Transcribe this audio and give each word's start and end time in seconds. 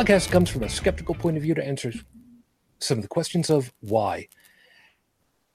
Vlogcast 0.00 0.30
comes 0.30 0.48
from 0.48 0.62
a 0.62 0.68
skeptical 0.70 1.14
point 1.14 1.36
of 1.36 1.42
view 1.42 1.54
to 1.54 1.62
answer 1.62 1.92
some 2.78 2.96
of 2.96 3.02
the 3.02 3.08
questions 3.08 3.50
of 3.50 3.70
why. 3.80 4.28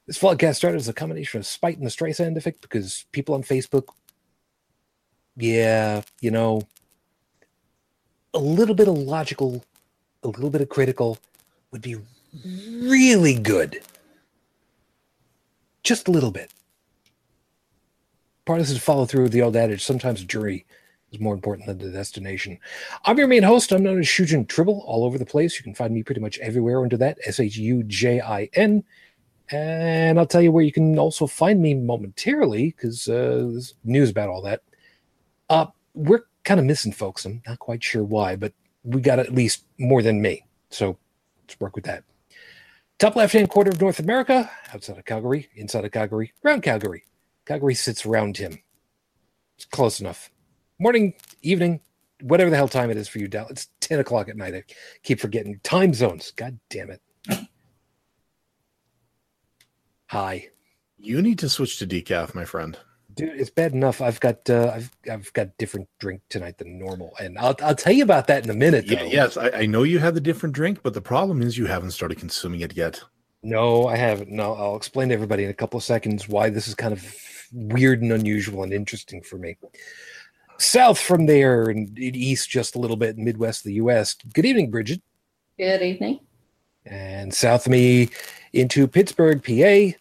This 0.05 0.20
podcast 0.20 0.58
started 0.58 0.77
as 0.77 0.88
a 0.88 0.94
combination 0.94 1.40
of 1.40 1.48
spite 1.48 1.77
and 1.77 1.85
the 1.85 1.90
Streisand 1.90 2.38
effect 2.38 2.62
because 2.62 3.05
people 3.12 3.34
on 3.34 3.41
Facebook, 3.41 3.88
yeah, 5.35 6.04
you 6.21 6.30
know, 6.30 6.62
a 8.35 8.40
little 8.40 8.76
bit 8.76 8.88
of 8.88 8.95
logical, 8.95 9.66
a 10.21 10.27
little 10.27 10.52
bit 10.52 10.62
of 10.62 10.70
critical 10.70 11.18
would 11.71 11.82
be 11.82 11.96
really 12.84 13.40
good. 13.40 13.82
Just 15.82 16.07
a 16.07 16.12
little 16.12 16.29
bit. 16.29 16.51
Part 18.46 18.60
of 18.60 18.68
this 18.68 18.76
is 18.76 18.84
follow 18.84 19.07
through 19.07 19.23
with 19.23 19.32
the 19.32 19.41
old 19.41 19.55
adage 19.55 19.84
sometimes 19.84 20.21
a 20.21 20.26
jury 20.26 20.68
is 21.11 21.20
more 21.20 21.34
important 21.34 21.67
than 21.67 21.77
the 21.77 21.91
destination. 21.91 22.59
I'm 23.05 23.17
your 23.17 23.27
main 23.27 23.43
host. 23.43 23.71
I'm 23.71 23.84
known 23.84 23.99
as 23.99 24.05
Shujin 24.05 24.48
Tribble 24.48 24.84
all 24.85 25.03
over 25.03 25.17
the 25.17 25.25
place. 25.25 25.57
You 25.57 25.63
can 25.63 25.75
find 25.75 25.93
me 25.93 26.03
pretty 26.03 26.21
much 26.21 26.39
everywhere 26.39 26.81
under 26.81 26.98
that 26.98 27.17
S 27.25 27.39
H 27.39 27.57
U 27.57 27.84
J 27.84 28.21
I 28.21 28.49
N. 28.53 28.84
And 29.51 30.17
I'll 30.17 30.26
tell 30.26 30.41
you 30.41 30.51
where 30.51 30.63
you 30.63 30.71
can 30.71 30.98
also 30.98 31.27
find 31.27 31.61
me 31.61 31.76
momentarily 31.76 32.71
because 32.71 33.07
uh, 33.07 33.48
there's 33.51 33.76
news 33.83 34.09
about 34.09 34.29
all 34.29 34.41
that. 34.41 34.61
Uh, 35.49 35.67
we're 35.93 36.23
kind 36.43 36.59
of 36.59 36.65
missing 36.65 36.91
folks. 36.91 37.26
I'm 37.26 37.43
not 37.45 37.59
quite 37.59 37.83
sure 37.83 38.03
why, 38.03 38.35
but 38.35 38.53
we 38.83 39.01
got 39.01 39.20
at 39.20 39.33
least 39.33 39.65
more 39.77 40.01
than 40.01 40.21
me. 40.21 40.45
So 40.70 40.98
let's 41.43 41.59
work 41.59 41.76
with 41.76 41.85
that. 41.85 42.03
Top 42.98 43.15
left 43.15 43.33
hand 43.33 43.49
quarter 43.49 43.70
of 43.70 43.81
North 43.81 43.99
America, 43.99 44.49
outside 44.73 44.98
of 44.98 45.05
Calgary, 45.05 45.49
inside 45.55 45.85
of 45.85 45.91
Calgary, 45.91 46.33
around 46.43 46.61
Calgary. 46.63 47.03
Calgary 47.45 47.76
sits 47.76 48.05
around 48.05 48.37
him. 48.37 48.57
It's 49.57 49.65
close 49.65 49.99
enough. 49.99 50.31
Morning, 50.77 51.13
evening, 51.41 51.79
whatever 52.21 52.49
the 52.49 52.57
hell 52.57 52.68
time 52.68 52.90
it 52.91 52.98
is 52.98 53.07
for 53.07 53.20
you, 53.20 53.29
Dal. 53.29 53.48
It's 53.49 53.70
10 53.79 53.99
o'clock 53.99 54.27
at 54.27 54.35
night. 54.35 54.54
I 54.55 54.63
keep 55.04 55.21
forgetting 55.21 55.62
time 55.63 55.93
zones. 55.93 56.32
God 56.32 56.59
damn 56.70 56.91
it. 56.91 57.01
Hi. 60.07 60.49
You 60.98 61.21
need 61.21 61.40
to 61.40 61.48
switch 61.48 61.79
to 61.79 61.87
decaf, 61.87 62.35
my 62.35 62.43
friend. 62.43 62.77
Dude, 63.13 63.40
it's 63.40 63.49
bad 63.49 63.71
enough. 63.71 64.01
I've 64.01 64.19
got 64.19 64.50
uh, 64.50 64.73
I've 64.75 64.91
I've 65.09 65.31
got 65.31 65.57
different 65.57 65.88
drink 66.00 66.22
tonight 66.28 66.57
than 66.57 66.78
normal, 66.78 67.13
and 67.17 67.38
I'll 67.39 67.56
I'll 67.63 67.75
tell 67.75 67.94
you 67.94 68.03
about 68.03 68.28
that 68.28 68.44
in 68.44 68.50
a 68.50 68.53
minute. 68.53 68.88
Yeah, 68.88 69.03
yes, 69.03 69.38
I, 69.38 69.50
I 69.51 69.66
know 69.67 69.84
you 69.84 70.00
have 70.00 70.16
the 70.16 70.19
different 70.19 70.53
drink, 70.53 70.79
but 70.84 70.94
the 70.94 71.01
problem 71.01 71.41
is 71.41 71.57
you 71.57 71.67
haven't 71.67 71.91
started 71.91 72.19
consuming 72.19 72.59
it 72.59 72.75
yet. 72.75 73.01
No, 73.41 73.88
I 73.88 73.95
haven't. 73.95 74.31
No, 74.31 74.53
I'll 74.56 74.75
explain 74.75 75.09
to 75.09 75.13
everybody 75.13 75.45
in 75.45 75.50
a 75.50 75.53
couple 75.53 75.78
of 75.78 75.84
seconds 75.85 76.28
why 76.28 76.50
this 76.50 76.67
is 76.67 76.75
kind 76.75 76.91
of 76.91 77.06
weird 77.53 78.01
and 78.01 78.12
unusual 78.12 78.63
and 78.63 78.73
interesting 78.73 79.21
for 79.21 79.38
me. 79.38 79.55
South 80.57 80.99
from 80.99 81.25
there 81.25 81.69
and 81.69 81.97
east 81.99 82.49
just 82.49 82.75
a 82.75 82.79
little 82.79 82.97
bit, 82.97 83.17
Midwest 83.17 83.61
of 83.61 83.66
the 83.66 83.73
U.S. 83.73 84.16
Good 84.33 84.45
evening, 84.45 84.71
Bridget. 84.71 85.01
Good 85.57 85.81
evening. 85.81 86.19
And 86.85 87.33
south 87.33 87.66
of 87.66 87.71
me 87.71 88.09
into 88.53 88.88
Pittsburgh, 88.88 89.44
PA. 89.44 89.97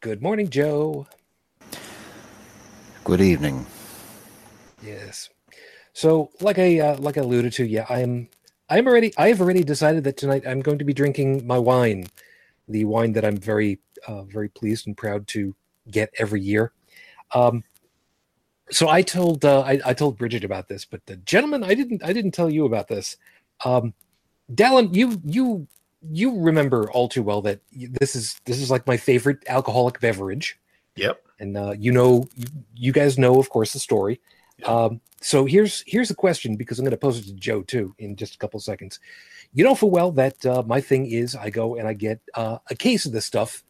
Good 0.00 0.22
morning, 0.22 0.48
Joe. 0.48 1.06
Good 3.04 3.20
evening. 3.20 3.66
Yes. 4.82 5.30
So, 5.92 6.30
like 6.40 6.58
I 6.58 6.78
uh, 6.78 6.96
like 6.98 7.18
I 7.18 7.20
alluded 7.20 7.52
to, 7.54 7.64
yeah, 7.64 7.86
I'm 7.88 8.28
I'm 8.68 8.86
already 8.86 9.12
I 9.16 9.28
have 9.28 9.40
already 9.40 9.62
decided 9.62 10.04
that 10.04 10.16
tonight 10.16 10.44
I'm 10.46 10.60
going 10.60 10.78
to 10.78 10.84
be 10.84 10.94
drinking 10.94 11.46
my 11.46 11.58
wine, 11.58 12.06
the 12.68 12.84
wine 12.84 13.12
that 13.12 13.24
I'm 13.24 13.36
very 13.36 13.78
uh, 14.06 14.22
very 14.24 14.48
pleased 14.48 14.86
and 14.86 14.96
proud 14.96 15.26
to 15.28 15.54
get 15.90 16.10
every 16.18 16.40
year. 16.40 16.72
Um, 17.34 17.64
so 18.70 18.88
I 18.88 19.02
told 19.02 19.44
uh, 19.44 19.60
I, 19.60 19.80
I 19.84 19.94
told 19.94 20.18
Bridget 20.18 20.44
about 20.44 20.68
this, 20.68 20.84
but 20.84 21.04
the 21.06 21.16
gentleman 21.16 21.64
I 21.64 21.74
didn't 21.74 22.04
I 22.04 22.12
didn't 22.12 22.32
tell 22.32 22.50
you 22.50 22.64
about 22.64 22.88
this. 22.88 23.16
Um, 23.64 23.94
Dallin, 24.52 24.94
you 24.94 25.20
you 25.24 25.66
you 26.10 26.38
remember 26.40 26.90
all 26.90 27.08
too 27.08 27.22
well 27.22 27.42
that 27.42 27.60
this 27.72 28.16
is 28.16 28.40
this 28.44 28.58
is 28.58 28.70
like 28.70 28.86
my 28.86 28.96
favorite 28.96 29.42
alcoholic 29.46 30.00
beverage. 30.00 30.58
Yep. 30.96 31.22
And 31.38 31.56
uh, 31.56 31.74
you 31.78 31.92
know, 31.92 32.28
you, 32.36 32.46
you, 32.74 32.92
guys 32.92 33.18
know, 33.18 33.38
of 33.38 33.48
course, 33.50 33.72
the 33.72 33.78
story. 33.78 34.20
Yep. 34.58 34.68
Um, 34.68 35.00
so 35.20 35.44
here's 35.44 35.84
here's 35.86 36.10
a 36.10 36.14
question 36.14 36.56
because 36.56 36.78
I'm 36.78 36.84
going 36.84 36.90
to 36.90 36.96
pose 36.96 37.18
it 37.18 37.26
to 37.26 37.32
Joe 37.34 37.62
too 37.62 37.94
in 37.98 38.16
just 38.16 38.34
a 38.34 38.38
couple 38.38 38.60
seconds. 38.60 39.00
You 39.54 39.64
know 39.64 39.74
full 39.74 39.90
well 39.90 40.10
that 40.12 40.44
uh, 40.44 40.62
my 40.66 40.80
thing 40.80 41.06
is 41.06 41.36
I 41.36 41.50
go 41.50 41.76
and 41.76 41.86
I 41.86 41.92
get 41.92 42.20
uh, 42.34 42.58
a 42.68 42.74
case 42.74 43.06
of 43.06 43.12
this 43.12 43.26
stuff 43.26 43.64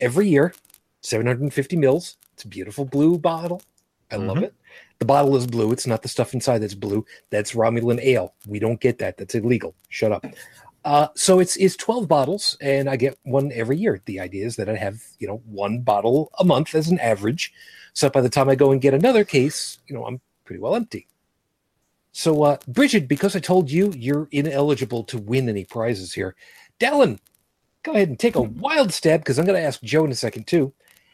every 0.00 0.28
year, 0.28 0.54
750 1.02 1.76
mils. 1.76 2.16
It's 2.32 2.44
a 2.44 2.48
beautiful 2.48 2.84
blue 2.84 3.18
bottle. 3.18 3.62
I 4.10 4.16
mm-hmm. 4.16 4.28
love 4.28 4.42
it. 4.42 4.54
The 4.98 5.04
bottle 5.04 5.36
is 5.36 5.46
blue. 5.46 5.72
It's 5.72 5.86
not 5.86 6.02
the 6.02 6.08
stuff 6.08 6.34
inside 6.34 6.58
that's 6.58 6.74
blue. 6.74 7.04
That's 7.30 7.52
Romulan 7.52 8.02
ale. 8.02 8.34
We 8.46 8.58
don't 8.58 8.80
get 8.80 8.98
that. 8.98 9.16
That's 9.16 9.34
illegal. 9.34 9.74
Shut 9.88 10.12
up. 10.12 10.24
Uh, 10.84 11.08
so 11.14 11.40
it's 11.40 11.56
it's 11.56 11.76
12 11.76 12.06
bottles, 12.06 12.58
and 12.60 12.90
I 12.90 12.96
get 12.96 13.18
one 13.22 13.50
every 13.52 13.76
year. 13.76 14.00
The 14.04 14.20
idea 14.20 14.46
is 14.46 14.56
that 14.56 14.68
I 14.68 14.76
have 14.76 15.02
you 15.18 15.26
know 15.26 15.42
one 15.46 15.80
bottle 15.80 16.30
a 16.38 16.44
month 16.44 16.74
as 16.74 16.88
an 16.88 16.98
average. 17.00 17.52
So 17.94 18.10
by 18.10 18.20
the 18.20 18.28
time 18.28 18.48
I 18.48 18.54
go 18.54 18.70
and 18.70 18.80
get 18.80 18.94
another 18.94 19.24
case, 19.24 19.78
you 19.86 19.94
know 19.94 20.06
I'm 20.06 20.20
pretty 20.44 20.60
well 20.60 20.74
empty. 20.74 21.06
So 22.12 22.44
uh, 22.44 22.58
Bridget, 22.68 23.08
because 23.08 23.34
I 23.34 23.40
told 23.40 23.70
you 23.70 23.92
you're 23.96 24.28
ineligible 24.30 25.02
to 25.04 25.18
win 25.18 25.48
any 25.48 25.64
prizes 25.64 26.12
here, 26.12 26.36
Dallin, 26.78 27.18
go 27.82 27.92
ahead 27.92 28.08
and 28.08 28.18
take 28.18 28.36
a 28.36 28.42
wild 28.42 28.92
stab 28.92 29.20
because 29.20 29.38
I'm 29.38 29.46
going 29.46 29.60
to 29.60 29.66
ask 29.66 29.82
Joe 29.82 30.04
in 30.04 30.12
a 30.12 30.14
second 30.14 30.46
too. 30.46 30.72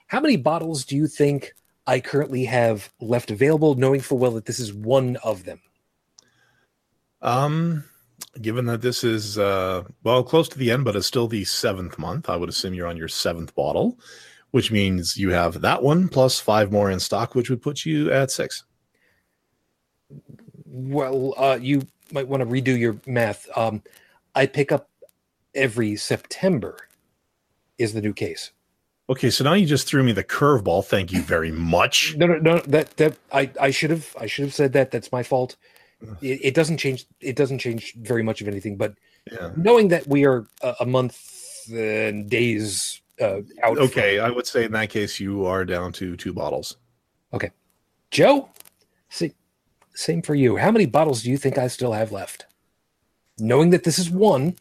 How 0.09 0.21
many 0.21 0.37
bottles 0.37 0.85
do 0.85 0.97
you 0.97 1.07
think 1.07 1.55
I 1.87 2.01
currently 2.01 2.45
have 2.45 2.93
left 3.01 3.31
available, 3.31 3.75
knowing 3.75 4.01
full 4.01 4.19
well 4.19 4.33
that 4.33 4.47
this 4.47 4.61
is 4.61 4.73
one 4.73 5.17
of 5.25 5.45
them? 5.45 5.61
Um, 7.23 7.85
given 8.41 8.67
that 8.67 8.83
this 8.83 9.05
is 9.05 9.39
uh, 9.39 9.85
well 10.03 10.23
close 10.23 10.49
to 10.51 10.59
the 10.59 10.71
end, 10.71 10.85
but 10.85 10.97
it's 10.97 11.07
still 11.07 11.29
the 11.29 11.45
seventh 11.45 11.99
month, 11.99 12.29
I 12.29 12.37
would 12.37 12.49
assume 12.49 12.75
you're 12.75 12.87
on 12.87 12.97
your 12.97 13.09
seventh 13.09 13.55
bottle, 13.55 13.99
which 14.51 14.71
means 14.71 15.17
you 15.17 15.31
have 15.31 15.61
that 15.63 15.83
one 15.83 16.09
plus 16.09 16.41
five 16.41 16.71
more 16.73 16.91
in 16.91 17.01
stock, 17.01 17.35
which 17.35 17.51
would 17.51 17.63
put 17.63 17.85
you 17.85 18.11
at 18.11 18.31
six. 18.31 18.65
Well, 20.65 21.35
uh, 21.37 21.59
you 21.61 21.87
might 22.13 22.29
want 22.29 22.41
to 22.43 22.47
redo 22.47 22.79
your 22.79 23.01
math. 23.07 23.47
Um, 23.57 23.83
I 24.35 24.47
pick 24.47 24.73
up 24.73 24.89
every 25.55 25.97
September. 25.97 26.77
Is 27.79 27.95
the 27.95 28.03
new 28.03 28.13
case? 28.13 28.53
Okay, 29.11 29.29
so 29.29 29.45
now 29.45 29.55
you 29.55 29.67
just 29.67 29.87
threw 29.87 30.03
me 30.03 30.13
the 30.13 30.25
curveball. 30.25 30.85
Thank 30.85 31.13
you 31.13 31.21
very 31.21 31.51
much. 31.51 32.17
No, 32.17 32.27
no, 32.27 32.39
no. 32.39 32.59
That 32.61 32.97
that 32.97 33.19
I 33.33 33.51
I 33.61 33.71
should 33.71 33.91
have 33.91 34.17
I 34.19 34.27
should 34.27 34.45
have 34.45 34.55
said 34.55 34.73
that. 34.73 34.91
That's 34.91 35.11
my 35.13 35.23
fault 35.23 35.57
it, 36.21 36.41
it, 36.43 36.55
doesn't 36.55 36.79
change 36.79 37.07
it 37.21 37.37
doesn't 37.37 37.59
change 37.59 37.95
very 37.97 38.23
much 38.23 38.41
of 38.41 38.49
anything 38.49 38.77
but 38.77 38.95
yeah. 39.31 39.51
knowing 39.57 39.89
that 39.89 40.07
we 40.07 40.25
are 40.25 40.47
a, 40.63 40.75
a 40.81 40.87
month 40.87 41.69
and 41.73 42.29
days 42.29 43.01
uh, 43.21 43.41
out 43.63 43.79
okay 43.79 44.17
from, 44.17 44.27
i 44.27 44.31
would 44.31 44.47
say 44.47 44.65
in 44.65 44.73
that 44.73 44.91
case 44.91 45.21
you 45.21 45.45
are 45.45 45.65
down 45.65 45.93
to 45.93 46.17
two 46.17 46.33
bottles 46.33 46.77
okay 47.33 47.51
joe 48.11 48.49
see 49.09 49.33
same 49.95 50.23
for 50.23 50.35
you 50.35 50.57
how 50.57 50.71
many 50.71 50.87
bottles 50.87 51.23
do 51.23 51.31
you 51.31 51.37
think 51.37 51.59
i 51.59 51.67
still 51.67 51.93
have 51.93 52.13
left 52.13 52.47
knowing 53.39 53.71
that 53.71 53.85
this 53.85 53.99
is 53.99 54.11
one 54.11 54.57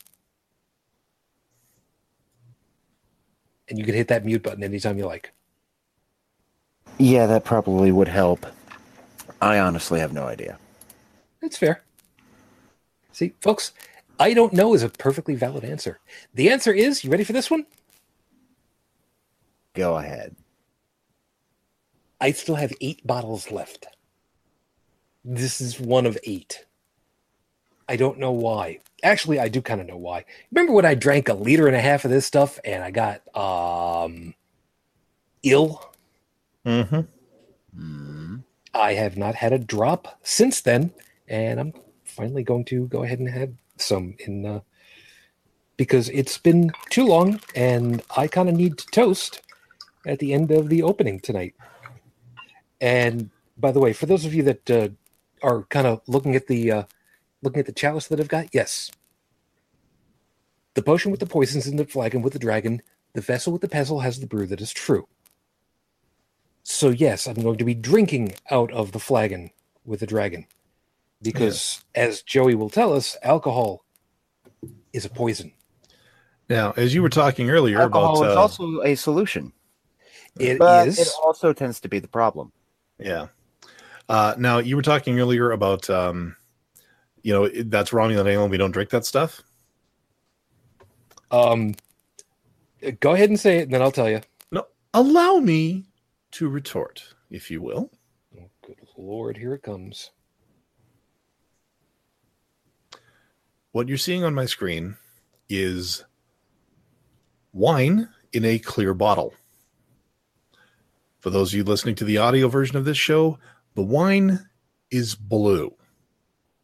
and 3.70 3.78
you 3.78 3.86
can 3.86 3.96
hit 3.96 4.08
that 4.08 4.26
mute 4.26 4.44
button 4.44 4.64
anytime 4.64 4.98
you 4.98 5.06
like 5.06 5.32
yeah 6.98 7.26
that 7.26 7.44
probably 7.44 7.92
would 7.92 8.08
help 8.08 8.46
i 9.42 9.60
honestly 9.60 10.00
have 10.00 10.14
no 10.14 10.24
idea 10.26 10.58
that's 11.42 11.58
fair. 11.58 11.84
See, 13.12 13.34
folks, 13.42 13.74
I 14.20 14.34
don't 14.34 14.54
know 14.54 14.74
is 14.74 14.84
a 14.84 14.90
perfectly 14.90 15.36
valid 15.36 15.64
answer. 15.64 16.00
The 16.34 16.50
answer 16.50 16.74
is 16.74 17.04
you 17.04 17.10
ready 17.10 17.24
for 17.24 17.34
this 17.34 17.50
one? 17.50 17.66
Go 19.74 19.98
ahead. 19.98 20.36
I 22.22 22.32
still 22.32 22.56
have 22.56 22.74
eight 22.82 23.06
bottles 23.06 23.52
left. 23.52 23.88
This 25.24 25.62
is 25.62 25.80
one 25.80 26.06
of 26.06 26.18
eight. 26.24 26.66
I 27.88 27.96
don't 27.96 28.20
know 28.20 28.32
why. 28.32 28.80
Actually, 29.04 29.40
I 29.40 29.48
do 29.48 29.62
kind 29.62 29.82
of 29.82 29.88
know 29.88 29.98
why. 29.98 30.26
Remember 30.52 30.74
when 30.74 30.86
I 30.86 30.96
drank 30.96 31.30
a 31.30 31.34
liter 31.34 31.68
and 31.68 31.76
a 31.76 31.82
half 31.82 32.06
of 32.06 32.12
this 32.12 32.26
stuff 32.26 32.60
and 32.66 32.84
I 32.84 32.92
got 32.92 33.22
um 33.36 34.34
ill? 35.44 35.92
Mm-hmm. 36.66 36.96
Mm-hmm. 36.96 38.36
I 38.74 38.94
have 38.94 39.18
not 39.18 39.36
had 39.36 39.54
a 39.54 39.60
drop 39.60 40.20
since 40.24 40.62
then 40.62 40.92
and 41.30 41.60
I'm 41.60 41.74
finally 42.04 42.44
going 42.44 42.66
to 42.66 42.88
go 42.88 43.04
ahead 43.04 43.20
and 43.20 43.30
have 43.30 43.54
some 43.78 44.16
in 44.20 44.46
uh, 44.46 44.60
because 45.78 46.10
it's 46.10 46.38
been 46.38 46.72
too 46.90 47.06
long, 47.06 47.40
and 47.56 48.02
I 48.18 48.28
kind 48.28 48.50
of 48.50 48.56
need 48.56 48.78
to 48.80 48.86
toast 48.88 49.42
at 50.06 50.20
the 50.20 50.34
end 50.34 50.52
of 50.52 50.68
the 50.68 50.84
opening 50.84 51.22
tonight. 51.22 51.56
And 52.82 53.30
by 53.58 53.72
the 53.72 53.80
way, 53.80 53.94
for 53.94 54.06
those 54.06 54.26
of 54.26 54.34
you 54.34 54.44
that 54.44 54.70
uh, 54.70 54.90
are 55.42 55.64
kind 55.64 55.88
of 55.88 56.02
looking 56.08 56.36
at 56.36 56.48
the 56.48 56.72
uh, 56.72 56.84
looking 57.42 57.60
at 57.60 57.66
the 57.66 57.72
chalice 57.72 58.08
that 58.08 58.20
I've 58.20 58.28
got, 58.28 58.48
yes, 58.54 58.92
the 60.74 60.82
potion 60.82 61.12
with 61.12 61.20
the 61.20 61.26
poisons 61.26 61.68
in 61.68 61.76
the 61.78 61.86
flagon 61.86 62.22
with 62.22 62.34
the 62.34 62.40
dragon, 62.40 62.82
the 63.14 63.22
vessel 63.22 63.52
with 63.54 63.62
the 63.62 63.68
pestle 63.70 64.00
has 64.02 64.20
the 64.20 64.28
brew 64.28 64.46
that 64.48 64.62
is 64.62 64.72
true. 64.72 65.08
So 66.64 66.90
yes, 66.90 67.26
I'm 67.28 67.42
going 67.42 67.58
to 67.58 67.66
be 67.66 67.74
drinking 67.74 68.34
out 68.52 68.72
of 68.72 68.92
the 68.92 69.00
flagon 69.00 69.50
with 69.86 70.00
the 70.02 70.08
dragon. 70.08 70.46
because 71.22 71.84
as 71.96 72.22
Joey 72.22 72.56
will 72.56 72.70
tell 72.70 72.94
us, 72.94 73.18
alcohol 73.24 73.84
is 74.94 75.06
a 75.06 75.10
poison. 75.10 75.52
Now, 76.50 76.74
as 76.78 76.94
you 76.94 77.02
were 77.02 77.10
talking 77.10 77.50
earlier 77.50 77.82
Alcohol 77.82 78.18
about 78.18 78.32
is 78.32 78.36
uh, 78.36 78.40
also 78.42 78.82
a 78.82 78.96
solution, 78.96 79.52
It 80.40 80.58
but 80.60 80.88
is. 80.88 81.00
it 81.00 81.08
also 81.24 81.54
tends 81.54 81.80
to 81.82 81.90
be 81.90 82.00
the 82.00 82.08
problem. 82.08 82.52
Yeah. 83.00 83.28
Uh, 84.08 84.34
now 84.38 84.58
you 84.60 84.76
were 84.76 84.82
talking 84.82 85.20
earlier 85.20 85.52
about, 85.52 85.90
um, 85.90 86.36
you 87.22 87.34
know, 87.34 87.50
that's 87.66 87.92
Romulan 87.92 88.28
ale. 88.28 88.48
We 88.48 88.58
don't 88.58 88.72
drink 88.72 88.90
that 88.92 89.06
stuff. 89.06 89.42
Um, 91.32 91.76
go 93.00 93.14
ahead 93.14 93.30
and 93.30 93.40
say 93.40 93.58
it, 93.58 93.64
and 93.64 93.74
then 93.74 93.82
I'll 93.82 93.92
tell 93.92 94.10
you. 94.10 94.22
No, 94.52 94.66
allow 94.94 95.38
me 95.38 95.86
to 96.32 96.50
retort, 96.50 97.04
if 97.30 97.52
you 97.52 97.62
will. 97.62 97.92
Oh, 98.38 98.50
good 98.66 98.78
lord, 98.98 99.38
here 99.38 99.54
it 99.54 99.64
comes. 99.64 100.12
What 103.72 103.88
you're 103.88 103.98
seeing 103.98 104.24
on 104.24 104.34
my 104.34 104.46
screen 104.46 104.96
is 105.48 106.04
wine 107.54 108.10
in 108.34 108.46
a 108.46 108.60
clear 108.60 108.94
bottle. 108.94 109.34
For 111.20 111.30
those 111.30 111.52
of 111.52 111.58
you 111.58 111.64
listening 111.64 111.96
to 111.96 112.06
the 112.06 112.18
audio 112.18 112.48
version 112.48 112.78
of 112.78 112.86
this 112.86 112.98
show, 112.98 113.38
the 113.76 113.84
wine 113.84 114.48
is 114.90 115.16
blue. 115.16 115.76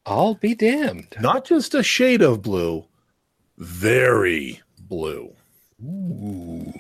I'll 0.06 0.36
be 0.36 0.54
damned. 0.54 1.16
Not 1.20 1.46
just 1.46 1.74
a 1.74 1.84
shade 1.84 2.22
of 2.22 2.42
blue, 2.42 2.86
very 3.58 4.62
blue. 4.82 5.34
Ooh, 5.84 6.74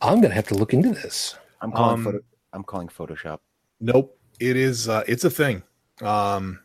I'm 0.00 0.20
gonna 0.20 0.34
have 0.34 0.48
to 0.48 0.54
look 0.54 0.74
into 0.74 0.90
this. 0.90 1.36
I'm 1.60 1.72
calling. 1.72 1.94
Um, 1.94 2.04
photo, 2.04 2.20
I'm 2.52 2.64
calling 2.64 2.88
Photoshop. 2.88 3.38
Nope, 3.80 4.18
it 4.40 4.56
is. 4.56 4.88
Uh, 4.88 5.04
it's 5.06 5.24
a 5.24 5.30
thing. 5.30 5.62
Um, 6.00 6.58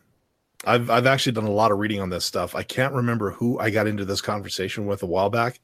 I've 0.64 0.90
I've 0.90 1.06
actually 1.06 1.32
done 1.32 1.44
a 1.44 1.50
lot 1.50 1.70
of 1.70 1.78
reading 1.78 2.00
on 2.00 2.10
this 2.10 2.24
stuff. 2.24 2.54
I 2.54 2.62
can't 2.62 2.94
remember 2.94 3.30
who 3.30 3.58
I 3.58 3.70
got 3.70 3.86
into 3.86 4.04
this 4.04 4.20
conversation 4.20 4.86
with 4.86 5.02
a 5.02 5.06
while 5.06 5.30
back, 5.30 5.60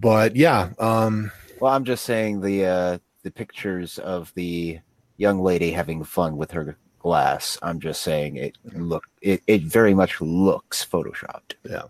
but 0.00 0.34
yeah, 0.34 0.70
um, 0.78 1.30
Well, 1.60 1.72
I'm 1.72 1.84
just 1.84 2.04
saying 2.04 2.40
the 2.40 2.64
uh, 2.64 2.98
the 3.22 3.30
pictures 3.30 3.98
of 3.98 4.32
the 4.34 4.80
young 5.16 5.40
lady 5.40 5.70
having 5.70 6.02
fun 6.04 6.36
with 6.36 6.50
her 6.50 6.76
glass. 7.06 7.56
I'm 7.62 7.78
just 7.78 8.02
saying 8.02 8.34
it 8.34 8.58
look 8.74 9.04
it, 9.22 9.40
it 9.46 9.62
very 9.62 9.94
much 9.94 10.20
looks 10.20 10.84
photoshopped. 10.84 11.54
Yeah. 11.62 11.84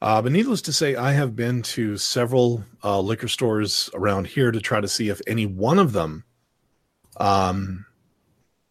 Uh, 0.00 0.22
but 0.22 0.30
needless 0.30 0.62
to 0.62 0.72
say, 0.72 0.94
I 0.94 1.10
have 1.12 1.34
been 1.34 1.62
to 1.62 1.96
several 1.96 2.62
uh, 2.84 3.00
liquor 3.00 3.26
stores 3.26 3.90
around 3.92 4.28
here 4.28 4.52
to 4.52 4.60
try 4.60 4.80
to 4.80 4.86
see 4.86 5.08
if 5.08 5.20
any 5.26 5.46
one 5.46 5.80
of 5.80 5.92
them 5.92 6.22
um, 7.16 7.84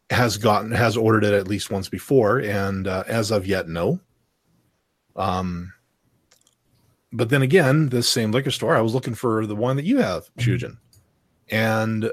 has 0.10 0.38
gotten 0.38 0.72
has 0.72 0.96
ordered 0.96 1.26
it 1.26 1.34
at 1.34 1.50
least 1.50 1.70
once 1.70 1.90
before, 1.90 2.40
and 2.40 2.88
uh, 2.88 3.04
as 3.06 3.30
of 3.30 3.46
yet, 3.46 3.68
no. 3.68 4.00
Um, 5.18 5.74
but 7.12 7.28
then 7.28 7.42
again, 7.42 7.90
this 7.90 8.08
same 8.08 8.32
liquor 8.32 8.52
store, 8.52 8.78
I 8.78 8.82
was 8.82 8.94
looking 8.94 9.14
for 9.14 9.46
the 9.46 9.58
one 9.58 9.76
that 9.76 9.86
you 9.86 9.98
have, 9.98 10.30
Shujin, 10.38 10.78
and 11.50 12.10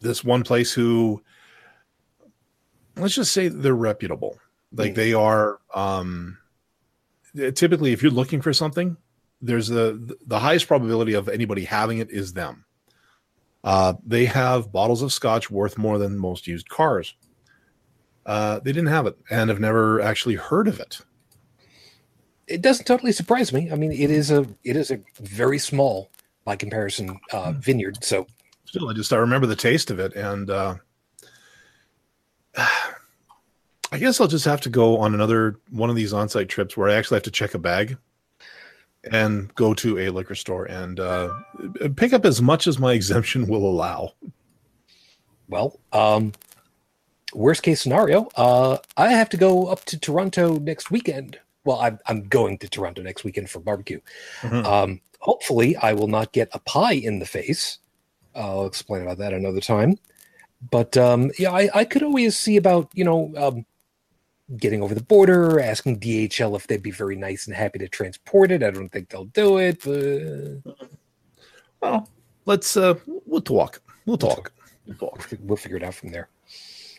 this 0.00 0.22
one 0.22 0.44
place 0.44 0.72
who, 0.72 1.20
let's 2.96 3.14
just 3.14 3.32
say, 3.32 3.48
they're 3.48 3.74
reputable. 3.74 4.38
Like 4.72 4.92
Mm. 4.92 4.94
they 4.96 5.12
are. 5.14 5.60
Um, 5.74 6.38
typically 7.54 7.92
if 7.92 8.00
you're 8.00 8.12
looking 8.12 8.40
for 8.40 8.52
something 8.52 8.96
there's 9.42 9.66
the 9.66 10.16
the 10.26 10.38
highest 10.38 10.68
probability 10.68 11.14
of 11.14 11.28
anybody 11.28 11.64
having 11.64 11.98
it 11.98 12.08
is 12.12 12.32
them 12.32 12.64
uh, 13.64 13.94
they 14.06 14.24
have 14.24 14.70
bottles 14.70 15.02
of 15.02 15.12
scotch 15.12 15.50
worth 15.50 15.76
more 15.76 15.98
than 15.98 16.16
most 16.16 16.46
used 16.46 16.68
cars 16.68 17.16
uh, 18.26 18.60
they 18.60 18.70
didn't 18.70 18.86
have 18.86 19.04
it 19.08 19.18
and 19.30 19.50
have 19.50 19.58
never 19.58 20.00
actually 20.00 20.36
heard 20.36 20.68
of 20.68 20.78
it 20.78 21.00
It 22.46 22.62
doesn't 22.62 22.84
totally 22.86 23.10
surprise 23.10 23.52
me. 23.52 23.68
I 23.72 23.74
mean, 23.74 23.90
it 23.90 24.10
is 24.12 24.30
a 24.30 24.46
it 24.62 24.76
is 24.76 24.92
a 24.92 25.00
very 25.20 25.58
small 25.58 26.10
by 26.44 26.54
comparison 26.54 27.18
uh, 27.32 27.50
vineyard. 27.58 28.04
So 28.04 28.28
still 28.64 28.88
i 28.88 28.92
just 28.92 29.12
i 29.12 29.16
remember 29.16 29.48
the 29.48 29.56
taste 29.56 29.90
of 29.90 29.98
it 29.98 30.14
and 30.14 30.50
uh, 30.50 30.76
i 33.92 33.98
guess 33.98 34.20
i'll 34.20 34.26
just 34.28 34.44
have 34.44 34.60
to 34.60 34.70
go 34.70 34.98
on 34.98 35.14
another 35.14 35.56
one 35.70 35.90
of 35.90 35.96
these 35.96 36.12
on-site 36.12 36.48
trips 36.48 36.76
where 36.76 36.88
i 36.88 36.94
actually 36.94 37.16
have 37.16 37.22
to 37.22 37.30
check 37.30 37.54
a 37.54 37.58
bag 37.58 37.96
and 39.10 39.54
go 39.54 39.74
to 39.74 39.98
a 39.98 40.08
liquor 40.08 40.34
store 40.34 40.64
and 40.64 40.98
uh, 40.98 41.28
pick 41.96 42.12
up 42.14 42.24
as 42.24 42.40
much 42.40 42.66
as 42.66 42.78
my 42.78 42.92
exemption 43.00 43.46
will 43.46 43.66
allow 43.66 44.12
Well, 45.48 45.78
um, 45.92 46.32
worst 47.34 47.62
case 47.62 47.82
scenario, 47.82 48.28
uh, 48.36 48.78
I 48.96 49.10
have 49.10 49.28
to 49.30 49.36
go 49.36 49.66
up 49.66 49.84
to 49.86 49.98
Toronto 49.98 50.56
next 50.58 50.90
weekend. 50.90 51.38
Well, 51.64 51.78
I'm, 51.80 51.98
I'm 52.06 52.28
going 52.28 52.56
to 52.58 52.68
Toronto 52.68 53.02
next 53.02 53.24
weekend 53.24 53.50
for 53.50 53.60
barbecue. 53.60 54.00
Mhm. 54.40 54.64
Um, 54.64 55.00
hopefully, 55.20 55.76
I 55.76 55.92
will 55.92 56.08
not 56.08 56.32
get 56.32 56.48
a 56.52 56.58
pie 56.60 56.94
in 56.94 57.18
the 57.18 57.26
face. 57.26 57.78
I'll 58.34 58.64
explain 58.66 59.02
about 59.02 59.18
that 59.18 59.32
another 59.34 59.60
time. 59.60 59.98
But 60.70 60.96
um, 60.96 61.30
yeah, 61.38 61.52
I, 61.52 61.68
I 61.74 61.84
could 61.84 62.02
always 62.02 62.36
see 62.36 62.56
about 62.56 62.90
you 62.94 63.04
know 63.04 63.32
um, 63.36 63.66
getting 64.56 64.82
over 64.82 64.94
the 64.94 65.02
border, 65.02 65.60
asking 65.60 66.00
DHL 66.00 66.56
if 66.56 66.66
they'd 66.66 66.82
be 66.82 66.90
very 66.90 67.16
nice 67.16 67.46
and 67.46 67.56
happy 67.56 67.78
to 67.78 67.88
transport 67.88 68.50
it. 68.50 68.62
I 68.62 68.70
don't 68.70 68.88
think 68.88 69.08
they'll 69.08 69.24
do 69.26 69.58
it, 69.58 69.82
but 69.84 70.74
Well, 71.80 72.08
let's 72.46 72.76
uh 72.76 72.94
we'll 73.26 73.40
talk. 73.40 73.82
We'll 74.06 74.18
talk. 74.18 74.52
We'll 74.86 74.96
talk. 74.96 75.28
we'll 75.40 75.56
figure 75.56 75.76
it 75.76 75.82
out 75.82 75.94
from 75.94 76.10
there. 76.10 76.28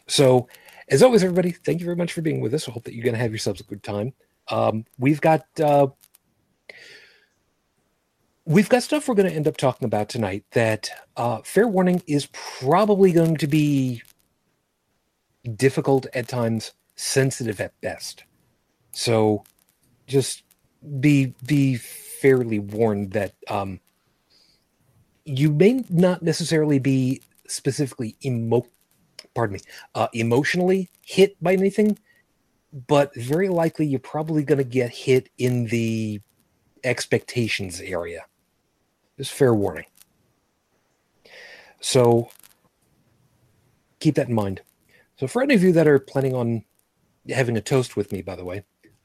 So, 0.08 0.48
as 0.90 1.02
always, 1.04 1.24
everybody, 1.24 1.52
thank 1.52 1.80
you 1.80 1.86
very 1.86 1.96
much 1.96 2.14
for 2.14 2.22
being 2.22 2.42
with 2.42 2.54
us. 2.54 2.68
I 2.68 2.72
hope 2.72 2.84
that 2.84 2.94
you're 2.94 3.04
going 3.04 3.16
to 3.16 3.22
have 3.22 3.32
yourselves 3.32 3.62
a 3.62 3.64
good 3.64 3.84
time. 3.84 4.14
Um, 4.50 4.86
we've 5.00 5.22
got 5.22 5.46
uh, 5.60 5.88
we've 8.46 8.70
got 8.70 8.84
stuff 8.84 9.08
we're 9.08 9.16
going 9.16 9.30
to 9.30 9.36
end 9.36 9.48
up 9.48 9.58
talking 9.58 9.86
about 9.86 10.10
tonight. 10.10 10.44
That 10.52 10.90
uh, 11.18 11.40
fair 11.44 11.68
warning 11.68 12.02
is 12.08 12.28
probably 12.32 13.12
going 13.12 13.38
to 13.38 13.48
be 13.48 14.04
difficult 15.56 16.06
at 16.14 16.28
times, 16.28 16.72
sensitive 16.96 17.60
at 17.60 17.80
best. 17.82 18.24
So, 18.92 19.44
just 20.08 20.44
be 21.00 21.34
be 21.46 21.76
fairly 21.76 22.60
warned 22.60 23.12
that 23.12 23.34
um, 23.50 23.80
you 25.26 25.52
may 25.52 25.84
not 25.90 26.22
necessarily 26.22 26.80
be 26.80 27.22
specifically 27.48 28.16
emo 28.24 28.66
pardon 29.34 29.56
me 29.56 29.60
uh, 29.96 30.08
emotionally 30.14 30.90
hit 31.02 31.36
by 31.44 31.54
anything 31.54 31.98
but 32.88 33.14
very 33.16 33.50
likely 33.50 33.86
you're 33.86 34.00
probably 34.00 34.44
going 34.44 34.58
to 34.58 34.64
get 34.64 34.90
hit 34.90 35.30
in 35.38 35.66
the 35.68 36.20
expectations 36.84 37.82
area 37.82 38.26
just 39.18 39.32
fair 39.32 39.54
warning 39.54 39.86
so 41.80 42.30
keep 44.00 44.16
that 44.16 44.30
in 44.30 44.36
mind 44.36 44.62
so 45.18 45.28
for 45.28 45.42
any 45.42 45.56
of 45.56 45.64
you 45.64 45.72
that 45.72 45.88
are 45.88 46.00
planning 46.00 46.34
on 46.34 46.64
having 47.30 47.58
a 47.58 47.62
toast 47.62 47.96
with 47.96 48.12
me 48.12 48.22
by 48.22 48.36
the 48.36 48.46
way 48.46 48.64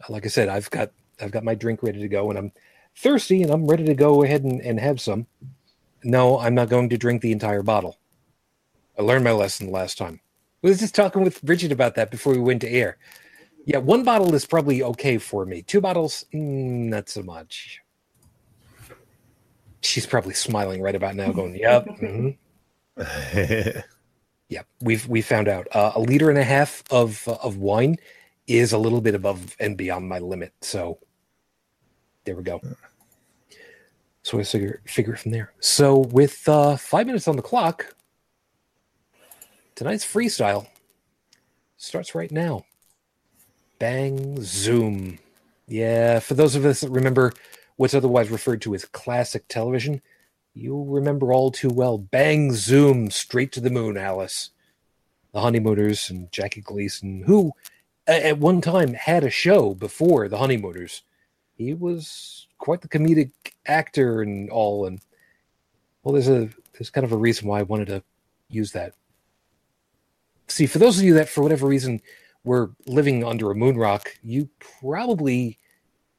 like 0.09 0.25
i 0.25 0.29
said 0.29 0.49
i've 0.49 0.71
got 0.71 0.91
i've 1.21 1.31
got 1.31 1.45
my 1.45 1.55
drink 1.55 1.83
ready 1.83 2.01
to 2.01 2.09
go 2.09 2.31
and 2.31 2.39
i'm 2.39 2.53
thirsty 2.97 3.43
and 3.43 3.51
i'm 3.51 3.67
ready 3.67 3.85
to 3.85 3.95
go 3.95 4.23
ahead 4.23 4.45
and, 4.45 4.61
and 4.61 4.81
have 4.81 5.01
some 5.01 5.27
no 6.05 6.39
i'm 6.39 6.55
not 6.55 6.69
going 6.69 6.89
to 6.89 6.99
drink 6.99 7.23
the 7.23 7.33
entire 7.33 7.63
bottle 7.63 7.97
I 8.99 9.03
learned 9.03 9.25
my 9.25 9.33
lesson 9.33 9.71
last 9.71 9.97
time. 9.97 10.21
I 10.63 10.69
was 10.69 10.81
just 10.81 10.95
talking 10.95 11.23
with 11.23 11.43
Bridget 11.43 11.73
about 11.73 11.95
that 11.95 12.11
before 12.11 12.35
we 12.35 12.41
went 12.41 12.61
to 12.61 12.69
air. 12.71 12.99
Yeah, 13.65 13.79
one 13.79 14.05
bottle 14.05 14.35
is 14.35 14.45
probably 14.45 14.83
okay 14.83 15.17
for 15.17 15.47
me. 15.47 15.63
Two 15.63 15.81
bottles, 15.81 16.27
mm, 16.35 16.89
not 16.91 17.09
so 17.09 17.23
much. 17.23 17.81
She's 19.83 20.07
probably 20.07 20.35
smiling 20.35 20.83
right 20.83 20.95
about 20.95 21.15
now, 21.15 21.33
going, 21.33 21.55
"Yep, 21.55 21.87
mhm. 22.03 22.37
yep." 24.49 24.67
We've 24.81 25.07
we 25.09 25.23
found 25.23 25.49
out 25.49 25.69
uh, 25.73 25.93
a 25.95 26.01
liter 26.01 26.29
and 26.29 26.39
a 26.39 26.45
half 26.45 26.83
of 26.91 27.27
uh, 27.27 27.37
of 27.43 27.57
wine 27.57 27.97
is 28.47 28.73
a 28.73 28.79
little 28.79 29.01
bit 29.01 29.15
above 29.15 29.57
and 29.61 29.77
beyond 29.77 30.09
my 30.09 30.19
limit. 30.19 30.53
So 30.61 30.99
there 32.25 32.37
we 32.37 32.43
go. 32.43 32.61
So 34.23 34.39
I 34.39 34.43
figure 34.43 34.83
figure 34.85 35.15
it 35.15 35.19
from 35.19 35.31
there. 35.31 35.53
So 35.61 35.99
with 35.99 36.49
uh, 36.49 36.77
five 36.77 37.07
minutes 37.07 37.27
on 37.29 37.37
the 37.37 37.43
clock, 37.43 37.95
tonight's 39.75 40.05
freestyle 40.05 40.67
starts 41.77 42.15
right 42.15 42.31
now. 42.31 42.65
Bang 43.79 44.37
Zoom. 44.43 45.19
Yeah, 45.67 46.19
for 46.19 46.35
those 46.35 46.55
of 46.55 46.67
us 46.67 46.81
that 46.83 46.91
remember 46.91 47.33
what's 47.81 47.95
otherwise 47.95 48.31
referred 48.31 48.61
to 48.61 48.75
as 48.75 48.85
classic 48.85 49.49
television, 49.49 50.03
you'll 50.53 50.85
remember 50.85 51.33
all 51.33 51.51
too 51.51 51.71
well 51.71 51.97
Bang 51.97 52.53
Zoom, 52.53 53.11
straight 53.11 53.53
to 53.53 53.61
the 53.61 53.71
moon, 53.71 53.97
Alice. 53.97 54.51
The 55.33 55.41
Honeymooners 55.41 56.11
and 56.11 56.31
Jackie 56.31 56.61
Gleason, 56.61 57.23
who 57.23 57.53
at 58.07 58.37
one 58.37 58.61
time 58.61 58.93
had 58.93 59.25
a 59.25 59.31
show 59.31 59.73
before 59.73 60.29
the 60.29 60.37
Honeymooners. 60.37 61.03
He 61.57 61.73
was 61.73 62.49
quite 62.59 62.83
the 62.83 62.89
comedic 62.89 63.31
actor 63.65 64.21
and 64.21 64.51
all, 64.51 64.85
and 64.85 65.01
well, 66.03 66.13
there's 66.13 66.29
a 66.29 66.51
there's 66.73 66.91
kind 66.91 67.05
of 67.07 67.13
a 67.13 67.17
reason 67.17 67.49
why 67.49 67.61
I 67.61 67.63
wanted 67.63 67.87
to 67.87 68.03
use 68.51 68.73
that 68.73 68.93
see 70.53 70.67
for 70.67 70.79
those 70.79 70.99
of 70.99 71.05
you 71.05 71.15
that 71.15 71.29
for 71.29 71.43
whatever 71.43 71.67
reason 71.67 72.01
were 72.45 72.73
living 72.87 73.25
under 73.25 73.51
a 73.51 73.55
moon 73.55 73.77
rock, 73.77 74.09
you 74.23 74.49
probably 74.81 75.59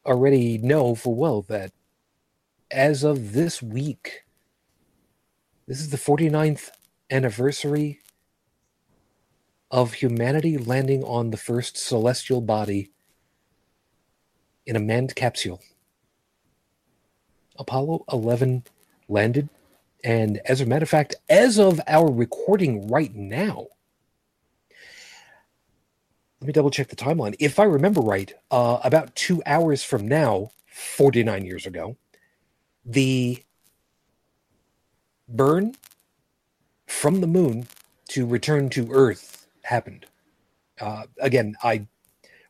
already 0.06 0.58
know 0.58 0.96
full 0.96 1.16
well 1.16 1.42
that 1.44 1.72
as 2.70 3.04
of 3.04 3.34
this 3.34 3.62
week, 3.62 4.24
this 5.68 5.80
is 5.80 5.90
the 5.90 5.98
49th 5.98 6.70
anniversary 7.10 8.00
of 9.70 9.94
humanity 9.94 10.58
landing 10.58 11.04
on 11.04 11.32
the 11.32 11.38
first 11.38 11.78
celestial 11.78 12.42
body 12.42 12.92
in 14.66 14.76
a 14.76 14.80
manned 14.80 15.16
capsule. 15.16 15.62
Apollo 17.58 18.06
11 18.12 18.64
landed, 19.08 19.50
and 20.04 20.42
as 20.46 20.62
a 20.62 20.66
matter 20.66 20.84
of 20.84 20.90
fact, 20.90 21.16
as 21.30 21.60
of 21.60 21.80
our 21.88 22.12
recording 22.12 22.88
right 22.88 23.14
now, 23.14 23.68
let 26.42 26.48
me 26.48 26.54
double 26.54 26.72
check 26.72 26.88
the 26.88 26.96
timeline. 26.96 27.36
If 27.40 27.60
I 27.60 27.66
remember 27.66 28.02
right, 28.02 28.34
uh, 28.50 28.80
about 28.84 29.16
two 29.16 29.44
hours 29.46 29.84
from 29.84 30.08
now, 30.08 30.50
49 30.66 31.46
years 31.46 31.68
ago, 31.68 31.98
the 32.84 33.44
burn 35.30 35.76
from 36.88 37.22
the 37.22 37.28
moon 37.28 37.68
to 38.10 38.26
return 38.26 38.70
to 38.72 38.92
Earth 38.92 39.46
happened. 39.62 40.08
Uh, 40.80 41.04
again, 41.20 41.56
I 41.62 41.86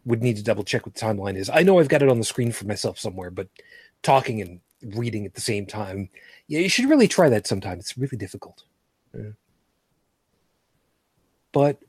would 0.06 0.24
need 0.24 0.38
to 0.38 0.44
double 0.44 0.64
check 0.64 0.86
what 0.86 0.96
the 0.96 1.02
timeline 1.02 1.36
is. 1.36 1.50
I 1.50 1.62
know 1.62 1.78
I've 1.78 1.90
got 1.90 2.02
it 2.02 2.08
on 2.08 2.18
the 2.18 2.24
screen 2.24 2.54
for 2.54 2.66
myself 2.66 2.98
somewhere, 2.98 3.30
but 3.30 3.50
talking 4.04 4.40
and 4.42 4.62
reading 4.96 5.26
at 5.26 5.34
the 5.34 5.42
same 5.42 5.66
time, 5.66 6.10
yeah, 6.48 6.60
you 6.60 6.70
should 6.70 6.90
really 6.90 7.10
try 7.10 7.28
that 7.28 7.46
sometime. 7.46 7.78
It's 7.78 7.98
really 7.98 8.18
difficult. 8.18 8.64
Yeah. 9.14 9.32
But 11.52 11.80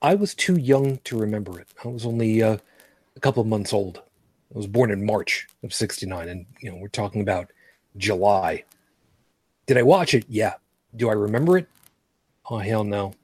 I 0.00 0.14
was 0.14 0.34
too 0.34 0.56
young 0.56 0.98
to 1.04 1.18
remember 1.18 1.60
it. 1.60 1.68
I 1.84 1.88
was 1.88 2.06
only 2.06 2.42
uh, 2.42 2.58
a 3.16 3.20
couple 3.20 3.40
of 3.40 3.48
months 3.48 3.72
old. 3.72 4.02
I 4.54 4.56
was 4.56 4.66
born 4.66 4.90
in 4.90 5.04
March 5.04 5.48
of 5.62 5.74
69, 5.74 6.28
and 6.28 6.46
you 6.60 6.70
know, 6.70 6.76
we're 6.76 6.88
talking 6.88 7.20
about 7.20 7.50
July. 7.96 8.64
Did 9.66 9.76
I 9.76 9.82
watch 9.82 10.14
it? 10.14 10.24
Yeah. 10.28 10.54
Do 10.94 11.10
I 11.10 11.14
remember 11.14 11.58
it? 11.58 11.68
Oh, 12.48 12.58
hell 12.58 12.84
no. 12.84 13.14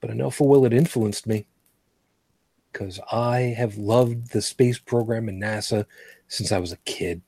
But 0.00 0.10
I 0.10 0.14
know 0.14 0.30
full 0.30 0.48
well 0.48 0.64
it 0.64 0.72
influenced 0.72 1.26
me 1.26 1.46
because 2.72 3.00
I 3.12 3.54
have 3.56 3.76
loved 3.76 4.30
the 4.30 4.40
space 4.40 4.78
program 4.78 5.28
and 5.28 5.42
NASA 5.42 5.86
since 6.28 6.52
I 6.52 6.58
was 6.58 6.72
a 6.72 6.78
kid. 6.78 7.22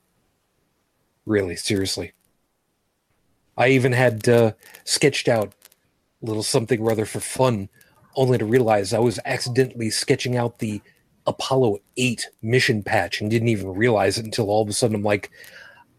Really, 1.25 1.55
seriously. 1.55 2.13
I 3.57 3.69
even 3.69 3.91
had 3.91 4.27
uh, 4.27 4.53
sketched 4.83 5.27
out 5.27 5.53
a 6.21 6.25
little 6.25 6.43
something 6.43 6.83
rather 6.83 7.05
for 7.05 7.19
fun, 7.19 7.69
only 8.15 8.37
to 8.37 8.45
realize 8.45 8.93
I 8.93 8.99
was 8.99 9.19
accidentally 9.25 9.89
sketching 9.89 10.37
out 10.37 10.59
the 10.59 10.81
Apollo 11.25 11.79
8 11.97 12.27
mission 12.41 12.83
patch 12.83 13.21
and 13.21 13.29
didn't 13.29 13.47
even 13.47 13.73
realize 13.73 14.17
it 14.17 14.25
until 14.25 14.49
all 14.49 14.61
of 14.61 14.69
a 14.69 14.73
sudden 14.73 14.95
I'm 14.95 15.03
like, 15.03 15.31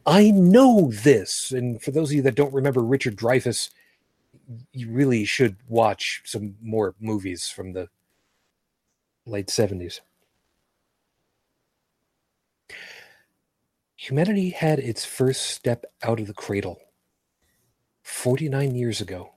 I 0.07 0.31
know 0.31 0.91
this. 0.93 1.51
And 1.51 1.83
for 1.83 1.91
those 1.91 2.11
of 2.11 2.17
you 2.17 2.23
that 2.23 2.35
don't 2.35 2.53
remember 2.53 2.83
Richard 2.83 3.17
Dreyfuss, 3.17 3.71
you 4.73 4.91
really 4.91 5.25
should 5.25 5.57
watch 5.69 6.23
some 6.25 6.57
more 6.63 6.95
movies 7.01 7.49
from 7.49 7.73
the 7.73 7.89
late 9.27 9.47
70s. 9.47 10.01
Humanity 13.97 14.51
had 14.51 14.79
its 14.79 15.07
first 15.07 15.47
step 15.47 15.87
out 16.03 16.21
of 16.21 16.27
the 16.27 16.35
cradle 16.35 16.79
49 18.03 18.75
years 18.75 19.01
ago. 19.01 19.33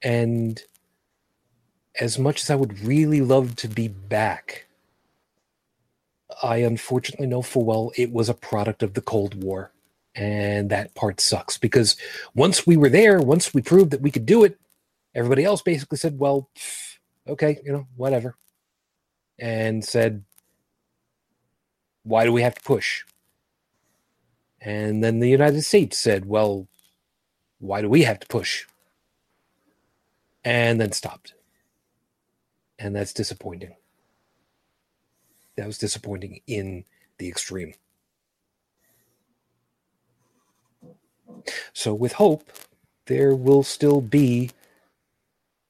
And 0.00 0.62
as 2.00 2.18
much 2.18 2.42
as 2.42 2.50
I 2.50 2.54
would 2.54 2.80
really 2.80 3.20
love 3.20 3.56
to 3.56 3.68
be 3.68 3.88
back, 3.88 4.66
I 6.42 6.58
unfortunately 6.58 7.26
know 7.26 7.42
full 7.42 7.64
well 7.64 7.92
it 7.96 8.12
was 8.12 8.28
a 8.28 8.34
product 8.34 8.82
of 8.82 8.94
the 8.94 9.00
Cold 9.00 9.42
War. 9.42 9.72
And 10.14 10.70
that 10.70 10.94
part 10.94 11.20
sucks 11.20 11.56
because 11.56 11.96
once 12.34 12.66
we 12.66 12.76
were 12.76 12.90
there, 12.90 13.18
once 13.20 13.54
we 13.54 13.62
proved 13.62 13.90
that 13.92 14.02
we 14.02 14.10
could 14.10 14.26
do 14.26 14.44
it, 14.44 14.58
everybody 15.14 15.44
else 15.44 15.62
basically 15.62 15.98
said, 15.98 16.18
well, 16.18 16.50
okay, 17.26 17.60
you 17.64 17.72
know, 17.72 17.86
whatever. 17.96 18.36
And 19.38 19.84
said, 19.84 20.24
why 22.02 22.24
do 22.24 22.32
we 22.32 22.42
have 22.42 22.54
to 22.54 22.62
push? 22.62 23.04
And 24.60 25.02
then 25.02 25.18
the 25.18 25.30
United 25.30 25.62
States 25.62 25.98
said, 25.98 26.26
well, 26.26 26.68
why 27.58 27.80
do 27.80 27.88
we 27.88 28.02
have 28.02 28.20
to 28.20 28.26
push? 28.26 28.66
And 30.44 30.80
then 30.80 30.92
stopped. 30.92 31.34
And 32.82 32.96
that's 32.96 33.12
disappointing. 33.12 33.76
That 35.56 35.66
was 35.66 35.78
disappointing 35.78 36.40
in 36.48 36.84
the 37.18 37.28
extreme. 37.28 37.74
So, 41.72 41.94
with 41.94 42.14
hope, 42.14 42.50
there 43.06 43.36
will 43.36 43.62
still 43.62 44.00
be 44.00 44.50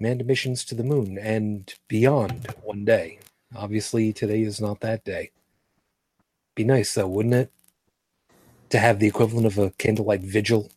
manned 0.01 0.25
missions 0.27 0.65
to 0.65 0.75
the 0.75 0.83
moon 0.83 1.19
and 1.19 1.73
beyond 1.87 2.47
one 2.63 2.87
day. 2.87 3.19
Obviously, 3.55 4.15
today 4.15 4.41
is 4.43 4.59
not 4.59 4.81
that 4.81 5.05
day. 5.05 5.33
Be 6.55 6.65
nice, 6.65 6.95
though, 6.95 7.09
wouldn't 7.09 7.35
it? 7.35 7.53
To 8.71 8.79
have 8.79 8.99
the 8.99 9.07
equivalent 9.07 9.47
of 9.47 9.59
a 9.59 9.71
candlelight 9.73 10.23
vigil 10.23 10.71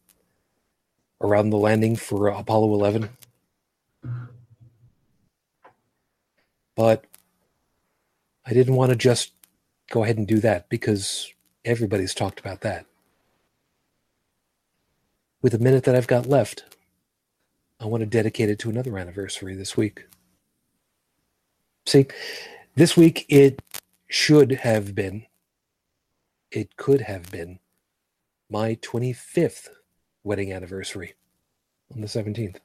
around 1.22 1.50
the 1.50 1.58
landing 1.58 1.96
for 1.96 2.28
Apollo 2.28 2.74
11. 2.74 3.10
But 6.76 7.06
I 8.46 8.54
didn't 8.54 8.76
want 8.76 8.92
to 8.92 8.96
just 8.96 9.34
go 9.90 10.04
ahead 10.04 10.18
and 10.18 10.28
do 10.28 10.40
that 10.40 10.70
because 10.70 11.32
everybody's 11.64 12.14
talked 12.14 12.40
about 12.40 12.62
that 12.62 12.86
with 15.46 15.52
the 15.52 15.60
minute 15.60 15.84
that 15.84 15.96
I've 15.96 16.08
got 16.08 16.26
left, 16.26 16.64
I 17.80 17.86
want 17.86 18.02
to 18.02 18.08
dedicate 18.08 18.50
it 18.50 18.58
to 18.58 18.70
another 18.72 18.98
anniversary 18.98 19.54
this 19.54 19.78
week. 19.78 20.08
See, 21.86 22.08
this 22.74 22.98
week 22.98 23.28
it 23.30 23.62
should 24.08 24.52
have 24.54 24.96
been, 24.96 25.28
it 26.50 26.78
could 26.78 27.02
have 27.02 27.30
been 27.30 27.60
my 28.50 28.74
25th 28.82 29.68
wedding 30.24 30.52
anniversary 30.52 31.14
on 31.94 32.02
the 32.02 32.08
17th. 32.08 32.58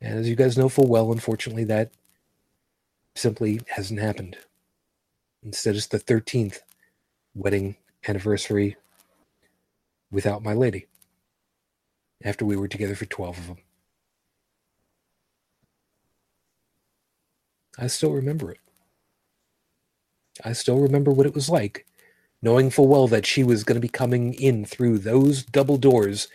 And 0.00 0.18
as 0.18 0.30
you 0.30 0.34
guys 0.34 0.56
know 0.56 0.70
full 0.70 0.88
well, 0.88 1.12
unfortunately, 1.12 1.64
that 1.64 1.92
simply 3.14 3.60
hasn't 3.68 4.00
happened. 4.00 4.36
Instead, 5.44 5.76
it's 5.76 5.86
the 5.86 5.98
13th 5.98 6.60
wedding 7.34 7.76
anniversary 8.08 8.76
without 10.10 10.42
my 10.42 10.54
lady 10.54 10.86
after 12.24 12.44
we 12.44 12.56
were 12.56 12.68
together 12.68 12.94
for 12.94 13.06
12 13.06 13.38
of 13.38 13.46
them. 13.48 13.58
I 17.78 17.88
still 17.88 18.12
remember 18.12 18.52
it. 18.52 18.60
I 20.44 20.52
still 20.52 20.78
remember 20.78 21.10
what 21.10 21.26
it 21.26 21.34
was 21.34 21.48
like, 21.48 21.86
knowing 22.42 22.70
full 22.70 22.88
well 22.88 23.08
that 23.08 23.26
she 23.26 23.44
was 23.44 23.64
going 23.64 23.76
to 23.76 23.80
be 23.80 23.88
coming 23.88 24.34
in 24.34 24.64
through 24.64 24.98
those 24.98 25.44
double 25.44 25.76
doors, 25.76 26.28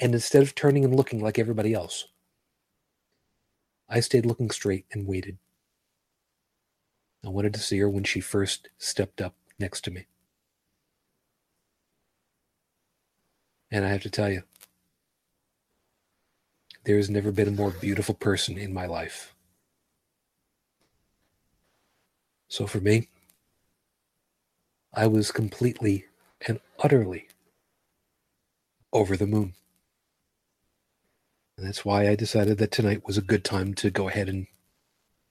and 0.00 0.14
instead 0.14 0.42
of 0.42 0.54
turning 0.54 0.84
and 0.84 0.94
looking 0.94 1.20
like 1.20 1.38
everybody 1.38 1.74
else, 1.74 2.06
I 3.88 4.00
stayed 4.00 4.26
looking 4.26 4.50
straight 4.50 4.86
and 4.92 5.06
waited. 5.06 5.38
I 7.24 7.28
wanted 7.28 7.54
to 7.54 7.60
see 7.60 7.78
her 7.78 7.88
when 7.88 8.04
she 8.04 8.20
first 8.20 8.68
stepped 8.78 9.20
up 9.20 9.34
next 9.58 9.82
to 9.84 9.90
me. 9.90 10.06
And 13.70 13.84
I 13.84 13.88
have 13.88 14.02
to 14.02 14.10
tell 14.10 14.30
you, 14.30 14.42
there 16.84 16.96
has 16.96 17.08
never 17.08 17.30
been 17.30 17.48
a 17.48 17.52
more 17.52 17.70
beautiful 17.70 18.14
person 18.14 18.58
in 18.58 18.74
my 18.74 18.86
life. 18.86 19.34
So 22.48 22.66
for 22.66 22.80
me, 22.80 23.08
I 24.92 25.06
was 25.06 25.30
completely 25.30 26.06
and 26.46 26.60
utterly 26.78 27.28
over 28.92 29.16
the 29.16 29.26
moon. 29.26 29.54
And 31.56 31.66
that's 31.66 31.84
why 31.84 32.08
I 32.08 32.16
decided 32.16 32.58
that 32.58 32.72
tonight 32.72 33.06
was 33.06 33.16
a 33.16 33.22
good 33.22 33.44
time 33.44 33.72
to 33.74 33.90
go 33.90 34.08
ahead 34.08 34.28
and 34.28 34.48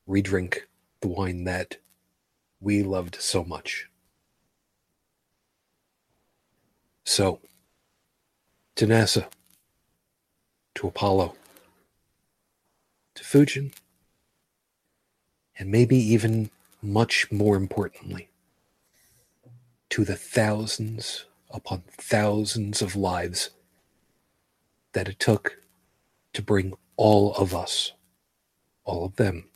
redrink 0.07 0.61
the 1.01 1.07
wine 1.07 1.43
that 1.43 1.77
we 2.59 2.83
loved 2.83 3.17
so 3.19 3.43
much. 3.43 3.89
So, 7.03 7.41
to 8.75 8.85
NASA, 8.85 9.27
to 10.75 10.87
Apollo, 10.87 11.35
to 13.15 13.23
Fujin, 13.23 13.73
and 15.57 15.69
maybe 15.69 15.97
even 15.97 16.49
much 16.81 17.31
more 17.31 17.55
importantly, 17.55 18.29
to 19.89 20.05
the 20.05 20.15
thousands 20.15 21.25
upon 21.49 21.83
thousands 21.97 22.81
of 22.81 22.95
lives 22.95 23.49
that 24.93 25.09
it 25.09 25.19
took 25.19 25.57
to 26.33 26.41
bring 26.41 26.73
all 26.95 27.33
of 27.35 27.53
us, 27.53 27.91
all 28.83 29.05
of 29.05 29.15
them, 29.17 29.50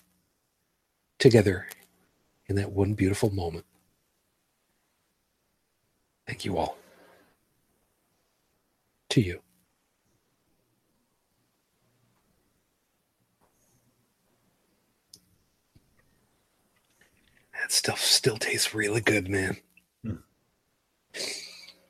together 1.19 1.67
in 2.47 2.55
that 2.55 2.71
one 2.71 2.93
beautiful 2.93 3.31
moment. 3.31 3.65
Thank 6.27 6.45
you 6.45 6.57
all. 6.57 6.77
To 9.09 9.21
you. 9.21 9.41
That 17.53 17.71
stuff 17.71 17.99
still 17.99 18.37
tastes 18.37 18.75
really 18.75 19.01
good, 19.01 19.27
man. 19.29 19.57
Hmm. 20.03 20.15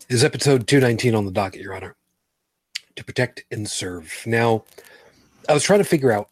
Is 0.07 0.23
episode 0.23 0.67
219 0.67 1.15
on 1.15 1.25
the 1.25 1.31
docket, 1.31 1.61
Your 1.61 1.75
Honor? 1.75 1.95
To 2.95 3.03
protect 3.03 3.43
and 3.51 3.69
serve. 3.69 4.23
Now, 4.25 4.63
I 5.49 5.53
was 5.53 5.63
trying 5.63 5.79
to 5.79 5.85
figure 5.85 6.11
out 6.11 6.29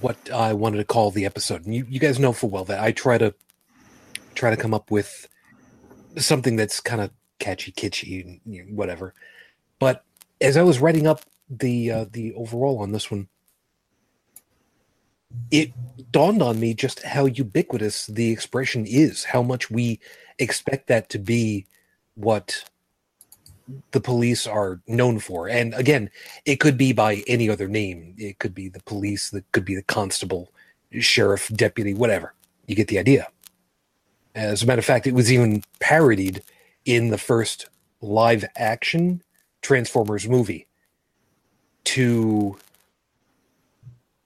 what 0.00 0.16
I 0.30 0.52
wanted 0.52 0.78
to 0.78 0.84
call 0.84 1.10
the 1.10 1.26
episode. 1.26 1.64
And 1.64 1.74
you, 1.74 1.86
you 1.88 2.00
guys 2.00 2.18
know 2.18 2.32
full 2.32 2.50
well 2.50 2.64
that 2.64 2.80
I 2.80 2.92
try 2.92 3.18
to 3.18 3.34
try 4.34 4.50
to 4.50 4.56
come 4.56 4.74
up 4.74 4.90
with 4.90 5.26
something 6.16 6.56
that's 6.56 6.80
kind 6.80 7.00
of 7.00 7.10
catchy, 7.38 7.72
kitschy, 7.72 8.40
you 8.44 8.64
know, 8.64 8.70
whatever. 8.70 9.14
But 9.78 10.04
as 10.40 10.56
I 10.56 10.62
was 10.62 10.78
writing 10.78 11.06
up 11.06 11.22
the 11.48 11.90
uh, 11.90 12.06
the 12.10 12.34
overall 12.34 12.78
on 12.80 12.92
this 12.92 13.10
one, 13.10 13.28
it 15.50 15.72
dawned 16.12 16.42
on 16.42 16.60
me 16.60 16.74
just 16.74 17.02
how 17.02 17.26
ubiquitous 17.26 18.06
the 18.06 18.30
expression 18.30 18.86
is, 18.86 19.24
how 19.24 19.42
much 19.42 19.70
we 19.70 20.00
expect 20.38 20.88
that 20.88 21.08
to 21.10 21.18
be 21.18 21.66
what 22.14 22.64
the 23.90 24.00
police 24.00 24.46
are 24.46 24.80
known 24.86 25.18
for. 25.18 25.48
And 25.48 25.74
again, 25.74 26.10
it 26.44 26.56
could 26.56 26.78
be 26.78 26.92
by 26.92 27.22
any 27.26 27.48
other 27.48 27.68
name. 27.68 28.14
It 28.18 28.38
could 28.38 28.54
be 28.54 28.68
the 28.68 28.82
police, 28.82 29.30
that 29.30 29.50
could 29.52 29.64
be 29.64 29.74
the 29.74 29.82
constable, 29.82 30.52
sheriff, 30.98 31.50
deputy, 31.54 31.94
whatever. 31.94 32.34
You 32.66 32.74
get 32.74 32.88
the 32.88 32.98
idea. 32.98 33.28
As 34.34 34.62
a 34.62 34.66
matter 34.66 34.78
of 34.78 34.84
fact, 34.84 35.06
it 35.06 35.14
was 35.14 35.32
even 35.32 35.62
parodied 35.80 36.42
in 36.84 37.10
the 37.10 37.18
first 37.18 37.68
live 38.00 38.44
action 38.56 39.22
Transformers 39.60 40.28
movie 40.28 40.66
to 41.84 42.56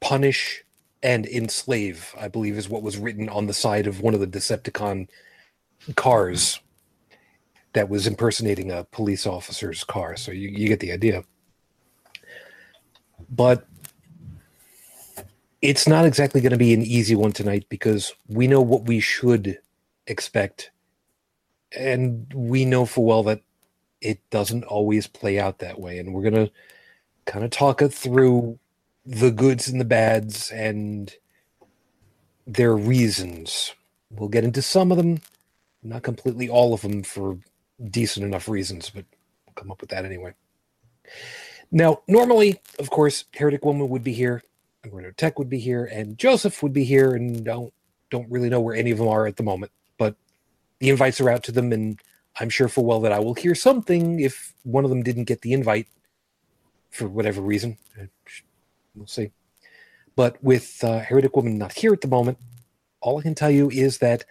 punish 0.01 0.63
and 1.03 1.27
enslave, 1.27 2.15
I 2.19 2.29
believe 2.29 2.57
is 2.57 2.69
what 2.69 2.83
was 2.83 2.99
written 2.99 3.29
on 3.29 3.47
the 3.47 3.55
side 3.55 3.87
of 3.87 4.01
one 4.01 4.15
of 4.15 4.21
the 4.21 4.27
Decepticon 4.27 5.09
cars 5.97 6.61
that 7.73 7.89
was 7.89 8.07
impersonating 8.07 8.71
a 8.71 8.85
police 8.85 9.27
officer's 9.27 9.85
car. 9.85 10.17
So 10.17 10.33
you, 10.33 10.49
you 10.49 10.69
get 10.69 10.81
the 10.81 10.93
idea. 10.93 11.25
But 13.31 13.67
it's 15.63 15.87
not 15.87 16.05
exactly 16.05 16.41
going 16.41 16.53
to 16.53 16.59
be 16.59 16.75
an 16.75 16.83
easy 16.83 17.15
one 17.15 17.33
tonight 17.33 17.67
because 17.69 18.13
we 18.29 18.47
know 18.47 18.61
what 18.61 18.85
we 18.85 19.01
should 19.01 19.59
expect. 20.07 20.71
And 21.75 22.31
we 22.35 22.65
know 22.65 22.85
for 22.85 23.07
well 23.07 23.23
that 23.23 23.41
it 24.01 24.19
doesn't 24.31 24.65
always 24.65 25.07
play 25.07 25.39
out 25.39 25.61
that 25.61 25.81
way. 25.81 25.99
And 25.99 26.13
we're 26.13 26.29
going 26.29 26.47
to 26.47 26.53
kind 27.25 27.45
of 27.45 27.51
talk 27.51 27.81
it 27.81 27.95
through 27.95 28.59
the 29.07 29.31
goods 29.31 29.69
and 29.69 29.81
the 29.81 29.87
bads 29.87 30.51
and 30.51 31.15
their 32.47 32.77
reasons. 32.77 33.75
We'll 34.11 34.29
get 34.29 34.45
into 34.45 34.61
some 34.61 34.91
of 34.91 34.99
them, 34.99 35.21
not 35.83 36.03
completely 36.03 36.49
all 36.49 36.75
of 36.75 36.83
them 36.83 37.03
for 37.03 37.39
decent 37.91 38.25
enough 38.27 38.49
reasons, 38.49 38.91
but 38.91 39.05
we'll 39.47 39.55
come 39.55 39.71
up 39.71 39.81
with 39.81 39.91
that 39.91 40.05
anyway. 40.05 40.35
Now, 41.71 42.03
normally, 42.07 42.61
of 42.79 42.91
course, 42.91 43.25
Heretic 43.35 43.65
Woman 43.65 43.89
would 43.89 44.05
be 44.05 44.13
here, 44.13 44.43
Inferno 44.85 45.13
Tech 45.13 45.39
would 45.39 45.49
be 45.49 45.59
here, 45.59 45.85
and 45.85 46.19
Joseph 46.19 46.63
would 46.63 46.73
be 46.73 46.85
here, 46.85 47.15
and 47.15 47.45
don't 47.45 47.73
don't 48.11 48.31
really 48.31 48.51
know 48.51 48.61
where 48.61 48.75
any 48.75 48.91
of 48.91 48.99
them 48.99 49.09
are 49.09 49.27
at 49.27 49.37
the 49.37 49.43
moment. 49.43 49.73
But 49.97 50.17
the 50.81 50.91
invites 50.91 51.21
are 51.21 51.31
out 51.31 51.43
to 51.45 51.53
them, 51.53 51.73
and 51.73 51.99
I'm 52.39 52.51
sure 52.51 52.69
for 52.69 52.85
well 52.85 53.01
that 53.01 53.13
I 53.13 53.21
will 53.21 53.35
hear 53.35 53.55
something 53.55 54.21
if 54.21 54.55
one 54.65 54.85
of 54.85 54.91
them 54.91 55.03
didn't 55.03 55.25
get 55.25 55.41
the 55.41 55.53
invite 55.55 55.89
for 56.91 57.09
whatever 57.09 57.41
reason. 57.41 57.79
We'll 58.95 59.07
see. 59.07 59.31
But 60.15 60.43
with 60.45 60.85
uh, 60.85 60.99
Heretic 60.99 61.35
Woman 61.37 61.57
not 61.57 61.73
here 61.73 61.93
at 61.93 62.03
the 62.03 62.09
moment, 62.09 62.39
all 63.01 63.19
I 63.19 63.23
can 63.23 63.35
tell 63.35 63.51
you 63.51 63.71
is 63.71 63.99
that 63.99 64.25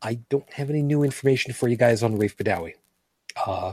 I 0.00 0.14
don't 0.30 0.50
have 0.54 0.70
any 0.70 0.82
new 0.82 1.02
information 1.02 1.52
for 1.52 1.68
you 1.68 1.76
guys 1.76 2.02
on 2.02 2.16
Raif 2.16 2.36
Badawi. 2.36 2.74
Uh, 3.46 3.72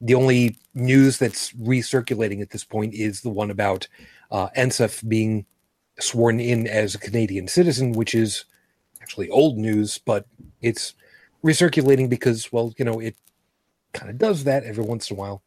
the 0.00 0.14
only 0.14 0.56
news 0.74 1.18
that's 1.18 1.52
recirculating 1.52 2.40
at 2.40 2.50
this 2.50 2.64
point 2.64 2.94
is 2.94 3.20
the 3.20 3.30
one 3.30 3.50
about 3.50 3.86
uh, 4.30 4.48
Ensaf 4.56 5.06
being 5.08 5.44
sworn 5.98 6.40
in 6.40 6.66
as 6.66 6.94
a 6.94 6.98
Canadian 6.98 7.48
citizen, 7.48 7.92
which 7.92 8.14
is 8.14 8.44
actually 9.02 9.28
old 9.30 9.58
news, 9.58 9.98
but 9.98 10.26
it's 10.62 10.94
recirculating 11.44 12.08
because, 12.08 12.50
well, 12.52 12.72
you 12.78 12.84
know, 12.84 13.00
it 13.00 13.16
kind 13.92 14.10
of 14.10 14.18
does 14.18 14.44
that 14.44 14.64
every 14.64 14.84
once 14.84 15.10
in 15.10 15.16
a 15.16 15.20
while. 15.20 15.42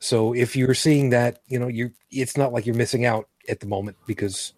So 0.00 0.34
if 0.34 0.54
you're 0.54 0.74
seeing 0.74 1.10
that, 1.10 1.40
you 1.46 1.58
know, 1.58 1.68
you're 1.68 1.92
it's 2.10 2.36
not 2.36 2.52
like 2.52 2.66
you're 2.66 2.74
missing 2.74 3.04
out 3.04 3.28
at 3.48 3.60
the 3.60 3.66
moment 3.66 3.96
because 4.06 4.52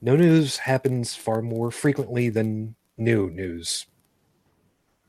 no 0.00 0.16
news 0.16 0.58
happens 0.58 1.14
far 1.14 1.42
more 1.42 1.70
frequently 1.70 2.28
than 2.28 2.76
new 2.96 3.30
news. 3.30 3.86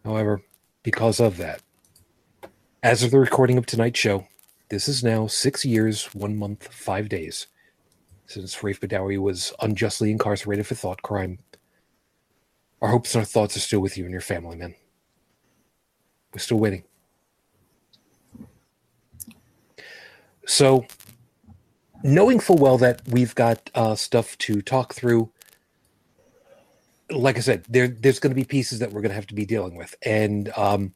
However, 0.03 0.41
because 0.83 1.19
of 1.19 1.37
that, 1.37 1.61
as 2.85 3.01
of 3.01 3.09
the 3.09 3.17
recording 3.17 3.57
of 3.57 3.65
tonight's 3.65 3.99
show, 3.99 4.27
this 4.69 4.87
is 4.87 5.03
now 5.03 5.25
six 5.25 5.65
years, 5.65 6.05
one 6.13 6.37
month, 6.37 6.67
five 6.71 7.09
days 7.09 7.47
since 8.27 8.55
Raif 8.57 8.79
Badawi 8.79 9.17
was 9.17 9.51
unjustly 9.59 10.11
incarcerated 10.11 10.67
for 10.67 10.75
thought 10.75 11.01
crime. 11.01 11.39
Our 12.83 12.89
hopes 12.89 13.15
and 13.15 13.21
our 13.21 13.25
thoughts 13.25 13.57
are 13.57 13.59
still 13.59 13.79
with 13.79 13.97
you 13.97 14.03
and 14.03 14.11
your 14.11 14.21
family, 14.21 14.55
man. 14.55 14.75
We're 16.31 16.39
still 16.39 16.59
waiting. 16.59 16.83
So, 20.45 20.85
knowing 22.03 22.39
full 22.39 22.57
well 22.57 22.77
that 22.77 23.01
we've 23.07 23.33
got 23.33 23.67
uh, 23.73 23.95
stuff 23.95 24.37
to 24.39 24.61
talk 24.61 24.93
through, 24.93 25.31
like 27.09 27.37
I 27.37 27.41
said, 27.41 27.65
there 27.67 27.87
there's 27.87 28.19
going 28.19 28.29
to 28.31 28.39
be 28.39 28.45
pieces 28.45 28.77
that 28.77 28.91
we're 28.91 29.01
going 29.01 29.09
to 29.09 29.15
have 29.15 29.27
to 29.27 29.33
be 29.33 29.45
dealing 29.45 29.75
with, 29.75 29.95
and 30.03 30.49
um, 30.55 30.93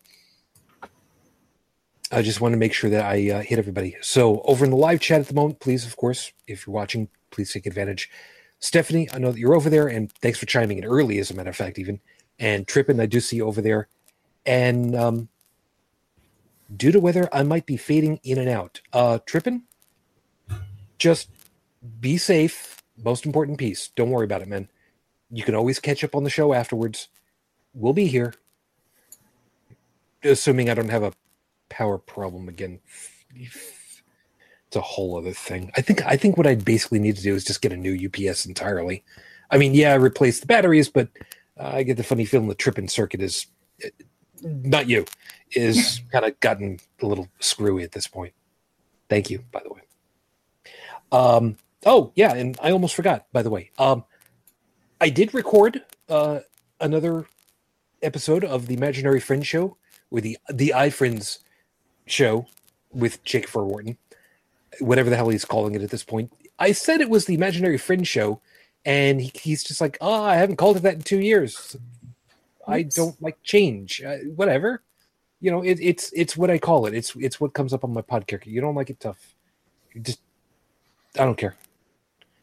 I 2.12 2.22
just 2.24 2.42
want 2.42 2.54
to 2.54 2.58
make 2.58 2.74
sure 2.74 2.90
that 2.90 3.06
I 3.06 3.30
uh, 3.30 3.42
hit 3.42 3.60
everybody. 3.60 3.96
So, 4.02 4.42
over 4.42 4.66
in 4.66 4.72
the 4.72 4.78
live 4.78 5.00
chat 5.00 5.22
at 5.22 5.28
the 5.28 5.36
moment, 5.36 5.60
please, 5.60 5.86
of 5.86 5.96
course, 5.96 6.32
if 6.48 6.66
you're 6.66 6.74
watching, 6.74 7.08
please 7.30 7.54
take 7.54 7.68
advantage. 7.68 8.10
Stephanie, 8.60 9.08
I 9.14 9.20
know 9.20 9.32
that 9.32 9.40
you're 9.40 9.56
over 9.56 9.70
there, 9.70 9.88
and 9.88 10.12
thanks 10.12 10.40
for 10.40 10.48
chiming 10.48 10.80
in 10.80 10.86
early, 10.86 11.20
as 11.20 11.30
a 11.30 11.36
matter 11.36 11.52
of 11.52 11.56
fact, 11.56 11.78
even. 11.78 12.00
And 12.40 12.68
Trippin, 12.68 13.00
I 13.00 13.06
do 13.06 13.20
see 13.20 13.38
you 13.38 13.46
over 13.46 13.62
there. 13.62 13.88
And 14.46 14.96
um, 14.96 15.30
due 16.76 16.92
to 16.92 17.00
weather, 17.00 17.30
I 17.32 17.44
might 17.44 17.66
be 17.68 17.78
fading 17.78 18.20
in 18.24 18.40
and 18.40 18.50
out. 18.50 18.82
Uh, 18.92 19.20
Trippin, 19.26 19.64
just 20.98 21.30
be 22.00 22.18
safe. 22.18 22.82
Most 22.98 23.26
important 23.26 23.60
piece. 23.60 23.90
Don't 23.96 24.10
worry 24.10 24.26
about 24.26 24.42
it, 24.42 24.48
man. 24.48 24.68
You 25.30 25.44
can 25.44 25.56
always 25.56 25.80
catch 25.80 26.04
up 26.04 26.16
on 26.16 26.24
the 26.24 26.30
show 26.30 26.54
afterwards. 26.54 27.08
We'll 27.74 27.94
be 27.94 28.08
here. 28.08 28.34
Assuming 30.24 30.70
I 30.70 30.74
don't 30.74 30.90
have 30.90 31.04
a 31.04 31.14
power 31.70 31.98
problem 31.98 32.50
again. 32.50 32.80
It's 33.36 34.76
a 34.76 34.82
whole 34.82 35.18
other 35.18 35.34
thing. 35.34 35.72
I 35.76 35.82
think 35.82 36.06
I 36.06 36.16
think 36.16 36.38
what 36.38 36.46
I'd 36.46 36.66
basically 36.66 37.00
need 37.00 37.16
to 37.16 37.24
do 37.24 37.34
is 37.34 37.44
just 37.44 37.62
get 37.62 37.72
a 37.72 37.78
new 37.78 38.08
UPS 38.08 38.46
entirely. 38.46 39.04
I 39.50 39.58
mean, 39.58 39.74
yeah, 39.74 39.94
I 39.94 39.96
replace 39.96 40.40
the 40.40 40.46
batteries, 40.46 40.90
but 40.90 41.10
uh, 41.60 41.72
I 41.74 41.84
get 41.84 41.98
the 41.98 42.04
funny 42.04 42.26
feeling 42.26 42.48
the 42.48 42.56
tripping 42.56 42.88
circuit 42.88 43.22
is 43.22 43.48
not 44.44 44.88
you 44.88 45.06
is 45.52 46.02
kind 46.12 46.26
of 46.26 46.40
gotten 46.40 46.80
a 47.02 47.06
little 47.06 47.28
screwy 47.40 47.84
at 47.84 47.92
this 47.92 48.08
point. 48.08 48.34
Thank 49.10 49.30
you, 49.30 49.44
by 49.52 49.62
the 49.64 49.74
way. 49.74 49.82
Um, 51.12 51.58
oh 51.86 52.12
yeah, 52.16 52.34
and 52.36 52.58
I 52.62 52.72
almost 52.72 52.96
forgot. 52.96 53.26
By 53.34 53.42
the 53.42 53.50
way, 53.50 53.72
um, 53.80 54.04
I 55.02 55.10
did 55.10 55.34
record 55.34 55.84
uh, 56.08 56.42
another 56.80 57.26
episode 58.02 58.44
of 58.44 58.68
the 58.68 58.76
Imaginary 58.76 59.20
Friends 59.20 59.48
show, 59.48 59.78
or 60.12 60.22
the 60.22 60.38
the 60.50 60.74
iFriends 60.76 61.40
show 62.10 62.48
with 62.92 63.24
Jake 63.24 63.48
Furwarton, 63.48 63.98
whatever 64.80 65.10
the 65.10 65.16
hell 65.16 65.30
he's 65.30 65.46
calling 65.46 65.76
it 65.76 65.82
at 65.82 65.90
this 65.90 66.04
point. 66.04 66.32
I 66.58 66.72
said 66.72 67.02
it 67.02 67.10
was 67.10 67.26
the 67.26 67.36
Imaginary 67.36 67.78
Friend 67.78 68.06
show, 68.08 68.42
and 68.86 69.22
he, 69.22 69.32
he's 69.34 69.64
just 69.64 69.82
like, 69.82 69.98
"Oh, 70.02 70.24
I 70.24 70.36
haven't 70.36 70.58
called 70.58 70.78
it 70.78 70.84
that 70.84 70.96
in 70.96 71.02
two 71.02 71.20
years. 71.20 71.76
I 72.68 72.84
don't 72.84 73.20
like 73.22 73.42
change. 73.44 74.02
Uh, 74.02 74.18
whatever, 74.36 74.84
you 75.42 75.52
know. 75.52 75.62
It, 75.64 75.80
it's 75.82 76.12
it's 76.14 76.38
what 76.38 76.50
I 76.50 76.58
call 76.58 76.86
it. 76.86 76.94
It's 76.94 77.16
it's 77.16 77.40
what 77.40 77.54
comes 77.54 77.74
up 77.74 77.84
on 77.84 77.94
my 77.94 78.02
podcast. 78.02 78.46
You 78.46 78.62
don't 78.62 78.76
like 78.76 78.90
it 78.90 79.00
tough. 79.00 79.36
You 79.94 80.02
just 80.02 80.20
I 81.18 81.26
don't 81.26 81.38
care. 81.38 81.56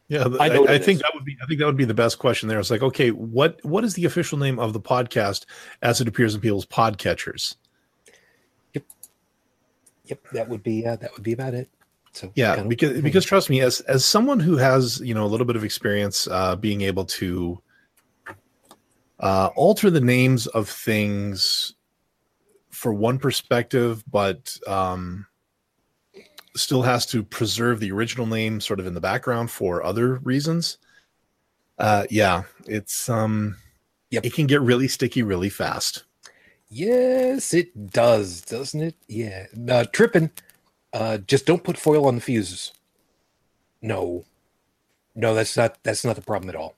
Yeah, 0.09 0.29
I 0.38 0.48
I, 0.48 0.74
I, 0.74 0.79
think 0.79 0.96
is. 0.96 1.02
that 1.02 1.11
would 1.14 1.24
be 1.24 1.37
I 1.42 1.46
think 1.46 1.59
that 1.59 1.66
would 1.66 1.76
be 1.76 1.85
the 1.85 1.94
best 1.94 2.18
question 2.18 2.48
there. 2.48 2.61
It's 2.61 2.70
like, 2.70 2.83
okay, 2.83 3.11
what 3.11 3.64
what 3.64 3.85
is 3.85 3.94
the 3.94 4.05
official 4.05 4.38
name 4.38 4.59
of 4.59 4.72
the 4.72 4.81
podcast 4.81 5.46
as 5.83 6.00
it 6.00 6.09
appears 6.09 6.35
in 6.35 6.40
people's 6.40 6.66
podcatchers? 6.66 7.57
Yep, 10.06 10.20
that 10.32 10.48
would 10.48 10.62
be 10.62 10.86
uh, 10.86 10.96
that 10.96 11.12
would 11.14 11.22
be 11.22 11.32
about 11.32 11.54
it. 11.54 11.68
So 12.12 12.32
Yeah, 12.34 12.54
kind 12.54 12.60
of- 12.62 12.68
because 12.70 13.02
because 13.02 13.24
trust 13.24 13.50
me, 13.50 13.60
as 13.60 13.80
as 13.82 14.04
someone 14.04 14.40
who 14.40 14.56
has 14.56 15.00
you 15.00 15.14
know 15.14 15.24
a 15.24 15.28
little 15.28 15.46
bit 15.46 15.56
of 15.56 15.64
experience 15.64 16.26
uh, 16.28 16.56
being 16.56 16.80
able 16.80 17.04
to 17.04 17.60
uh, 19.20 19.50
alter 19.56 19.90
the 19.90 20.00
names 20.00 20.46
of 20.46 20.68
things 20.68 21.74
for 22.70 22.92
one 22.92 23.18
perspective, 23.18 24.04
but 24.10 24.58
um, 24.66 25.26
still 26.54 26.82
has 26.82 27.06
to 27.06 27.22
preserve 27.22 27.80
the 27.80 27.90
original 27.92 28.26
name 28.26 28.60
sort 28.60 28.80
of 28.80 28.86
in 28.86 28.94
the 28.94 29.00
background 29.00 29.50
for 29.50 29.82
other 29.82 30.16
reasons. 30.16 30.78
Uh, 31.78 32.04
yeah, 32.10 32.42
it's 32.66 33.08
um, 33.08 33.56
Yep. 34.10 34.24
it 34.24 34.34
can 34.34 34.46
get 34.46 34.60
really 34.62 34.88
sticky 34.88 35.22
really 35.22 35.48
fast. 35.50 36.04
Yes, 36.68 37.55
it 37.55 37.90
does, 37.92 38.42
doesn't 38.42 38.81
it? 38.81 38.94
Yeah. 39.09 39.46
Uh, 39.68 39.85
tripping. 39.92 40.31
Uh, 40.92 41.18
just 41.18 41.46
don't 41.46 41.64
put 41.64 41.79
foil 41.79 42.07
on 42.07 42.16
the 42.16 42.20
fuses. 42.20 42.72
No, 43.83 44.24
no, 45.14 45.35
that's 45.35 45.57
not 45.57 45.79
that's 45.83 46.05
not 46.05 46.16
the 46.16 46.22
problem 46.22 46.48
at 46.50 46.57
all. 46.57 46.74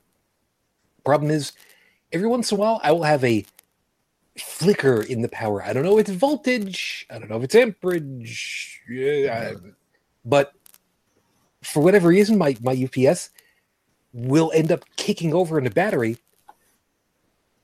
Problem 1.04 1.30
is, 1.30 1.52
every 2.12 2.28
once 2.28 2.52
in 2.52 2.58
a 2.58 2.60
while, 2.60 2.80
I 2.82 2.92
will 2.92 3.04
have 3.04 3.24
a 3.24 3.44
flicker 4.38 5.02
in 5.02 5.22
the 5.22 5.28
power. 5.28 5.62
I 5.62 5.72
don't 5.72 5.84
know 5.84 5.98
if 5.98 6.08
it's 6.08 6.18
voltage. 6.18 7.06
I 7.10 7.18
don't 7.18 7.30
know 7.30 7.38
if 7.38 7.44
it's 7.44 7.54
amperage. 7.54 8.80
Yeah, 8.88 9.52
I- 9.54 9.70
but 10.24 10.52
for 11.62 11.82
whatever 11.82 12.08
reason, 12.08 12.38
my 12.38 12.56
my 12.62 12.72
UPS 12.72 13.30
will 14.12 14.50
end 14.54 14.72
up 14.72 14.84
kicking 14.96 15.34
over 15.34 15.58
in 15.58 15.64
the 15.64 15.70
battery 15.70 16.18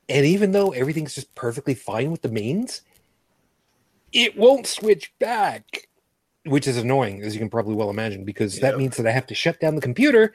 and 0.09 0.25
even 0.25 0.51
though 0.51 0.71
everything's 0.71 1.15
just 1.15 1.33
perfectly 1.35 1.73
fine 1.73 2.11
with 2.11 2.21
the 2.21 2.29
mains, 2.29 2.81
it 4.11 4.37
won't 4.37 4.67
switch 4.67 5.13
back, 5.19 5.87
which 6.45 6.67
is 6.67 6.77
annoying, 6.77 7.21
as 7.23 7.33
you 7.33 7.39
can 7.39 7.49
probably 7.49 7.75
well 7.75 7.89
imagine, 7.89 8.23
because 8.23 8.59
that 8.59 8.77
means 8.77 8.97
that 8.97 9.07
I 9.07 9.11
have 9.11 9.27
to 9.27 9.35
shut 9.35 9.59
down 9.59 9.75
the 9.75 9.81
computer 9.81 10.33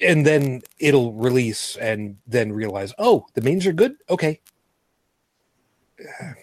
and 0.00 0.26
then 0.26 0.62
it'll 0.78 1.12
release 1.12 1.76
and 1.76 2.16
then 2.26 2.52
realize, 2.52 2.92
oh, 2.98 3.26
the 3.34 3.40
mains 3.40 3.66
are 3.66 3.72
good. 3.72 3.96
Okay. 4.08 4.40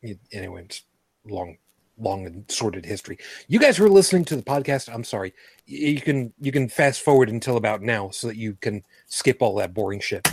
It- 0.00 0.20
anyway, 0.30 0.62
it's 0.62 0.84
long, 1.24 1.58
long 1.98 2.24
and 2.24 2.44
sordid 2.48 2.86
history. 2.86 3.18
You 3.48 3.58
guys 3.58 3.76
who 3.76 3.84
are 3.84 3.88
listening 3.90 4.24
to 4.26 4.36
the 4.36 4.42
podcast, 4.42 4.88
I'm 4.94 5.02
sorry. 5.02 5.34
You 5.66 6.00
can 6.00 6.32
you 6.40 6.52
can 6.52 6.68
fast 6.68 7.00
forward 7.00 7.28
until 7.28 7.56
about 7.56 7.82
now 7.82 8.10
so 8.10 8.28
that 8.28 8.36
you 8.36 8.56
can 8.60 8.84
skip 9.06 9.42
all 9.42 9.56
that 9.56 9.74
boring 9.74 9.98
shit. 9.98 10.24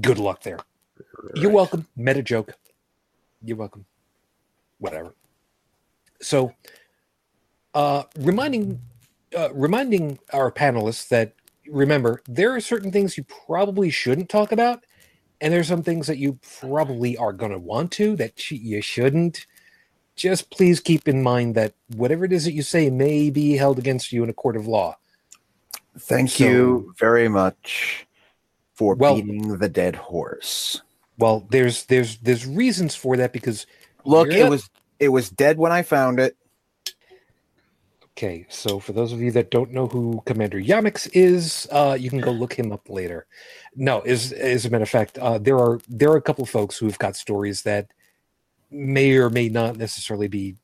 Good 0.00 0.18
luck 0.18 0.42
there. 0.42 0.58
You're 1.34 1.50
welcome. 1.50 1.86
Meta 1.96 2.22
joke. 2.22 2.54
You're 3.42 3.56
welcome. 3.56 3.84
Whatever. 4.78 5.14
So, 6.20 6.54
uh, 7.74 8.04
reminding 8.18 8.80
uh, 9.36 9.52
reminding 9.52 10.18
our 10.32 10.50
panelists 10.52 11.08
that 11.08 11.34
remember 11.66 12.22
there 12.28 12.54
are 12.54 12.60
certain 12.60 12.92
things 12.92 13.16
you 13.16 13.24
probably 13.46 13.90
shouldn't 13.90 14.28
talk 14.28 14.52
about, 14.52 14.84
and 15.40 15.52
there's 15.52 15.68
some 15.68 15.82
things 15.82 16.06
that 16.06 16.18
you 16.18 16.38
probably 16.60 17.16
are 17.16 17.32
going 17.32 17.52
to 17.52 17.58
want 17.58 17.90
to 17.92 18.16
that 18.16 18.50
you 18.50 18.80
shouldn't. 18.80 19.46
Just 20.14 20.50
please 20.50 20.78
keep 20.78 21.08
in 21.08 21.22
mind 21.22 21.54
that 21.54 21.74
whatever 21.96 22.24
it 22.24 22.32
is 22.32 22.44
that 22.44 22.52
you 22.52 22.62
say 22.62 22.90
may 22.90 23.30
be 23.30 23.56
held 23.56 23.78
against 23.78 24.12
you 24.12 24.22
in 24.22 24.30
a 24.30 24.34
court 24.34 24.56
of 24.56 24.66
law. 24.66 24.96
Thank 25.98 26.30
So- 26.30 26.44
you 26.44 26.94
very 26.98 27.28
much 27.28 28.06
for 28.82 28.94
Well- 28.96 29.14
beating 29.14 29.58
the 29.58 29.68
dead 29.68 29.94
horse. 29.94 30.82
Well, 31.18 31.46
there's 31.50 31.84
there's 31.86 32.16
there's 32.18 32.46
reasons 32.46 32.96
for 32.96 33.16
that 33.16 33.32
because 33.32 33.66
Look, 34.04 34.32
it 34.32 34.48
was 34.50 34.68
it 34.98 35.08
was 35.10 35.30
dead 35.30 35.56
when 35.56 35.70
I 35.70 35.82
found 35.82 36.18
it. 36.18 36.36
Okay, 38.16 38.44
so 38.48 38.78
for 38.80 38.92
those 38.92 39.12
of 39.12 39.20
you 39.22 39.30
that 39.32 39.50
don't 39.50 39.70
know 39.72 39.86
who 39.86 40.22
Commander 40.26 40.60
Yamix 40.60 41.08
is, 41.14 41.66
uh, 41.70 41.96
you 41.98 42.10
can 42.10 42.20
go 42.20 42.30
look 42.32 42.52
him 42.52 42.72
up 42.72 42.88
later. 42.90 43.26
No, 43.76 44.00
as 44.00 44.32
as 44.32 44.64
a 44.66 44.70
matter 44.70 44.82
of 44.82 44.88
fact, 44.90 45.16
uh, 45.18 45.38
there 45.38 45.58
are 45.58 45.80
there 45.88 46.10
are 46.10 46.16
a 46.16 46.22
couple 46.22 46.42
of 46.42 46.50
folks 46.50 46.76
who've 46.76 46.98
got 46.98 47.14
stories 47.14 47.62
that 47.62 47.86
may 48.70 49.16
or 49.16 49.30
may 49.30 49.48
not 49.48 49.76
necessarily 49.76 50.28
be 50.28 50.56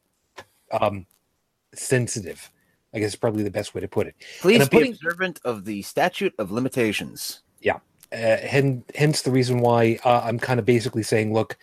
um, 0.73 1.07
sensitive. 1.75 2.51
I 2.93 2.99
guess 2.99 3.15
probably 3.15 3.45
the 3.45 3.51
best 3.51 3.75
way 3.75 3.81
to 3.83 3.89
put 3.89 4.09
it. 4.09 4.17
Please 4.41 4.69
be 4.69 4.77
putting- 4.79 4.93
observant 4.93 5.41
of 5.45 5.65
the 5.67 5.83
statute 5.83 6.35
of 6.39 6.51
limitations. 6.51 7.43
Uh, 8.13 8.37
hen- 8.39 8.85
hence 8.95 9.23
the 9.23 9.31
reason 9.31 9.61
why 9.61 9.99
uh, 10.05 10.23
I'm 10.25 10.39
kind 10.39 10.59
of 10.59 10.67
basically 10.67 11.03
saying, 11.03 11.33
look, 11.33 11.57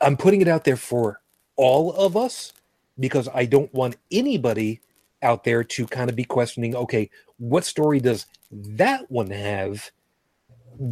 I'm 0.00 0.16
putting 0.16 0.40
it 0.40 0.48
out 0.48 0.64
there 0.64 0.76
for 0.76 1.20
all 1.56 1.92
of 1.92 2.16
us 2.16 2.52
because 2.98 3.28
I 3.34 3.46
don't 3.46 3.72
want 3.74 3.96
anybody 4.10 4.80
out 5.22 5.44
there 5.44 5.62
to 5.64 5.86
kind 5.86 6.10
of 6.10 6.16
be 6.16 6.24
questioning, 6.24 6.74
okay, 6.74 7.10
what 7.38 7.64
story 7.64 8.00
does 8.00 8.26
that 8.50 9.10
one 9.10 9.30
have? 9.30 9.90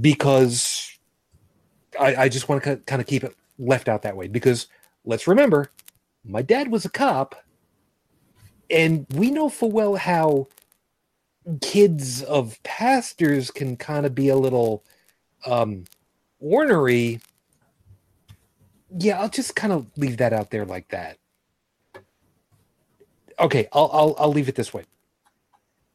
Because 0.00 0.98
I, 1.98 2.16
I 2.16 2.28
just 2.28 2.48
want 2.48 2.62
to 2.64 2.76
kind 2.76 3.00
of 3.00 3.06
keep 3.06 3.24
it 3.24 3.34
left 3.58 3.88
out 3.88 4.02
that 4.02 4.16
way. 4.16 4.28
Because 4.28 4.68
let's 5.04 5.26
remember, 5.26 5.70
my 6.24 6.42
dad 6.42 6.70
was 6.70 6.84
a 6.84 6.90
cop, 6.90 7.34
and 8.68 9.06
we 9.14 9.30
know 9.30 9.48
full 9.48 9.72
well 9.72 9.96
how 9.96 10.46
kids 11.58 12.22
of 12.22 12.62
pastors 12.62 13.50
can 13.50 13.76
kind 13.76 14.06
of 14.06 14.14
be 14.14 14.28
a 14.28 14.36
little 14.36 14.84
um 15.46 15.84
ornery. 16.40 17.20
Yeah 18.98 19.20
i'll 19.20 19.28
just 19.28 19.56
kind 19.56 19.72
of 19.72 19.86
leave 19.96 20.16
that 20.18 20.32
out 20.32 20.50
there 20.50 20.64
like 20.64 20.88
that. 20.88 21.18
Okay 23.38 23.68
i'll 23.72 23.90
i'll, 23.92 24.16
I'll 24.18 24.32
leave 24.32 24.48
it 24.48 24.54
this 24.56 24.74
way. 24.74 24.84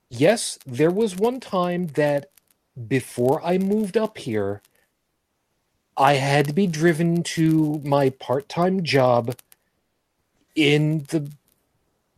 Yes 0.10 0.60
there 0.66 0.92
was 0.92 1.16
one 1.16 1.40
time 1.40 1.88
that 1.88 2.32
before 2.88 3.44
i 3.44 3.58
moved 3.58 3.98
up 3.98 4.18
here 4.18 4.62
i 5.98 6.14
had 6.16 6.48
to 6.48 6.54
be 6.54 6.68
driven 6.68 7.24
to 7.24 7.82
my 7.86 8.10
part-time 8.10 8.84
job 8.84 9.36
in 10.56 11.06
the 11.10 11.32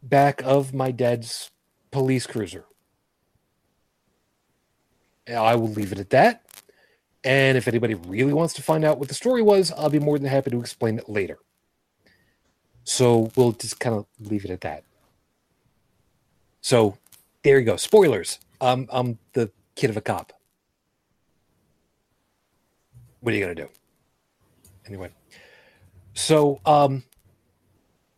back 0.03 0.41
of 0.43 0.73
my 0.73 0.91
dad's 0.91 1.51
police 1.91 2.27
cruiser 2.27 2.66
I 5.29 5.55
will 5.55 5.69
leave 5.69 5.91
it 5.91 5.99
at 5.99 6.09
that. 6.11 6.43
And 7.23 7.57
if 7.57 7.67
anybody 7.67 7.93
really 7.93 8.33
wants 8.33 8.53
to 8.55 8.61
find 8.61 8.85
out 8.85 8.99
what 8.99 9.09
the 9.09 9.13
story 9.13 9.41
was, 9.41 9.71
I'll 9.71 9.89
be 9.89 9.99
more 9.99 10.17
than 10.17 10.29
happy 10.29 10.51
to 10.51 10.59
explain 10.59 10.97
it 10.97 11.09
later. 11.09 11.39
So 12.83 13.31
we'll 13.35 13.51
just 13.51 13.79
kind 13.79 13.95
of 13.95 14.05
leave 14.19 14.45
it 14.45 14.51
at 14.51 14.61
that. 14.61 14.83
So 16.61 16.97
there 17.43 17.59
you 17.59 17.65
go. 17.65 17.75
Spoilers. 17.75 18.39
I'm 18.61 19.19
the 19.33 19.51
kid 19.75 19.89
of 19.89 19.97
a 19.97 20.01
cop. 20.01 20.33
What 23.19 23.33
are 23.33 23.37
you 23.37 23.43
gonna 23.43 23.55
do? 23.55 23.69
Anyway. 24.85 25.09
So 26.13 26.61
um 26.65 27.03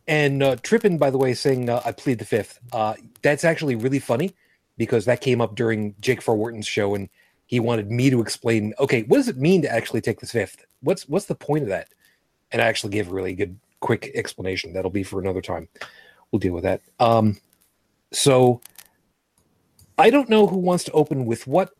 and 0.06 0.42
uh 0.42 0.56
Trippin, 0.62 0.98
by 0.98 1.10
the 1.10 1.18
way, 1.18 1.34
saying 1.34 1.68
uh, 1.68 1.82
I 1.84 1.92
plead 1.92 2.18
the 2.18 2.24
fifth. 2.24 2.60
Uh 2.72 2.94
that's 3.22 3.44
actually 3.44 3.74
really 3.74 3.98
funny 3.98 4.34
because 4.80 5.04
that 5.04 5.20
came 5.20 5.42
up 5.42 5.56
during 5.56 5.94
Jake 6.00 6.22
Forwarton's 6.22 6.66
show, 6.66 6.94
and 6.94 7.10
he 7.44 7.60
wanted 7.60 7.90
me 7.90 8.08
to 8.08 8.22
explain. 8.22 8.72
Okay, 8.80 9.02
what 9.02 9.18
does 9.18 9.28
it 9.28 9.36
mean 9.36 9.60
to 9.60 9.70
actually 9.70 10.00
take 10.00 10.20
this 10.20 10.32
fifth? 10.32 10.64
What's 10.80 11.06
what's 11.06 11.26
the 11.26 11.34
point 11.34 11.64
of 11.64 11.68
that? 11.68 11.88
And 12.50 12.62
I 12.62 12.64
actually 12.64 12.92
gave 12.92 13.10
a 13.10 13.12
really 13.12 13.34
good, 13.34 13.60
quick 13.80 14.10
explanation. 14.14 14.72
That'll 14.72 14.90
be 14.90 15.02
for 15.02 15.20
another 15.20 15.42
time. 15.42 15.68
We'll 16.32 16.38
deal 16.38 16.54
with 16.54 16.64
that. 16.64 16.80
Um, 16.98 17.36
so 18.10 18.62
I 19.98 20.08
don't 20.08 20.30
know 20.30 20.46
who 20.46 20.56
wants 20.56 20.84
to 20.84 20.92
open 20.92 21.26
with 21.26 21.46
what. 21.46 21.74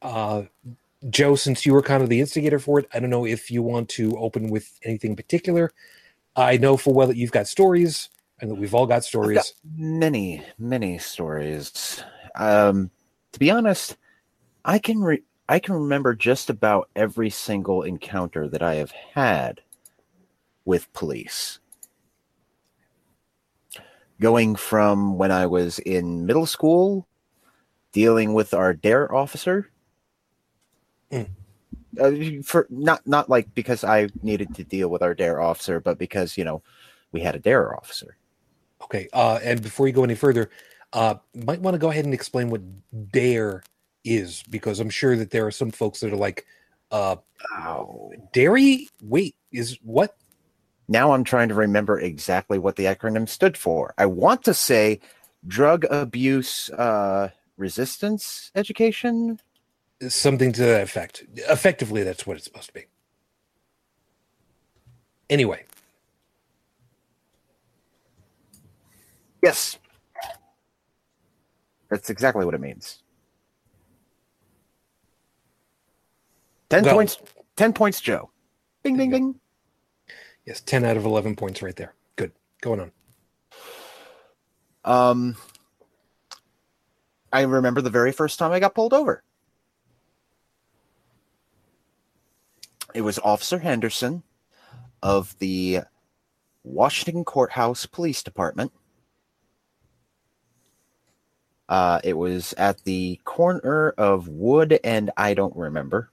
Uh, 0.00 0.42
Joe, 1.10 1.34
since 1.34 1.66
you 1.66 1.72
were 1.72 1.82
kind 1.82 2.04
of 2.04 2.08
the 2.08 2.20
instigator 2.20 2.60
for 2.60 2.78
it, 2.78 2.86
I 2.94 3.00
don't 3.00 3.10
know 3.10 3.26
if 3.26 3.50
you 3.50 3.60
want 3.60 3.88
to 3.90 4.16
open 4.18 4.50
with 4.50 4.78
anything 4.84 5.16
particular. 5.16 5.72
I 6.36 6.58
know 6.58 6.76
full 6.76 6.94
well 6.94 7.08
that 7.08 7.16
you've 7.16 7.32
got 7.32 7.48
stories, 7.48 8.08
and 8.40 8.50
that 8.50 8.54
we've 8.54 8.74
all 8.74 8.86
got 8.86 9.04
stories. 9.04 9.54
Many, 9.76 10.44
many 10.58 10.98
stories. 10.98 12.04
Um, 12.36 12.90
to 13.32 13.38
be 13.38 13.50
honest, 13.50 13.96
I 14.64 14.78
can 14.78 15.00
re- 15.00 15.22
I 15.48 15.58
can 15.58 15.74
remember 15.74 16.14
just 16.14 16.50
about 16.50 16.90
every 16.96 17.30
single 17.30 17.82
encounter 17.82 18.48
that 18.48 18.62
I 18.62 18.76
have 18.76 18.90
had 18.90 19.60
with 20.64 20.92
police. 20.92 21.60
Going 24.20 24.56
from 24.56 25.18
when 25.18 25.30
I 25.30 25.46
was 25.46 25.78
in 25.80 26.26
middle 26.26 26.46
school, 26.46 27.06
dealing 27.92 28.34
with 28.34 28.54
our 28.54 28.72
dare 28.72 29.14
officer. 29.14 29.70
Mm. 31.12 31.28
Uh, 31.98 32.42
for 32.42 32.66
not 32.68 33.06
not 33.06 33.30
like 33.30 33.54
because 33.54 33.84
I 33.84 34.08
needed 34.22 34.54
to 34.56 34.64
deal 34.64 34.88
with 34.88 35.02
our 35.02 35.14
dare 35.14 35.40
officer, 35.40 35.80
but 35.80 35.98
because 35.98 36.36
you 36.36 36.44
know 36.44 36.62
we 37.12 37.20
had 37.20 37.36
a 37.36 37.38
dare 37.38 37.74
officer. 37.76 38.16
Okay. 38.82 39.08
Uh, 39.12 39.38
and 39.42 39.62
before 39.62 39.86
you 39.86 39.92
go 39.92 40.04
any 40.04 40.14
further, 40.14 40.50
uh, 40.92 41.16
might 41.34 41.60
want 41.60 41.74
to 41.74 41.78
go 41.78 41.90
ahead 41.90 42.04
and 42.04 42.14
explain 42.14 42.50
what 42.50 42.62
dare 43.12 43.62
is, 44.04 44.42
because 44.50 44.80
I'm 44.80 44.90
sure 44.90 45.16
that 45.16 45.30
there 45.30 45.46
are 45.46 45.50
some 45.50 45.70
folks 45.70 46.00
that 46.00 46.12
are 46.12 46.16
like, 46.16 46.46
uh, 46.90 47.16
Oh, 47.58 48.12
dairy? 48.32 48.88
Wait, 49.02 49.36
is 49.52 49.78
what? 49.82 50.16
Now 50.88 51.12
I'm 51.12 51.24
trying 51.24 51.48
to 51.48 51.54
remember 51.54 51.98
exactly 51.98 52.58
what 52.58 52.76
the 52.76 52.84
acronym 52.84 53.28
stood 53.28 53.56
for. 53.56 53.92
I 53.98 54.06
want 54.06 54.44
to 54.44 54.54
say 54.54 55.00
drug 55.46 55.84
abuse 55.90 56.70
uh, 56.70 57.30
resistance 57.56 58.50
education. 58.54 59.40
Something 60.08 60.52
to 60.52 60.62
that 60.62 60.82
effect. 60.82 61.24
Effectively, 61.48 62.02
that's 62.02 62.26
what 62.26 62.36
it's 62.36 62.46
supposed 62.46 62.68
to 62.68 62.74
be. 62.74 62.84
Anyway, 65.28 65.64
Yes. 69.42 69.78
That's 71.88 72.10
exactly 72.10 72.44
what 72.44 72.54
it 72.54 72.60
means. 72.60 73.02
10 76.70 76.84
Well- 76.84 76.94
points 76.94 77.18
10 77.56 77.72
points 77.72 78.00
Joe. 78.00 78.30
Bing 78.82 78.96
bing 78.96 79.10
bing. 79.10 79.40
yes, 80.44 80.60
10 80.60 80.84
out 80.84 80.96
of 80.96 81.04
11 81.04 81.36
points 81.36 81.62
right 81.62 81.74
there. 81.76 81.94
Good. 82.16 82.32
Going 82.60 82.80
on. 82.80 82.92
Um 84.84 85.36
I 87.32 87.42
remember 87.42 87.80
the 87.82 87.90
very 87.90 88.12
first 88.12 88.38
time 88.38 88.52
I 88.52 88.60
got 88.60 88.74
pulled 88.74 88.92
over. 88.94 89.22
It 92.94 93.02
was 93.02 93.18
Officer 93.18 93.58
Henderson 93.58 94.22
of 95.02 95.38
the 95.38 95.80
Washington 96.64 97.24
Courthouse 97.24 97.84
Police 97.86 98.22
Department. 98.22 98.72
Uh, 101.68 102.00
it 102.04 102.14
was 102.14 102.54
at 102.54 102.84
the 102.84 103.20
corner 103.24 103.90
of 103.90 104.28
Wood 104.28 104.78
and 104.84 105.10
I 105.16 105.34
don't 105.34 105.56
remember. 105.56 106.10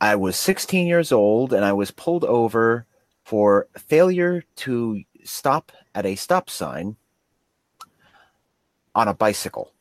I 0.00 0.16
was 0.16 0.36
16 0.36 0.86
years 0.86 1.12
old 1.12 1.52
and 1.52 1.64
I 1.64 1.72
was 1.72 1.90
pulled 1.90 2.24
over 2.24 2.86
for 3.24 3.68
failure 3.76 4.44
to 4.56 5.02
stop 5.24 5.72
at 5.94 6.06
a 6.06 6.14
stop 6.14 6.48
sign 6.48 6.96
on 8.94 9.08
a 9.08 9.14
bicycle. 9.14 9.72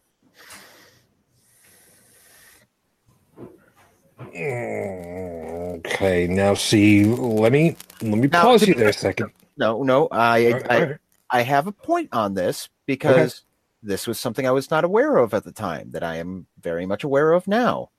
Okay, 5.79 6.27
now 6.29 6.53
see, 6.55 7.05
let 7.05 7.51
me 7.51 7.75
let 8.01 8.17
me 8.17 8.27
Now, 8.27 8.43
pause 8.43 8.67
you 8.67 8.73
there 8.73 8.89
a 8.89 8.93
second. 8.93 9.31
No, 9.57 9.83
no, 9.83 10.07
I 10.11 10.37
I, 10.69 10.79
right. 10.79 10.97
I 11.29 11.41
have 11.41 11.67
a 11.67 11.71
point 11.71 12.09
on 12.11 12.33
this 12.33 12.69
because 12.85 13.43
this 13.83 14.07
was 14.07 14.19
something 14.19 14.47
I 14.47 14.51
was 14.51 14.71
not 14.71 14.83
aware 14.83 15.17
of 15.17 15.33
at 15.33 15.43
the 15.43 15.51
time 15.51 15.91
that 15.91 16.03
I 16.03 16.17
am 16.17 16.47
very 16.61 16.85
much 16.85 17.03
aware 17.03 17.33
of 17.33 17.47
now. 17.47 17.89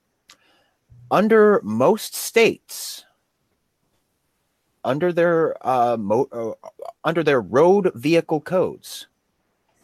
Under 1.11 1.61
most 1.63 2.15
states, 2.15 3.05
under 4.83 5.11
their 5.11 5.55
uh, 5.67 5.97
mo- 5.97 6.29
uh, 6.31 6.69
under 7.03 7.23
their 7.23 7.41
road 7.41 7.91
vehicle 7.95 8.41
codes, 8.41 9.07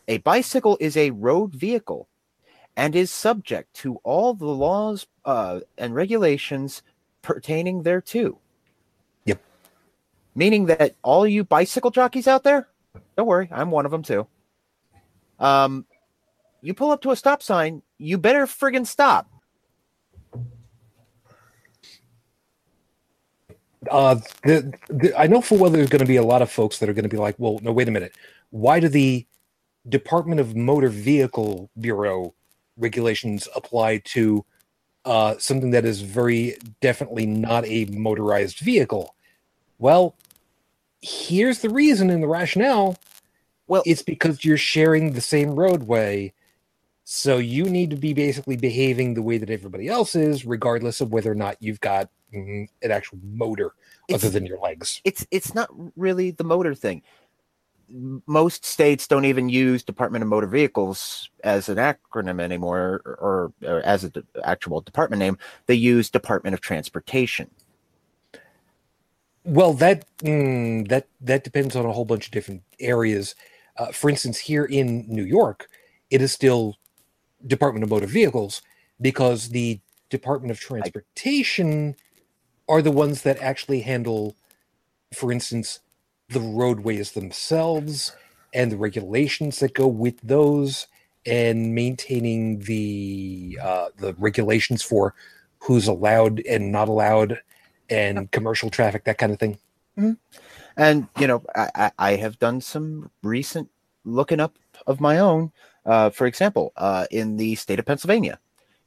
a 0.07 0.17
bicycle 0.19 0.77
is 0.79 0.95
a 0.95 1.11
road 1.11 1.53
vehicle 1.53 2.07
and 2.77 2.95
is 2.95 3.09
subject 3.11 3.73
to 3.73 3.95
all 4.03 4.33
the 4.33 4.45
laws 4.45 5.07
uh, 5.23 5.61
and 5.77 5.95
regulations 5.95 6.83
pertaining 7.21 7.83
thereto. 7.83 8.37
Yep. 9.25 9.41
Meaning 10.35 10.65
that 10.67 10.95
all 11.01 11.25
you 11.25 11.43
bicycle 11.43 11.89
jockeys 11.89 12.27
out 12.27 12.43
there, 12.43 12.67
don't 13.17 13.27
worry, 13.27 13.49
I'm 13.51 13.71
one 13.71 13.85
of 13.85 13.91
them 13.91 14.03
too. 14.03 14.27
Um, 15.39 15.85
you 16.61 16.73
pull 16.73 16.91
up 16.91 17.01
to 17.01 17.11
a 17.11 17.15
stop 17.15 17.43
sign, 17.43 17.81
you 17.97 18.17
better 18.17 18.45
friggin' 18.45 18.85
stop. 18.85 19.29
Uh, 23.91 24.15
the, 24.43 24.73
the, 24.89 25.13
I 25.19 25.27
know 25.27 25.41
for 25.41 25.57
well 25.57 25.69
there's 25.69 25.89
going 25.89 25.99
to 25.99 26.07
be 26.07 26.15
a 26.15 26.23
lot 26.23 26.41
of 26.41 26.51
folks 26.51 26.79
that 26.79 26.89
are 26.89 26.93
going 26.93 27.03
to 27.03 27.09
be 27.09 27.17
like, 27.17 27.35
well, 27.37 27.59
no, 27.61 27.71
wait 27.71 27.87
a 27.87 27.91
minute. 27.91 28.15
Why 28.49 28.79
do 28.79 28.87
the 28.87 29.25
Department 29.87 30.39
of 30.39 30.55
Motor 30.55 30.89
Vehicle 30.89 31.69
Bureau 31.79 32.33
regulations 32.77 33.47
apply 33.55 33.99
to 33.99 34.43
uh, 35.05 35.35
something 35.37 35.69
that 35.71 35.85
is 35.85 36.01
very 36.01 36.57
definitely 36.81 37.27
not 37.27 37.65
a 37.65 37.85
motorized 37.85 38.59
vehicle? 38.59 39.15
Well, 39.77 40.15
here's 41.05 41.59
the 41.59 41.69
reason 41.69 42.09
and 42.09 42.23
the 42.23 42.27
rationale. 42.27 42.97
Well- 43.67 43.83
it's 43.85 44.01
because 44.01 44.43
you're 44.43 44.57
sharing 44.57 45.13
the 45.13 45.21
same 45.21 45.51
roadway. 45.51 46.33
So 47.07 47.37
you 47.37 47.65
need 47.65 47.91
to 47.91 47.95
be 47.95 48.13
basically 48.13 48.57
behaving 48.57 49.13
the 49.13 49.21
way 49.21 49.37
that 49.37 49.51
everybody 49.51 49.87
else 49.87 50.15
is, 50.15 50.43
regardless 50.43 51.01
of 51.01 51.11
whether 51.11 51.31
or 51.31 51.35
not 51.35 51.55
you've 51.59 51.79
got 51.79 52.09
mm, 52.33 52.67
an 52.81 52.91
actual 52.91 53.19
motor 53.23 53.73
other 54.11 54.29
than 54.29 54.45
your 54.45 54.59
legs. 54.59 55.01
it's 55.03 55.25
it's 55.29 55.53
not 55.53 55.69
really 55.95 56.31
the 56.31 56.43
motor 56.43 56.73
thing. 56.73 57.03
Most 58.25 58.65
states 58.65 59.05
don't 59.05 59.25
even 59.25 59.49
use 59.49 59.83
Department 59.83 60.23
of 60.23 60.27
Motor 60.29 60.47
Vehicles 60.47 61.29
as 61.43 61.69
an 61.69 61.77
acronym 61.77 62.41
anymore, 62.41 63.03
or, 63.05 63.53
or 63.61 63.81
as 63.81 64.03
an 64.03 64.13
actual 64.43 64.81
department 64.81 65.19
name. 65.19 65.37
They 65.67 65.75
use 65.75 66.09
Department 66.09 66.55
of 66.55 66.61
Transportation. 66.61 67.51
Well, 69.45 69.73
that 69.75 70.05
mm, 70.19 70.87
that 70.89 71.07
that 71.21 71.45
depends 71.45 71.75
on 71.75 71.85
a 71.85 71.93
whole 71.93 72.05
bunch 72.05 72.27
of 72.27 72.31
different 72.33 72.63
areas. 72.79 73.35
Uh, 73.77 73.91
for 73.91 74.09
instance, 74.09 74.39
here 74.39 74.65
in 74.65 75.05
New 75.09 75.25
York, 75.25 75.67
it 76.11 76.21
is 76.23 76.33
still 76.33 76.77
Department 77.47 77.83
of 77.83 77.91
Motor 77.91 78.07
Vehicles 78.07 78.61
because 79.01 79.49
the 79.49 79.79
Department 80.09 80.51
of 80.51 80.59
Transportation 80.59 81.95
are 82.69 82.81
the 82.81 82.91
ones 82.91 83.23
that 83.23 83.41
actually 83.41 83.81
handle, 83.81 84.35
for 85.13 85.31
instance, 85.31 85.81
the 86.29 86.41
roadways 86.41 87.13
themselves 87.13 88.15
and 88.53 88.71
the 88.71 88.77
regulations 88.77 89.59
that 89.59 89.73
go 89.75 89.87
with 89.87 90.19
those, 90.21 90.87
and 91.25 91.75
maintaining 91.75 92.59
the 92.61 93.59
uh, 93.61 93.89
the 93.97 94.15
regulations 94.15 94.83
for 94.83 95.15
who's 95.59 95.87
allowed 95.87 96.41
and 96.47 96.71
not 96.71 96.89
allowed 96.89 97.41
and 97.89 98.31
commercial 98.31 98.69
traffic, 98.69 99.03
that 99.05 99.17
kind 99.17 99.31
of 99.31 99.39
thing. 99.39 99.57
And 100.77 101.07
you 101.19 101.27
know, 101.27 101.43
I, 101.55 101.91
I, 101.97 102.15
have 102.15 102.37
done 102.39 102.59
some 102.59 103.09
recent 103.23 103.69
looking 104.03 104.39
up 104.39 104.57
of 104.87 104.99
my 104.99 105.19
own. 105.19 105.51
Uh, 105.85 106.09
for 106.09 106.27
example, 106.27 106.73
uh, 106.75 107.05
in 107.11 107.37
the 107.37 107.55
state 107.55 107.79
of 107.79 107.85
Pennsylvania, 107.85 108.39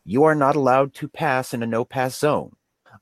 you 0.05 0.25
are 0.25 0.35
not 0.35 0.57
allowed 0.57 0.95
to 0.95 1.09
pass 1.09 1.55
in 1.55 1.63
a 1.63 1.67
no 1.67 1.85
pass 1.85 2.19
zone 2.19 2.57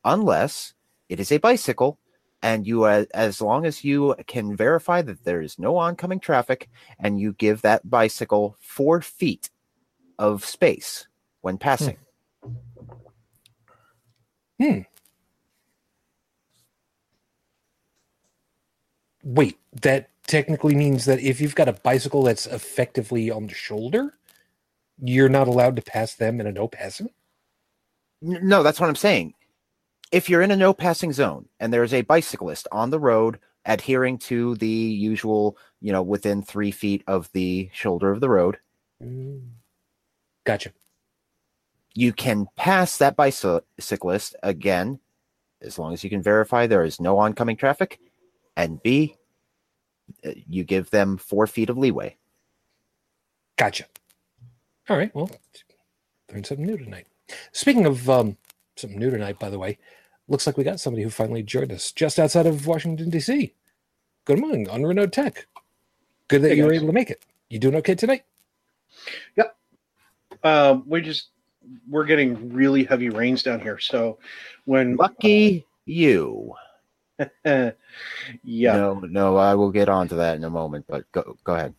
unless 0.04 0.74
it 1.08 1.18
is 1.18 1.32
a 1.32 1.38
bicycle, 1.38 1.98
and 2.42 2.66
you, 2.66 2.84
uh, 2.84 3.06
as 3.14 3.40
long 3.40 3.64
as 3.66 3.82
you 3.82 4.14
can 4.26 4.56
verify 4.56 5.02
that 5.02 5.24
there 5.24 5.40
is 5.40 5.58
no 5.58 5.76
oncoming 5.76 6.20
traffic, 6.20 6.68
and 6.98 7.18
you 7.20 7.32
give 7.32 7.62
that 7.62 7.88
bicycle 7.88 8.56
four 8.60 9.00
feet 9.00 9.50
of 10.18 10.44
space 10.44 11.08
when 11.40 11.58
passing. 11.58 11.96
Wait, 19.26 19.58
that 19.82 20.08
technically 20.28 20.76
means 20.76 21.04
that 21.04 21.18
if 21.18 21.40
you've 21.40 21.56
got 21.56 21.68
a 21.68 21.72
bicycle 21.72 22.22
that's 22.22 22.46
effectively 22.46 23.28
on 23.28 23.48
the 23.48 23.54
shoulder, 23.54 24.14
you're 25.02 25.28
not 25.28 25.48
allowed 25.48 25.74
to 25.74 25.82
pass 25.82 26.14
them 26.14 26.40
in 26.40 26.46
a 26.46 26.52
no 26.52 26.68
passing. 26.68 27.10
No, 28.22 28.62
that's 28.62 28.78
what 28.78 28.88
I'm 28.88 28.94
saying. 28.94 29.34
If 30.12 30.30
you're 30.30 30.42
in 30.42 30.52
a 30.52 30.56
no 30.56 30.72
passing 30.72 31.12
zone 31.12 31.48
and 31.58 31.72
there's 31.72 31.92
a 31.92 32.02
bicyclist 32.02 32.68
on 32.70 32.90
the 32.90 33.00
road 33.00 33.40
adhering 33.64 34.18
to 34.18 34.54
the 34.54 34.68
usual, 34.68 35.58
you 35.80 35.90
know, 35.90 36.02
within 36.02 36.40
three 36.40 36.70
feet 36.70 37.02
of 37.08 37.28
the 37.32 37.68
shoulder 37.72 38.12
of 38.12 38.20
the 38.20 38.28
road, 38.28 38.58
mm. 39.02 39.42
Gotcha. 40.44 40.70
you 41.94 42.12
can 42.12 42.46
pass 42.54 42.98
that 42.98 43.16
bicyclist 43.16 44.36
again, 44.44 45.00
as 45.60 45.80
long 45.80 45.92
as 45.92 46.04
you 46.04 46.10
can 46.10 46.22
verify 46.22 46.68
there 46.68 46.84
is 46.84 47.00
no 47.00 47.18
oncoming 47.18 47.56
traffic, 47.56 47.98
and 48.56 48.80
B, 48.82 49.15
you 50.48 50.64
give 50.64 50.90
them 50.90 51.16
four 51.16 51.46
feet 51.46 51.70
of 51.70 51.78
leeway. 51.78 52.16
Gotcha. 53.56 53.84
All 54.88 54.96
right. 54.96 55.14
Well, 55.14 55.30
learned 56.30 56.46
something 56.46 56.66
new 56.66 56.76
tonight. 56.76 57.06
Speaking 57.52 57.86
of 57.86 58.08
um, 58.08 58.36
something 58.76 58.98
new 58.98 59.10
tonight, 59.10 59.38
by 59.38 59.50
the 59.50 59.58
way, 59.58 59.78
looks 60.28 60.46
like 60.46 60.56
we 60.56 60.64
got 60.64 60.80
somebody 60.80 61.02
who 61.02 61.10
finally 61.10 61.42
joined 61.42 61.72
us 61.72 61.92
just 61.92 62.18
outside 62.18 62.46
of 62.46 62.66
Washington 62.66 63.10
D.C. 63.10 63.54
Good 64.24 64.38
morning, 64.38 64.68
Inferno 64.68 65.06
Tech. 65.06 65.46
Good 66.28 66.42
that 66.42 66.50
Hey, 66.50 66.56
you 66.56 66.64
were 66.64 66.72
able 66.72 66.88
to 66.88 66.92
make 66.92 67.10
it. 67.10 67.24
You 67.48 67.58
doing 67.58 67.76
okay 67.76 67.94
tonight? 67.94 68.24
Yep. 69.36 69.56
Um, 70.42 70.84
we 70.86 71.00
just 71.00 71.28
we're 71.88 72.04
getting 72.04 72.52
really 72.52 72.84
heavy 72.84 73.08
rains 73.08 73.42
down 73.42 73.60
here. 73.60 73.78
So 73.78 74.18
when 74.64 74.96
Lucky 74.96 75.64
you. 75.86 76.54
yeah, 77.44 77.72
No, 78.44 78.94
no, 79.00 79.36
I 79.36 79.54
will 79.54 79.70
get 79.70 79.88
on 79.88 80.08
to 80.08 80.14
that 80.16 80.36
in 80.36 80.44
a 80.44 80.50
moment, 80.50 80.84
but 80.88 81.10
go, 81.12 81.36
go 81.44 81.54
ahead. 81.54 81.74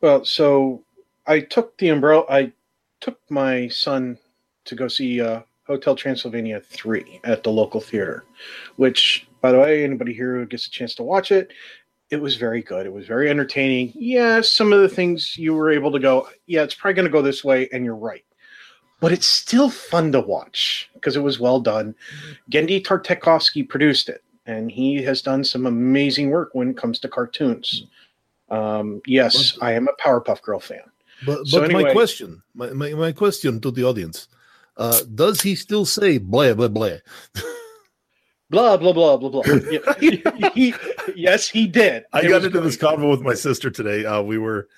well, 0.00 0.24
so 0.24 0.84
I 1.26 1.40
took 1.40 1.76
the 1.78 1.88
umbrella. 1.88 2.24
I 2.28 2.52
took 3.00 3.18
my 3.28 3.68
son 3.68 4.18
to 4.64 4.74
go 4.74 4.88
see 4.88 5.20
uh, 5.20 5.42
Hotel 5.66 5.96
Transylvania 5.96 6.60
3 6.60 7.20
at 7.24 7.42
the 7.42 7.50
local 7.50 7.80
theater, 7.80 8.24
which, 8.76 9.26
by 9.40 9.50
the 9.52 9.58
way, 9.58 9.82
anybody 9.82 10.12
here 10.12 10.36
who 10.36 10.46
gets 10.46 10.66
a 10.66 10.70
chance 10.70 10.94
to 10.96 11.02
watch 11.02 11.32
it, 11.32 11.52
it 12.10 12.20
was 12.20 12.36
very 12.36 12.62
good. 12.62 12.86
It 12.86 12.92
was 12.92 13.06
very 13.06 13.28
entertaining. 13.28 13.92
Yeah, 13.94 14.40
some 14.40 14.72
of 14.72 14.80
the 14.80 14.88
things 14.88 15.36
you 15.36 15.54
were 15.54 15.70
able 15.70 15.90
to 15.92 15.98
go, 15.98 16.28
yeah, 16.46 16.62
it's 16.62 16.74
probably 16.74 16.94
going 16.94 17.06
to 17.06 17.12
go 17.12 17.22
this 17.22 17.42
way, 17.42 17.68
and 17.72 17.84
you're 17.84 17.96
right. 17.96 18.24
But 19.00 19.12
it's 19.12 19.26
still 19.26 19.68
fun 19.68 20.12
to 20.12 20.20
watch 20.20 20.88
because 20.94 21.16
it 21.16 21.22
was 21.22 21.38
well 21.38 21.60
done. 21.60 21.94
Genndy 22.50 22.82
Tartakovsky 22.82 23.68
produced 23.68 24.08
it, 24.08 24.22
and 24.46 24.70
he 24.70 25.02
has 25.02 25.22
done 25.22 25.44
some 25.44 25.66
amazing 25.66 26.30
work 26.30 26.50
when 26.54 26.70
it 26.70 26.76
comes 26.76 26.98
to 27.00 27.08
cartoons. 27.08 27.86
Um, 28.48 29.00
yes, 29.06 29.58
I 29.60 29.72
am 29.72 29.88
a 29.88 29.92
Powerpuff 30.02 30.40
Girl 30.42 30.60
fan. 30.60 30.80
But, 31.24 31.46
So 31.46 31.60
but 31.60 31.72
my 31.72 31.92
question, 31.92 32.42
my, 32.54 32.70
my, 32.70 32.92
my 32.94 33.12
question 33.12 33.60
to 33.60 33.70
the 33.70 33.84
audience, 33.84 34.28
uh, 34.76 35.00
does 35.14 35.40
he 35.40 35.54
still 35.54 35.84
say 35.84 36.18
blah 36.18 36.54
blah 36.54 36.68
blah? 36.68 36.96
Blah 38.48 38.76
blah 38.76 38.92
blah 38.92 39.16
blah 39.16 39.28
blah. 39.28 39.42
Yeah, 39.70 39.80
he- 40.54 40.74
yes, 41.16 41.48
he 41.48 41.66
did. 41.66 42.04
I 42.12 42.20
It 42.20 42.28
got 42.28 42.36
was 42.36 42.44
into 42.44 42.60
this 42.60 42.76
convo 42.76 43.10
with 43.10 43.20
my 43.20 43.34
sister 43.34 43.70
today. 43.70 44.04
Uh, 44.04 44.22
we 44.22 44.38
were, 44.38 44.68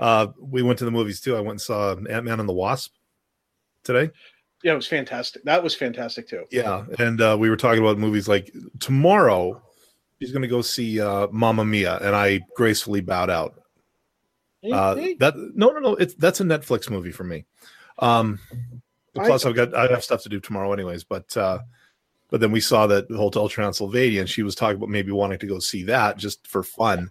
uh, 0.00 0.28
we 0.40 0.62
went 0.62 0.78
to 0.78 0.86
the 0.86 0.90
movies 0.90 1.20
too. 1.20 1.36
I 1.36 1.40
went 1.40 1.50
and 1.50 1.60
saw 1.60 1.90
Ant 1.94 2.24
Man 2.24 2.40
and 2.40 2.48
the 2.48 2.54
Wasp 2.54 2.94
today. 3.84 4.10
Yeah, 4.62 4.72
it 4.72 4.76
was 4.76 4.88
fantastic. 4.88 5.44
That 5.44 5.62
was 5.62 5.74
fantastic 5.74 6.28
too. 6.28 6.44
Yeah, 6.50 6.84
and 6.98 7.20
uh, 7.20 7.36
we 7.38 7.48
were 7.48 7.56
talking 7.56 7.80
about 7.82 7.98
movies 7.98 8.28
like 8.28 8.52
tomorrow. 8.80 9.62
She's 10.20 10.32
going 10.32 10.42
to 10.42 10.48
go 10.48 10.62
see 10.62 11.00
uh, 11.00 11.28
Mamma 11.30 11.64
Mia, 11.64 11.98
and 11.98 12.14
I 12.16 12.40
gracefully 12.56 13.00
bowed 13.00 13.30
out. 13.30 13.54
Uh, 14.72 14.94
that 15.20 15.34
no, 15.54 15.70
no, 15.70 15.78
no. 15.78 15.94
It's 15.94 16.14
that's 16.14 16.40
a 16.40 16.44
Netflix 16.44 16.90
movie 16.90 17.12
for 17.12 17.22
me. 17.24 17.44
Um, 18.00 18.40
I- 19.16 19.26
plus, 19.26 19.46
I've 19.46 19.54
got 19.54 19.74
I 19.74 19.86
have 19.88 20.02
stuff 20.02 20.22
to 20.24 20.28
do 20.28 20.40
tomorrow, 20.40 20.72
anyways. 20.72 21.04
But 21.04 21.36
uh, 21.36 21.60
but 22.30 22.40
then 22.40 22.50
we 22.50 22.60
saw 22.60 22.88
that 22.88 23.08
Hotel 23.10 23.48
Transylvania, 23.48 24.20
and 24.20 24.28
she 24.28 24.42
was 24.42 24.56
talking 24.56 24.76
about 24.76 24.88
maybe 24.88 25.12
wanting 25.12 25.38
to 25.38 25.46
go 25.46 25.60
see 25.60 25.84
that 25.84 26.18
just 26.18 26.46
for 26.46 26.64
fun. 26.64 27.08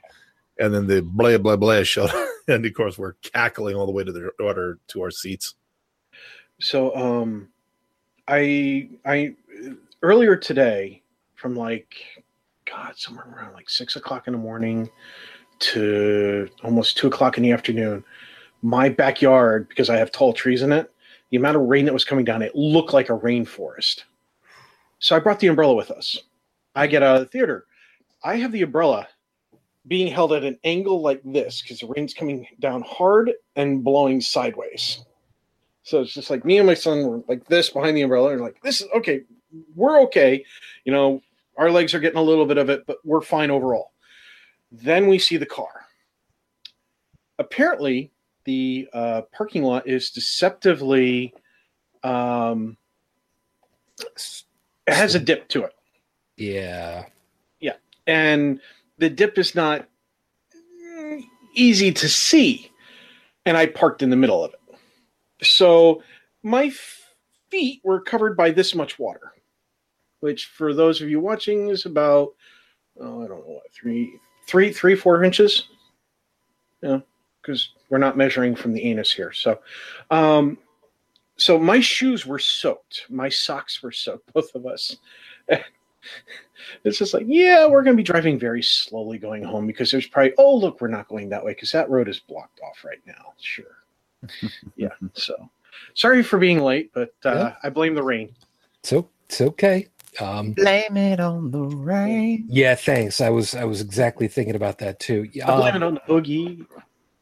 And 0.59 0.73
then 0.73 0.87
the 0.87 1.01
blah 1.01 1.37
blah 1.37 1.55
blah 1.55 1.83
showed, 1.83 2.11
and 2.49 2.65
of 2.65 2.73
course 2.73 2.97
we're 2.97 3.13
cackling 3.23 3.75
all 3.77 3.85
the 3.85 3.91
way 3.93 4.03
to 4.03 4.11
the 4.11 4.31
order 4.41 4.79
to 4.89 5.01
our 5.01 5.11
seats. 5.11 5.55
So 6.59 6.95
um 6.95 7.47
i 8.27 8.89
i 9.05 9.33
earlier 10.01 10.35
today 10.35 11.01
from 11.35 11.55
like 11.55 11.95
god 12.65 12.93
somewhere 12.95 13.27
around 13.35 13.53
like 13.53 13.69
six 13.69 13.95
o'clock 13.95 14.27
in 14.27 14.33
the 14.33 14.39
morning 14.39 14.89
to 15.59 16.47
almost 16.63 16.97
two 16.97 17.07
o'clock 17.07 17.37
in 17.37 17.43
the 17.43 17.51
afternoon 17.51 18.03
my 18.61 18.89
backyard 18.89 19.67
because 19.69 19.89
i 19.89 19.97
have 19.97 20.11
tall 20.11 20.33
trees 20.33 20.61
in 20.61 20.71
it 20.71 20.91
the 21.29 21.37
amount 21.37 21.57
of 21.57 21.63
rain 21.63 21.85
that 21.85 21.93
was 21.93 22.05
coming 22.05 22.25
down 22.25 22.41
it 22.41 22.55
looked 22.55 22.93
like 22.93 23.09
a 23.09 23.17
rainforest. 23.17 24.03
So 24.99 25.15
i 25.15 25.19
brought 25.19 25.39
the 25.39 25.47
umbrella 25.47 25.75
with 25.75 25.91
us. 25.91 26.19
I 26.75 26.87
get 26.87 27.03
out 27.03 27.17
of 27.17 27.21
the 27.21 27.27
theater. 27.27 27.65
I 28.23 28.37
have 28.37 28.51
the 28.51 28.63
umbrella 28.63 29.07
being 29.87 30.11
held 30.11 30.33
at 30.33 30.43
an 30.43 30.57
angle 30.63 31.01
like 31.01 31.21
this 31.23 31.61
because 31.61 31.79
the 31.79 31.87
rain's 31.87 32.13
coming 32.13 32.47
down 32.59 32.81
hard 32.81 33.31
and 33.55 33.83
blowing 33.83 34.21
sideways 34.21 35.05
so 35.87 36.01
it's 36.01 36.13
just 36.13 36.29
like 36.29 36.43
me 36.43 36.57
and 36.57 36.67
my 36.67 36.73
son 36.73 37.07
were 37.07 37.23
like 37.29 37.47
this 37.47 37.69
behind 37.69 37.95
the 37.95 38.01
umbrella 38.01 38.33
and 38.33 38.41
like 38.41 38.61
this 38.61 38.81
is 38.81 38.89
okay. 38.93 39.21
We're 39.73 40.01
okay. 40.01 40.43
You 40.83 40.91
know, 40.91 41.21
our 41.55 41.71
legs 41.71 41.93
are 41.93 42.01
getting 42.01 42.19
a 42.19 42.21
little 42.21 42.45
bit 42.45 42.57
of 42.57 42.69
it, 42.69 42.85
but 42.85 42.97
we're 43.05 43.21
fine 43.21 43.49
overall. 43.49 43.93
Then 44.69 45.07
we 45.07 45.17
see 45.17 45.37
the 45.37 45.45
car. 45.45 45.85
Apparently, 47.39 48.11
the 48.43 48.89
uh, 48.91 49.21
parking 49.31 49.63
lot 49.63 49.87
is 49.87 50.11
deceptively 50.11 51.33
um, 52.03 52.75
it 54.05 54.93
has 54.93 55.15
a 55.15 55.19
dip 55.19 55.47
to 55.47 55.63
it, 55.63 55.73
Yeah. 56.35 57.05
Yeah. 57.61 57.75
And 58.07 58.59
the 58.97 59.09
dip 59.09 59.37
is 59.37 59.55
not 59.55 59.87
mm, 60.85 61.23
easy 61.53 61.93
to 61.93 62.09
see. 62.09 62.73
And 63.45 63.55
I 63.55 63.67
parked 63.67 64.01
in 64.01 64.09
the 64.09 64.17
middle 64.17 64.43
of 64.43 64.51
it. 64.53 64.59
So 65.41 66.03
my 66.43 66.71
feet 67.49 67.81
were 67.83 68.01
covered 68.01 68.35
by 68.35 68.51
this 68.51 68.75
much 68.75 68.99
water, 68.99 69.33
which 70.19 70.45
for 70.47 70.73
those 70.73 71.01
of 71.01 71.09
you 71.09 71.19
watching 71.19 71.69
is 71.69 71.85
about 71.85 72.33
oh 72.99 73.23
I 73.23 73.27
don't 73.27 73.47
know 73.47 73.53
what 73.53 73.71
three 73.71 74.19
three 74.47 74.71
three 74.71 74.95
four 74.95 75.23
inches. 75.23 75.67
Yeah, 76.81 76.99
because 77.41 77.71
we're 77.89 77.97
not 77.97 78.17
measuring 78.17 78.55
from 78.55 78.73
the 78.73 78.83
anus 78.83 79.11
here. 79.11 79.31
So, 79.31 79.59
um, 80.11 80.57
so 81.37 81.57
my 81.57 81.79
shoes 81.79 82.25
were 82.25 82.39
soaked. 82.39 83.05
My 83.09 83.29
socks 83.29 83.81
were 83.81 83.91
soaked. 83.91 84.31
Both 84.33 84.53
of 84.55 84.65
us. 84.65 84.97
It's 86.83 86.97
just 86.97 87.13
like, 87.13 87.25
yeah, 87.27 87.67
we're 87.67 87.83
going 87.83 87.95
to 87.95 88.01
be 88.01 88.03
driving 88.03 88.39
very 88.39 88.63
slowly 88.63 89.17
going 89.17 89.43
home 89.43 89.67
because 89.67 89.91
there's 89.91 90.07
probably, 90.07 90.33
oh, 90.37 90.55
look, 90.55 90.81
we're 90.81 90.87
not 90.87 91.07
going 91.07 91.29
that 91.29 91.43
way 91.43 91.51
because 91.51 91.71
that 91.71 91.89
road 91.89 92.07
is 92.07 92.19
blocked 92.19 92.59
off 92.61 92.83
right 92.83 93.01
now. 93.05 93.33
Sure. 93.39 93.83
yeah. 94.75 94.89
So 95.13 95.49
sorry 95.93 96.23
for 96.23 96.39
being 96.39 96.59
late, 96.61 96.91
but 96.93 97.13
uh, 97.25 97.33
Yeah. 97.35 97.55
I 97.63 97.69
blame 97.69 97.95
the 97.95 98.03
rain. 98.03 98.33
So 98.83 99.09
it's 99.25 99.41
okay. 99.41 99.87
Um, 100.19 100.53
Blame 100.53 100.97
it 100.97 101.19
on 101.19 101.51
the 101.51 101.61
rain. 101.61 102.45
yeah, 102.49 102.73
thanks. 102.75 103.21
I 103.21 103.29
was 103.29 103.53
I 103.53 103.65
was 103.65 103.81
exactly 103.81 104.27
thinking 104.27 104.55
about 104.55 104.79
that 104.79 104.99
too. 104.99 105.27
I 105.45 105.55
blame 105.57 105.73
Uh, 105.75 105.77
it 105.77 105.83
on 105.83 105.93
the 105.95 105.99
boogie. 106.01 106.65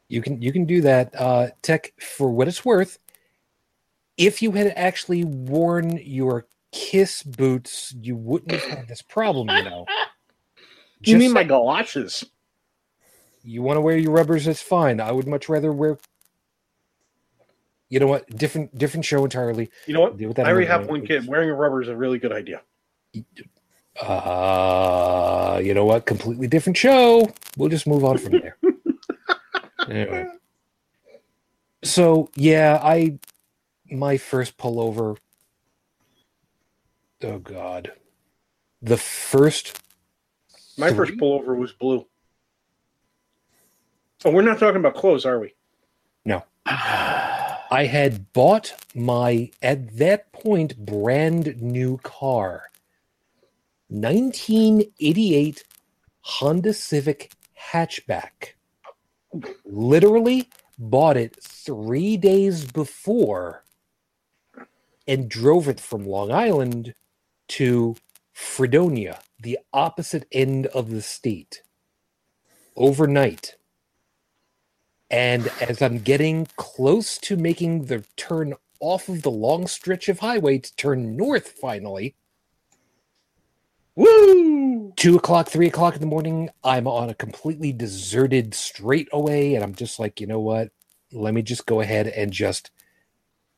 you 0.08 0.22
can 0.22 0.40
you 0.40 0.52
can 0.52 0.64
do 0.64 0.80
that. 0.82 1.14
Uh, 1.14 1.48
Tech, 1.62 1.92
for 2.00 2.30
what 2.30 2.48
it's 2.48 2.64
worth, 2.64 2.98
if 4.16 4.40
you 4.40 4.52
had 4.52 4.72
actually 4.76 5.24
worn 5.24 5.98
your 6.02 6.46
Kiss 6.72 7.22
boots, 7.22 7.94
you 8.00 8.16
wouldn't 8.16 8.52
have 8.52 8.64
had 8.78 8.88
this 8.88 9.02
problem. 9.02 9.48
You 9.50 9.64
know. 9.64 9.86
You 11.02 11.18
mean 11.18 11.32
my 11.32 11.44
galoshes? 11.44 12.24
You 13.44 13.62
want 13.62 13.76
to 13.76 13.80
wear 13.82 13.98
your 13.98 14.12
rubbers? 14.12 14.46
That's 14.46 14.62
fine. 14.62 14.98
I 15.00 15.12
would 15.12 15.26
much 15.28 15.48
rather 15.48 15.70
wear. 15.70 15.98
You 17.88 18.00
know 18.00 18.06
what? 18.06 18.28
Different 18.36 18.76
different 18.76 19.04
show 19.04 19.22
entirely. 19.22 19.70
You 19.86 19.94
know 19.94 20.00
what? 20.00 20.16
Deal 20.16 20.28
with 20.28 20.36
that 20.38 20.46
I 20.46 20.50
already 20.50 20.66
have 20.66 20.88
one 20.88 21.06
kid. 21.06 21.26
Wearing 21.26 21.50
a 21.50 21.54
rubber 21.54 21.82
is 21.82 21.88
a 21.88 21.96
really 21.96 22.18
good 22.18 22.32
idea. 22.32 22.62
Uh, 24.00 25.60
you 25.62 25.72
know 25.72 25.84
what? 25.84 26.04
Completely 26.04 26.48
different 26.48 26.76
show. 26.76 27.30
We'll 27.56 27.68
just 27.68 27.86
move 27.86 28.04
on 28.04 28.18
from 28.18 28.32
there. 28.32 28.56
anyway. 29.88 30.26
So 31.84 32.30
yeah, 32.34 32.80
I 32.82 33.18
my 33.88 34.16
first 34.16 34.56
pullover. 34.58 35.16
Oh 37.22 37.38
God, 37.38 37.92
the 38.82 38.96
first. 38.96 39.80
My 40.76 40.92
first 40.92 41.12
pullover 41.14 41.56
was 41.56 41.72
blue. 41.72 42.04
Oh, 44.24 44.30
we're 44.30 44.42
not 44.42 44.58
talking 44.58 44.80
about 44.80 44.94
clothes, 44.94 45.24
are 45.24 45.38
we? 45.38 45.54
I 47.70 47.86
had 47.86 48.32
bought 48.32 48.74
my 48.94 49.50
at 49.60 49.96
that 49.98 50.32
point 50.32 50.76
brand 50.84 51.60
new 51.60 51.98
car. 51.98 52.70
1988 53.88 55.64
Honda 56.20 56.72
Civic 56.72 57.32
hatchback. 57.72 58.54
Literally 59.64 60.48
bought 60.78 61.16
it 61.16 61.36
3 61.42 62.16
days 62.16 62.64
before 62.64 63.64
and 65.08 65.28
drove 65.28 65.68
it 65.68 65.80
from 65.80 66.06
Long 66.06 66.32
Island 66.32 66.94
to 67.48 67.96
Fredonia, 68.32 69.20
the 69.40 69.58
opposite 69.72 70.26
end 70.32 70.66
of 70.66 70.90
the 70.90 71.02
state, 71.02 71.62
overnight. 72.76 73.56
And 75.10 75.48
as 75.60 75.80
I'm 75.82 75.98
getting 75.98 76.48
close 76.56 77.18
to 77.18 77.36
making 77.36 77.84
the 77.84 78.04
turn 78.16 78.54
off 78.80 79.08
of 79.08 79.22
the 79.22 79.30
long 79.30 79.66
stretch 79.66 80.08
of 80.08 80.18
highway 80.18 80.58
to 80.58 80.76
turn 80.76 81.16
north 81.16 81.48
finally, 81.48 82.16
Woo! 83.94 84.92
two 84.96 85.16
o'clock, 85.16 85.48
three 85.48 85.68
o'clock 85.68 85.94
in 85.94 86.00
the 86.00 86.06
morning, 86.06 86.50
I'm 86.62 86.86
on 86.86 87.08
a 87.08 87.14
completely 87.14 87.72
deserted 87.72 88.54
straightaway, 88.54 89.54
and 89.54 89.64
I'm 89.64 89.74
just 89.74 89.98
like, 89.98 90.20
you 90.20 90.26
know 90.26 90.40
what? 90.40 90.70
Let 91.12 91.34
me 91.34 91.42
just 91.42 91.66
go 91.66 91.80
ahead 91.80 92.08
and 92.08 92.32
just. 92.32 92.70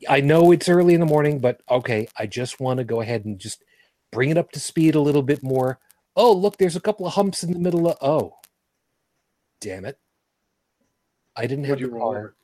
I 0.09 0.21
know 0.21 0.53
it's 0.53 0.69
early 0.69 0.95
in 0.95 1.01
the 1.01 1.07
morning, 1.07 1.41
but 1.41 1.61
okay, 1.69 2.09
I 2.17 2.27
just 2.27 2.61
want 2.61 2.79
to 2.79 2.85
go 2.85 3.01
ahead 3.01 3.25
and 3.25 3.39
just 3.39 3.65
bring 4.13 4.31
it 4.31 4.39
up 4.39 4.53
to 4.53 4.61
speed 4.61 4.95
a 4.95 5.01
little 5.01 5.23
bit 5.23 5.43
more. 5.43 5.81
Oh, 6.15 6.33
look, 6.33 6.57
there's 6.57 6.77
a 6.77 6.81
couple 6.81 7.07
of 7.07 7.15
humps 7.15 7.43
in 7.43 7.53
the 7.53 7.59
middle 7.59 7.89
of. 7.89 7.97
Oh, 8.01 8.35
damn 9.61 9.85
it! 9.85 9.99
I 11.39 11.49
didn't 11.49 11.67
have 11.67 11.83
the 11.83 11.91
car. 11.91 12.35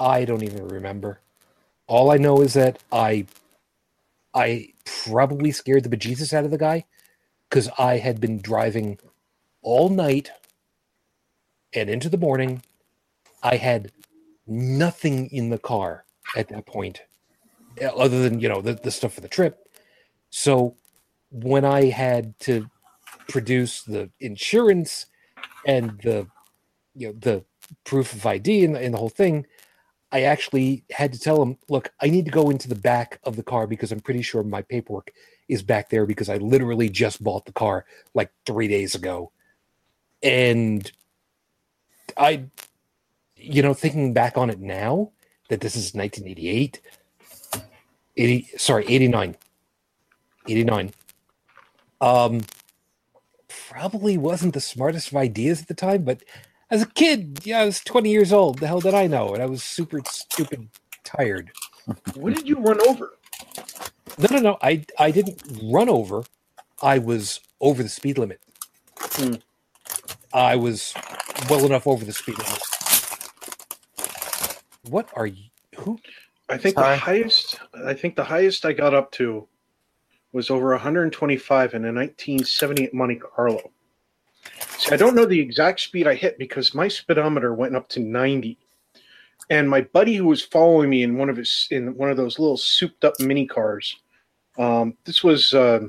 I 0.00 0.26
don't 0.26 0.44
even 0.44 0.68
remember. 0.68 1.20
All 1.88 2.10
I 2.12 2.18
know 2.18 2.42
is 2.42 2.54
that 2.54 2.80
I 2.92 3.26
I 4.34 4.74
probably 4.86 5.52
scared 5.52 5.84
the 5.84 5.96
bejesus 5.96 6.32
out 6.34 6.44
of 6.46 6.52
the 6.52 6.58
guy 6.58 6.86
because 7.50 7.70
I 7.78 7.98
had 7.98 8.20
been 8.20 8.40
driving 8.42 8.98
all 9.62 9.88
night 9.90 10.30
and 11.74 11.90
into 11.90 12.08
the 12.10 12.18
morning. 12.18 12.62
I 13.42 13.56
had 13.56 13.92
nothing 14.46 15.28
in 15.28 15.50
the 15.50 15.58
car 15.58 16.04
at 16.34 16.48
that 16.50 16.66
point. 16.66 17.02
uh, 17.82 17.86
other 17.88 18.22
than 18.22 18.40
you 18.40 18.50
know 18.50 18.62
the, 18.62 18.74
the 18.74 18.92
stuff 18.92 19.14
for 19.14 19.22
the 19.22 19.28
trip. 19.28 19.58
So 20.30 20.76
when 21.30 21.64
I 21.64 21.86
had 21.90 22.38
to 22.40 22.70
produce 23.28 23.82
the 23.82 24.10
insurance 24.20 25.06
and 25.66 26.00
the 26.02 26.28
you 26.94 27.08
know 27.08 27.14
the 27.18 27.44
proof 27.84 28.12
of 28.12 28.24
ID 28.26 28.64
and, 28.64 28.76
and 28.76 28.94
the 28.94 28.98
whole 28.98 29.08
thing, 29.08 29.46
I 30.12 30.22
actually 30.22 30.84
had 30.90 31.12
to 31.12 31.20
tell 31.20 31.40
him, 31.42 31.56
look, 31.68 31.92
I 32.00 32.08
need 32.08 32.24
to 32.24 32.30
go 32.30 32.50
into 32.50 32.68
the 32.68 32.74
back 32.74 33.20
of 33.24 33.36
the 33.36 33.42
car 33.42 33.66
because 33.66 33.92
I'm 33.92 34.00
pretty 34.00 34.22
sure 34.22 34.42
my 34.42 34.62
paperwork 34.62 35.12
is 35.48 35.62
back 35.62 35.90
there 35.90 36.06
because 36.06 36.28
I 36.28 36.36
literally 36.36 36.88
just 36.88 37.22
bought 37.22 37.44
the 37.46 37.52
car 37.52 37.84
like 38.14 38.30
three 38.44 38.68
days 38.68 38.94
ago. 38.94 39.32
And 40.22 40.90
I, 42.16 42.44
you 43.36 43.62
know, 43.62 43.74
thinking 43.74 44.12
back 44.12 44.36
on 44.36 44.50
it 44.50 44.60
now 44.60 45.12
that 45.48 45.60
this 45.60 45.76
is 45.76 45.94
1988, 45.94 46.80
80, 48.16 48.48
sorry, 48.56 48.84
89, 48.88 49.36
89. 50.48 50.92
Um, 52.00 52.40
probably 53.68 54.18
wasn't 54.18 54.54
the 54.54 54.60
smartest 54.60 55.08
of 55.08 55.16
ideas 55.16 55.62
at 55.62 55.68
the 55.68 55.74
time, 55.74 56.02
but 56.02 56.22
as 56.70 56.82
a 56.82 56.86
kid, 56.86 57.40
yeah, 57.44 57.60
I 57.60 57.64
was 57.64 57.80
20 57.80 58.10
years 58.10 58.32
old. 58.32 58.58
The 58.58 58.66
hell 58.66 58.80
did 58.80 58.94
I 58.94 59.06
know? 59.06 59.34
And 59.34 59.42
I 59.42 59.46
was 59.46 59.62
super 59.62 60.00
stupid 60.06 60.68
tired. 61.04 61.50
What 62.14 62.34
did 62.34 62.48
you 62.48 62.56
run 62.58 62.80
over? 62.88 63.14
No, 64.18 64.28
no, 64.30 64.38
no. 64.38 64.58
I 64.62 64.84
I 64.98 65.10
didn't 65.10 65.42
run 65.62 65.88
over. 65.88 66.24
I 66.82 66.98
was 66.98 67.40
over 67.60 67.82
the 67.82 67.88
speed 67.88 68.18
limit. 68.18 68.40
Hmm. 68.98 69.34
I 70.32 70.56
was 70.56 70.94
well 71.48 71.64
enough 71.66 71.86
over 71.86 72.04
the 72.04 72.12
speed 72.12 72.38
limit. 72.38 72.62
What 74.88 75.08
are 75.14 75.26
you? 75.26 75.44
Who? 75.78 75.98
I 76.48 76.58
think 76.58 76.74
Sorry. 76.74 76.94
the 76.94 77.00
highest. 77.00 77.60
I 77.86 77.94
think 77.94 78.16
the 78.16 78.24
highest 78.24 78.64
I 78.64 78.72
got 78.72 78.94
up 78.94 79.10
to 79.12 79.48
was 80.32 80.50
over 80.50 80.70
125 80.70 81.74
in 81.74 81.84
a 81.84 81.92
1978 81.92 82.94
Monte 82.94 83.16
Carlo. 83.16 83.72
See, 84.80 84.94
I 84.94 84.96
don't 84.96 85.14
know 85.14 85.26
the 85.26 85.38
exact 85.38 85.80
speed 85.80 86.06
I 86.06 86.14
hit 86.14 86.38
because 86.38 86.74
my 86.74 86.88
speedometer 86.88 87.52
went 87.52 87.76
up 87.76 87.90
to 87.90 88.00
90, 88.00 88.56
and 89.50 89.68
my 89.68 89.82
buddy 89.82 90.14
who 90.14 90.24
was 90.24 90.40
following 90.40 90.88
me 90.88 91.02
in 91.02 91.18
one 91.18 91.28
of 91.28 91.36
his 91.36 91.68
in 91.70 91.94
one 91.98 92.10
of 92.10 92.16
those 92.16 92.38
little 92.38 92.56
souped 92.56 93.04
up 93.04 93.20
mini 93.20 93.46
cars. 93.46 93.94
Um, 94.58 94.96
this 95.04 95.22
was 95.22 95.52
uh, 95.52 95.80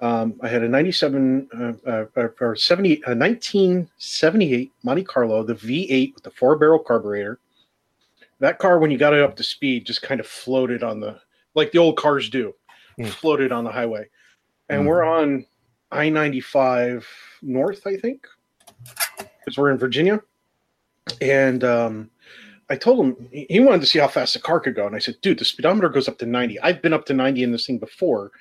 Um, 0.00 0.40
I 0.42 0.48
had 0.48 0.62
a 0.62 0.68
97 0.68 1.76
uh, 1.86 1.86
uh, 1.86 2.06
or 2.40 2.56
70, 2.56 3.02
a 3.06 3.14
1978 3.14 4.72
Monte 4.84 5.04
Carlo, 5.04 5.42
the 5.42 5.54
V8 5.54 6.14
with 6.14 6.24
the 6.24 6.30
four 6.30 6.56
barrel 6.56 6.78
carburetor. 6.78 7.38
That 8.40 8.58
car, 8.58 8.78
when 8.78 8.90
you 8.90 8.98
got 8.98 9.14
it 9.14 9.22
up 9.22 9.36
to 9.36 9.44
speed, 9.44 9.86
just 9.86 10.02
kind 10.02 10.20
of 10.20 10.26
floated 10.26 10.82
on 10.82 11.00
the, 11.00 11.20
like 11.54 11.72
the 11.72 11.78
old 11.78 11.96
cars 11.96 12.28
do, 12.28 12.54
Hmm. 12.96 13.06
floated 13.06 13.52
on 13.52 13.64
the 13.64 13.72
highway. 13.72 14.06
And 14.68 14.86
we're 14.86 15.04
on 15.04 15.46
I 15.90 16.08
95 16.08 17.06
North, 17.42 17.86
I 17.86 17.96
think, 17.96 18.26
because 19.16 19.58
we're 19.58 19.70
in 19.70 19.78
Virginia. 19.78 20.22
And 21.20 21.64
um, 21.64 22.10
I 22.68 22.76
told 22.76 23.04
him 23.04 23.28
he 23.32 23.60
wanted 23.60 23.80
to 23.80 23.86
see 23.86 23.98
how 23.98 24.06
fast 24.08 24.34
the 24.34 24.40
car 24.40 24.60
could 24.60 24.76
go. 24.76 24.86
And 24.86 24.94
I 24.94 25.00
said, 25.00 25.16
dude, 25.22 25.38
the 25.38 25.44
speedometer 25.44 25.88
goes 25.88 26.08
up 26.08 26.18
to 26.18 26.26
90. 26.26 26.60
I've 26.60 26.82
been 26.82 26.92
up 26.92 27.04
to 27.06 27.14
90 27.14 27.42
in 27.42 27.52
this 27.52 27.66
thing 27.66 27.78
before 27.78 28.32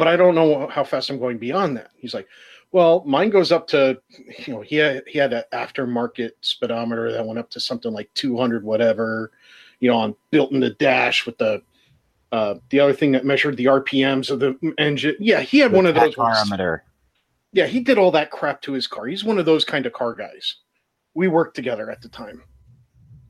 but 0.00 0.08
I 0.08 0.16
don't 0.16 0.34
know 0.34 0.66
how 0.68 0.82
fast 0.82 1.10
I'm 1.10 1.18
going 1.18 1.36
beyond 1.36 1.76
that. 1.76 1.90
He's 1.98 2.14
like, 2.14 2.26
well, 2.72 3.02
mine 3.04 3.30
goes 3.30 3.50
up 3.50 3.66
to, 3.68 4.00
you 4.46 4.54
know, 4.54 4.60
he 4.60 4.76
had, 4.76 5.02
he 5.06 5.18
had 5.18 5.32
an 5.32 5.44
aftermarket 5.52 6.30
speedometer 6.40 7.12
that 7.12 7.26
went 7.26 7.38
up 7.38 7.50
to 7.50 7.60
something 7.60 7.92
like 7.92 8.12
200, 8.14 8.64
whatever, 8.64 9.32
you 9.80 9.90
know, 9.90 9.96
on 9.96 10.14
built 10.30 10.52
in 10.52 10.60
the 10.60 10.70
dash 10.70 11.26
with 11.26 11.36
the, 11.38 11.62
uh, 12.32 12.54
the 12.70 12.78
other 12.78 12.92
thing 12.92 13.12
that 13.12 13.24
measured 13.24 13.56
the 13.56 13.64
RPMs 13.64 14.30
of 14.30 14.38
the 14.38 14.56
engine. 14.78 15.16
Yeah, 15.18 15.40
he 15.40 15.58
had 15.58 15.72
one 15.72 15.86
of 15.86 15.94
those. 15.94 16.16
ones. 16.16 16.38
Barometer. 16.38 16.84
Yeah, 17.52 17.66
he 17.66 17.80
did 17.80 17.98
all 17.98 18.12
that 18.12 18.30
crap 18.30 18.62
to 18.62 18.72
his 18.72 18.86
car. 18.86 19.06
He's 19.06 19.24
one 19.24 19.38
of 19.38 19.46
those 19.46 19.64
kind 19.64 19.84
of 19.84 19.92
car 19.92 20.14
guys. 20.14 20.56
We 21.14 21.26
worked 21.26 21.56
together 21.56 21.90
at 21.90 22.00
the 22.00 22.08
time, 22.08 22.44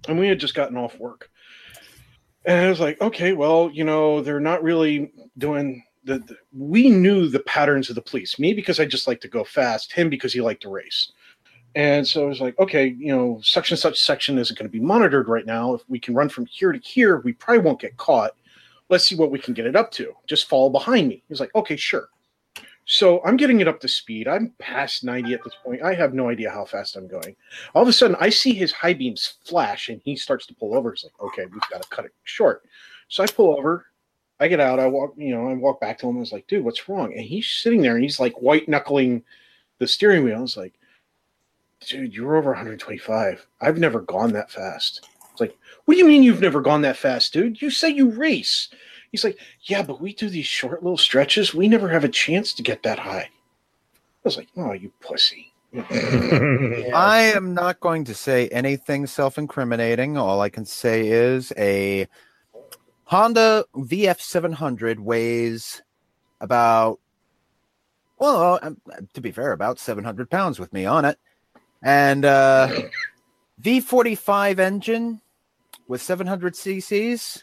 and 0.07 0.19
we 0.19 0.29
had 0.29 0.39
just 0.39 0.55
gotten 0.55 0.77
off 0.77 0.99
work. 0.99 1.31
And 2.45 2.67
I 2.67 2.69
was 2.69 2.81
like, 2.81 3.01
okay, 3.01 3.33
well, 3.33 3.71
you 3.73 3.85
know, 3.85 4.21
they're 4.21 4.41
not 4.41 4.63
really 4.63 5.13
doing 5.39 5.83
the, 6.05 6.19
the. 6.19 6.37
We 6.53 6.91
knew 6.91 7.29
the 7.29 7.41
patterns 7.41 7.89
of 7.89 7.95
the 7.95 8.03
police. 8.03 8.39
Me 8.39 8.55
because 8.55 8.81
I 8.81 8.87
just 8.87 9.07
like 9.07 9.21
to 9.23 9.29
go 9.29 9.45
fast. 9.45 9.93
Him 9.93 10.09
because 10.09 10.33
he 10.33 10.41
liked 10.41 10.63
to 10.63 10.71
race. 10.71 11.13
And 11.75 12.07
so 12.07 12.25
I 12.25 12.27
was 12.27 12.41
like, 12.41 12.59
okay, 12.59 12.97
you 12.99 13.15
know, 13.15 13.41
such 13.43 13.71
and 13.71 13.79
such 13.79 13.99
section 13.99 14.39
isn't 14.39 14.59
going 14.59 14.69
to 14.69 14.73
be 14.73 14.85
monitored 14.85 15.29
right 15.29 15.47
now. 15.47 15.75
If 15.75 15.83
we 15.89 16.01
can 16.01 16.15
run 16.15 16.29
from 16.29 16.47
here 16.47 16.73
to 16.73 16.79
here, 16.79 17.21
we 17.21 17.33
probably 17.33 17.63
won't 17.63 17.81
get 17.81 17.97
caught. 17.97 18.33
Let's 18.89 19.07
see 19.07 19.15
what 19.15 19.31
we 19.31 19.39
can 19.39 19.55
get 19.55 19.67
it 19.67 19.77
up 19.77 19.93
to. 19.93 20.13
Just 20.27 20.49
follow 20.49 20.69
behind 20.69 21.07
me. 21.07 21.23
He's 21.29 21.39
like, 21.39 21.55
okay, 21.55 21.77
sure. 21.77 22.09
So 22.87 23.23
I'm 23.25 23.37
getting 23.37 23.61
it 23.61 23.69
up 23.69 23.79
to 23.81 23.89
speed. 23.89 24.27
I'm 24.27 24.53
past 24.59 25.05
90 25.05 25.33
at 25.33 25.45
this 25.45 25.55
point. 25.65 25.81
I 25.81 25.95
have 25.95 26.13
no 26.13 26.29
idea 26.29 26.51
how 26.51 26.65
fast 26.65 26.97
I'm 26.97 27.07
going. 27.07 27.37
All 27.73 27.83
of 27.83 27.89
a 27.89 27.93
sudden, 27.93 28.17
I 28.19 28.31
see 28.31 28.53
his 28.53 28.73
high 28.73 28.95
beams 28.95 29.35
flash 29.45 29.91
and 29.91 30.01
he 30.05 30.17
starts 30.17 30.45
to 30.47 30.55
pull 30.55 30.75
over. 30.75 30.91
He's 30.91 31.05
like, 31.05 31.13
okay, 31.21 31.47
we've 31.47 31.71
got 31.71 31.83
to 31.83 31.89
cut 31.91 32.05
it 32.05 32.15
short. 32.25 32.65
So 33.07 33.23
I 33.23 33.29
pull 33.29 33.57
over. 33.57 33.87
I 34.41 34.49
get 34.49 34.59
out. 34.59 34.81
I 34.81 34.87
walk, 34.87 35.15
you 35.17 35.35
know, 35.35 35.49
I 35.49 35.55
walk 35.55 35.81
back 35.81 35.99
to 35.99 36.09
him. 36.09 36.17
I 36.17 36.21
was 36.21 36.33
like, 36.33 36.47
dude, 36.47 36.65
what's 36.65 36.89
wrong? 36.89 37.13
And 37.13 37.23
he's 37.23 37.47
sitting 37.47 37.83
there 37.83 37.95
and 37.95 38.03
he's 38.03 38.19
like 38.19 38.41
white 38.41 38.69
knuckling 38.69 39.23
the 39.79 39.87
steering 39.87 40.25
wheel. 40.25 40.39
I 40.39 40.41
was 40.41 40.57
like, 40.57 40.73
dude, 41.87 42.15
you're 42.15 42.37
over 42.37 42.51
125. 42.51 43.47
I've 43.61 43.79
never 43.79 44.01
gone 44.01 44.33
that 44.33 44.51
fast. 44.51 45.07
It's 45.31 45.41
like, 45.41 45.57
what 45.85 45.95
do 45.95 45.99
you 45.99 46.07
mean 46.07 46.23
you've 46.23 46.41
never 46.41 46.63
gone 46.63 46.83
that 46.83 46.97
fast, 46.97 47.33
dude? 47.33 47.61
You 47.61 47.71
say 47.71 47.91
you 47.91 48.11
race. 48.11 48.69
He's 49.11 49.25
like, 49.25 49.39
yeah, 49.63 49.83
but 49.83 50.01
we 50.01 50.15
do 50.15 50.29
these 50.29 50.47
short 50.47 50.83
little 50.83 50.97
stretches. 50.97 51.55
We 51.55 51.69
never 51.69 51.89
have 51.89 52.05
a 52.05 52.09
chance 52.09 52.55
to 52.55 52.63
get 52.63 52.83
that 52.85 52.99
high. 52.99 53.29
I 53.29 54.25
was 54.25 54.37
like, 54.37 54.49
oh, 54.57 54.73
you 54.73 54.93
pussy. 55.01 55.53
I 55.75 57.33
am 57.35 57.55
not 57.55 57.81
going 57.81 58.05
to 58.05 58.15
say 58.15 58.49
anything 58.49 59.07
self 59.07 59.39
incriminating. 59.39 60.17
All 60.17 60.41
I 60.41 60.49
can 60.49 60.65
say 60.65 61.09
is 61.09 61.53
a 61.57 62.09
Honda 63.11 63.65
VF700 63.75 65.01
weighs 65.01 65.83
about, 66.41 67.01
well, 68.19 68.61
um, 68.63 68.81
to 69.15 69.21
be 69.21 69.33
fair, 69.33 69.51
about 69.51 69.81
700 69.81 70.31
pounds 70.31 70.61
with 70.61 70.73
me 70.73 70.87
on 70.87 71.05
it. 71.05 71.19
And 71.83 72.25
uh, 72.25 72.69
V45 73.63 74.61
engine 74.61 75.21
with 75.89 76.01
700 76.01 76.55
cc's. 76.55 77.43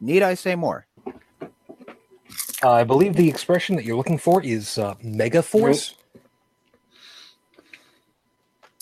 Need 0.00 0.24
I 0.24 0.34
say 0.34 0.56
more? 0.56 0.86
Uh, 2.64 2.72
I 2.72 2.82
believe 2.82 3.14
the 3.14 3.28
expression 3.28 3.76
that 3.76 3.84
you're 3.84 3.96
looking 3.96 4.18
for 4.18 4.42
is 4.42 4.76
uh, 4.76 4.96
mega 5.04 5.44
force. 5.44 5.94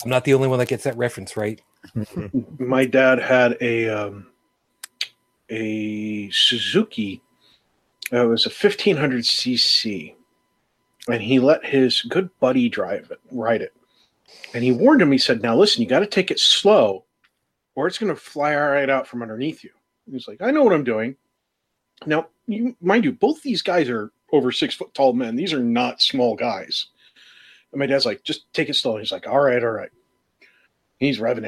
I'm 0.03 0.09
not 0.09 0.23
the 0.23 0.33
only 0.33 0.47
one 0.47 0.57
that 0.57 0.69
gets 0.69 0.85
that 0.85 0.97
reference, 0.97 1.37
right? 1.37 1.61
My 2.57 2.85
dad 2.85 3.19
had 3.19 3.57
a 3.61 3.87
um, 3.89 4.30
a 5.51 6.29
Suzuki. 6.31 7.21
Uh, 8.11 8.25
it 8.25 8.29
was 8.29 8.45
a 8.45 8.49
1500 8.49 9.23
cc, 9.23 10.15
and 11.07 11.21
he 11.21 11.39
let 11.39 11.63
his 11.63 12.01
good 12.03 12.29
buddy 12.39 12.67
drive 12.67 13.09
it, 13.11 13.19
ride 13.31 13.61
it. 13.61 13.73
And 14.53 14.63
he 14.63 14.71
warned 14.71 15.01
him. 15.01 15.11
He 15.11 15.17
said, 15.17 15.41
"Now 15.41 15.55
listen, 15.55 15.81
you 15.81 15.87
got 15.87 15.99
to 15.99 16.07
take 16.07 16.31
it 16.31 16.39
slow, 16.39 17.05
or 17.75 17.87
it's 17.87 17.97
going 17.97 18.13
to 18.13 18.19
fly 18.19 18.55
right 18.55 18.89
out 18.89 19.07
from 19.07 19.21
underneath 19.21 19.63
you." 19.63 19.71
He 20.05 20.13
was 20.13 20.27
like, 20.27 20.41
"I 20.41 20.51
know 20.51 20.63
what 20.63 20.73
I'm 20.73 20.83
doing." 20.83 21.15
Now, 22.05 22.27
you, 22.47 22.75
mind 22.81 23.03
you, 23.03 23.11
both 23.11 23.43
these 23.43 23.61
guys 23.61 23.87
are 23.89 24.11
over 24.31 24.51
six 24.51 24.73
foot 24.73 24.93
tall 24.93 25.13
men. 25.13 25.35
These 25.35 25.53
are 25.53 25.63
not 25.63 26.01
small 26.01 26.35
guys. 26.35 26.87
And 27.71 27.79
my 27.79 27.85
dad's 27.85 28.05
like, 28.05 28.23
"Just 28.23 28.51
take 28.53 28.69
it 28.69 28.75
slow." 28.75 28.97
He's 28.97 29.11
like, 29.11 29.27
"All 29.27 29.41
right, 29.41 29.63
all 29.63 29.71
right." 29.71 29.91
He's 30.97 31.19
revving 31.19 31.45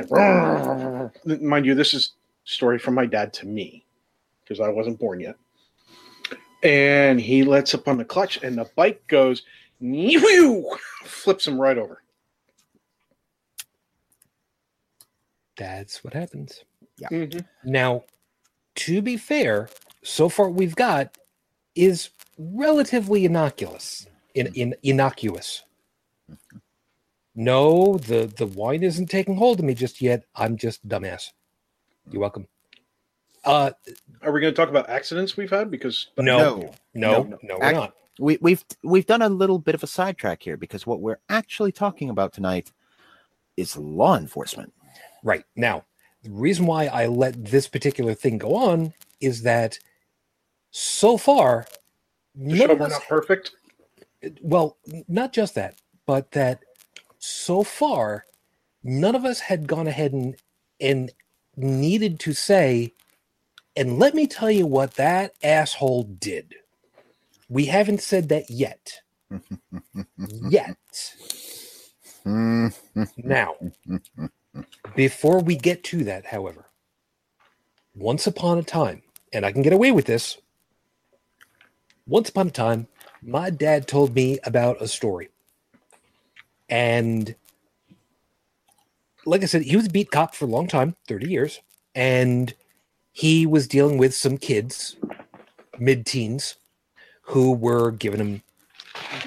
it. 1.26 1.42
Mind 1.42 1.66
you, 1.66 1.76
this 1.76 1.94
is 1.94 2.14
story 2.46 2.80
from 2.80 2.96
my 2.96 3.06
dad 3.06 3.34
to 3.34 3.46
me 3.46 3.83
because 4.44 4.60
I 4.60 4.70
wasn't 4.70 5.00
born 5.00 5.20
yet. 5.20 5.36
And 6.64 7.20
he 7.20 7.44
lets 7.44 7.74
up 7.74 7.88
on 7.88 7.98
the 7.98 8.06
clutch, 8.06 8.42
and 8.44 8.58
the 8.58 8.70
bike 8.76 9.06
goes, 9.08 9.44
flips 11.06 11.48
him 11.48 11.60
right 11.60 11.78
over. 11.78 12.02
That's 15.58 16.04
what 16.04 16.14
happens. 16.14 16.64
Mhm. 17.12 17.46
Now, 17.64 18.06
to 18.76 19.02
be 19.02 19.18
fair, 19.18 19.70
so 20.04 20.30
far 20.30 20.50
we've 20.50 20.76
got 20.76 21.18
is 21.76 22.10
relatively 22.38 23.26
innocuous. 23.26 24.08
In, 24.36 24.48
in 24.56 24.76
innocuous. 24.84 25.64
No, 27.36 27.98
the 27.98 28.26
the 28.28 28.48
wine 28.48 28.84
isn't 28.84 29.08
taking 29.08 29.38
hold 29.38 29.60
of 29.60 29.66
me 29.66 29.74
just 29.74 30.02
yet. 30.02 30.26
I'm 30.36 30.58
just 30.58 30.88
dumbass. 30.88 31.32
You're 32.12 32.22
welcome. 32.22 32.48
Uh 33.44 33.72
Are 34.24 34.32
we 34.32 34.42
going 34.42 34.54
to 34.54 34.56
talk 34.56 34.70
about 34.70 34.90
accidents 34.90 35.36
we've 35.38 35.50
had? 35.50 35.70
Because 35.72 36.08
no, 36.18 36.74
no, 36.94 37.24
no, 37.24 37.40
No. 37.44 37.58
we're 37.60 37.66
Ac- 37.66 37.74
not. 37.76 37.94
we, 38.20 38.38
we've 38.42 38.64
we've 38.84 39.06
done 39.06 39.22
a 39.22 39.30
little 39.30 39.60
bit 39.60 39.76
of 39.76 39.84
a 39.84 39.88
sidetrack 39.88 40.44
here 40.44 40.58
because 40.58 40.88
what 40.88 41.02
we're 41.02 41.20
actually 41.30 41.72
talking 41.72 42.10
about 42.10 42.34
tonight 42.34 42.72
is 43.58 43.78
law 43.78 44.18
enforcement. 44.18 44.74
Right. 45.24 45.44
Now, 45.56 45.86
the 46.24 46.32
reason 46.32 46.66
why 46.66 46.86
I 46.88 47.08
let 47.08 47.46
this 47.46 47.68
particular 47.68 48.14
thing 48.14 48.38
go 48.38 48.56
on 48.56 48.94
is 49.20 49.44
that 49.44 49.78
so 50.72 51.18
far, 51.18 51.64
To 51.64 51.70
none 52.36 52.58
show 52.58 52.72
of 52.72 52.80
we're 52.80 52.86
us- 52.88 52.92
not 52.94 53.04
perfect. 53.08 53.52
well, 54.42 54.78
not 55.08 55.34
just 55.34 55.56
that, 55.56 55.76
but 56.06 56.32
that 56.32 56.64
so 57.20 57.64
far, 57.64 58.26
none 58.84 59.16
of 59.16 59.24
us 59.26 59.40
had 59.42 59.68
gone 59.68 59.88
ahead 59.88 60.14
and 60.14 60.36
and 60.80 61.12
needed 61.56 62.20
to 62.22 62.34
say, 62.34 62.94
and 63.76 64.00
let 64.00 64.14
me 64.16 64.28
tell 64.28 64.52
you 64.52 64.66
what 64.68 64.96
that 64.96 65.34
asshole 65.44 66.04
did. 66.04 66.56
We 67.50 67.66
haven't 67.66 68.02
said 68.02 68.30
that 68.30 68.50
yet. 68.50 69.02
yet. 70.50 70.78
Now, 73.18 73.56
before 74.96 75.42
we 75.42 75.56
get 75.56 75.84
to 75.86 76.04
that, 76.06 76.28
however, 76.28 76.70
once 77.96 78.28
upon 78.28 78.58
a 78.60 78.64
time, 78.64 79.04
and 79.34 79.46
I 79.46 79.52
can 79.52 79.62
get 79.62 79.74
away 79.74 79.92
with 79.92 80.06
this, 80.06 80.38
once 82.08 82.30
upon 82.30 82.48
a 82.48 82.52
time, 82.52 82.88
my 83.22 83.50
dad 83.50 83.88
told 83.88 84.16
me 84.16 84.40
about 84.44 84.82
a 84.82 84.88
story. 84.88 85.30
And 86.70 87.36
like 89.26 89.44
I 89.44 89.46
said, 89.46 89.64
he 89.64 89.76
was 89.76 89.88
a 89.88 89.92
beat 89.92 90.12
cop 90.12 90.36
for 90.36 90.46
a 90.46 90.50
long 90.50 90.68
time 90.68 90.96
30 91.08 91.30
years. 91.30 91.62
And 91.96 92.54
he 93.14 93.46
was 93.46 93.68
dealing 93.68 93.98
with 93.98 94.14
some 94.14 94.38
kids, 94.38 94.98
mid 95.80 96.06
teens, 96.06 96.56
who 97.22 97.54
were 97.54 97.92
giving 97.92 98.20
him, 98.20 98.44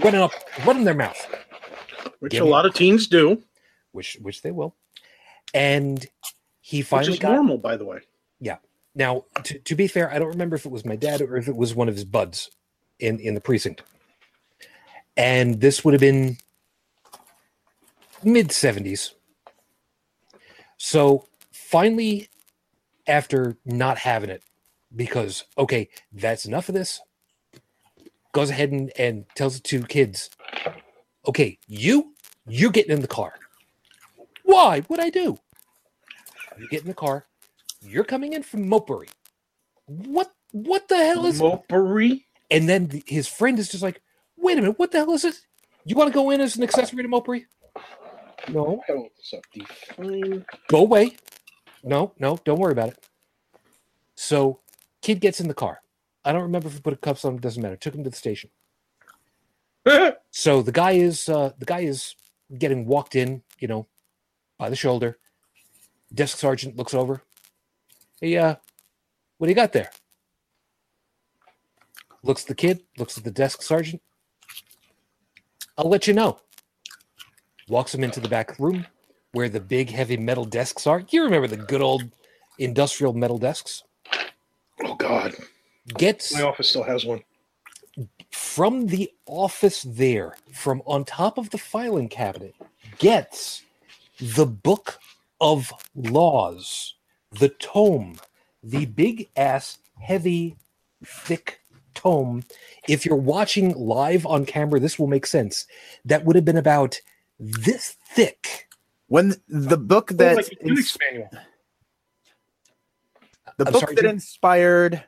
running 0.03 0.20
up, 0.20 0.32
running 0.66 0.84
their 0.84 0.95
mouth 0.95 1.16
Which 2.20 2.32
Give 2.32 2.43
a 2.43 2.47
lot 2.47 2.66
of 2.66 2.74
teens 2.74 3.07
do, 3.07 3.43
which 3.93 4.18
which 4.20 4.43
they 4.43 4.51
will. 4.51 4.74
And 5.55 6.07
he 6.61 6.82
finally 6.82 7.11
which 7.11 7.18
is 7.18 7.22
got 7.22 7.32
normal, 7.32 7.59
by 7.59 7.76
the 7.76 7.84
way. 7.84 8.01
Yeah. 8.41 8.59
Now. 8.95 9.24
To, 9.45 9.59
to 9.59 9.74
be 9.74 9.87
fair, 9.87 10.12
I 10.12 10.18
don't 10.18 10.28
remember 10.28 10.57
if 10.57 10.66
it 10.66 10.72
was 10.72 10.84
my 10.84 10.97
dad 10.97 11.20
or 11.20 11.37
if 11.37 11.49
it 11.49 11.57
was 11.57 11.74
one 11.74 11.89
of 11.89 11.95
his 11.95 12.05
buds 12.05 12.51
in 12.99 13.20
in 13.20 13.34
the 13.34 13.41
precinct. 13.41 13.82
And 15.16 15.61
this 15.61 15.84
would 15.84 15.95
have 15.95 16.01
been 16.01 16.37
mid 18.22 18.53
seventies. 18.53 19.14
So 20.76 21.26
finally, 21.53 22.28
after 23.09 23.59
not 23.65 23.99
having 23.99 24.31
it, 24.31 24.43
because 24.95 25.45
okay, 25.59 25.89
that's 26.13 26.47
enough 26.47 26.69
of 26.69 26.75
this. 26.75 27.03
Goes 28.33 28.51
ahead 28.51 28.73
and, 28.73 28.93
and 28.99 29.27
tells 29.35 29.57
the 29.57 29.63
two 29.63 29.85
kids, 29.85 30.31
okay, 31.27 31.59
you, 31.69 32.15
you're 32.47 32.73
getting 32.73 32.93
in 32.93 33.03
the 33.03 33.09
car. 33.09 33.35
Why? 34.45 34.83
What'd 34.83 35.05
I 35.05 35.11
do? 35.11 35.39
You 36.57 36.69
get 36.69 36.83
in 36.83 36.89
the 36.89 36.95
car. 36.95 37.27
You're 37.81 38.05
coming 38.05 38.33
in 38.35 38.43
from 38.43 38.69
Mopery. 38.69 39.11
What 39.87 40.33
what 40.53 40.89
the 40.89 40.97
hell 40.99 41.27
is 41.27 41.43
Mopery? 41.43 42.25
and 42.51 42.69
then 42.69 42.89
the- 42.89 43.05
his 43.07 43.29
friend 43.29 43.59
is 43.59 43.71
just 43.71 43.83
like, 43.83 44.03
wait 44.37 44.59
a 44.59 44.63
minute, 44.63 44.79
what 44.79 44.93
the 44.93 44.99
hell 44.99 45.13
is 45.15 45.23
this? 45.23 45.47
You 45.85 45.97
want 45.97 46.09
to 46.09 46.15
go 46.15 46.31
in 46.31 46.41
as 46.41 46.57
an 46.57 46.65
accessory 46.65 47.03
to 47.03 47.09
Mopery? 47.09 47.47
No. 48.49 48.83
I 48.89 48.93
look 48.95 49.13
this 49.17 49.35
up. 49.35 49.43
Define. 49.55 50.47
Go 50.69 50.79
away. 50.81 51.17
No, 51.87 52.14
no, 52.20 52.39
don't 52.45 52.61
worry 52.61 52.72
about 52.72 52.91
it. 52.91 53.07
So 54.16 54.61
kid 55.03 55.20
gets 55.20 55.41
in 55.41 55.49
the 55.49 55.55
car. 55.55 55.80
I 56.24 56.32
don't 56.32 56.43
remember 56.43 56.68
if 56.68 56.74
he 56.74 56.80
put 56.80 56.95
a 56.95 56.97
cuffs 56.99 57.24
on 57.24 57.34
him, 57.34 57.41
doesn't 57.41 57.62
matter. 57.62 57.76
Took 57.76 57.95
him 57.95 58.05
to 58.05 58.11
the 58.11 58.16
station. 58.16 58.51
So 60.32 60.62
the 60.62 60.72
guy 60.72 60.93
is 60.93 61.28
uh 61.30 61.53
the 61.59 61.64
guy 61.66 61.80
is 61.80 62.14
getting 62.59 62.87
walked 62.87 63.16
in, 63.16 63.43
you 63.61 63.68
know, 63.68 63.89
by 64.59 64.70
the 64.70 64.76
shoulder. 64.76 65.18
Desk 66.14 66.39
sergeant 66.39 66.76
looks 66.76 66.95
over. 66.95 67.22
Hey, 68.20 68.37
uh, 68.37 68.57
what 69.39 69.47
do 69.47 69.51
you 69.51 69.57
got 69.57 69.72
there? 69.72 69.91
Looks 72.22 72.43
at 72.43 72.49
the 72.49 72.55
kid, 72.55 72.82
looks 72.99 73.18
at 73.18 73.24
the 73.24 73.30
desk 73.30 73.62
sergeant. 73.62 74.03
I'll 75.78 75.89
let 75.91 76.07
you 76.07 76.14
know. 76.14 76.41
Walks 77.68 77.95
him 77.95 78.05
into 78.05 78.20
the 78.20 78.28
back 78.28 78.59
room 78.59 78.87
where 79.37 79.51
the 79.51 79.61
big 79.61 79.91
heavy 79.91 80.16
metal 80.16 80.47
desks 80.47 80.87
are. 80.87 81.05
You 81.11 81.22
remember 81.24 81.47
the 81.47 81.59
good 81.59 81.82
old 81.82 82.05
industrial 82.59 83.12
metal 83.12 83.37
desks? 83.37 83.82
oh 84.82 84.95
God, 84.95 85.34
Gets 85.99 86.32
my 86.34 86.41
office 86.43 86.70
still 86.70 86.82
has 86.84 87.05
one. 87.05 87.20
from 88.30 88.87
the 88.87 89.11
office 89.26 89.82
there, 89.82 90.37
from 90.53 90.82
on 90.87 91.05
top 91.05 91.37
of 91.37 91.51
the 91.51 91.59
filing 91.59 92.09
cabinet, 92.09 92.55
gets 92.99 93.62
the 94.18 94.47
book 94.47 94.99
of 95.39 95.70
laws, 95.95 96.95
the 97.39 97.51
tome, 97.51 98.16
the 98.62 98.87
big 98.87 99.28
ass, 99.37 99.78
heavy, 100.01 100.57
thick 101.05 101.61
tome. 101.95 102.43
If 102.89 103.05
you're 103.05 103.16
watching 103.16 103.74
live 103.76 104.24
on 104.24 104.47
camera, 104.47 104.80
this 104.80 104.99
will 104.99 105.09
make 105.09 105.26
sense. 105.26 105.66
That 106.07 106.24
would 106.24 106.37
have 106.37 106.45
been 106.47 106.57
about 106.57 107.01
this 107.39 107.97
thick. 108.14 108.66
When 109.09 109.35
the 109.49 109.77
book 109.77 110.11
that 110.13 110.37
like 110.37 110.53
a 110.53 110.57
Unix 110.65 110.97
manual. 111.01 111.31
the 113.59 113.67
I'm 113.67 113.73
book 113.73 113.81
sorry, 113.81 113.95
that 113.95 114.03
Jim? 114.03 114.11
inspired 114.11 115.05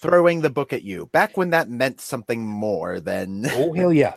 throwing 0.00 0.42
the 0.42 0.50
book 0.50 0.72
at 0.72 0.82
you 0.82 1.06
back 1.12 1.36
when 1.36 1.50
that 1.50 1.70
meant 1.70 2.00
something 2.00 2.44
more 2.46 3.00
than 3.00 3.46
Oh 3.52 3.72
hell 3.72 3.92
yeah. 3.92 4.14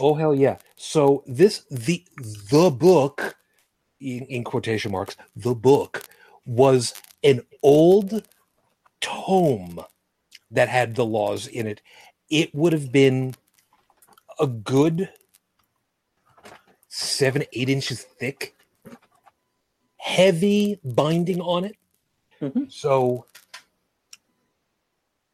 Oh 0.00 0.14
hell 0.14 0.34
yeah. 0.34 0.58
So 0.76 1.24
this 1.26 1.64
the 1.70 2.04
the 2.50 2.70
book 2.70 3.36
in, 4.00 4.24
in 4.26 4.44
quotation 4.44 4.92
marks, 4.92 5.16
the 5.36 5.54
book 5.54 6.04
was 6.46 6.94
an 7.24 7.42
old 7.62 8.26
tome 9.00 9.80
that 10.50 10.68
had 10.68 10.94
the 10.94 11.04
laws 11.04 11.46
in 11.46 11.66
it. 11.66 11.82
It 12.30 12.54
would 12.54 12.72
have 12.72 12.92
been 12.92 13.34
a 14.40 14.46
good 14.46 15.10
seven, 16.88 17.44
eight 17.52 17.68
inches 17.68 18.02
thick, 18.02 18.54
heavy 19.98 20.80
binding 20.84 21.40
on 21.42 21.64
it. 21.66 21.76
Mhm. 22.42 22.72
So 22.72 23.26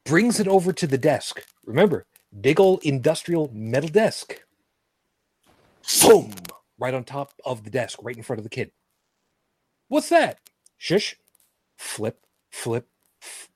brings 0.04 0.40
it 0.40 0.48
over 0.48 0.72
to 0.72 0.86
the 0.86 0.98
desk. 0.98 1.44
Remember, 1.66 2.06
big 2.40 2.60
old 2.60 2.82
industrial 2.84 3.50
metal 3.52 3.90
desk. 3.90 4.42
Boom! 6.02 6.32
Right 6.78 6.94
on 6.94 7.04
top 7.04 7.32
of 7.44 7.64
the 7.64 7.70
desk, 7.70 7.98
right 8.02 8.16
in 8.16 8.22
front 8.22 8.38
of 8.40 8.44
the 8.44 8.50
kid. 8.50 8.72
What's 9.88 10.10
that? 10.10 10.40
Shush. 10.78 11.16
Flip, 11.76 12.20
flip. 12.50 12.88
f- 13.22 13.50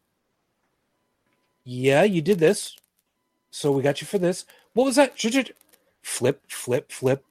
Yeah, 1.64 2.04
you 2.04 2.22
did 2.22 2.38
this. 2.40 2.76
So 3.50 3.72
we 3.72 3.82
got 3.82 4.00
you 4.00 4.06
for 4.06 4.18
this. 4.18 4.46
What 4.74 4.84
was 4.84 4.96
that? 4.96 5.18
Flip, 6.02 6.42
flip, 6.50 6.92
flip. 6.92 7.24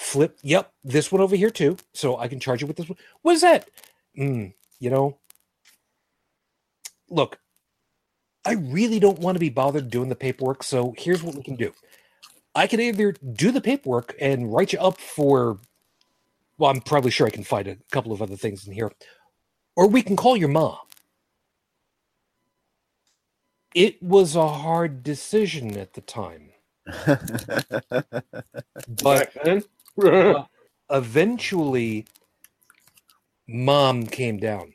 Flip. 0.00 0.38
Yep. 0.42 0.72
This 0.82 1.12
one 1.12 1.20
over 1.20 1.36
here 1.36 1.50
too. 1.50 1.76
So 1.92 2.16
I 2.16 2.26
can 2.26 2.40
charge 2.40 2.62
you 2.62 2.66
with 2.66 2.78
this 2.78 2.88
one. 2.88 2.96
What 3.20 3.34
is 3.34 3.42
that? 3.42 3.68
Mm, 4.18 4.54
you 4.78 4.88
know, 4.88 5.18
look, 7.10 7.38
I 8.46 8.54
really 8.54 8.98
don't 8.98 9.18
want 9.18 9.36
to 9.36 9.40
be 9.40 9.50
bothered 9.50 9.90
doing 9.90 10.08
the 10.08 10.16
paperwork. 10.16 10.62
So 10.62 10.94
here's 10.96 11.22
what 11.22 11.34
we 11.34 11.42
can 11.42 11.54
do. 11.54 11.72
I 12.54 12.66
can 12.66 12.80
either 12.80 13.12
do 13.12 13.52
the 13.52 13.60
paperwork 13.60 14.14
and 14.18 14.52
write 14.52 14.72
you 14.72 14.78
up 14.80 14.98
for, 14.98 15.58
well, 16.56 16.70
I'm 16.70 16.80
probably 16.80 17.10
sure 17.10 17.26
I 17.26 17.30
can 17.30 17.44
find 17.44 17.68
a 17.68 17.76
couple 17.92 18.12
of 18.12 18.22
other 18.22 18.36
things 18.36 18.66
in 18.66 18.72
here, 18.72 18.90
or 19.76 19.86
we 19.86 20.02
can 20.02 20.16
call 20.16 20.36
your 20.36 20.48
mom. 20.48 20.78
It 23.74 24.02
was 24.02 24.34
a 24.34 24.48
hard 24.48 25.02
decision 25.02 25.76
at 25.78 25.92
the 25.92 26.00
time, 26.00 26.50
but 28.88 29.32
Back 29.98 30.14
uh, 30.30 30.44
eventually 30.90 32.06
mom 33.48 34.06
came 34.06 34.38
down. 34.38 34.74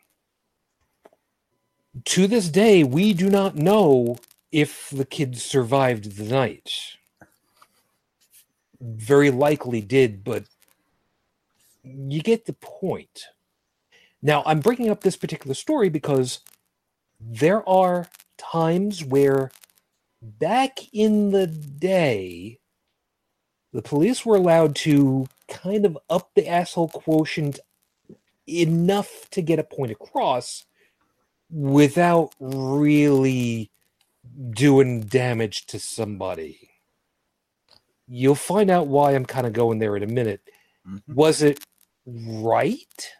To 2.05 2.27
this 2.27 2.49
day 2.49 2.83
we 2.83 3.13
do 3.13 3.29
not 3.29 3.55
know 3.55 4.17
if 4.51 4.89
the 4.91 5.05
kids 5.05 5.43
survived 5.43 6.17
the 6.17 6.25
night. 6.25 6.71
Very 8.81 9.31
likely 9.31 9.81
did 9.81 10.23
but 10.23 10.45
you 11.83 12.21
get 12.21 12.45
the 12.45 12.53
point. 12.53 13.25
Now 14.21 14.43
i'm 14.45 14.59
bringing 14.61 14.89
up 14.89 15.01
this 15.01 15.17
particular 15.17 15.53
story 15.55 15.89
because 15.89 16.39
there 17.19 17.67
are 17.67 18.07
times 18.37 19.03
where 19.03 19.51
back 20.21 20.79
in 20.93 21.31
the 21.31 21.47
day 21.47 22.59
the 23.75 23.81
police 23.81 24.25
were 24.25 24.37
allowed 24.37 24.73
to 24.73 25.27
kind 25.49 25.85
of 25.85 25.97
up 26.09 26.29
the 26.33 26.47
asshole 26.47 26.87
quotient 26.87 27.59
enough 28.47 29.29
to 29.31 29.41
get 29.41 29.59
a 29.59 29.65
point 29.65 29.91
across 29.91 30.65
without 31.51 32.33
really 32.39 33.69
doing 34.51 35.01
damage 35.01 35.65
to 35.65 35.77
somebody. 35.77 36.69
You'll 38.07 38.35
find 38.35 38.69
out 38.69 38.87
why 38.87 39.13
I'm 39.13 39.25
kind 39.25 39.45
of 39.45 39.51
going 39.51 39.79
there 39.79 39.97
in 39.97 40.03
a 40.03 40.07
minute. 40.07 40.41
Mhm. 40.87 41.01
Was 41.13 41.41
it 41.41 41.61
right? 42.05 43.11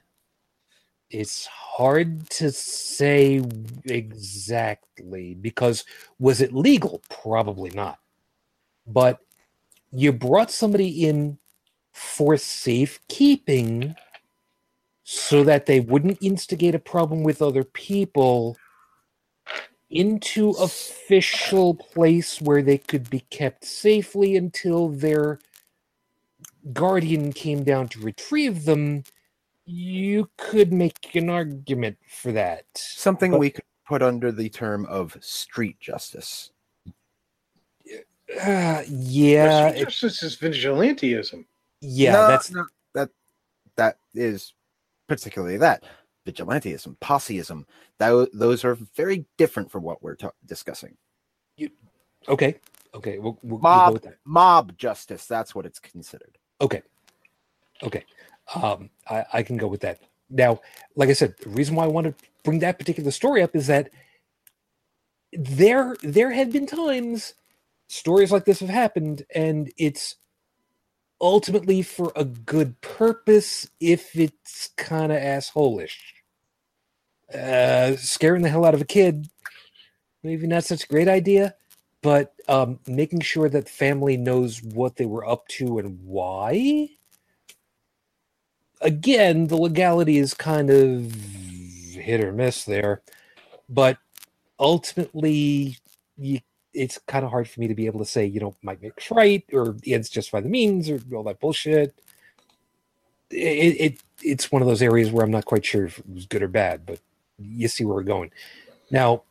It's 1.09 1.47
hard 1.47 2.29
to 2.29 2.53
say 2.53 3.43
exactly 3.83 5.33
because 5.33 5.83
was 6.17 6.39
it 6.39 6.53
legal? 6.53 7.01
Probably 7.09 7.71
not. 7.71 7.99
But 8.87 9.19
you 9.95 10.11
brought 10.11 10.51
somebody 10.51 11.05
in 11.07 11.37
for 11.93 12.37
safekeeping 12.37 13.95
so 15.03 15.43
that 15.43 15.65
they 15.65 15.79
wouldn't 15.79 16.21
instigate 16.21 16.75
a 16.75 16.79
problem 16.79 17.23
with 17.23 17.41
other 17.41 17.63
people 17.63 18.57
into 19.89 20.49
official 20.51 21.75
place 21.75 22.41
where 22.41 22.61
they 22.61 22.77
could 22.77 23.09
be 23.09 23.21
kept 23.29 23.63
safely 23.63 24.35
until 24.35 24.89
their 24.89 25.39
guardian 26.73 27.31
came 27.31 27.63
down 27.63 27.87
to 27.87 27.99
retrieve 28.01 28.65
them 28.65 29.03
you 29.65 30.29
could 30.37 30.73
make 30.73 31.15
an 31.15 31.29
argument 31.29 31.97
for 32.07 32.31
that 32.31 32.65
Something 32.75 33.31
But- 33.31 33.39
we 33.39 33.51
could 33.51 33.63
put 33.87 34.01
under 34.01 34.31
the 34.31 34.49
term 34.49 34.85
of 34.87 35.17
street 35.21 35.79
justice. 35.79 36.51
Uh, 38.41 38.83
yeah 38.89 39.69
Street 39.69 39.81
it- 39.81 39.85
justice 39.85 40.23
is 40.23 40.35
vigilanteism. 40.37 41.45
yeah 41.81 42.11
No, 42.13 42.27
that's 42.27 42.51
no, 42.51 42.65
that 42.93 43.09
that 43.75 43.97
is 44.13 44.53
particularly 45.07 45.57
that 45.57 45.83
vigilanteism, 46.27 46.97
posseism. 46.99 47.65
Tho- 47.99 48.27
those 48.33 48.65
are 48.65 48.75
very 48.95 49.25
different 49.37 49.69
from 49.71 49.83
what 49.83 50.01
we're 50.01 50.15
ta- 50.15 50.31
discussing. 50.45 50.97
You, 51.57 51.69
okay 52.27 52.55
okay 52.95 53.19
we'll, 53.19 53.37
we'll, 53.43 53.59
we'll 53.59 53.59
go 53.59 53.63
Mob 53.69 53.93
with 53.93 54.03
that 54.03 54.17
mob 54.25 54.77
justice. 54.77 55.25
That's 55.27 55.53
what 55.53 55.65
it's 55.65 55.79
considered. 55.79 56.37
Okay. 56.61 56.81
Okay. 57.83 58.05
Um, 58.55 58.89
I, 59.09 59.25
I 59.33 59.43
can 59.43 59.57
go 59.57 59.67
with 59.67 59.81
that. 59.81 59.99
Now, 60.29 60.61
like 60.95 61.09
I 61.09 61.13
said, 61.13 61.35
the 61.43 61.49
reason 61.49 61.75
why 61.75 61.83
I 61.83 61.87
want 61.87 62.07
to 62.07 62.25
bring 62.43 62.59
that 62.59 62.79
particular 62.79 63.11
story 63.11 63.43
up 63.43 63.55
is 63.55 63.67
that 63.67 63.91
there 65.33 65.95
there 66.01 66.31
have 66.31 66.51
been 66.51 66.65
times 66.65 67.33
stories 67.87 68.31
like 68.31 68.45
this 68.45 68.59
have 68.59 68.69
happened, 68.69 69.25
and 69.33 69.71
it's 69.77 70.15
ultimately 71.21 71.81
for 71.81 72.11
a 72.15 72.25
good 72.25 72.79
purpose 72.81 73.69
if 73.79 74.15
it's 74.15 74.69
kind 74.77 75.11
of 75.11 75.19
assholish. 75.19 75.97
Uh, 77.33 77.95
scaring 77.95 78.41
the 78.43 78.49
hell 78.49 78.65
out 78.65 78.73
of 78.73 78.81
a 78.81 78.85
kid, 78.85 79.27
maybe 80.23 80.47
not 80.47 80.63
such 80.63 80.83
a 80.83 80.87
great 80.87 81.07
idea, 81.07 81.55
but 82.01 82.33
um, 82.47 82.79
making 82.87 83.21
sure 83.21 83.49
that 83.49 83.65
the 83.65 83.71
family 83.71 84.17
knows 84.17 84.61
what 84.61 84.95
they 84.97 85.05
were 85.05 85.27
up 85.27 85.47
to 85.47 85.79
and 85.79 85.99
why. 86.03 86.89
Again, 88.81 89.47
the 89.47 89.57
legality 89.57 90.17
is 90.17 90.33
kind 90.33 90.69
of 90.69 91.11
hit 91.13 92.23
or 92.23 92.31
miss 92.31 92.65
there, 92.65 93.01
but 93.67 93.97
ultimately, 94.59 95.77
you, 96.17 96.41
it's 96.75 96.99
kind 97.07 97.25
of 97.25 97.31
hard 97.31 97.49
for 97.49 97.61
me 97.61 97.69
to 97.69 97.75
be 97.75 97.87
able 97.87 97.99
to 97.99 98.05
say, 98.05 98.25
you 98.25 98.41
know, 98.41 98.55
might 98.63 98.81
makes 98.83 99.11
right 99.11 99.45
or 99.53 99.73
the 99.73 99.95
ends 99.95 100.09
justify 100.09 100.41
the 100.41 100.49
means 100.49 100.89
or 100.89 101.01
all 101.15 101.23
that 101.23 101.41
bullshit. 101.41 101.95
It, 103.31 103.37
it 103.81 104.03
it's 104.23 104.51
one 104.51 104.61
of 104.63 104.67
those 104.69 104.81
areas 104.83 105.11
where 105.11 105.25
I'm 105.25 105.31
not 105.31 105.45
quite 105.45 105.65
sure 105.65 105.85
if 105.85 105.99
it 105.99 106.09
was 106.09 106.27
good 106.27 106.43
or 106.43 106.49
bad, 106.49 106.85
but 106.85 106.99
you 107.39 107.67
see 107.69 107.85
where 107.85 107.95
we're 107.95 108.03
going. 108.03 108.31
Now, 108.91 109.23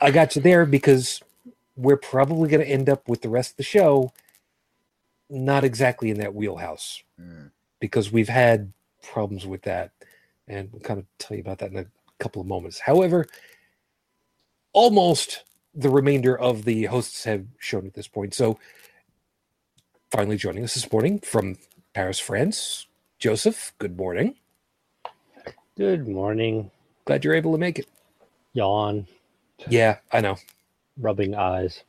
I 0.00 0.10
got 0.12 0.36
you 0.36 0.42
there 0.42 0.66
because 0.66 1.22
we're 1.76 1.96
probably 1.98 2.48
going 2.50 2.62
to 2.64 2.70
end 2.70 2.88
up 2.90 3.08
with 3.08 3.22
the 3.22 3.30
rest 3.30 3.52
of 3.52 3.56
the 3.58 3.64
show 3.64 4.12
not 5.30 5.64
exactly 5.64 6.10
in 6.10 6.18
that 6.20 6.34
wheelhouse 6.34 7.02
Mm. 7.20 7.50
because 7.80 8.12
we've 8.12 8.28
had 8.28 8.72
problems 9.02 9.46
with 9.46 9.62
that 9.62 9.92
and 10.48 10.70
we'll 10.72 10.82
kind 10.82 11.00
of 11.00 11.06
tell 11.18 11.36
you 11.36 11.42
about 11.42 11.58
that 11.58 11.72
in 11.72 11.78
a 11.78 11.86
couple 12.20 12.40
of 12.42 12.48
moments 12.48 12.78
however 12.80 13.26
almost 14.72 15.44
the 15.78 15.90
remainder 15.90 16.38
of 16.38 16.66
the 16.66 16.86
hosts 16.86 17.24
have 17.24 17.46
shown 17.60 17.86
at 17.86 17.94
this 17.94 18.08
point 18.08 18.34
so 18.34 18.58
finally 20.12 20.36
joining 20.36 20.64
us 20.64 20.74
this 20.74 20.92
morning 20.92 21.20
from 21.20 21.56
paris 21.94 22.20
france 22.20 22.86
joseph 23.20 23.72
good 23.78 23.96
morning 23.98 24.36
Good 25.76 26.08
morning. 26.08 26.70
glad 27.06 27.24
you're 27.24 27.34
able 27.34 27.52
to 27.52 27.58
make 27.58 27.78
it 27.80 27.88
Yawn, 28.54 29.06
yeah 29.68 29.98
i 30.12 30.20
know 30.20 30.36
rubbing 30.98 31.34
eyes. 31.34 31.84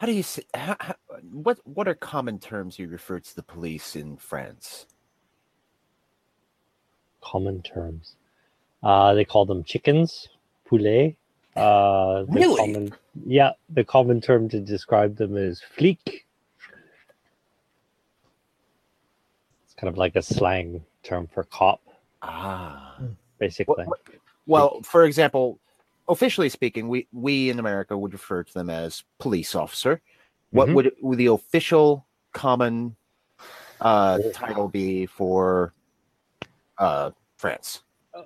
How 0.00 0.06
do 0.06 0.12
you 0.12 0.22
say? 0.24 0.42
How, 0.54 0.76
how, 0.80 0.96
what 1.32 1.58
What 1.64 1.88
are 1.88 1.94
common 1.94 2.38
terms 2.38 2.78
you 2.78 2.88
refer 2.88 3.20
to 3.20 3.36
the 3.36 3.42
police 3.42 3.96
in 3.96 4.16
France? 4.18 4.86
Common 7.22 7.62
terms. 7.62 8.16
Uh, 8.82 9.14
they 9.14 9.24
call 9.24 9.46
them 9.46 9.64
chickens, 9.64 10.28
poulet. 10.68 11.16
Uh, 11.56 12.20
the 12.24 12.32
Really? 12.32 12.56
Common, 12.74 12.92
yeah, 13.26 13.52
the 13.70 13.84
common 13.84 14.20
term 14.20 14.48
to 14.50 14.60
describe 14.60 15.16
them 15.16 15.36
is 15.36 15.62
flic. 15.76 15.98
It's 19.64 19.74
kind 19.76 19.88
of 19.88 19.96
like 19.96 20.16
a 20.16 20.22
slang 20.22 20.84
term 21.02 21.26
for 21.32 21.44
cop, 21.44 21.80
Ah. 22.22 22.98
basically. 23.38 23.84
What- 23.84 24.00
Well, 24.48 24.80
for 24.82 25.04
example, 25.04 25.58
officially 26.08 26.48
speaking, 26.48 26.88
we 26.88 27.08
we 27.12 27.50
in 27.50 27.58
America 27.58 27.98
would 27.98 28.12
refer 28.12 28.44
to 28.44 28.54
them 28.54 28.70
as 28.70 29.02
police 29.18 29.54
officer. 29.56 30.00
What 30.50 30.68
Mhm. 30.68 30.74
would, 30.74 30.92
would 31.02 31.18
the 31.18 31.26
official 31.26 32.06
common 32.32 32.94
uh, 33.80 34.18
title 34.32 34.68
be 34.68 35.06
for 35.06 35.72
uh, 36.78 37.10
France? 37.38 37.82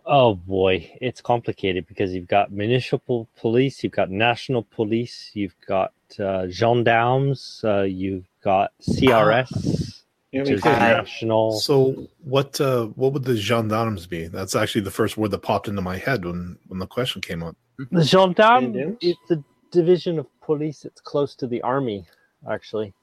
Oh 0.06 0.34
boy, 0.34 0.90
it's 1.00 1.20
complicated 1.20 1.86
because 1.86 2.14
you've 2.14 2.28
got 2.28 2.52
municipal 2.52 3.28
police, 3.36 3.82
you've 3.82 3.92
got 3.92 4.10
national 4.10 4.62
police, 4.62 5.30
you've 5.34 5.56
got 5.66 5.92
uh, 6.18 6.46
gendarmes, 6.48 7.60
uh, 7.64 7.82
you've 7.82 8.26
got 8.42 8.72
CRS, 8.80 10.02
You 10.32 10.38
know, 10.38 10.44
which 10.44 10.58
is 10.58 10.64
national. 10.64 11.58
So 11.60 12.06
what 12.22 12.60
uh, 12.60 12.86
what 12.86 13.12
would 13.12 13.24
the 13.24 13.36
gendarmes 13.36 14.06
be? 14.06 14.28
That's 14.28 14.54
actually 14.54 14.82
the 14.82 14.90
first 14.90 15.16
word 15.16 15.32
that 15.32 15.42
popped 15.42 15.68
into 15.68 15.82
my 15.82 15.96
head 15.96 16.24
when 16.24 16.58
when 16.68 16.78
the 16.78 16.86
question 16.86 17.20
came 17.20 17.42
up. 17.42 17.56
The 17.90 18.04
gendarme, 18.04 18.72
Gendarmes? 18.72 18.98
it's 19.00 19.30
a 19.30 19.42
division 19.70 20.18
of 20.18 20.26
police. 20.40 20.84
It's 20.84 21.00
close 21.00 21.34
to 21.36 21.46
the 21.46 21.62
army, 21.62 22.06
actually. 22.48 22.94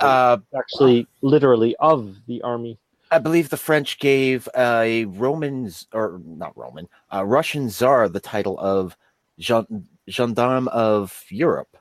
Uh, 0.00 0.38
Actually, 0.56 1.08
literally 1.22 1.74
of 1.80 2.14
the 2.26 2.40
army. 2.42 2.78
I 3.10 3.18
believe 3.18 3.48
the 3.48 3.56
French 3.56 3.98
gave 3.98 4.48
a 4.56 5.06
Romans 5.06 5.86
or 5.92 6.20
not 6.24 6.56
Roman, 6.56 6.88
uh, 7.12 7.24
Russian 7.24 7.70
czar 7.70 8.08
the 8.08 8.20
title 8.20 8.58
of 8.58 8.96
gendarme 9.40 10.68
of 10.68 11.24
Europe 11.28 11.76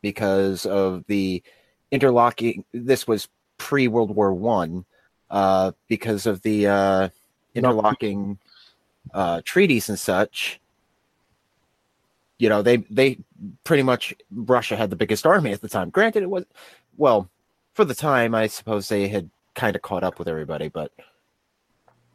because 0.00 0.64
of 0.66 1.04
the 1.06 1.42
interlocking. 1.90 2.64
This 2.72 3.06
was 3.06 3.28
pre 3.58 3.88
World 3.88 4.14
War 4.14 4.32
One, 4.32 4.84
uh, 5.30 5.72
because 5.88 6.26
of 6.26 6.42
the 6.42 6.66
uh, 6.68 7.08
interlocking 7.54 8.38
uh, 9.12 9.40
treaties 9.44 9.88
and 9.88 9.98
such. 9.98 10.60
You 12.38 12.48
know, 12.48 12.62
they 12.62 12.78
they 12.90 13.18
pretty 13.64 13.82
much 13.82 14.14
Russia 14.30 14.76
had 14.76 14.90
the 14.90 14.96
biggest 14.96 15.26
army 15.26 15.52
at 15.52 15.60
the 15.60 15.68
time. 15.68 15.90
Granted, 15.90 16.22
it 16.22 16.30
was 16.30 16.44
well 16.96 17.28
for 17.74 17.84
the 17.84 17.94
time. 17.94 18.34
I 18.34 18.46
suppose 18.46 18.88
they 18.88 19.08
had 19.08 19.30
kind 19.54 19.76
of 19.76 19.82
caught 19.82 20.04
up 20.04 20.18
with 20.18 20.28
everybody, 20.28 20.68
but 20.68 20.92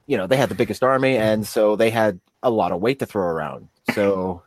you 0.07 0.17
know, 0.17 0.25
they 0.25 0.37
had 0.37 0.49
the 0.49 0.55
biggest 0.55 0.83
army, 0.83 1.17
and 1.17 1.45
so 1.45 1.75
they 1.75 1.89
had 1.89 2.19
a 2.41 2.49
lot 2.49 2.71
of 2.71 2.81
weight 2.81 2.99
to 2.99 3.05
throw 3.05 3.25
around. 3.25 3.67
So 3.93 4.41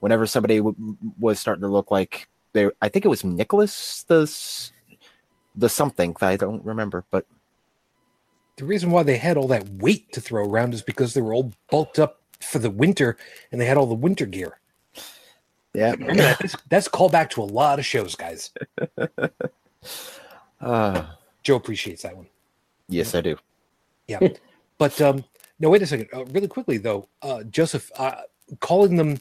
whenever 0.00 0.26
somebody 0.26 0.58
w- 0.58 0.96
was 1.18 1.40
starting 1.40 1.62
to 1.62 1.68
look 1.68 1.90
like 1.90 2.28
they, 2.52 2.70
I 2.82 2.88
think 2.88 3.04
it 3.04 3.08
was 3.08 3.24
Nicholas 3.24 4.04
the 4.08 4.70
the 5.56 5.68
something 5.68 6.14
I 6.20 6.36
don't 6.36 6.64
remember, 6.64 7.04
but 7.10 7.26
the 8.56 8.64
reason 8.66 8.90
why 8.90 9.02
they 9.02 9.16
had 9.16 9.36
all 9.36 9.48
that 9.48 9.68
weight 9.68 10.12
to 10.12 10.20
throw 10.20 10.44
around 10.44 10.74
is 10.74 10.82
because 10.82 11.14
they 11.14 11.22
were 11.22 11.32
all 11.32 11.52
bulked 11.70 11.98
up 11.98 12.20
for 12.40 12.58
the 12.58 12.70
winter 12.70 13.16
and 13.50 13.60
they 13.60 13.66
had 13.66 13.76
all 13.76 13.86
the 13.86 13.94
winter 13.94 14.26
gear. 14.26 14.58
Yeah, 15.72 15.94
that's, 15.96 16.56
that's 16.68 16.86
a 16.88 16.90
callback 16.90 17.30
to 17.30 17.42
a 17.42 17.44
lot 17.44 17.78
of 17.78 17.86
shows 17.86 18.14
guys. 18.14 18.50
Uh, 20.60 21.04
joe 21.50 21.56
appreciates 21.56 22.02
that 22.02 22.16
one 22.16 22.26
yes, 22.88 23.14
I 23.14 23.20
do. 23.20 23.36
Yeah, 24.08 24.18
but 24.78 25.00
um, 25.00 25.24
no, 25.60 25.70
wait 25.70 25.82
a 25.82 25.86
second. 25.86 26.08
Uh, 26.14 26.24
really 26.26 26.48
quickly 26.48 26.78
though, 26.78 27.08
uh, 27.22 27.44
Joseph, 27.44 27.90
uh, 27.96 28.22
calling 28.60 28.96
them 28.96 29.18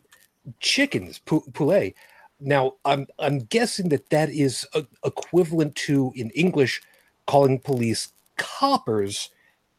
chickens, 0.60 1.20
pou- 1.20 1.50
poulet. 1.54 1.96
Now, 2.40 2.76
I'm 2.86 3.08
I'm 3.20 3.40
guessing 3.40 3.90
that 3.90 4.10
that 4.10 4.30
is 4.30 4.68
uh 4.74 4.84
equivalent 5.06 5.76
to 5.88 6.14
in 6.16 6.32
English 6.32 6.82
calling 7.28 7.60
police 7.60 8.14
coppers, 8.38 9.30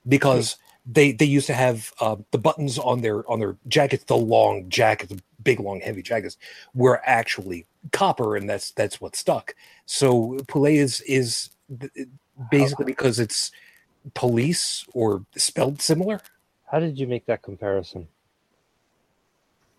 because 0.08 0.56
they 0.86 1.12
they 1.12 1.26
used 1.26 1.48
to 1.48 1.54
have 1.54 1.92
uh, 2.00 2.16
the 2.32 2.38
buttons 2.38 2.78
on 2.78 3.02
their 3.02 3.28
on 3.30 3.40
their 3.40 3.56
jackets, 3.68 4.04
the 4.04 4.16
long 4.16 4.68
jackets, 4.68 5.12
the 5.12 5.22
big 5.42 5.60
long 5.60 5.80
heavy 5.80 6.02
jackets 6.02 6.36
were 6.74 7.00
actually 7.04 7.66
copper 7.92 8.36
and 8.36 8.48
that's 8.50 8.72
that's 8.72 9.00
what 9.00 9.16
stuck 9.16 9.54
so 9.86 10.38
poulet 10.48 10.74
is 10.74 11.00
is 11.02 11.50
basically 12.50 12.86
because 12.86 13.18
it's 13.20 13.50
police 14.14 14.84
or 14.94 15.24
spelled 15.36 15.82
similar 15.82 16.20
How 16.70 16.78
did 16.80 16.98
you 16.98 17.06
make 17.06 17.26
that 17.26 17.42
comparison? 17.42 18.08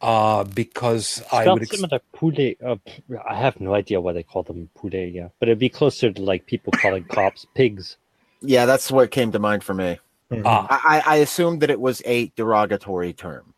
uh 0.02 0.44
because 0.44 1.24
i 1.32 1.48
would 1.48 1.64
ex- 1.64 1.78
similar 1.78 2.02
poulet. 2.14 2.58
Uh, 2.62 2.76
p- 2.86 3.04
I 3.30 3.36
have 3.36 3.60
no 3.60 3.74
idea 3.74 4.02
why 4.02 4.14
they 4.14 4.24
call 4.24 4.44
them 4.44 4.70
poulet. 4.76 5.14
Yeah, 5.14 5.30
but 5.40 5.50
it'd 5.50 5.60
be 5.60 5.70
closer 5.70 6.12
to 6.12 6.22
like 6.22 6.46
people 6.46 6.74
calling 6.74 7.04
cops 7.06 7.46
pigs. 7.56 7.98
Yeah, 8.42 8.66
that's 8.66 8.92
what 8.92 9.12
came 9.12 9.32
to 9.34 9.40
mind 9.40 9.64
for 9.64 9.74
me. 9.74 10.00
ah, 10.46 10.68
I, 10.70 10.98
I 10.98 11.16
I 11.16 11.16
assumed 11.18 11.62
that 11.62 11.70
it 11.70 11.80
was 11.80 12.02
a 12.06 12.28
derogatory 12.36 13.14
term. 13.14 13.54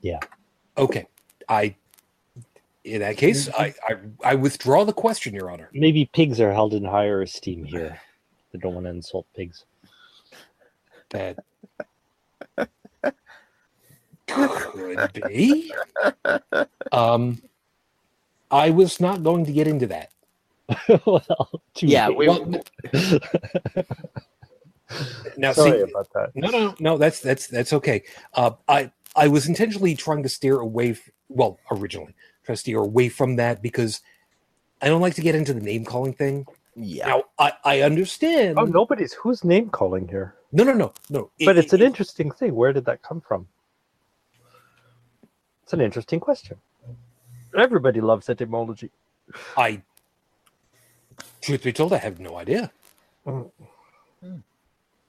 Yeah. 0.00 0.20
Okay 0.78 1.06
i 1.48 1.74
in 2.84 3.00
that 3.00 3.16
case 3.16 3.48
I, 3.50 3.74
I 3.88 3.94
i 4.24 4.34
withdraw 4.34 4.84
the 4.84 4.92
question 4.92 5.34
your 5.34 5.50
honor 5.50 5.68
Maybe 5.72 6.06
pigs 6.12 6.40
are 6.40 6.52
held 6.52 6.72
in 6.74 6.84
higher 6.84 7.20
esteem 7.22 7.64
here. 7.64 8.00
They 8.52 8.58
don't 8.58 8.74
want 8.74 8.86
to 8.86 8.90
insult 8.90 9.26
pigs. 9.36 9.64
that 11.10 11.38
could 14.26 15.10
be 15.26 15.72
um 16.92 17.40
i 18.50 18.70
was 18.70 19.00
not 19.00 19.22
going 19.22 19.44
to 19.44 19.52
get 19.52 19.66
into 19.66 19.86
that 19.88 20.10
well, 21.06 21.50
Yeah, 21.78 22.08
we- 22.10 22.28
Well, 22.28 22.46
now 25.36 25.52
Sorry 25.52 25.72
see 25.72 25.90
about 25.90 26.08
that. 26.14 26.30
no 26.34 26.48
no 26.50 26.74
no 26.80 26.98
that's 26.98 27.20
that's 27.20 27.46
that's 27.48 27.72
okay 27.72 28.02
uh 28.34 28.52
i 28.68 28.90
i 29.16 29.26
was 29.28 29.46
intentionally 29.48 29.94
trying 29.96 30.22
to 30.22 30.28
steer 30.28 30.58
away 30.60 30.90
f- 30.92 31.08
well 31.28 31.58
originally 31.70 32.14
try 32.44 32.54
to 32.54 32.56
steer 32.56 32.78
away 32.78 33.08
from 33.08 33.36
that 33.36 33.62
because 33.62 34.00
i 34.82 34.86
don't 34.88 35.00
like 35.00 35.14
to 35.14 35.20
get 35.22 35.34
into 35.34 35.52
the 35.54 35.60
name 35.60 35.84
calling 35.84 36.12
thing 36.12 36.46
Yeah, 36.76 37.06
now 37.06 37.22
i 37.38 37.52
i 37.64 37.80
understand 37.82 38.58
Oh, 38.58 38.64
nobody's 38.64 39.12
who's 39.12 39.44
name 39.44 39.68
calling 39.70 40.08
here. 40.08 40.34
no 40.52 40.64
no 40.64 40.72
no 40.72 40.92
no 41.10 41.30
But 41.44 41.56
It- 41.56 41.64
it's 41.64 41.72
an 41.72 41.82
it- 41.82 41.86
interesting 41.86 42.30
thing. 42.30 42.54
Where 42.54 42.72
did 42.72 42.84
that 42.86 43.02
come 43.02 43.20
from? 43.20 43.46
It's 45.62 45.72
an 45.72 45.80
interesting 45.80 46.18
question. 46.20 46.56
Everybody 47.56 48.00
loves 48.00 48.28
etymology. 48.28 48.90
i 49.56 49.80
truth 51.42 51.62
be 51.62 51.72
told 51.72 51.92
i 51.92 51.98
have 51.98 52.18
no 52.20 52.36
idea 52.38 52.70
Mm. 53.26 53.50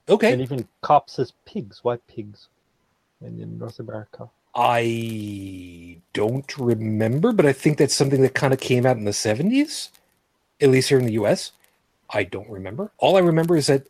okay 0.08 0.32
And 0.32 0.40
even 0.42 0.68
cops 0.82 1.18
as 1.18 1.32
pigs. 1.46 1.82
Why 1.84 1.96
pigs? 2.14 2.48
And 3.20 3.40
in 3.40 3.58
North 3.58 3.78
America. 3.80 4.28
I 4.54 5.98
don't 6.12 6.58
remember, 6.58 7.32
but 7.32 7.46
I 7.46 7.52
think 7.52 7.78
that's 7.78 7.94
something 7.94 8.22
that 8.22 8.34
kind 8.34 8.52
of 8.52 8.60
came 8.60 8.84
out 8.84 8.96
in 8.96 9.04
the 9.04 9.12
70s, 9.12 9.88
at 10.60 10.68
least 10.68 10.88
here 10.90 10.98
in 10.98 11.06
the 11.06 11.14
US. 11.14 11.52
I 12.10 12.24
don't 12.24 12.48
remember. 12.50 12.92
All 12.98 13.16
I 13.16 13.20
remember 13.20 13.56
is 13.56 13.68
that 13.68 13.86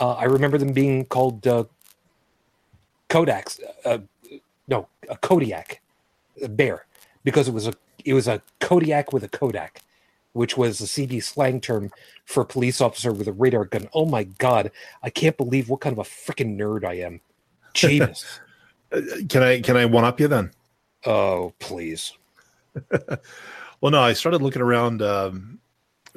uh, 0.00 0.12
I 0.12 0.24
remember 0.24 0.58
them 0.58 0.72
being 0.72 1.04
called 1.06 1.46
uh, 1.46 1.64
Kodaks. 3.08 3.60
Uh, 3.84 3.98
no, 4.68 4.88
a 5.08 5.16
Kodiak, 5.16 5.80
a 6.42 6.48
bear, 6.48 6.86
because 7.24 7.48
it 7.48 7.54
was 7.54 7.66
a 7.66 7.72
it 8.04 8.14
was 8.14 8.28
a 8.28 8.40
Kodiak 8.60 9.12
with 9.12 9.24
a 9.24 9.28
Kodak, 9.28 9.82
which 10.34 10.56
was 10.56 10.80
a 10.80 10.84
CB 10.84 11.22
slang 11.22 11.60
term 11.60 11.90
for 12.24 12.42
a 12.42 12.46
police 12.46 12.80
officer 12.80 13.12
with 13.12 13.26
a 13.26 13.32
radar 13.32 13.64
gun. 13.64 13.88
Oh 13.92 14.06
my 14.06 14.24
god, 14.24 14.70
I 15.02 15.10
can't 15.10 15.36
believe 15.36 15.68
what 15.68 15.80
kind 15.80 15.92
of 15.92 15.98
a 15.98 16.08
freaking 16.08 16.56
nerd 16.56 16.84
I 16.84 16.94
am. 16.94 17.20
Jeebus. 17.74 18.24
Can 19.28 19.42
I 19.42 19.60
can 19.60 19.76
I 19.76 19.84
one 19.86 20.04
up 20.04 20.20
you 20.20 20.28
then? 20.28 20.50
oh, 21.06 21.52
please. 21.58 22.12
Well, 23.80 23.92
no, 23.92 24.00
I 24.00 24.12
started 24.12 24.42
looking 24.42 24.60
around. 24.62 25.02
Um, 25.02 25.60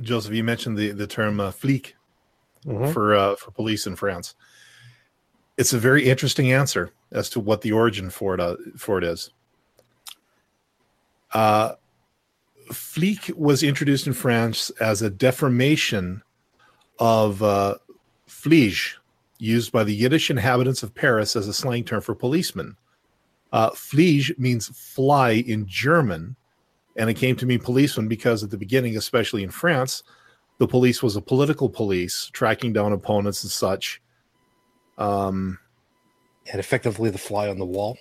Joseph, 0.02 0.34
you 0.34 0.44
mentioned 0.44 0.78
the 0.78 0.90
the 0.92 1.06
term 1.06 1.40
uh, 1.40 1.52
flic 1.52 1.94
Mhm. 2.66 2.92
for 2.92 3.14
uh, 3.16 3.36
for 3.36 3.52
police 3.52 3.86
in 3.86 3.96
France. 3.96 4.34
It's 5.58 5.72
a 5.74 5.78
very 5.78 6.10
interesting 6.10 6.52
answer 6.52 6.92
as 7.12 7.30
to 7.30 7.40
what 7.40 7.62
the 7.62 7.72
origin 7.72 8.10
for 8.10 8.34
it 8.34 8.40
uh, 8.40 8.56
for 8.78 8.98
it 8.98 9.04
is. 9.04 9.30
Uh, 11.34 11.74
flic 12.72 13.32
was 13.36 13.62
introduced 13.64 14.08
in 14.08 14.14
France 14.14 14.72
as 14.80 15.02
a 15.04 15.10
deformation 15.12 16.24
of 17.00 17.44
uh, 17.44 17.76
flige, 18.28 18.98
used 19.42 19.72
by 19.72 19.84
the 19.84 19.94
Yiddish 19.94 20.30
inhabitants 20.30 20.84
of 20.84 20.94
Paris 20.94 21.36
as 21.36 21.48
a 21.48 21.54
slang 21.54 21.84
term 21.84 22.02
for 22.02 22.14
policemen. 22.16 22.78
Uh, 23.52 23.72
flige 23.72 24.34
means 24.38 24.70
fly 24.70 25.32
in 25.32 25.66
German, 25.68 26.36
and 26.96 27.10
it 27.10 27.16
came 27.16 27.36
to 27.36 27.46
mean 27.46 27.60
policeman 27.60 28.08
because 28.08 28.44
at 28.44 28.52
the 28.52 28.58
beginning, 28.58 28.96
especially 28.96 29.44
in 29.44 29.50
France, 29.50 30.04
the 30.60 30.68
police 30.68 31.02
was 31.02 31.16
a 31.16 31.22
political 31.22 31.70
police 31.70 32.30
tracking 32.34 32.72
down 32.72 32.94
opponents 32.94 33.44
and 33.44 33.52
such. 33.52 34.02
Um, 34.98 35.58
and 36.52 36.60
effectively 36.60 37.10
the 37.10 37.18
fly 37.18 37.50
on 37.50 37.58
the 37.58 37.66
wall. 37.66 37.98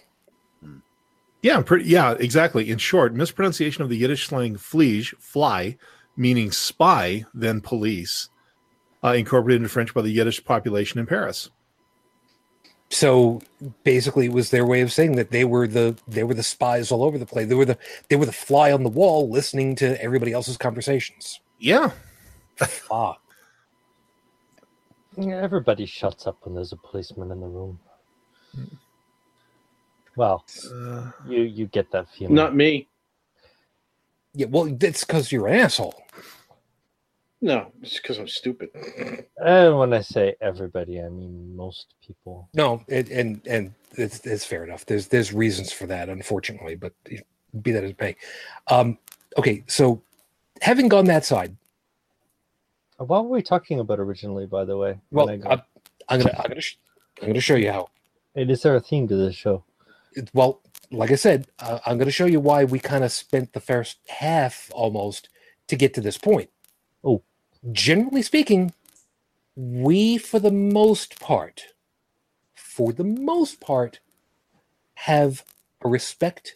yeah, 1.42 1.60
pretty. 1.62 1.88
Yeah, 1.88 2.16
exactly. 2.18 2.70
In 2.70 2.78
short, 2.78 3.14
mispronunciation 3.14 3.82
of 3.82 3.88
the 3.88 3.96
Yiddish 3.96 4.28
slang 4.28 4.56
"flige," 4.56 5.14
fly, 5.18 5.76
meaning 6.16 6.50
spy, 6.50 7.24
then 7.34 7.60
police, 7.60 8.28
uh, 9.04 9.12
incorporated 9.12 9.62
into 9.62 9.70
French 9.70 9.94
by 9.94 10.02
the 10.02 10.10
Yiddish 10.10 10.44
population 10.44 11.00
in 11.00 11.06
Paris. 11.06 11.50
So 12.90 13.40
basically, 13.84 14.26
it 14.26 14.32
was 14.32 14.50
their 14.50 14.66
way 14.66 14.80
of 14.80 14.92
saying 14.92 15.16
that 15.16 15.30
they 15.30 15.44
were 15.44 15.68
the 15.68 15.96
they 16.08 16.24
were 16.24 16.34
the 16.34 16.42
spies 16.42 16.92
all 16.92 17.04
over 17.04 17.18
the 17.18 17.26
place. 17.26 17.48
They 17.48 17.54
were 17.54 17.64
the 17.66 17.78
they 18.08 18.16
were 18.16 18.26
the 18.26 18.32
fly 18.32 18.72
on 18.72 18.82
the 18.84 18.90
wall, 18.90 19.30
listening 19.30 19.76
to 19.76 20.02
everybody 20.02 20.32
else's 20.32 20.56
conversations. 20.56 21.40
Yeah, 21.58 21.92
Ah, 22.90 23.18
Yeah, 25.16 25.42
everybody 25.42 25.86
shuts 25.86 26.26
up 26.26 26.38
when 26.42 26.54
there's 26.54 26.72
a 26.72 26.76
policeman 26.76 27.30
in 27.30 27.40
the 27.40 27.48
room. 27.48 27.80
Well, 30.16 30.44
uh, 30.74 31.12
you 31.26 31.42
you 31.42 31.66
get 31.66 31.92
that 31.92 32.08
feeling. 32.10 32.34
Not 32.34 32.56
me. 32.56 32.88
yeah. 34.34 34.46
Well, 34.50 34.66
that's 34.66 35.04
because 35.04 35.32
you're 35.32 35.48
an 35.48 35.60
asshole. 35.60 36.02
No, 37.42 37.72
it's 37.82 37.96
because 37.98 38.18
I'm 38.18 38.28
stupid. 38.28 38.68
and 39.42 39.78
when 39.78 39.92
I 39.94 40.02
say 40.02 40.34
everybody, 40.40 41.00
I 41.00 41.08
mean 41.08 41.56
most 41.56 41.94
people. 42.06 42.48
No, 42.54 42.82
it, 42.88 43.08
and 43.10 43.40
and 43.46 43.72
it's, 43.92 44.24
it's 44.26 44.44
fair 44.44 44.64
enough. 44.64 44.84
There's 44.86 45.06
there's 45.08 45.32
reasons 45.32 45.72
for 45.72 45.86
that, 45.86 46.08
unfortunately, 46.08 46.76
but 46.76 46.92
be 47.62 47.72
that 47.72 47.82
as 47.84 47.90
it 47.90 48.00
may. 48.00 48.16
Um, 48.68 48.98
okay, 49.38 49.64
so 49.66 50.02
having 50.60 50.88
gone 50.88 51.06
that 51.06 51.24
side, 51.24 51.56
What 52.98 53.24
were 53.24 53.30
we 53.30 53.42
talking 53.42 53.80
about 53.80 53.98
originally, 54.00 54.46
by 54.46 54.64
the 54.66 54.76
way? 54.76 54.98
well, 55.10 55.30
I 55.30 55.36
go- 55.38 55.48
I'm, 55.48 55.62
I'm 56.10 56.20
gonna 56.20 56.34
I'm 56.38 56.48
gonna 56.48 56.60
sh- 56.60 56.76
I'm 57.22 57.28
gonna 57.28 57.40
show 57.40 57.56
you 57.56 57.72
how. 57.72 57.88
And 58.34 58.50
is 58.50 58.62
there 58.62 58.76
a 58.76 58.80
theme 58.80 59.08
to 59.08 59.16
this 59.16 59.34
show? 59.34 59.64
it- 60.12 60.30
well, 60.34 60.60
like 60.92 61.10
I 61.10 61.14
said, 61.16 61.46
uh, 61.60 61.78
I'm 61.86 61.96
going 61.98 62.06
to 62.08 62.12
show 62.12 62.26
you 62.26 62.40
why 62.40 62.64
we 62.64 62.80
kind 62.80 63.04
of 63.04 63.12
spent 63.12 63.52
the 63.52 63.60
first 63.60 63.98
half 64.08 64.68
almost 64.74 65.28
to 65.68 65.76
get 65.76 65.94
to 65.94 66.00
this 66.00 66.18
point. 66.18 66.50
Generally 67.72 68.22
speaking, 68.22 68.72
we, 69.54 70.16
for 70.16 70.38
the 70.38 70.50
most 70.50 71.20
part, 71.20 71.64
for 72.54 72.92
the 72.92 73.04
most 73.04 73.60
part, 73.60 74.00
have 74.94 75.44
a 75.82 75.88
respect 75.88 76.54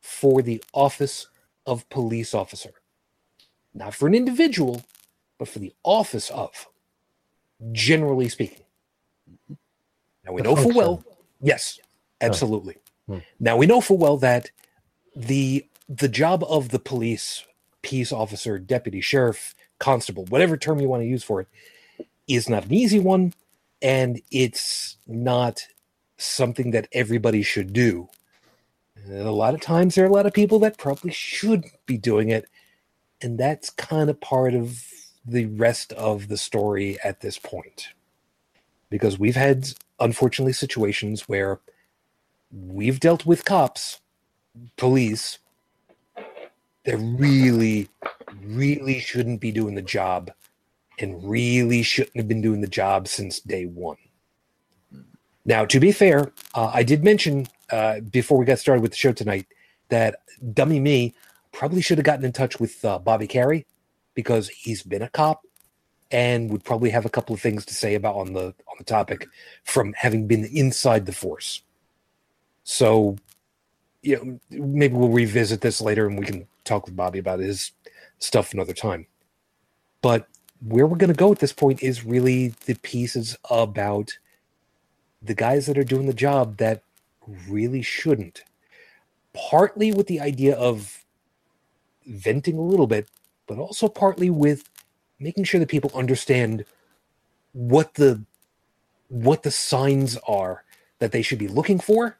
for 0.00 0.42
the 0.42 0.62
office 0.72 1.28
of 1.66 1.88
police 1.88 2.32
officer. 2.34 2.70
Not 3.74 3.94
for 3.94 4.06
an 4.06 4.14
individual, 4.14 4.84
but 5.38 5.48
for 5.48 5.58
the 5.58 5.74
office 5.82 6.30
of, 6.30 6.68
generally 7.72 8.28
speaking. 8.28 8.64
Now 10.24 10.32
we 10.32 10.42
The 10.42 10.48
know 10.48 10.56
full 10.56 10.64
function. 10.64 10.76
well, 10.76 11.04
yes, 11.40 11.78
absolutely. 12.20 12.76
Hmm. 13.06 13.18
Now 13.40 13.56
we 13.56 13.66
know 13.66 13.80
full 13.80 13.98
well 13.98 14.16
that 14.18 14.50
the 15.14 15.66
the 15.88 16.08
job 16.08 16.44
of 16.48 16.70
the 16.70 16.78
police, 16.78 17.44
peace 17.82 18.12
officer, 18.12 18.58
deputy 18.58 19.00
sheriff, 19.00 19.54
constable, 19.78 20.24
whatever 20.26 20.56
term 20.56 20.80
you 20.80 20.88
want 20.88 21.02
to 21.02 21.08
use 21.08 21.24
for 21.24 21.40
it, 21.40 21.48
is 22.28 22.48
not 22.48 22.64
an 22.64 22.72
easy 22.74 22.98
one, 22.98 23.32
and 23.82 24.20
it's 24.30 24.96
not 25.06 25.66
something 26.16 26.70
that 26.72 26.88
everybody 26.92 27.42
should 27.42 27.72
do. 27.72 28.08
And 29.04 29.26
a 29.26 29.32
lot 29.32 29.54
of 29.54 29.60
times 29.60 29.94
there 29.94 30.04
are 30.04 30.08
a 30.08 30.12
lot 30.12 30.26
of 30.26 30.32
people 30.32 30.58
that 30.60 30.78
probably 30.78 31.12
should 31.12 31.64
be 31.86 31.96
doing 31.98 32.30
it, 32.30 32.46
and 33.20 33.38
that's 33.38 33.70
kind 33.70 34.10
of 34.10 34.20
part 34.20 34.54
of 34.54 34.82
the 35.24 35.46
rest 35.46 35.92
of 35.92 36.28
the 36.28 36.36
story 36.36 36.98
at 37.04 37.20
this 37.20 37.38
point. 37.38 37.88
Because 38.90 39.18
we've 39.18 39.36
had 39.36 39.68
unfortunately 40.00 40.52
situations 40.52 41.28
where 41.28 41.60
we've 42.50 43.00
dealt 43.00 43.26
with 43.26 43.44
cops, 43.44 44.00
police, 44.76 45.38
that 46.86 46.96
really, 46.98 47.88
really 48.44 49.00
shouldn't 49.00 49.40
be 49.40 49.52
doing 49.52 49.74
the 49.74 49.82
job 49.82 50.30
and 50.98 51.28
really 51.28 51.82
shouldn't 51.82 52.16
have 52.16 52.28
been 52.28 52.40
doing 52.40 52.60
the 52.60 52.68
job 52.68 53.08
since 53.08 53.40
day 53.40 53.66
one. 53.66 53.98
Now, 55.44 55.64
to 55.64 55.78
be 55.78 55.92
fair, 55.92 56.32
uh, 56.54 56.70
I 56.72 56.82
did 56.82 57.04
mention 57.04 57.48
uh, 57.70 58.00
before 58.00 58.38
we 58.38 58.44
got 58.44 58.58
started 58.58 58.82
with 58.82 58.92
the 58.92 58.96
show 58.96 59.12
tonight 59.12 59.46
that 59.88 60.16
dummy 60.54 60.80
me 60.80 61.14
probably 61.52 61.82
should 61.82 61.98
have 61.98 62.04
gotten 62.04 62.24
in 62.24 62.32
touch 62.32 62.58
with 62.58 62.84
uh, 62.84 62.98
Bobby 62.98 63.26
Carey 63.26 63.66
because 64.14 64.48
he's 64.48 64.82
been 64.82 65.02
a 65.02 65.08
cop 65.10 65.42
and 66.10 66.50
would 66.50 66.64
probably 66.64 66.90
have 66.90 67.04
a 67.04 67.10
couple 67.10 67.34
of 67.34 67.40
things 67.40 67.64
to 67.66 67.74
say 67.74 67.94
about 67.94 68.14
on 68.14 68.32
the 68.32 68.46
on 68.46 68.76
the 68.78 68.84
topic 68.84 69.26
from 69.64 69.92
having 69.94 70.26
been 70.26 70.44
inside 70.44 71.04
the 71.04 71.12
force. 71.12 71.62
So, 72.62 73.16
you 74.02 74.16
know, 74.16 74.40
maybe 74.50 74.94
we'll 74.94 75.08
revisit 75.08 75.60
this 75.60 75.80
later 75.80 76.06
and 76.06 76.18
we 76.18 76.26
can 76.26 76.46
talk 76.66 76.86
with 76.86 76.96
Bobby 76.96 77.18
about 77.18 77.40
his 77.40 77.72
stuff 78.18 78.52
another 78.52 78.72
time. 78.72 79.06
But 80.02 80.26
where 80.60 80.86
we're 80.86 80.96
going 80.96 81.12
to 81.12 81.16
go 81.16 81.32
at 81.32 81.38
this 81.38 81.52
point 81.52 81.82
is 81.82 82.04
really 82.04 82.48
the 82.66 82.74
pieces 82.76 83.36
about 83.50 84.16
the 85.22 85.34
guys 85.34 85.66
that 85.66 85.78
are 85.78 85.84
doing 85.84 86.06
the 86.06 86.14
job 86.14 86.58
that 86.58 86.82
really 87.48 87.82
shouldn't. 87.82 88.42
Partly 89.34 89.92
with 89.92 90.06
the 90.06 90.20
idea 90.20 90.56
of 90.56 91.04
venting 92.06 92.56
a 92.56 92.62
little 92.62 92.86
bit, 92.86 93.08
but 93.46 93.58
also 93.58 93.88
partly 93.88 94.30
with 94.30 94.68
making 95.18 95.44
sure 95.44 95.60
that 95.60 95.68
people 95.68 95.90
understand 95.94 96.64
what 97.52 97.94
the 97.94 98.22
what 99.08 99.42
the 99.42 99.50
signs 99.50 100.18
are 100.28 100.64
that 100.98 101.12
they 101.12 101.22
should 101.22 101.38
be 101.38 101.48
looking 101.48 101.78
for 101.78 102.18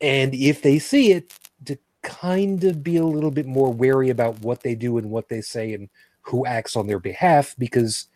and 0.00 0.34
if 0.34 0.62
they 0.62 0.78
see 0.78 1.12
it 1.12 1.32
to 1.64 1.76
kind 2.02 2.64
of 2.64 2.82
be 2.82 2.96
a 2.96 3.04
little 3.04 3.30
bit 3.30 3.46
more 3.46 3.72
wary 3.72 4.10
about 4.10 4.40
what 4.40 4.62
they 4.62 4.74
do 4.74 4.98
and 4.98 5.10
what 5.10 5.28
they 5.28 5.40
say 5.40 5.72
and 5.72 5.88
who 6.22 6.44
acts 6.46 6.76
on 6.76 6.86
their 6.86 6.98
behalf 6.98 7.54
because 7.58 8.08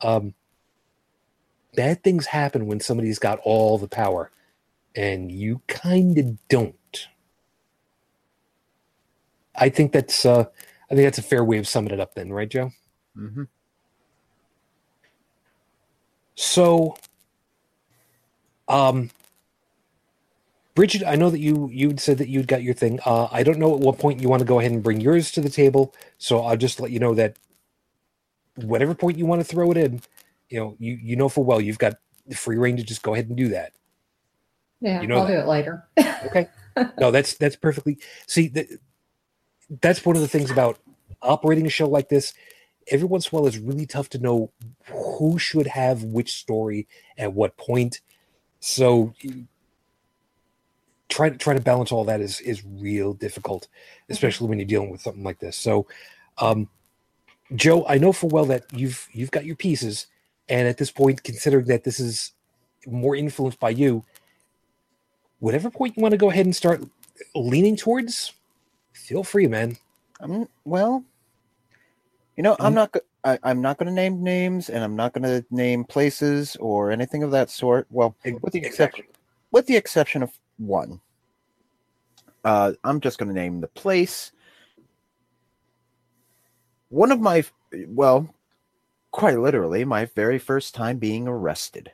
um, 0.00 0.34
bad 1.74 2.02
things 2.02 2.26
happen 2.26 2.66
when 2.66 2.80
somebody's 2.80 3.18
got 3.18 3.38
all 3.44 3.78
the 3.78 3.88
power 3.88 4.30
and 4.94 5.30
you 5.30 5.60
kind 5.68 6.18
of 6.18 6.48
don't 6.48 7.08
i 9.54 9.68
think 9.68 9.92
that's 9.92 10.24
uh 10.24 10.44
i 10.90 10.94
think 10.94 11.04
that's 11.06 11.18
a 11.18 11.22
fair 11.22 11.44
way 11.44 11.58
of 11.58 11.68
summing 11.68 11.92
it 11.92 12.00
up 12.00 12.14
then 12.14 12.32
right 12.32 12.50
joe 12.50 12.70
Mm-hmm. 13.18 13.44
So, 16.36 16.96
um, 18.68 19.10
Bridget, 20.78 21.02
I 21.04 21.16
know 21.16 21.28
that 21.28 21.40
you 21.40 21.68
you 21.72 21.96
said 21.96 22.18
that 22.18 22.28
you'd 22.28 22.46
got 22.46 22.62
your 22.62 22.72
thing. 22.72 23.00
Uh, 23.04 23.26
I 23.32 23.42
don't 23.42 23.58
know 23.58 23.74
at 23.74 23.80
what 23.80 23.98
point 23.98 24.22
you 24.22 24.28
want 24.28 24.42
to 24.42 24.46
go 24.46 24.60
ahead 24.60 24.70
and 24.70 24.80
bring 24.80 25.00
yours 25.00 25.32
to 25.32 25.40
the 25.40 25.50
table. 25.50 25.92
So 26.18 26.44
I'll 26.44 26.56
just 26.56 26.78
let 26.78 26.92
you 26.92 27.00
know 27.00 27.14
that 27.14 27.36
whatever 28.54 28.94
point 28.94 29.18
you 29.18 29.26
want 29.26 29.40
to 29.40 29.44
throw 29.44 29.72
it 29.72 29.76
in, 29.76 30.00
you 30.48 30.60
know, 30.60 30.76
you 30.78 30.96
you 31.02 31.16
know 31.16 31.28
for 31.28 31.44
well 31.44 31.60
you've 31.60 31.80
got 31.80 31.94
the 32.28 32.36
free 32.36 32.56
reign 32.56 32.76
to 32.76 32.84
just 32.84 33.02
go 33.02 33.14
ahead 33.14 33.26
and 33.26 33.36
do 33.36 33.48
that. 33.48 33.72
Yeah, 34.80 35.00
You 35.00 35.08
know 35.08 35.16
I'll 35.16 35.26
that. 35.26 35.32
do 35.32 35.38
it 35.40 35.48
later. 35.48 35.88
Okay. 36.26 36.48
no, 37.00 37.10
that's 37.10 37.34
that's 37.34 37.56
perfectly. 37.56 37.98
See, 38.28 38.46
that, 38.46 38.68
that's 39.80 40.06
one 40.06 40.14
of 40.14 40.22
the 40.22 40.28
things 40.28 40.48
about 40.48 40.78
operating 41.22 41.66
a 41.66 41.70
show 41.70 41.88
like 41.88 42.08
this. 42.08 42.34
Every 42.86 43.08
once 43.08 43.26
in 43.26 43.30
a 43.36 43.40
while, 43.40 43.48
it's 43.48 43.58
really 43.58 43.86
tough 43.86 44.10
to 44.10 44.18
know 44.20 44.52
who 44.86 45.40
should 45.40 45.66
have 45.66 46.04
which 46.04 46.34
story 46.34 46.86
at 47.16 47.32
what 47.32 47.56
point. 47.56 48.00
So, 48.60 49.12
try 51.08 51.30
to 51.30 51.36
try 51.36 51.54
to 51.54 51.60
balance 51.60 51.92
all 51.92 52.04
that 52.04 52.20
is 52.20 52.40
is 52.40 52.62
real 52.64 53.14
difficult, 53.14 53.62
mm-hmm. 53.62 54.12
especially 54.12 54.48
when 54.48 54.58
you're 54.58 54.68
dealing 54.68 54.90
with 54.90 55.00
something 55.00 55.24
like 55.24 55.38
this. 55.38 55.56
So, 55.56 55.86
um, 56.38 56.68
Joe, 57.54 57.84
I 57.88 57.98
know 57.98 58.12
for 58.12 58.28
well 58.28 58.44
that 58.46 58.64
you've 58.72 59.08
you've 59.12 59.30
got 59.30 59.44
your 59.44 59.56
pieces, 59.56 60.06
and 60.48 60.68
at 60.68 60.78
this 60.78 60.90
point, 60.90 61.22
considering 61.22 61.66
that 61.66 61.84
this 61.84 62.00
is 62.00 62.32
more 62.86 63.16
influenced 63.16 63.58
by 63.58 63.70
you, 63.70 64.04
whatever 65.40 65.70
point 65.70 65.96
you 65.96 66.02
want 66.02 66.12
to 66.12 66.18
go 66.18 66.30
ahead 66.30 66.46
and 66.46 66.54
start 66.54 66.82
leaning 67.34 67.76
towards, 67.76 68.32
feel 68.92 69.24
free, 69.24 69.46
man. 69.46 69.76
I'm 70.20 70.48
well. 70.64 71.04
You 72.36 72.42
know. 72.42 72.56
I'm 72.60 72.66
mm-hmm. 72.66 72.74
not. 72.74 72.92
go- 72.92 73.00
I, 73.24 73.38
I'm 73.42 73.60
not 73.60 73.78
going 73.78 73.88
to 73.88 73.92
name 73.92 74.22
names, 74.22 74.70
and 74.70 74.82
I'm 74.84 74.94
not 74.94 75.12
going 75.12 75.24
to 75.24 75.44
name 75.50 75.84
places 75.84 76.56
or 76.60 76.92
anything 76.92 77.24
of 77.24 77.32
that 77.32 77.50
sort. 77.50 77.86
Well, 77.90 78.14
with 78.42 78.52
the 78.52 78.64
exception, 78.64 79.06
with 79.50 79.66
the 79.66 79.76
exception 79.76 80.22
of 80.22 80.30
one. 80.58 81.00
Uh, 82.44 82.72
I'm 82.84 83.00
just 83.00 83.18
going 83.18 83.28
to 83.28 83.34
name 83.34 83.60
the 83.60 83.68
place. 83.68 84.32
One 86.88 87.10
of 87.10 87.20
my, 87.20 87.44
well, 87.88 88.34
quite 89.10 89.38
literally, 89.38 89.84
my 89.84 90.06
very 90.06 90.38
first 90.38 90.74
time 90.74 90.98
being 90.98 91.26
arrested. 91.26 91.90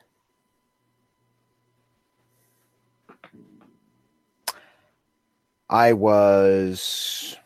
I 5.69 5.93
was 5.93 7.37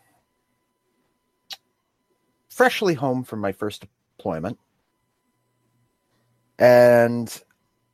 freshly 2.50 2.94
home 2.94 3.22
from 3.22 3.40
my 3.40 3.52
first 3.52 3.86
deployment. 4.16 4.58
And 6.58 7.42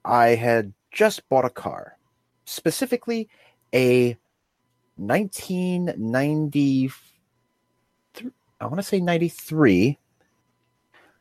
I 0.05 0.29
had 0.29 0.72
just 0.91 1.29
bought 1.29 1.45
a 1.45 1.51
car, 1.51 1.99
specifically 2.45 3.28
a 3.74 4.16
1990, 4.97 6.90
I 8.61 8.66
want 8.66 8.76
to 8.76 8.82
say 8.82 9.01
93, 9.01 9.99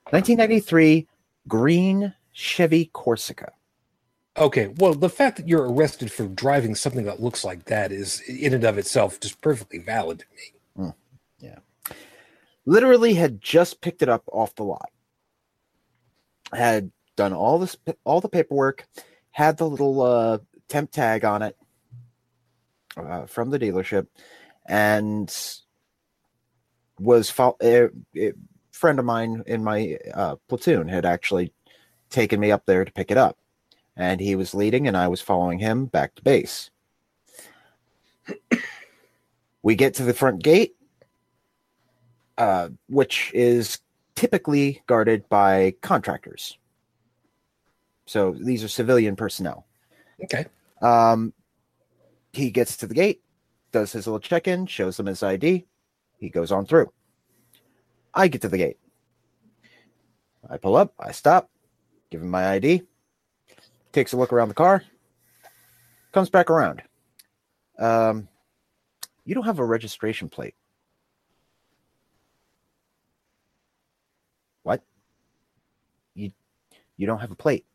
1993 0.09 1.07
green 1.47 2.13
Chevy 2.31 2.85
Corsica. 2.93 3.51
Okay, 4.35 4.73
well, 4.77 4.93
the 4.93 5.09
fact 5.09 5.37
that 5.37 5.47
you're 5.47 5.71
arrested 5.71 6.11
for 6.11 6.27
driving 6.27 6.73
something 6.75 7.05
that 7.05 7.21
looks 7.21 7.43
like 7.43 7.65
that 7.65 7.91
is, 7.91 8.21
in 8.21 8.53
and 8.53 8.63
of 8.63 8.77
itself, 8.79 9.19
just 9.19 9.41
perfectly 9.41 9.77
valid 9.79 10.19
to 10.19 10.25
me. 10.35 10.41
Yeah. 11.39 11.59
Literally 12.65 13.13
had 13.13 13.41
just 13.41 13.81
picked 13.81 14.01
it 14.01 14.09
up 14.09 14.23
off 14.31 14.55
the 14.55 14.63
lot 14.63 14.89
had 16.55 16.91
done 17.15 17.33
all 17.33 17.59
this 17.59 17.77
all 18.03 18.21
the 18.21 18.29
paperwork 18.29 18.87
had 19.31 19.57
the 19.57 19.67
little 19.67 20.01
uh 20.01 20.37
temp 20.73 20.91
tag 20.91 21.23
on 21.23 21.41
it 21.43 21.55
uh, 22.97 23.25
from 23.25 23.49
the 23.49 23.59
dealership 23.59 24.07
and 24.65 25.35
was 26.99 27.29
fo- 27.29 27.57
a, 27.61 27.89
a 28.15 28.33
friend 28.71 28.97
of 28.97 29.05
mine 29.05 29.43
in 29.45 29.63
my 29.63 29.97
uh, 30.13 30.35
platoon 30.47 30.87
had 30.87 31.05
actually 31.05 31.53
taken 32.09 32.39
me 32.39 32.51
up 32.51 32.65
there 32.65 32.83
to 32.83 32.91
pick 32.91 33.11
it 33.11 33.17
up 33.17 33.37
and 33.95 34.19
he 34.19 34.35
was 34.35 34.55
leading 34.55 34.87
and 34.87 34.97
i 34.97 35.07
was 35.07 35.21
following 35.21 35.59
him 35.59 35.85
back 35.85 36.15
to 36.15 36.23
base 36.23 36.71
we 39.61 39.75
get 39.75 39.93
to 39.93 40.03
the 40.03 40.13
front 40.13 40.41
gate 40.41 40.75
uh, 42.37 42.69
which 42.87 43.31
is 43.33 43.79
typically 44.15 44.81
guarded 44.87 45.27
by 45.29 45.75
contractors. 45.81 46.57
So 48.05 48.35
these 48.39 48.63
are 48.63 48.67
civilian 48.67 49.15
personnel. 49.15 49.65
Okay. 50.23 50.45
Um, 50.83 51.33
he 52.33 52.51
gets 52.51 52.77
to 52.77 52.87
the 52.87 52.93
gate, 52.93 53.23
does 53.71 53.93
his 53.93 54.05
little 54.05 54.19
check 54.19 54.47
in, 54.47 54.65
shows 54.67 54.97
them 54.97 55.05
his 55.05 55.23
ID. 55.23 55.65
He 56.19 56.29
goes 56.29 56.51
on 56.51 56.65
through. 56.65 56.91
I 58.13 58.27
get 58.27 58.41
to 58.41 58.49
the 58.49 58.57
gate. 58.57 58.77
I 60.49 60.57
pull 60.57 60.75
up, 60.75 60.93
I 60.99 61.11
stop, 61.13 61.49
give 62.11 62.21
him 62.21 62.29
my 62.29 62.49
ID, 62.49 62.83
takes 63.93 64.11
a 64.11 64.17
look 64.17 64.33
around 64.33 64.49
the 64.49 64.53
car, 64.53 64.83
comes 66.11 66.29
back 66.29 66.49
around. 66.49 66.83
Um, 67.79 68.27
you 69.23 69.33
don't 69.33 69.45
have 69.45 69.59
a 69.59 69.65
registration 69.65 70.27
plate. 70.27 70.55
What? 74.63 74.83
You 76.13 76.31
you 76.97 77.07
don't 77.07 77.19
have 77.19 77.31
a 77.31 77.35
plate. 77.35 77.65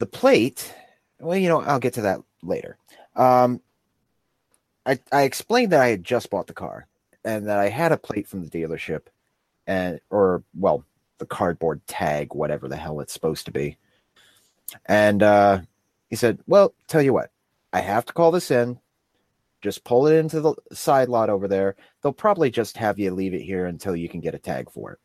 The 0.00 0.06
plate, 0.06 0.74
well, 1.20 1.36
you 1.36 1.48
know, 1.48 1.60
I'll 1.60 1.78
get 1.78 1.94
to 1.94 2.02
that 2.02 2.20
later. 2.42 2.76
Um 3.14 3.60
I 4.86 4.98
I 5.12 5.22
explained 5.22 5.72
that 5.72 5.82
I 5.82 5.88
had 5.88 6.02
just 6.02 6.30
bought 6.30 6.46
the 6.48 6.54
car 6.54 6.88
and 7.24 7.46
that 7.46 7.58
I 7.58 7.68
had 7.68 7.92
a 7.92 7.98
plate 7.98 8.26
from 8.26 8.42
the 8.42 8.50
dealership 8.50 9.02
and 9.66 10.00
or 10.10 10.42
well, 10.58 10.84
the 11.18 11.26
cardboard 11.26 11.86
tag, 11.86 12.34
whatever 12.34 12.66
the 12.66 12.76
hell 12.76 13.00
it's 13.00 13.12
supposed 13.12 13.44
to 13.44 13.52
be. 13.52 13.76
And 14.86 15.22
uh 15.22 15.60
he 16.08 16.16
said, 16.16 16.40
"Well, 16.46 16.74
tell 16.88 17.02
you 17.02 17.12
what. 17.12 17.30
I 17.72 17.80
have 17.80 18.06
to 18.06 18.12
call 18.12 18.30
this 18.32 18.50
in. 18.50 18.80
Just 19.60 19.84
pull 19.84 20.06
it 20.06 20.16
into 20.16 20.40
the 20.40 20.54
side 20.72 21.10
lot 21.10 21.28
over 21.28 21.46
there. 21.46 21.76
They'll 22.02 22.12
probably 22.12 22.50
just 22.50 22.78
have 22.78 22.98
you 22.98 23.12
leave 23.12 23.34
it 23.34 23.42
here 23.42 23.66
until 23.66 23.94
you 23.94 24.08
can 24.08 24.20
get 24.20 24.34
a 24.34 24.38
tag 24.38 24.70
for 24.70 24.92
it. 24.92 24.98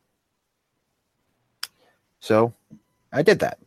So 2.22 2.54
I 3.12 3.22
did 3.22 3.40
that. 3.40 3.60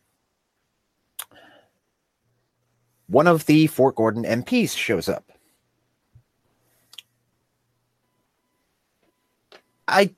One 3.09 3.27
of 3.27 3.47
the 3.47 3.67
Fort 3.69 3.97
Gordon 3.97 4.25
MPs 4.25 4.77
shows 4.77 5.09
up. 5.09 5.33
I 9.89 10.15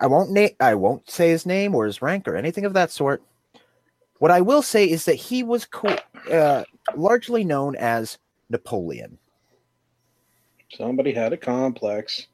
I 0.00 0.06
won't 0.06 0.30
name 0.30 0.50
I 0.60 0.74
won't 0.74 1.10
say 1.10 1.30
his 1.30 1.46
name 1.46 1.74
or 1.74 1.86
his 1.86 2.02
rank 2.02 2.28
or 2.28 2.36
anything 2.36 2.64
of 2.64 2.74
that 2.74 2.90
sort. 2.90 3.22
What 4.18 4.30
I 4.30 4.40
will 4.40 4.62
say 4.62 4.88
is 4.88 5.04
that 5.04 5.14
he 5.14 5.42
was 5.42 5.64
co- 5.66 5.96
uh, 6.30 6.64
largely 6.96 7.44
known 7.44 7.76
as 7.76 8.18
Napoleon. 8.50 9.18
Somebody 10.72 11.12
had 11.12 11.32
a 11.32 11.36
complex. 11.36 12.26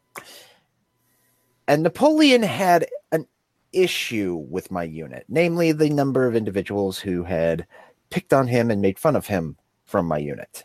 And 1.68 1.82
Napoleon 1.82 2.42
had 2.42 2.86
an 3.12 3.26
issue 3.72 4.36
with 4.48 4.70
my 4.70 4.84
unit, 4.84 5.24
namely 5.28 5.72
the 5.72 5.90
number 5.90 6.26
of 6.26 6.36
individuals 6.36 6.98
who 6.98 7.24
had 7.24 7.66
picked 8.14 8.32
on 8.32 8.46
him 8.46 8.70
and 8.70 8.80
made 8.80 8.96
fun 8.96 9.16
of 9.16 9.26
him 9.26 9.56
from 9.86 10.06
my 10.06 10.18
unit. 10.18 10.62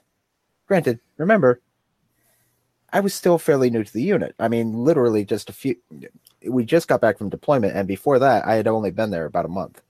Granted, 0.67 0.99
remember, 1.17 1.59
I 2.93 2.99
was 2.99 3.15
still 3.15 3.39
fairly 3.39 3.71
new 3.71 3.83
to 3.83 3.91
the 3.91 4.03
unit. 4.03 4.35
I 4.37 4.47
mean, 4.49 4.73
literally 4.73 5.25
just 5.25 5.49
a 5.49 5.53
few. 5.53 5.75
We 6.47 6.63
just 6.63 6.87
got 6.87 7.01
back 7.01 7.17
from 7.17 7.29
deployment, 7.29 7.75
and 7.75 7.87
before 7.87 8.19
that, 8.19 8.45
I 8.45 8.53
had 8.53 8.67
only 8.67 8.91
been 8.91 9.09
there 9.09 9.25
about 9.25 9.45
a 9.45 9.47
month. 9.47 9.81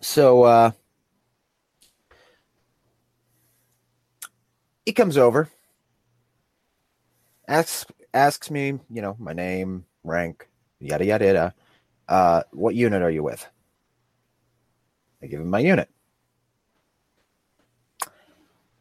So, 0.00 0.42
uh, 0.42 0.72
he 4.84 4.92
comes 4.92 5.16
over, 5.16 5.48
asks 7.48 7.86
asks 8.12 8.50
me, 8.50 8.78
you 8.90 9.00
know, 9.00 9.16
my 9.18 9.32
name, 9.32 9.86
rank, 10.04 10.46
yada 10.80 11.06
yada 11.06 11.24
yada. 11.24 11.54
Uh, 12.10 12.42
what 12.52 12.74
unit 12.74 13.00
are 13.00 13.10
you 13.10 13.22
with? 13.22 13.48
I 15.22 15.26
give 15.26 15.40
him 15.40 15.50
my 15.50 15.60
unit. 15.60 15.88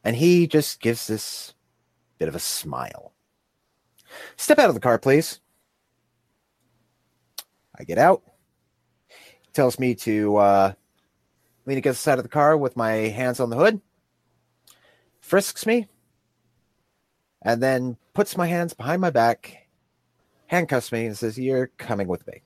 And 0.03 0.15
he 0.15 0.47
just 0.47 0.79
gives 0.81 1.07
this 1.07 1.53
bit 2.17 2.27
of 2.27 2.36
a 2.36 2.39
smile. 2.39 3.13
Step 4.38 4.59
out 4.59 4.69
of 4.69 4.75
the 4.75 4.81
car, 4.81 4.97
please. 4.97 5.39
I 7.77 7.83
get 7.83 7.97
out. 7.97 8.23
He 9.07 9.51
tells 9.53 9.79
me 9.79 9.95
to 9.95 10.38
uh, 10.38 10.73
lean 11.65 11.77
against 11.77 11.99
the 11.99 12.11
side 12.11 12.19
of 12.19 12.23
the 12.23 12.29
car 12.29 12.55
with 12.55 12.77
my 12.77 12.91
hands 12.91 13.39
on 13.39 13.49
the 13.49 13.57
hood, 13.57 13.81
frisks 15.19 15.65
me, 15.65 15.88
and 17.41 17.61
then 17.61 17.97
puts 18.13 18.38
my 18.38 18.47
hands 18.47 18.73
behind 18.73 19.01
my 19.01 19.09
back, 19.09 19.67
handcuffs 20.47 20.91
me, 20.91 21.05
and 21.05 21.17
says, 21.17 21.38
You're 21.38 21.67
coming 21.77 22.07
with 22.07 22.25
me. 22.27 22.45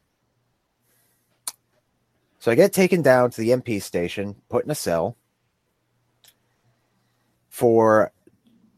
So 2.39 2.51
I 2.51 2.55
get 2.55 2.71
taken 2.71 3.01
down 3.01 3.31
to 3.31 3.41
the 3.41 3.49
MP 3.49 3.81
station, 3.81 4.35
put 4.47 4.63
in 4.63 4.71
a 4.71 4.75
cell 4.75 5.17
for 7.49 8.13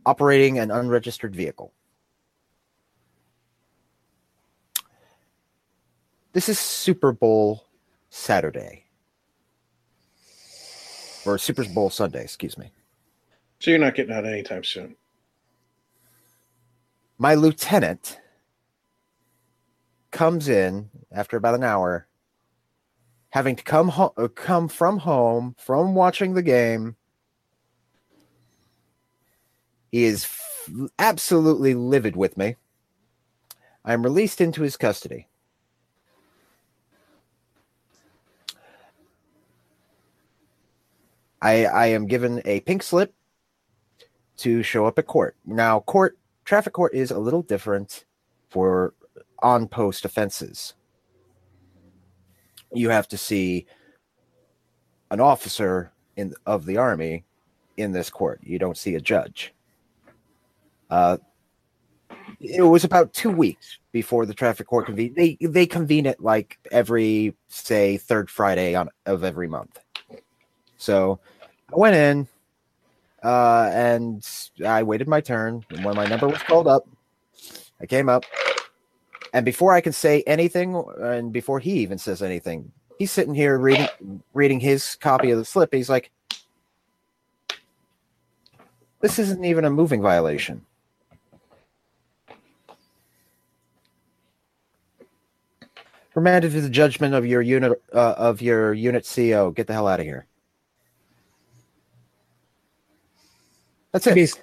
operating 0.04 0.58
an 0.58 0.72
unregistered 0.72 1.36
vehicle. 1.36 1.72
This 6.34 6.50
is 6.50 6.58
Super 6.58 7.12
Bowl 7.12 7.68
Saturday. 8.10 8.86
Or 11.26 11.38
Super 11.38 11.66
Bowl 11.66 11.92
Sunday, 11.92 12.24
excuse 12.24 12.58
me. 12.58 12.72
So 13.60 13.70
you're 13.70 13.80
not 13.80 13.94
getting 13.94 14.14
out 14.14 14.26
anytime 14.26 14.64
soon. 14.64 14.96
My 17.20 17.36
lieutenant 17.36 18.20
comes 20.10 20.48
in 20.48 20.90
after 21.12 21.38
about 21.38 21.54
an 21.54 21.64
hour, 21.64 22.08
having 23.32 23.56
to 23.56 23.64
come 23.64 23.90
ho- 23.90 24.14
uh, 24.18 24.28
come 24.28 24.68
from 24.68 25.00
home 25.00 25.56
from 25.58 25.96
watching 25.96 26.34
the 26.34 26.44
game. 26.44 26.96
He 29.92 30.04
is 30.04 30.24
f- 30.24 30.90
absolutely 31.00 31.74
livid 31.74 32.16
with 32.16 32.38
me. 32.38 32.56
I 33.84 33.94
am 33.94 34.04
released 34.04 34.40
into 34.40 34.62
his 34.62 34.78
custody. 34.78 35.28
I 41.42 41.66
I 41.66 41.86
am 41.88 42.06
given 42.06 42.42
a 42.46 42.60
pink 42.62 42.84
slip 42.84 43.14
to 44.38 44.62
show 44.62 44.86
up 44.86 45.00
at 45.00 45.08
court. 45.08 45.36
Now, 45.46 45.80
court 45.82 46.18
traffic 46.46 46.74
court 46.74 46.94
is 46.94 47.12
a 47.12 47.20
little 47.20 47.42
different 47.42 48.06
for 48.50 48.94
on 49.40 49.68
post 49.68 50.06
offenses. 50.06 50.74
You 52.74 52.90
have 52.90 53.08
to 53.10 53.18
see 53.18 53.66
an 55.10 55.20
officer 55.20 55.92
in 56.16 56.34
of 56.46 56.66
the 56.66 56.78
army 56.78 57.26
in 57.78 57.92
this 57.92 58.10
court. 58.10 58.40
You 58.44 58.60
don't 58.60 58.78
see 58.78 58.96
a 58.96 59.02
judge. 59.02 59.54
Uh, 60.90 61.18
it 62.40 62.62
was 62.62 62.84
about 62.84 63.14
two 63.14 63.30
weeks 63.30 63.78
before 63.92 64.26
the 64.26 64.34
traffic 64.34 64.68
court 64.68 64.86
convened. 64.88 65.16
They 65.16 65.38
they 65.42 65.66
convene 65.66 66.06
it 66.06 66.20
like 66.20 66.58
every 66.72 67.36
say 67.48 67.98
third 67.98 68.30
Friday 68.30 68.76
on 68.76 68.90
of 69.06 69.24
every 69.24 69.48
month. 69.48 69.80
So 70.78 71.20
I 71.72 71.78
went 71.78 71.96
in, 71.96 72.28
uh, 73.24 73.70
and 73.72 74.28
I 74.66 74.84
waited 74.84 75.08
my 75.08 75.22
turn. 75.22 75.64
When 75.84 75.96
my 75.96 76.08
number 76.08 76.28
was 76.28 76.42
called 76.42 76.68
up, 76.68 76.88
I 77.80 77.86
came 77.86 78.10
up, 78.10 78.26
and 79.34 79.46
before 79.46 79.74
I 79.74 79.82
can 79.82 79.94
say 79.94 80.24
anything, 80.28 80.76
and 81.02 81.32
before 81.32 81.60
he 81.60 81.74
even 81.80 81.98
says 81.98 82.22
anything, 82.22 82.72
he's 83.00 83.12
sitting 83.12 83.34
here 83.34 83.58
reading 83.58 83.88
reading 84.34 84.60
his 84.60 84.96
copy 84.96 85.32
of 85.32 85.38
the 85.38 85.46
slip. 85.46 85.74
He's 85.74 85.90
like, 85.90 86.12
"This 89.00 89.20
isn't 89.20 89.44
even 89.46 89.66
a 89.66 89.70
moving 89.70 90.02
violation." 90.02 90.66
Remanded 96.14 96.52
to 96.52 96.62
the 96.62 96.70
judgment 96.70 97.14
of 97.14 97.26
your 97.26 97.42
unit 97.42 97.82
uh, 97.94 98.16
of 98.18 98.42
your 98.42 98.74
unit 98.74 99.10
CO. 99.16 99.52
Get 99.52 99.68
the 99.68 99.74
hell 99.74 99.88
out 99.88 100.02
of 100.02 100.06
here. 100.06 100.26
That's 103.94 104.08
it. 104.08 104.16
Bas- 104.16 104.40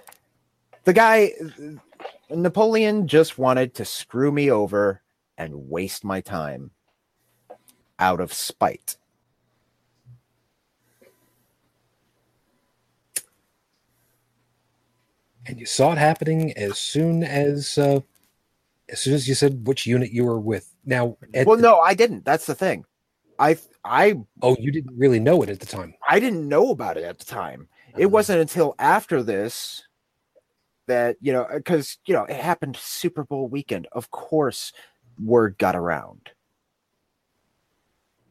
The 0.85 0.93
guy, 0.95 1.33
Napoleon, 2.31 3.07
just 3.09 3.39
wanted 3.39 3.75
to 3.75 3.85
screw 3.85 4.31
me 4.31 4.51
over 4.51 5.03
and 5.37 5.69
waste 5.69 6.05
my 6.05 6.21
time 6.21 6.71
out 7.99 8.21
of 8.21 8.33
spite. 8.33 8.97
and 15.47 15.59
you 15.59 15.67
saw 15.67 15.93
it 15.93 15.99
happening 15.99 16.53
as 16.57 16.79
soon 16.79 17.23
as 17.25 17.79
uh, 17.79 18.01
as 18.91 19.01
soon 19.01 19.15
as 19.15 19.27
you 19.29 19.35
said 19.35 19.67
which 19.67 19.87
unit 19.87 20.11
you 20.13 20.25
were 20.25 20.41
with. 20.41 20.75
Now, 20.85 21.17
well, 21.47 21.57
the- 21.57 21.63
no, 21.63 21.79
I 21.81 21.95
didn't. 21.95 22.25
That's 22.25 22.47
the 22.47 22.55
thing. 22.55 22.85
I 23.39 23.57
I 23.85 24.17
oh, 24.43 24.57
you 24.59 24.71
didn't 24.71 24.97
really 24.97 25.21
know 25.21 25.43
it 25.43 25.49
at 25.49 25.61
the 25.61 25.67
time. 25.67 25.95
I 26.09 26.21
didn't 26.21 26.47
know 26.49 26.71
about 26.71 26.97
it 26.97 27.05
at 27.05 27.19
the 27.19 27.25
time. 27.25 27.69
It 27.97 28.05
Uh-huh. 28.07 28.09
wasn't 28.11 28.41
until 28.41 28.75
after 28.79 29.23
this 29.23 29.85
that 30.89 31.17
you 31.21 31.33
know 31.33 31.43
uh, 31.43 31.57
because 31.57 31.99
you 32.07 32.15
know 32.15 32.25
it 32.25 32.37
happened 32.37 32.77
Super 32.77 33.25
Bowl 33.25 33.49
weekend. 33.49 33.87
Of 33.93 34.11
course, 34.11 34.73
word 35.23 35.57
got 35.59 35.77
around, 35.77 36.31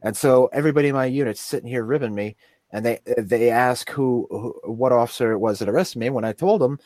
and 0.02 0.16
so 0.16 0.48
everybody 0.52 0.90
in 0.90 0.96
my 0.96 1.06
unit's 1.06 1.42
sitting 1.42 1.70
here 1.70 1.84
ribbing 1.84 2.14
me, 2.14 2.36
and 2.72 2.86
they 2.86 3.00
uh, 3.10 3.22
they 3.22 3.50
ask 3.50 3.90
who, 3.90 4.28
who 4.30 4.60
what 4.66 4.92
officer 4.92 5.32
it 5.32 5.40
was 5.40 5.60
that 5.60 5.70
arrested 5.70 6.00
me. 6.00 6.10
When 6.10 6.26
I 6.26 6.34
told 6.34 6.62
them, 6.62 6.80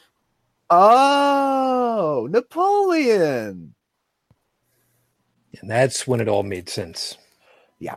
oh, 0.69 2.28
Napoleon. 2.32 3.76
And 5.59 5.69
that's 5.69 6.07
when 6.07 6.22
it 6.22 6.28
all 6.28 6.43
made 6.43 6.69
sense. 6.69 7.17
Yeah. 7.80 7.95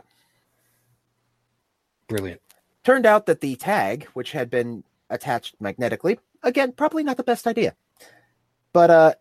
Brilliant. 2.07 2.41
Turned 2.83 3.05
out 3.05 3.25
that 3.25 3.41
the 3.41 3.55
tag, 3.55 4.05
which 4.13 4.31
had 4.31 4.49
been 4.49 4.83
attached 5.09 5.55
magnetically, 5.59 6.19
again, 6.45 6.71
probably 6.71 7.03
not 7.03 7.17
the 7.17 7.23
best 7.23 7.47
idea. 7.47 7.75
But 8.71 8.89
uh 8.89 9.13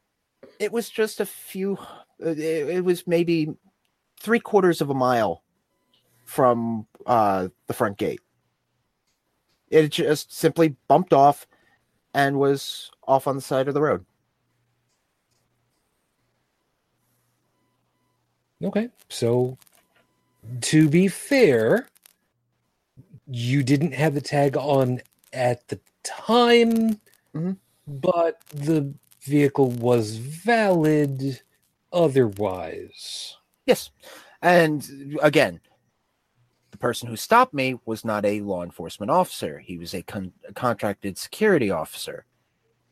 it 0.60 0.70
was 0.70 0.88
just 0.88 1.20
a 1.20 1.26
few 1.26 1.78
it, 2.20 2.38
it 2.38 2.84
was 2.84 3.06
maybe 3.06 3.54
three 4.20 4.38
quarters 4.38 4.80
of 4.80 4.90
a 4.90 4.94
mile 4.94 5.42
from 6.24 6.86
uh 7.06 7.48
the 7.66 7.74
front 7.74 7.98
gate. 7.98 8.20
It 9.70 9.88
just 9.88 10.32
simply 10.32 10.76
bumped 10.86 11.12
off 11.12 11.46
and 12.12 12.38
was 12.38 12.92
off 13.08 13.26
on 13.26 13.34
the 13.34 13.42
side 13.42 13.66
of 13.66 13.74
the 13.74 13.82
road. 13.82 14.04
Okay. 18.62 18.88
So 19.08 19.58
to 20.62 20.88
be 20.88 21.08
fair, 21.08 21.88
you 23.26 23.62
didn't 23.62 23.92
have 23.92 24.14
the 24.14 24.20
tag 24.20 24.56
on 24.56 25.00
at 25.32 25.66
the 25.68 25.80
time, 26.02 27.00
Mhm. 27.34 27.58
but 27.86 28.40
the 28.50 28.94
vehicle 29.20 29.70
was 29.70 30.16
valid 30.16 31.42
otherwise. 31.92 33.36
Yes. 33.66 33.90
And 34.42 35.16
again, 35.22 35.60
the 36.70 36.78
person 36.78 37.08
who 37.08 37.16
stopped 37.16 37.54
me 37.54 37.78
was 37.84 38.04
not 38.04 38.24
a 38.24 38.40
law 38.40 38.62
enforcement 38.62 39.10
officer. 39.10 39.58
He 39.60 39.78
was 39.78 39.94
a, 39.94 40.02
con- 40.02 40.32
a 40.48 40.52
contracted 40.52 41.18
security 41.18 41.70
officer. 41.70 42.24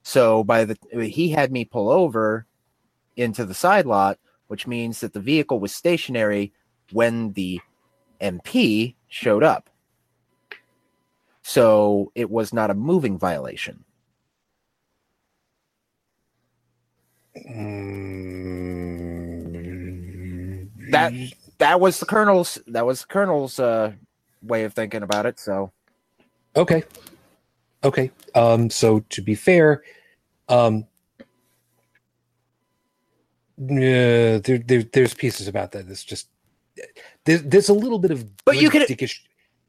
So 0.03 0.45
by 0.45 0.65
the 0.65 0.77
he 0.93 1.31
had 1.31 1.53
me 1.53 1.65
pull 1.65 1.91
over 1.91 2.47
into 3.17 3.45
the 3.45 3.55
side 3.55 3.87
lot, 3.87 4.19
which 4.49 4.67
means 4.67 5.01
that 5.01 5.15
the 5.15 5.21
vehicle 5.21 5.61
was 5.61 5.75
stationary 5.75 6.53
when 6.93 7.33
the 7.35 7.61
MP 8.21 8.97
showed 9.09 9.43
up. 9.45 9.71
So 11.43 12.11
it 12.17 12.31
was 12.31 12.53
not 12.53 12.71
a 12.71 12.75
moving 12.75 13.17
violation. 13.19 13.85
Mm, 17.05 17.22
That 20.91 21.13
that 21.59 21.81
was 21.81 21.99
the 22.01 22.07
colonel's 22.07 22.59
that 22.67 22.85
was 22.85 23.01
the 23.03 23.07
colonel's 23.07 23.59
uh, 23.59 23.93
way 24.43 24.65
of 24.65 24.75
thinking 24.75 25.03
about 25.03 25.27
it. 25.27 25.39
So 25.41 25.73
Okay. 26.57 26.85
Okay. 27.85 28.11
Um, 28.35 28.71
so 28.71 29.01
to 29.11 29.23
be 29.23 29.35
fair, 29.35 29.83
um, 30.49 30.87
yeah, 33.59 34.39
there, 34.39 34.59
there, 34.59 34.83
there's 34.83 35.15
pieces 35.15 35.49
about 35.49 35.73
that. 35.73 35.89
That's 35.89 36.05
just 36.05 36.29
there's, 37.25 37.43
there's 37.43 37.69
a 37.69 37.75
little 37.75 37.99
bit 37.99 38.11
of 38.11 38.25
But 38.45 38.57
you 38.57 38.71
dickish. 38.71 39.21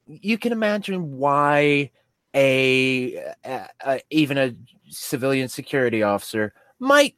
you 0.08 0.38
can 0.38 0.52
imagine 0.52 1.18
why 1.18 1.92
a, 2.34 3.16
a, 3.46 3.68
a 3.86 4.02
even 4.10 4.38
a 4.38 4.56
civilian 4.90 5.48
security 5.48 6.04
officer 6.04 6.54
might 6.80 7.16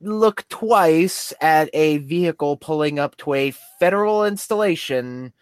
look 0.00 0.46
twice 0.48 1.32
at 1.40 1.70
a 1.72 1.98
vehicle 1.98 2.56
pulling 2.56 2.98
up 2.98 3.16
to 3.18 3.34
a 3.34 3.52
federal 3.78 4.24
installation 4.24 5.32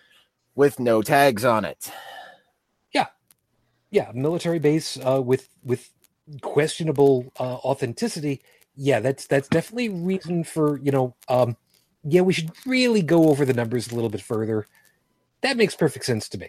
with 0.54 0.80
no 0.80 1.02
tags 1.02 1.44
on 1.44 1.64
it. 1.64 1.90
yeah, 2.92 3.06
yeah, 3.90 4.10
military 4.14 4.58
base 4.58 4.98
uh, 4.98 5.22
with 5.22 5.48
with 5.64 5.90
questionable 6.42 7.32
uh, 7.38 7.56
authenticity. 7.56 8.42
Yeah, 8.76 9.00
that's 9.00 9.26
that's 9.26 9.48
definitely 9.48 9.88
reason 9.90 10.44
for 10.44 10.78
you 10.80 10.90
know. 10.90 11.14
Um, 11.28 11.56
yeah, 12.04 12.22
we 12.22 12.32
should 12.32 12.50
really 12.66 13.02
go 13.02 13.28
over 13.28 13.44
the 13.44 13.54
numbers 13.54 13.90
a 13.90 13.94
little 13.94 14.10
bit 14.10 14.22
further. 14.22 14.66
That 15.42 15.56
makes 15.56 15.74
perfect 15.76 16.04
sense 16.04 16.28
to 16.30 16.38
me. 16.38 16.48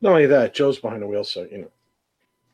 Not 0.00 0.10
only 0.10 0.26
that, 0.26 0.54
Joe's 0.54 0.78
behind 0.78 1.02
the 1.02 1.06
wheel, 1.06 1.24
so 1.24 1.46
you 1.50 1.58
know. 1.58 1.70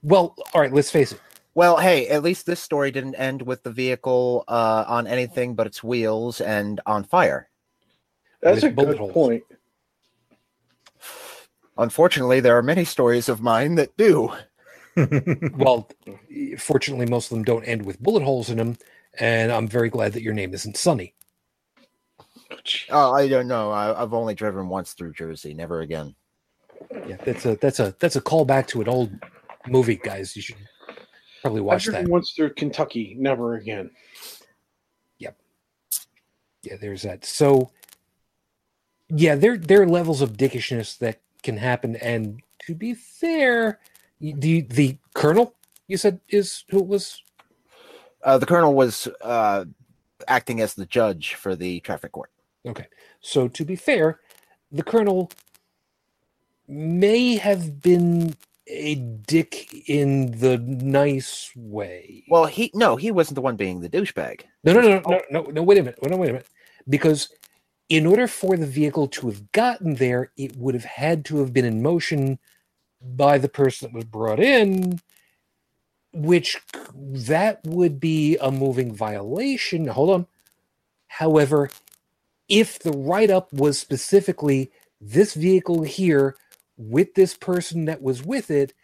Well, 0.02 0.34
all 0.54 0.60
right, 0.60 0.72
let's 0.72 0.90
face 0.90 1.12
it. 1.12 1.20
Well, 1.55 1.76
hey, 1.76 2.09
at 2.09 2.22
least 2.22 2.46
this 2.46 2.61
story 2.61 2.90
didn't 2.90 3.16
end 3.16 3.42
with 3.42 3.62
the 3.62 3.70
vehicle 3.70 4.44
uh, 4.48 4.84
on 4.86 5.07
anything 5.07 5.55
but 5.55 5.66
its 5.66 5.84
wheels 5.84 6.40
and 6.40 6.80
on 6.86 7.05
fire. 7.05 7.50
That's 8.40 8.62
a 8.62 8.70
bullet 8.70 8.92
good 8.92 8.98
holes. 8.98 9.12
point. 9.12 9.44
Unfortunately, 11.78 12.40
there 12.40 12.57
are 12.57 12.62
many 12.62 12.84
stories 12.84 13.28
of 13.28 13.40
mine 13.40 13.74
that 13.76 13.96
do. 13.96 14.32
Well, 15.55 15.88
fortunately, 16.59 17.07
most 17.07 17.30
of 17.30 17.36
them 17.36 17.44
don't 17.44 17.64
end 17.64 17.86
with 17.86 17.98
bullet 18.03 18.22
holes 18.22 18.50
in 18.50 18.59
them, 18.59 18.76
and 19.18 19.50
I'm 19.50 19.66
very 19.66 19.88
glad 19.88 20.12
that 20.12 20.22
your 20.22 20.34
name 20.34 20.53
isn't 20.53 20.76
Sunny. 20.76 21.14
Oh. 22.50 22.59
Oh, 22.90 23.12
I 23.12 23.26
don't 23.26 23.48
know. 23.48 23.70
I, 23.70 24.03
I've 24.03 24.12
only 24.12 24.34
driven 24.34 24.68
once 24.68 24.92
through 24.92 25.14
Jersey, 25.14 25.55
never 25.55 25.80
again. 25.80 26.14
Yeah, 27.09 27.16
that's 27.24 27.46
a 27.46 27.57
that's 27.57 27.80
a 27.80 27.94
that's 27.98 28.16
a 28.16 28.20
callback 28.20 28.66
to 28.68 28.82
an 28.82 28.88
old 28.88 29.11
movie, 29.66 29.96
guys. 29.96 30.36
You 30.36 30.42
should 30.42 30.57
probably 31.43 31.61
I've 31.61 31.64
watch 31.66 31.86
that. 31.86 32.09
once 32.09 32.32
through 32.32 32.55
Kentucky, 32.55 33.14
never 33.18 33.57
again. 33.57 33.90
Yep. 35.18 35.36
Yeah, 36.62 36.76
there's 36.80 37.03
that. 37.03 37.24
So, 37.26 37.70
yeah, 39.11 39.34
there 39.34 39.59
there 39.59 39.82
are 39.82 39.86
levels 39.86 40.22
of 40.22 40.38
dickishness 40.38 40.97
that 40.99 41.20
can 41.43 41.59
happen, 41.59 41.97
and 41.97 42.40
to 42.66 42.74
be 42.74 42.95
fair, 42.95 43.80
the 44.20 44.62
the 44.62 44.97
colonel 45.14 45.55
you 45.88 45.99
said 45.99 46.20
is 46.28 46.64
who 46.70 46.78
it 46.78 46.86
was 46.86 47.22
Uh, 48.22 48.38
the 48.38 48.47
colonel 48.47 48.72
was 48.74 49.09
uh, 49.20 49.64
acting 50.28 50.61
as 50.61 50.74
the 50.74 50.86
judge 50.86 51.34
for 51.34 51.57
the 51.57 51.80
traffic 51.80 52.12
court. 52.12 52.30
Okay. 52.64 52.86
So 53.20 53.49
to 53.49 53.64
be 53.64 53.76
fair, 53.76 54.20
the 54.70 54.84
colonel 54.84 55.30
may 56.68 57.36
have 57.36 57.82
been 57.82 58.36
a 58.66 58.94
dick 58.94 59.88
in 59.88 60.38
the 60.38 60.58
nice 60.58 61.50
way. 61.56 62.24
Well, 62.28 62.46
he 62.46 62.70
no, 62.74 62.96
he 62.96 63.10
wasn't 63.10 63.36
the 63.36 63.40
one 63.42 63.56
being 63.56 63.80
the 63.80 63.88
douchebag. 63.88 64.42
no, 64.64 64.72
no, 64.72 64.80
no, 64.80 64.88
no, 64.88 65.02
oh. 65.06 65.20
no, 65.30 65.42
no. 65.42 65.62
Wait 65.62 65.78
a 65.78 65.82
minute. 65.82 65.98
No, 66.02 66.16
wait 66.16 66.30
a 66.30 66.32
minute. 66.34 66.48
Because 66.88 67.28
in 67.88 68.06
order 68.06 68.26
for 68.26 68.56
the 68.56 68.66
vehicle 68.66 69.08
to 69.08 69.28
have 69.28 69.52
gotten 69.52 69.94
there, 69.94 70.30
it 70.36 70.56
would 70.56 70.74
have 70.74 70.84
had 70.84 71.24
to 71.26 71.38
have 71.38 71.52
been 71.52 71.64
in 71.64 71.82
motion 71.82 72.38
by 73.02 73.38
the 73.38 73.48
person 73.48 73.88
that 73.88 73.94
was 73.94 74.04
brought 74.04 74.40
in, 74.40 75.00
which 76.12 76.60
that 76.94 77.60
would 77.64 77.98
be 77.98 78.36
a 78.38 78.50
moving 78.50 78.94
violation. 78.94 79.86
Hold 79.88 80.10
on. 80.10 80.26
However, 81.08 81.68
if 82.48 82.78
the 82.78 82.92
write 82.92 83.30
up 83.30 83.52
was 83.52 83.78
specifically 83.78 84.70
this 85.00 85.34
vehicle 85.34 85.82
here 85.82 86.36
with 86.90 87.14
this 87.14 87.34
person 87.34 87.84
that 87.86 88.02
was 88.02 88.22
with 88.22 88.50
it 88.50 88.74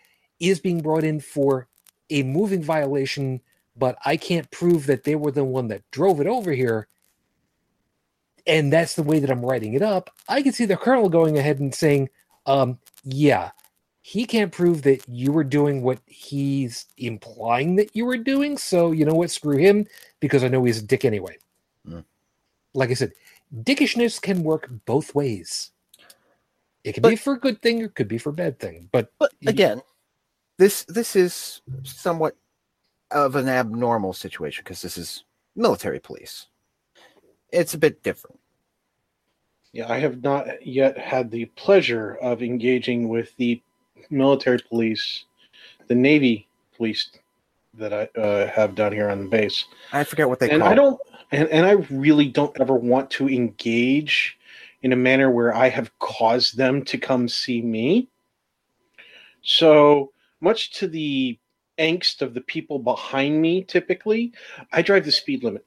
is 0.40 0.61
being 0.61 0.80
brought 0.80 1.05
in 1.05 1.20
for 1.20 1.68
a 2.11 2.22
moving 2.22 2.62
violation, 2.62 3.40
but 3.76 3.96
I 4.05 4.16
can't 4.16 4.51
prove 4.51 4.86
that 4.86 5.05
they 5.05 5.14
were 5.14 5.32
the 5.32 5.44
one 5.44 5.68
that 5.68 5.90
drove 5.90 6.20
it 6.20 6.26
over 6.26 6.53
here, 6.53 6.88
and 8.46 8.72
that's 8.72 8.94
the 8.94 9.03
way 9.03 9.18
that 9.20 9.30
I'm 9.30 9.44
writing 9.44 9.74
it 9.74 9.82
up, 9.82 10.11
I 10.28 10.42
can 10.42 10.53
see 10.53 10.64
the 10.64 10.76
colonel 10.76 11.09
going 11.09 11.36
ahead 11.36 11.61
and 11.61 11.74
saying, 11.74 12.09
um, 12.46 12.78
yeah, 13.05 13.51
he 14.01 14.24
can't 14.24 14.53
prove 14.53 14.82
that 14.82 15.07
you 15.07 15.32
were 15.32 15.44
doing 15.44 15.82
what 15.82 15.99
he's 16.07 16.86
implying 16.96 17.76
that 17.76 17.94
you 17.94 18.07
were 18.07 18.16
doing. 18.16 18.57
So 18.57 18.90
you 18.92 19.05
know 19.05 19.14
what? 19.14 19.30
Screw 19.30 19.59
him 19.59 19.86
because 20.20 20.42
I 20.42 20.49
know 20.49 20.64
he's 20.64 20.78
a 20.78 20.86
dick 20.86 21.05
anyway. 21.05 21.36
Mm. 21.87 22.04
Like 22.72 22.91
I 22.91 22.95
said, 22.95 23.12
dickishness 23.54 24.20
can 24.20 24.42
work 24.42 24.70
both 24.87 25.14
ways. 25.14 25.72
It 26.89 26.95
can 26.95 27.03
But- 27.03 27.11
be 27.11 27.17
for 27.17 27.35
a 27.35 27.39
good 27.39 27.61
thing, 27.61 27.83
or 27.83 27.87
it 27.87 27.95
could 27.95 28.09
be 28.09 28.17
for 28.17 28.31
a 28.31 28.33
bad 28.33 28.59
thing. 28.59 28.89
But 28.93 29.13
But 29.19 29.33
Y- 29.43 29.51
again, 29.51 29.83
this 30.57 30.85
this 30.85 31.15
is 31.15 31.61
somewhat 31.83 32.35
of 33.11 33.37
an 33.37 33.47
abnormal 33.47 34.15
situation 34.15 34.65
because 34.65 34.81
this 34.81 34.97
is 34.97 35.25
military 35.55 36.01
police. 36.01 36.47
It's 37.51 37.75
a 37.75 37.79
bit 37.79 38.03
different. 38.03 38.41
Yeah, 39.73 39.93
I 39.93 39.99
have 39.99 40.23
not 40.23 40.67
yet 40.67 40.97
had 40.97 41.31
the 41.31 41.45
pleasure 41.57 42.15
of 42.23 42.43
engaging 42.43 43.11
with 43.11 43.37
the 43.37 43.61
military 44.09 44.59
police, 44.59 45.25
the 45.89 45.95
Navy 45.95 46.49
police 46.75 47.11
that 47.75 47.93
I 47.93 48.05
uh, 48.19 48.47
have 48.49 48.75
down 48.75 48.93
here 48.93 49.11
on 49.11 49.19
the 49.25 49.29
base. 49.29 49.67
I 49.93 50.05
forget 50.05 50.27
what 50.27 50.41
they 50.41 50.51
and 50.51 50.63
call. 50.63 50.73
I 50.73 50.75
don't 50.75 51.01
and, 51.33 51.49
and 51.51 51.67
I 51.67 51.73
really 51.95 52.29
don't 52.29 52.59
ever 52.59 52.75
want 52.75 53.11
to 53.13 53.29
engage 53.29 54.38
in 54.83 54.92
a 54.92 54.96
manner 54.96 55.30
where 55.30 55.55
I 55.55 55.68
have 55.68 55.96
caused 55.99 56.57
them 56.57 56.84
to 56.87 56.99
come 56.99 57.29
see 57.29 57.63
me. 57.63 58.09
So 59.42 60.13
much 60.41 60.72
to 60.75 60.87
the 60.88 61.38
angst 61.79 62.22
of 62.22 62.34
the 62.34 62.41
people 62.41 62.79
behind 62.79 63.41
me, 63.41 63.63
typically, 63.64 64.33
I 64.72 64.83
drive 64.83 65.05
the 65.05 65.13
speed 65.13 65.45
limit 65.45 65.64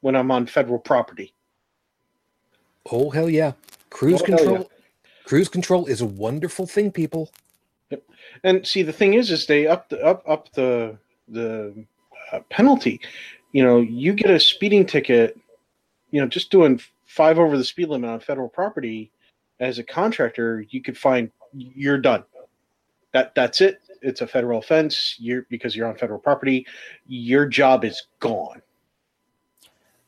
when 0.00 0.16
I'm 0.16 0.30
on 0.30 0.46
federal 0.46 0.78
property. 0.78 1.32
oh 2.90 3.10
hell 3.10 3.28
yeah, 3.30 3.52
cruise 3.90 4.22
Oh, 4.22 4.24
control. 4.24 4.70
Cruise 5.24 5.48
control 5.48 5.86
is 5.86 6.00
a 6.00 6.06
wonderful 6.06 6.66
thing, 6.66 6.92
people. 6.92 7.32
Yep. 7.90 8.02
And 8.44 8.66
see, 8.66 8.82
the 8.82 8.92
thing 8.92 9.14
is, 9.14 9.30
is 9.30 9.46
they 9.46 9.66
up 9.66 9.88
the 9.88 10.00
up 10.04 10.22
up 10.28 10.52
the 10.52 10.96
the 11.28 11.84
uh, 12.32 12.40
penalty. 12.48 13.00
You 13.52 13.64
know, 13.64 13.80
you 13.80 14.12
get 14.12 14.30
a 14.30 14.38
speeding 14.38 14.86
ticket. 14.86 15.38
You 16.12 16.20
know, 16.20 16.28
just 16.28 16.50
doing 16.50 16.80
five 17.16 17.38
over 17.38 17.56
the 17.56 17.64
speed 17.64 17.88
limit 17.88 18.10
on 18.10 18.20
federal 18.20 18.48
property 18.48 19.10
as 19.58 19.78
a 19.78 19.82
contractor, 19.82 20.64
you 20.68 20.82
could 20.82 20.98
find 20.98 21.30
you're 21.54 21.98
done. 21.98 22.22
That 23.12 23.34
that's 23.34 23.62
it. 23.62 23.80
It's 24.02 24.20
a 24.20 24.26
federal 24.26 24.58
offense. 24.58 25.16
You're 25.18 25.46
because 25.48 25.74
you're 25.74 25.88
on 25.88 25.96
federal 25.96 26.18
property. 26.18 26.66
Your 27.06 27.46
job 27.46 27.84
is 27.84 28.08
gone. 28.20 28.60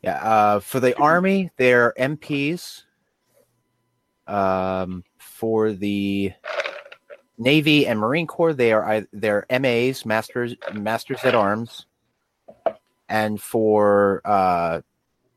Yeah, 0.03 0.23
uh, 0.23 0.61
for 0.61 0.81
the 0.81 0.95
army, 0.99 1.51
they're 1.57 1.95
MPs. 1.99 2.83
Um, 4.27 5.05
for 5.17 5.73
the 5.73 6.33
Navy 7.39 7.87
and 7.87 7.99
Marine 7.99 8.27
Corps, 8.27 8.53
they 8.53 8.73
are 8.73 9.07
they're 9.15 9.47
MAs, 9.51 10.05
masters 10.05 10.55
masters 10.75 11.21
at 11.25 11.35
arms, 11.35 11.87
and 13.09 13.41
for 13.41 14.21
uh, 14.27 14.83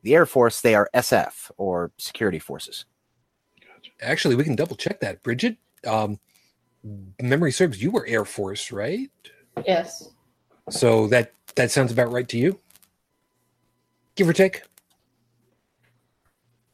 the 0.03 0.15
Air 0.15 0.25
Force, 0.25 0.61
they 0.61 0.75
are 0.75 0.89
SF 0.93 1.51
or 1.57 1.91
security 1.97 2.39
forces. 2.39 2.85
Actually, 4.01 4.35
we 4.35 4.43
can 4.43 4.55
double 4.55 4.75
check 4.75 4.99
that. 4.99 5.21
Bridget, 5.23 5.57
um, 5.85 6.19
memory 7.21 7.51
serves 7.51 7.81
you 7.81 7.91
were 7.91 8.05
Air 8.07 8.25
Force, 8.25 8.71
right? 8.71 9.09
Yes. 9.65 10.09
So 10.69 11.07
that 11.07 11.33
that 11.55 11.71
sounds 11.71 11.91
about 11.91 12.11
right 12.11 12.27
to 12.29 12.37
you, 12.37 12.59
give 14.15 14.27
or 14.27 14.33
take. 14.33 14.63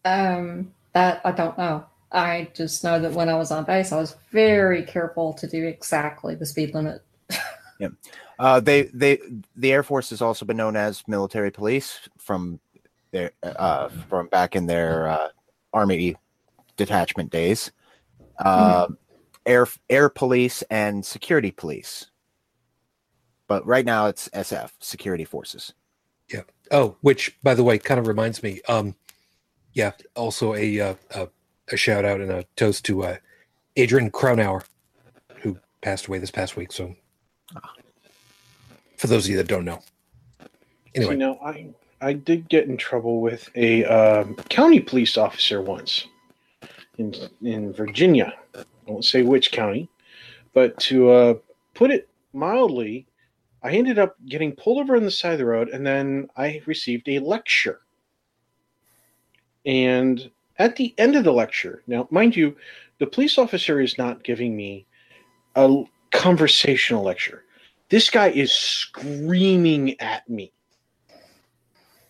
Um, 0.05 0.73
that 0.93 1.21
I 1.25 1.31
don't 1.31 1.57
know. 1.57 1.85
I 2.11 2.49
just 2.53 2.83
know 2.83 2.99
that 2.99 3.11
when 3.11 3.27
I 3.27 3.35
was 3.35 3.51
on 3.51 3.65
base, 3.65 3.91
I 3.91 3.97
was 3.97 4.15
very 4.31 4.83
careful 4.83 5.33
to 5.33 5.47
do 5.47 5.65
exactly 5.65 6.35
the 6.35 6.45
speed 6.45 6.73
limit. 6.73 7.03
Yeah, 7.79 7.89
uh, 8.39 8.59
they 8.59 8.83
they 8.85 9.19
the 9.55 9.71
Air 9.71 9.83
Force 9.83 10.09
has 10.09 10.19
also 10.19 10.45
been 10.45 10.57
known 10.57 10.75
as 10.75 11.07
military 11.07 11.51
police 11.51 12.09
from 12.17 12.59
their 13.11 13.31
uh, 13.43 13.89
from 14.09 14.27
back 14.27 14.55
in 14.55 14.65
their 14.65 15.07
uh, 15.07 15.27
army 15.73 16.15
detachment 16.75 17.31
days, 17.31 17.71
uh, 18.39 18.87
air 19.45 19.67
air 19.89 20.09
police 20.09 20.61
and 20.69 21.05
security 21.05 21.51
police. 21.51 22.07
But 23.47 23.65
right 23.65 23.85
now 23.85 24.07
it's 24.07 24.29
SF 24.29 24.71
security 24.79 25.23
forces. 25.23 25.73
Yeah. 26.31 26.41
Oh, 26.71 26.97
which 27.01 27.37
by 27.43 27.53
the 27.53 27.63
way, 27.63 27.77
kind 27.77 27.99
of 27.99 28.07
reminds 28.07 28.43
me. 28.43 28.61
Um, 28.67 28.95
yeah, 29.73 29.91
also 30.15 30.53
a 30.53 30.79
uh, 30.79 30.95
a, 31.11 31.27
a 31.71 31.77
shout 31.77 32.05
out 32.05 32.19
and 32.21 32.31
a 32.31 32.45
toast 32.55 32.85
to 32.85 33.03
uh, 33.03 33.17
Adrian 33.75 34.11
Cronauer, 34.11 34.63
who 35.41 35.57
passed 35.81 36.07
away 36.07 36.17
this 36.17 36.31
past 36.31 36.57
week. 36.57 36.71
So, 36.71 36.95
for 38.97 39.07
those 39.07 39.25
of 39.25 39.31
you 39.31 39.37
that 39.37 39.47
don't 39.47 39.65
know, 39.65 39.79
anyway, 40.95 41.13
See, 41.13 41.19
now 41.19 41.39
I 41.43 41.69
I 42.01 42.13
did 42.13 42.49
get 42.49 42.67
in 42.67 42.77
trouble 42.77 43.21
with 43.21 43.49
a 43.55 43.83
um, 43.85 44.35
county 44.49 44.79
police 44.79 45.17
officer 45.17 45.61
once 45.61 46.07
in 46.97 47.13
in 47.41 47.73
Virginia. 47.73 48.33
I 48.55 48.63
won't 48.85 49.05
say 49.05 49.23
which 49.23 49.51
county, 49.51 49.89
but 50.53 50.77
to 50.81 51.09
uh, 51.09 51.33
put 51.73 51.91
it 51.91 52.07
mildly, 52.33 53.07
I 53.63 53.71
ended 53.71 53.97
up 53.97 54.15
getting 54.27 54.53
pulled 54.53 54.79
over 54.79 54.95
on 54.95 55.03
the 55.03 55.11
side 55.11 55.33
of 55.33 55.39
the 55.39 55.45
road, 55.45 55.69
and 55.69 55.85
then 55.85 56.29
I 56.37 56.61
received 56.65 57.09
a 57.09 57.19
lecture. 57.19 57.81
And 59.65 60.29
at 60.59 60.75
the 60.75 60.93
end 60.97 61.15
of 61.15 61.23
the 61.23 61.33
lecture, 61.33 61.83
now 61.87 62.07
mind 62.11 62.35
you, 62.35 62.55
the 62.99 63.07
police 63.07 63.37
officer 63.37 63.81
is 63.81 63.97
not 63.97 64.23
giving 64.23 64.55
me 64.55 64.85
a 65.55 65.83
conversational 66.11 67.03
lecture. 67.03 67.43
This 67.89 68.09
guy 68.09 68.29
is 68.29 68.51
screaming 68.51 69.99
at 69.99 70.29
me 70.29 70.51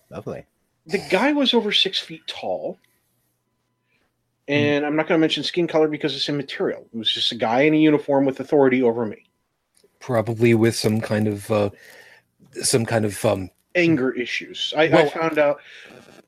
Lovely. 0.10 0.46
the 0.86 1.00
guy 1.10 1.34
was 1.34 1.54
over 1.54 1.72
six 1.72 2.00
feet 2.00 2.26
tall. 2.28 2.78
And 4.50 4.86
I'm 4.86 4.96
not 4.96 5.08
going 5.08 5.20
to 5.20 5.22
mention 5.22 5.44
skin 5.44 5.68
color 5.68 5.90
because 5.90 6.16
it's 6.16 6.30
immaterial. 6.30 6.88
It 6.94 6.98
was 6.98 7.12
just 7.12 7.34
a 7.34 7.36
guy 7.36 7.64
in 7.64 7.74
a 7.74 7.78
uniform 7.78 8.24
with 8.24 8.40
authority 8.40 8.82
over 8.82 9.06
me. 9.06 9.26
probably 10.00 10.54
with 10.54 10.76
some 10.76 11.02
kind 11.02 11.28
of 11.28 11.52
uh, 11.52 11.70
some 12.62 12.86
kind 12.86 13.04
of 13.04 13.24
um, 13.26 13.50
Anger 13.76 14.12
issues. 14.14 14.74
I, 14.76 14.84
I 14.84 15.10
found 15.10 15.38
out. 15.38 15.60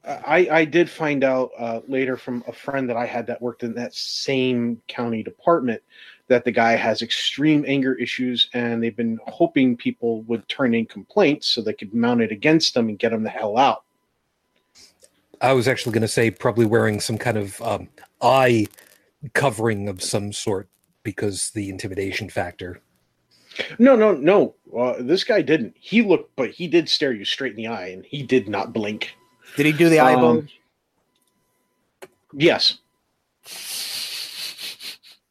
I, 0.05 0.49
I 0.51 0.65
did 0.65 0.89
find 0.89 1.23
out 1.23 1.51
uh, 1.57 1.81
later 1.87 2.17
from 2.17 2.43
a 2.47 2.51
friend 2.51 2.89
that 2.89 2.97
I 2.97 3.05
had 3.05 3.27
that 3.27 3.41
worked 3.41 3.63
in 3.63 3.75
that 3.75 3.93
same 3.93 4.81
county 4.87 5.23
department 5.23 5.81
that 6.29 6.45
the 6.45 6.51
guy 6.51 6.75
has 6.75 7.01
extreme 7.01 7.65
anger 7.67 7.95
issues, 7.95 8.49
and 8.53 8.81
they've 8.81 8.95
been 8.95 9.19
hoping 9.27 9.75
people 9.75 10.21
would 10.23 10.47
turn 10.47 10.73
in 10.73 10.85
complaints 10.85 11.47
so 11.47 11.61
they 11.61 11.73
could 11.73 11.93
mount 11.93 12.21
it 12.21 12.31
against 12.31 12.73
them 12.73 12.87
and 12.87 12.97
get 12.97 13.11
him 13.11 13.23
the 13.23 13.29
hell 13.29 13.57
out. 13.57 13.83
I 15.41 15.53
was 15.53 15.67
actually 15.67 15.93
going 15.93 16.01
to 16.01 16.07
say 16.07 16.31
probably 16.31 16.65
wearing 16.65 16.99
some 16.99 17.17
kind 17.17 17.37
of 17.37 17.61
um, 17.61 17.89
eye 18.21 18.67
covering 19.33 19.89
of 19.89 20.01
some 20.01 20.31
sort 20.31 20.69
because 21.03 21.51
the 21.51 21.69
intimidation 21.69 22.29
factor. 22.29 22.81
No, 23.79 23.95
no, 23.95 24.13
no. 24.13 24.55
Uh, 24.77 24.95
this 24.99 25.23
guy 25.23 25.41
didn't. 25.41 25.75
He 25.79 26.01
looked, 26.01 26.35
but 26.35 26.51
he 26.51 26.67
did 26.67 26.87
stare 26.87 27.11
you 27.11 27.25
straight 27.25 27.51
in 27.51 27.57
the 27.57 27.67
eye, 27.67 27.87
and 27.87 28.05
he 28.05 28.21
did 28.23 28.47
not 28.47 28.73
blink. 28.73 29.15
Did 29.57 29.65
he 29.65 29.71
do 29.71 29.89
the 29.89 29.99
eye 29.99 30.13
Um, 30.13 30.21
bulge? 30.21 30.59
Yes. 32.33 32.77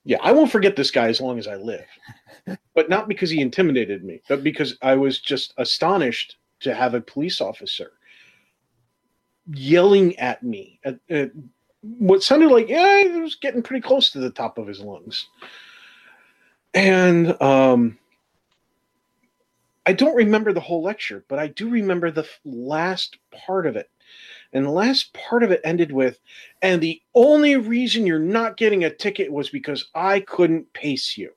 Yeah, 0.09 0.17
I 0.23 0.33
won't 0.33 0.51
forget 0.51 0.75
this 0.75 0.91
guy 0.91 1.09
as 1.09 1.21
long 1.21 1.39
as 1.39 1.47
I 1.47 1.57
live. 1.57 1.85
But 2.75 2.89
not 2.89 3.09
because 3.09 3.29
he 3.29 3.43
intimidated 3.43 4.05
me, 4.05 4.23
but 4.27 4.43
because 4.43 4.79
I 4.81 4.95
was 4.95 5.19
just 5.19 5.53
astonished 5.59 6.37
to 6.61 6.73
have 6.73 6.95
a 6.95 7.01
police 7.01 7.43
officer 7.43 7.93
yelling 9.53 10.19
at 10.19 10.43
me 10.43 10.81
at, 10.85 10.99
at 11.11 11.33
what 11.83 12.23
sounded 12.23 12.51
like 12.51 12.71
yeah, 12.71 13.01
it 13.01 13.21
was 13.21 13.35
getting 13.35 13.63
pretty 13.63 13.83
close 13.83 14.11
to 14.13 14.21
the 14.21 14.31
top 14.31 14.57
of 14.57 14.67
his 14.67 14.81
lungs. 14.81 15.27
And 16.73 17.41
um 17.43 17.99
I 19.85 19.93
don't 19.93 20.17
remember 20.17 20.55
the 20.55 20.61
whole 20.61 20.83
lecture, 20.83 21.25
but 21.29 21.39
I 21.39 21.49
do 21.49 21.69
remember 21.69 22.11
the 22.11 22.27
last 22.45 23.19
part 23.31 23.67
of 23.67 23.77
it. 23.77 23.91
And 24.53 24.65
the 24.65 24.71
last 24.71 25.13
part 25.13 25.43
of 25.43 25.51
it 25.51 25.61
ended 25.63 25.93
with, 25.93 26.21
and 26.63 26.81
the 26.81 27.03
only 27.15 27.57
reason 27.57 28.07
you're 28.07 28.19
not 28.19 28.57
getting 28.57 28.83
a 28.85 28.91
ticket 28.91 29.31
was 29.31 29.51
because 29.51 29.89
I 29.95 30.21
couldn't 30.21 30.73
pace 30.73 31.19
you. 31.19 31.33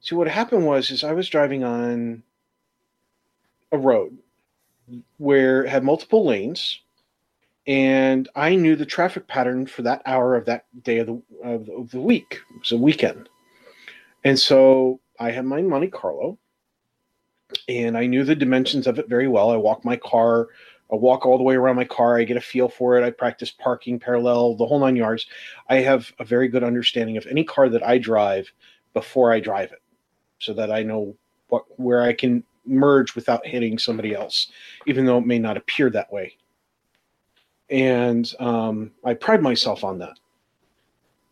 See, 0.00 0.14
what 0.14 0.28
happened 0.28 0.66
was, 0.66 0.90
is 0.90 1.02
I 1.02 1.12
was 1.12 1.28
driving 1.28 1.64
on 1.64 2.22
a 3.72 3.78
road 3.78 4.16
where 5.18 5.64
it 5.64 5.68
had 5.68 5.84
multiple 5.84 6.24
lanes, 6.24 6.80
and 7.66 8.28
I 8.34 8.54
knew 8.54 8.76
the 8.76 8.86
traffic 8.86 9.26
pattern 9.26 9.66
for 9.66 9.82
that 9.82 10.02
hour 10.06 10.36
of 10.36 10.46
that 10.46 10.66
day 10.82 10.98
of 10.98 11.06
the 11.06 11.22
of 11.44 11.66
the, 11.66 11.72
of 11.72 11.90
the 11.90 12.00
week. 12.00 12.40
It 12.54 12.60
was 12.60 12.72
a 12.72 12.76
weekend, 12.76 13.28
and 14.24 14.38
so 14.38 15.00
I 15.18 15.30
had 15.32 15.44
my 15.44 15.60
Monte 15.60 15.88
Carlo, 15.88 16.38
and 17.68 17.96
I 17.96 18.06
knew 18.06 18.24
the 18.24 18.34
dimensions 18.34 18.86
of 18.86 18.98
it 18.98 19.08
very 19.08 19.28
well. 19.28 19.50
I 19.50 19.56
walked 19.56 19.84
my 19.84 19.96
car 19.96 20.48
I 20.92 20.96
walk 20.96 21.24
all 21.24 21.38
the 21.38 21.44
way 21.44 21.54
around 21.54 21.76
my 21.76 21.84
car. 21.84 22.18
I 22.18 22.24
get 22.24 22.36
a 22.36 22.40
feel 22.40 22.68
for 22.68 22.96
it. 22.96 23.04
I 23.04 23.10
practice 23.10 23.50
parking 23.50 23.98
parallel, 23.98 24.56
the 24.56 24.66
whole 24.66 24.80
nine 24.80 24.96
yards. 24.96 25.26
I 25.68 25.76
have 25.76 26.12
a 26.18 26.24
very 26.24 26.48
good 26.48 26.64
understanding 26.64 27.16
of 27.16 27.26
any 27.26 27.44
car 27.44 27.68
that 27.68 27.86
I 27.86 27.98
drive 27.98 28.50
before 28.92 29.32
I 29.32 29.40
drive 29.40 29.72
it, 29.72 29.82
so 30.40 30.52
that 30.54 30.72
I 30.72 30.82
know 30.82 31.16
what 31.48 31.64
where 31.78 32.02
I 32.02 32.12
can 32.12 32.42
merge 32.66 33.14
without 33.14 33.46
hitting 33.46 33.78
somebody 33.78 34.14
else, 34.14 34.48
even 34.86 35.06
though 35.06 35.18
it 35.18 35.26
may 35.26 35.38
not 35.38 35.56
appear 35.56 35.90
that 35.90 36.12
way. 36.12 36.36
And 37.68 38.32
um, 38.40 38.90
I 39.04 39.14
pride 39.14 39.42
myself 39.42 39.84
on 39.84 39.98
that. 39.98 40.18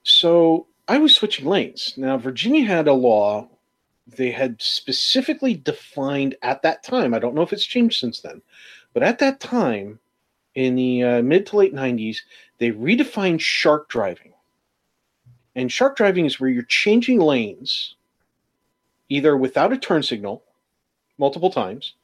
So 0.04 0.66
I 0.86 0.98
was 0.98 1.14
switching 1.14 1.46
lanes. 1.46 1.94
Now 1.96 2.16
Virginia 2.16 2.64
had 2.64 2.86
a 2.86 2.92
law. 2.92 3.48
They 4.06 4.30
had 4.30 4.62
specifically 4.62 5.54
defined 5.54 6.36
at 6.42 6.62
that 6.62 6.84
time. 6.84 7.12
I 7.12 7.18
don't 7.18 7.34
know 7.34 7.42
if 7.42 7.52
it's 7.52 7.66
changed 7.66 7.98
since 7.98 8.20
then 8.20 8.40
but 8.94 9.02
at 9.02 9.18
that 9.18 9.40
time, 9.40 9.98
in 10.54 10.74
the 10.74 11.02
uh, 11.02 11.22
mid 11.22 11.46
to 11.46 11.56
late 11.56 11.74
90s, 11.74 12.18
they 12.58 12.72
redefined 12.72 13.40
shark 13.40 13.88
driving. 13.88 14.32
And 15.54 15.70
shark 15.70 15.96
driving 15.96 16.26
is 16.26 16.40
where 16.40 16.50
you're 16.50 16.62
changing 16.64 17.20
lanes 17.20 17.94
either 19.08 19.36
without 19.36 19.72
a 19.72 19.78
turn 19.78 20.02
signal 20.02 20.42
multiple 21.18 21.50
times, 21.50 21.94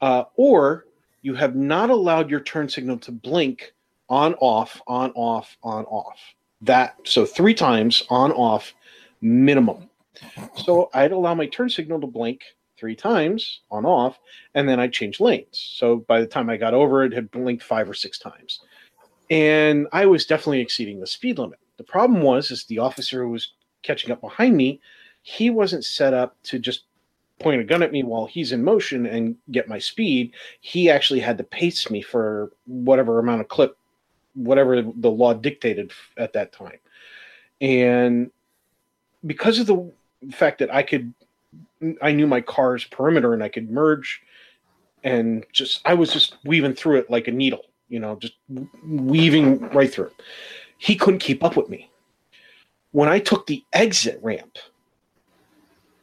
uh, 0.00 0.24
or 0.36 0.86
you 1.22 1.34
have 1.34 1.56
not 1.56 1.90
allowed 1.90 2.30
your 2.30 2.40
turn 2.40 2.68
signal 2.68 2.98
to 2.98 3.12
blink 3.12 3.72
on, 4.08 4.34
off, 4.34 4.80
on, 4.86 5.10
off, 5.12 5.56
on, 5.62 5.84
off. 5.86 6.18
That, 6.60 6.96
so 7.04 7.24
three 7.24 7.54
times 7.54 8.02
on, 8.10 8.32
off, 8.32 8.74
minimum. 9.20 9.88
So 10.56 10.90
I'd 10.94 11.12
allow 11.12 11.34
my 11.34 11.46
turn 11.46 11.68
signal 11.68 12.00
to 12.00 12.06
blink 12.06 12.42
three 12.76 12.96
times 12.96 13.60
on 13.70 13.84
off 13.84 14.18
and 14.54 14.68
then 14.68 14.80
I 14.80 14.88
changed 14.88 15.20
lanes. 15.20 15.74
So 15.76 15.96
by 15.96 16.20
the 16.20 16.26
time 16.26 16.50
I 16.50 16.56
got 16.56 16.74
over 16.74 17.04
it, 17.04 17.12
had 17.12 17.30
blinked 17.30 17.62
five 17.62 17.88
or 17.88 17.94
six 17.94 18.18
times. 18.18 18.60
And 19.30 19.86
I 19.92 20.06
was 20.06 20.26
definitely 20.26 20.60
exceeding 20.60 21.00
the 21.00 21.06
speed 21.06 21.38
limit. 21.38 21.58
The 21.76 21.84
problem 21.84 22.22
was 22.22 22.50
is 22.50 22.64
the 22.64 22.78
officer 22.78 23.22
who 23.22 23.30
was 23.30 23.52
catching 23.82 24.10
up 24.10 24.20
behind 24.20 24.56
me, 24.56 24.80
he 25.22 25.50
wasn't 25.50 25.84
set 25.84 26.12
up 26.12 26.36
to 26.44 26.58
just 26.58 26.84
point 27.40 27.60
a 27.60 27.64
gun 27.64 27.82
at 27.82 27.92
me 27.92 28.02
while 28.02 28.26
he's 28.26 28.52
in 28.52 28.62
motion 28.62 29.06
and 29.06 29.36
get 29.50 29.68
my 29.68 29.78
speed. 29.78 30.34
He 30.60 30.90
actually 30.90 31.20
had 31.20 31.38
to 31.38 31.44
pace 31.44 31.90
me 31.90 32.02
for 32.02 32.52
whatever 32.66 33.18
amount 33.18 33.40
of 33.40 33.48
clip, 33.48 33.76
whatever 34.34 34.82
the 34.82 35.10
law 35.10 35.34
dictated 35.34 35.92
at 36.16 36.32
that 36.34 36.52
time. 36.52 36.78
And 37.60 38.30
because 39.24 39.58
of 39.58 39.66
the 39.66 39.92
fact 40.32 40.58
that 40.58 40.72
I 40.72 40.82
could 40.82 41.12
I 42.00 42.12
knew 42.12 42.26
my 42.26 42.40
car's 42.40 42.84
perimeter 42.84 43.34
and 43.34 43.42
I 43.42 43.48
could 43.48 43.70
merge 43.70 44.22
and 45.04 45.44
just 45.52 45.82
I 45.84 45.94
was 45.94 46.12
just 46.12 46.36
weaving 46.44 46.74
through 46.74 46.98
it 46.98 47.10
like 47.10 47.28
a 47.28 47.32
needle, 47.32 47.66
you 47.88 48.00
know, 48.00 48.16
just 48.16 48.34
weaving 48.84 49.60
right 49.70 49.92
through. 49.92 50.10
He 50.78 50.96
couldn't 50.96 51.20
keep 51.20 51.44
up 51.44 51.56
with 51.56 51.68
me. 51.68 51.90
When 52.92 53.08
I 53.08 53.18
took 53.18 53.46
the 53.46 53.62
exit 53.72 54.18
ramp, 54.22 54.58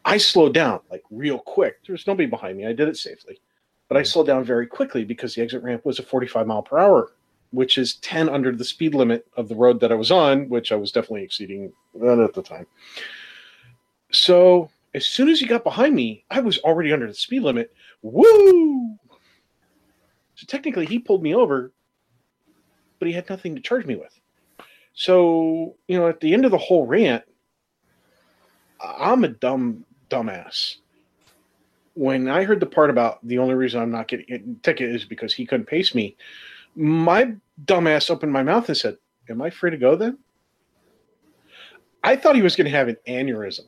I 0.06 0.18
slowed 0.18 0.54
down 0.54 0.82
like 0.90 1.04
real 1.10 1.40
quick. 1.40 1.84
There 1.86 1.94
was 1.94 2.08
nobody 2.08 2.28
behind 2.28 2.58
me. 2.58 2.66
I 2.66 2.74
did 2.74 2.88
it 2.88 2.98
safely. 2.98 3.40
But 3.88 3.98
I 3.98 4.02
mm-hmm. 4.02 4.08
slowed 4.08 4.28
down 4.28 4.44
very 4.44 4.68
quickly 4.68 5.04
because 5.04 5.36
the 5.36 5.42
exit 5.42 5.64
ramp 5.64 5.86
was 5.86 6.00
a 6.00 6.04
45 6.04 6.48
mile 6.48 6.62
per 6.62 6.78
hour, 6.78 7.12
which 7.52 7.78
is 7.78 7.96
10 7.96 8.30
under 8.30 8.56
the 8.56 8.64
speed 8.64 8.96
limit 8.96 9.28
of 9.36 9.50
the 9.50 9.56
road 9.56 9.80
that 9.82 9.92
I 9.92 9.96
was 9.96 10.12
on, 10.12 10.48
which 10.48 10.72
I 10.72 10.76
was 10.76 10.92
definitely 10.92 11.24
exceeding 11.24 11.74
at 11.96 12.34
the 12.34 12.42
time. 12.42 12.68
So 14.12 14.70
as 14.94 15.06
soon 15.06 15.30
as 15.30 15.40
he 15.40 15.46
got 15.46 15.64
behind 15.64 15.96
me, 15.96 16.26
I 16.30 16.42
was 16.42 16.58
already 16.60 16.92
under 16.92 17.08
the 17.08 17.14
speed 17.14 17.44
limit. 17.44 17.74
Woo! 18.02 18.98
So 20.36 20.46
technically, 20.48 20.86
he 20.86 21.00
pulled 21.00 21.24
me 21.24 21.36
over, 21.36 21.72
but 23.00 23.08
he 23.08 23.14
had 23.14 23.30
nothing 23.30 23.56
to 23.56 23.62
charge 23.62 23.86
me 23.86 23.96
with. 23.96 24.20
So, 24.94 25.76
you 25.88 25.98
know, 25.98 26.08
at 26.08 26.20
the 26.20 26.34
end 26.34 26.46
of 26.46 26.52
the 26.52 26.58
whole 26.58 26.86
rant, 26.86 27.24
I'm 28.82 29.24
a 29.24 29.30
dumb 29.30 29.86
dumbass. 30.10 30.78
When 31.94 32.28
I 32.28 32.44
heard 32.44 32.60
the 32.60 32.66
part 32.66 32.90
about 32.90 33.26
the 33.26 33.38
only 33.38 33.54
reason 33.54 33.82
I'm 33.82 33.92
not 33.92 34.08
getting 34.08 34.34
a 34.34 34.40
ticket 34.64 34.90
is 34.90 35.06
because 35.06 35.34
he 35.34 35.46
couldn't 35.46 35.68
pace 35.68 35.94
me, 35.94 36.18
my 36.76 37.34
dumbass 37.66 38.10
opened 38.10 38.32
my 38.32 38.44
mouth 38.44 38.68
and 38.68 38.78
said, 38.78 38.98
am 39.30 39.42
I 39.42 39.50
free 39.50 39.72
to 39.72 39.78
go 39.78 39.96
then? 39.96 40.18
I 42.04 42.16
thought 42.16 42.36
he 42.36 42.42
was 42.42 42.56
going 42.56 42.66
to 42.66 42.76
have 42.76 42.88
an 42.88 42.98
aneurysm. 43.08 43.68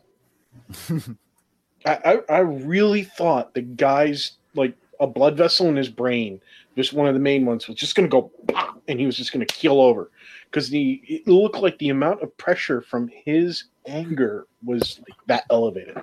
I, 1.85 2.21
I, 2.29 2.39
really 2.39 3.03
thought 3.03 3.53
the 3.53 3.61
guy's 3.61 4.33
like 4.55 4.73
a 4.99 5.07
blood 5.07 5.35
vessel 5.35 5.67
in 5.67 5.75
his 5.75 5.89
brain, 5.89 6.39
just 6.77 6.93
one 6.93 7.07
of 7.07 7.13
the 7.13 7.19
main 7.19 7.45
ones, 7.45 7.67
was 7.67 7.77
just 7.77 7.95
going 7.95 8.09
to 8.09 8.11
go 8.11 8.31
pop, 8.47 8.81
and 8.87 8.99
he 8.99 9.05
was 9.05 9.17
just 9.17 9.33
going 9.33 9.45
to 9.45 9.53
keel 9.53 9.81
over. 9.81 10.09
Because 10.45 10.69
the 10.69 11.01
it 11.05 11.27
looked 11.27 11.57
like 11.57 11.77
the 11.79 11.89
amount 11.89 12.21
of 12.21 12.35
pressure 12.37 12.81
from 12.81 13.09
his 13.25 13.65
anger 13.85 14.47
was 14.63 14.99
like 14.99 15.17
that 15.27 15.45
elevated, 15.49 16.01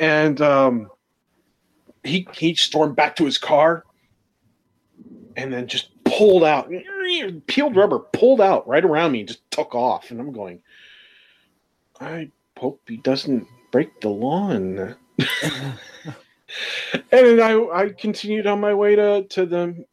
and 0.00 0.40
um, 0.40 0.90
he 2.02 2.26
he 2.34 2.54
stormed 2.54 2.96
back 2.96 3.14
to 3.16 3.24
his 3.24 3.38
car, 3.38 3.84
and 5.36 5.52
then 5.52 5.68
just 5.68 5.90
pulled 6.04 6.42
out, 6.42 6.70
peeled 7.46 7.76
rubber, 7.76 8.00
pulled 8.00 8.40
out 8.40 8.66
right 8.66 8.84
around 8.84 9.12
me, 9.12 9.20
and 9.20 9.28
just 9.28 9.48
took 9.50 9.74
off, 9.74 10.10
and 10.10 10.20
I'm 10.20 10.32
going, 10.32 10.60
I 12.00 12.30
hope 12.62 12.80
he 12.86 12.96
doesn't 12.98 13.46
break 13.72 14.00
the 14.00 14.08
lawn. 14.08 14.96
and. 15.18 15.78
and 17.12 17.26
then 17.26 17.40
I, 17.40 17.82
I 17.82 17.88
continued 17.90 18.46
on 18.46 18.60
my 18.60 18.74
way 18.74 18.96
to, 18.96 19.24
to 19.24 19.46
the 19.46 19.84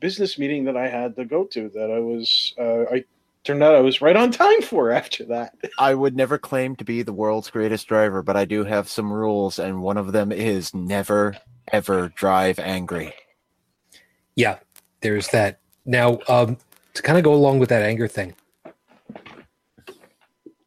business 0.00 0.38
meeting 0.38 0.64
that 0.64 0.76
I 0.76 0.88
had 0.88 1.16
to 1.16 1.24
go 1.24 1.44
to 1.44 1.68
that 1.70 1.90
I 1.90 1.98
was 1.98 2.54
uh, 2.58 2.84
I 2.94 3.04
turned 3.44 3.62
out 3.62 3.74
I 3.74 3.80
was 3.80 4.00
right 4.00 4.16
on 4.16 4.30
time 4.30 4.62
for 4.62 4.90
after 4.90 5.24
that. 5.26 5.54
I 5.78 5.94
would 5.94 6.16
never 6.16 6.38
claim 6.38 6.76
to 6.76 6.84
be 6.84 7.02
the 7.02 7.12
world's 7.12 7.50
greatest 7.50 7.88
driver, 7.88 8.22
but 8.22 8.36
I 8.36 8.44
do 8.44 8.64
have 8.64 8.88
some 8.88 9.12
rules, 9.12 9.58
and 9.58 9.82
one 9.82 9.96
of 9.96 10.12
them 10.12 10.32
is 10.32 10.74
never 10.74 11.36
ever 11.72 12.08
drive 12.10 12.58
angry. 12.58 13.14
Yeah, 14.34 14.58
there's 15.00 15.28
that. 15.28 15.60
Now, 15.84 16.20
um, 16.28 16.58
to 16.94 17.02
kind 17.02 17.18
of 17.18 17.24
go 17.24 17.34
along 17.34 17.58
with 17.58 17.70
that 17.70 17.82
anger 17.82 18.06
thing, 18.08 18.34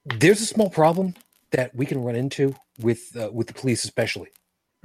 there's 0.05 0.41
a 0.41 0.45
small 0.45 0.69
problem 0.69 1.15
that 1.51 1.75
we 1.75 1.85
can 1.85 2.03
run 2.03 2.15
into 2.15 2.55
with 2.79 3.15
uh, 3.17 3.29
with 3.31 3.47
the 3.47 3.53
police, 3.53 3.83
especially 3.83 4.29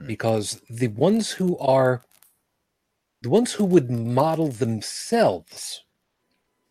because 0.06 0.60
the 0.68 0.88
ones 0.88 1.32
who 1.32 1.56
are 1.59 2.02
the 3.22 3.30
ones 3.30 3.55
who 3.55 3.64
would 3.64 3.90
model 3.90 4.48
themselves 4.48 5.84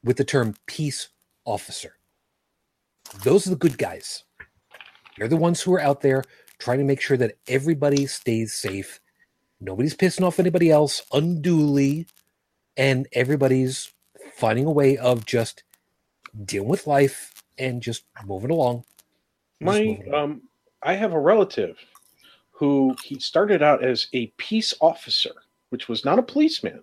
with 0.03 0.17
the 0.17 0.23
term 0.23 0.55
peace 0.67 1.09
officer, 1.45 1.95
those 3.23 3.47
are 3.47 3.51
the 3.51 3.55
good 3.55 3.77
guys. 3.77 4.23
They're 5.17 5.27
the 5.27 5.37
ones 5.37 5.61
who 5.61 5.73
are 5.73 5.81
out 5.81 6.01
there 6.01 6.23
trying 6.59 6.79
to 6.79 6.85
make 6.85 7.01
sure 7.01 7.17
that 7.17 7.37
everybody 7.47 8.05
stays 8.05 8.53
safe. 8.53 8.99
Nobody's 9.59 9.95
pissing 9.95 10.25
off 10.25 10.39
anybody 10.39 10.69
else 10.69 11.03
unduly, 11.11 12.07
and 12.77 13.07
everybody's 13.13 13.93
finding 14.35 14.65
a 14.65 14.71
way 14.71 14.97
of 14.97 15.25
just 15.25 15.63
dealing 16.43 16.69
with 16.69 16.87
life 16.87 17.33
and 17.57 17.81
just 17.81 18.03
moving 18.25 18.51
along. 18.51 18.83
My 19.61 20.01
um, 20.13 20.41
I 20.83 20.93
have 20.93 21.13
a 21.13 21.19
relative 21.19 21.77
who 22.51 22.95
he 23.03 23.19
started 23.19 23.61
out 23.61 23.83
as 23.83 24.07
a 24.13 24.27
peace 24.37 24.73
officer, 24.79 25.31
which 25.69 25.89
was 25.89 26.05
not 26.05 26.19
a 26.19 26.23
policeman, 26.23 26.81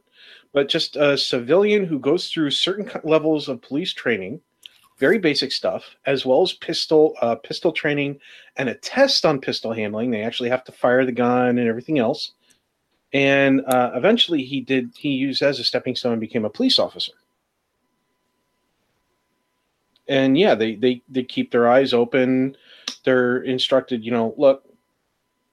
but 0.53 0.69
just 0.69 0.97
a 0.97 1.17
civilian 1.17 1.85
who 1.85 1.99
goes 1.99 2.29
through 2.29 2.51
certain 2.51 2.91
levels 3.05 3.49
of 3.49 3.63
police 3.63 3.93
training, 3.93 4.41
very 4.99 5.19
basic 5.19 5.51
stuff, 5.51 5.97
as 6.07 6.27
well 6.27 6.43
as 6.43 6.53
pistol 6.53 7.15
uh, 7.23 7.37
pistol 7.37 7.73
training 7.73 8.19
and 8.57 8.69
a 8.69 8.75
test 8.75 9.25
on 9.25 9.41
pistol 9.41 9.73
handling. 9.73 10.11
They 10.11 10.23
actually 10.23 10.51
have 10.51 10.65
to 10.65 10.73
fire 10.73 11.05
the 11.07 11.13
gun 11.13 11.59
and 11.59 11.69
everything 11.69 11.99
else. 11.99 12.33
And 13.15 13.63
uh, 13.67 13.93
eventually, 13.95 14.43
he 14.43 14.61
did. 14.61 14.93
He 14.97 15.11
used 15.11 15.43
as 15.43 15.59
a 15.59 15.65
stepping 15.65 15.97
stone 15.97 16.13
and 16.13 16.21
became 16.21 16.45
a 16.45 16.51
police 16.51 16.79
officer. 16.79 17.13
And 20.09 20.37
yeah, 20.37 20.55
they 20.55 20.75
they 20.75 21.03
they 21.09 21.23
keep 21.23 21.51
their 21.51 21.69
eyes 21.69 21.93
open. 21.93 22.57
They're 23.05 23.39
instructed, 23.39 24.05
you 24.05 24.11
know, 24.11 24.35
look, 24.37 24.65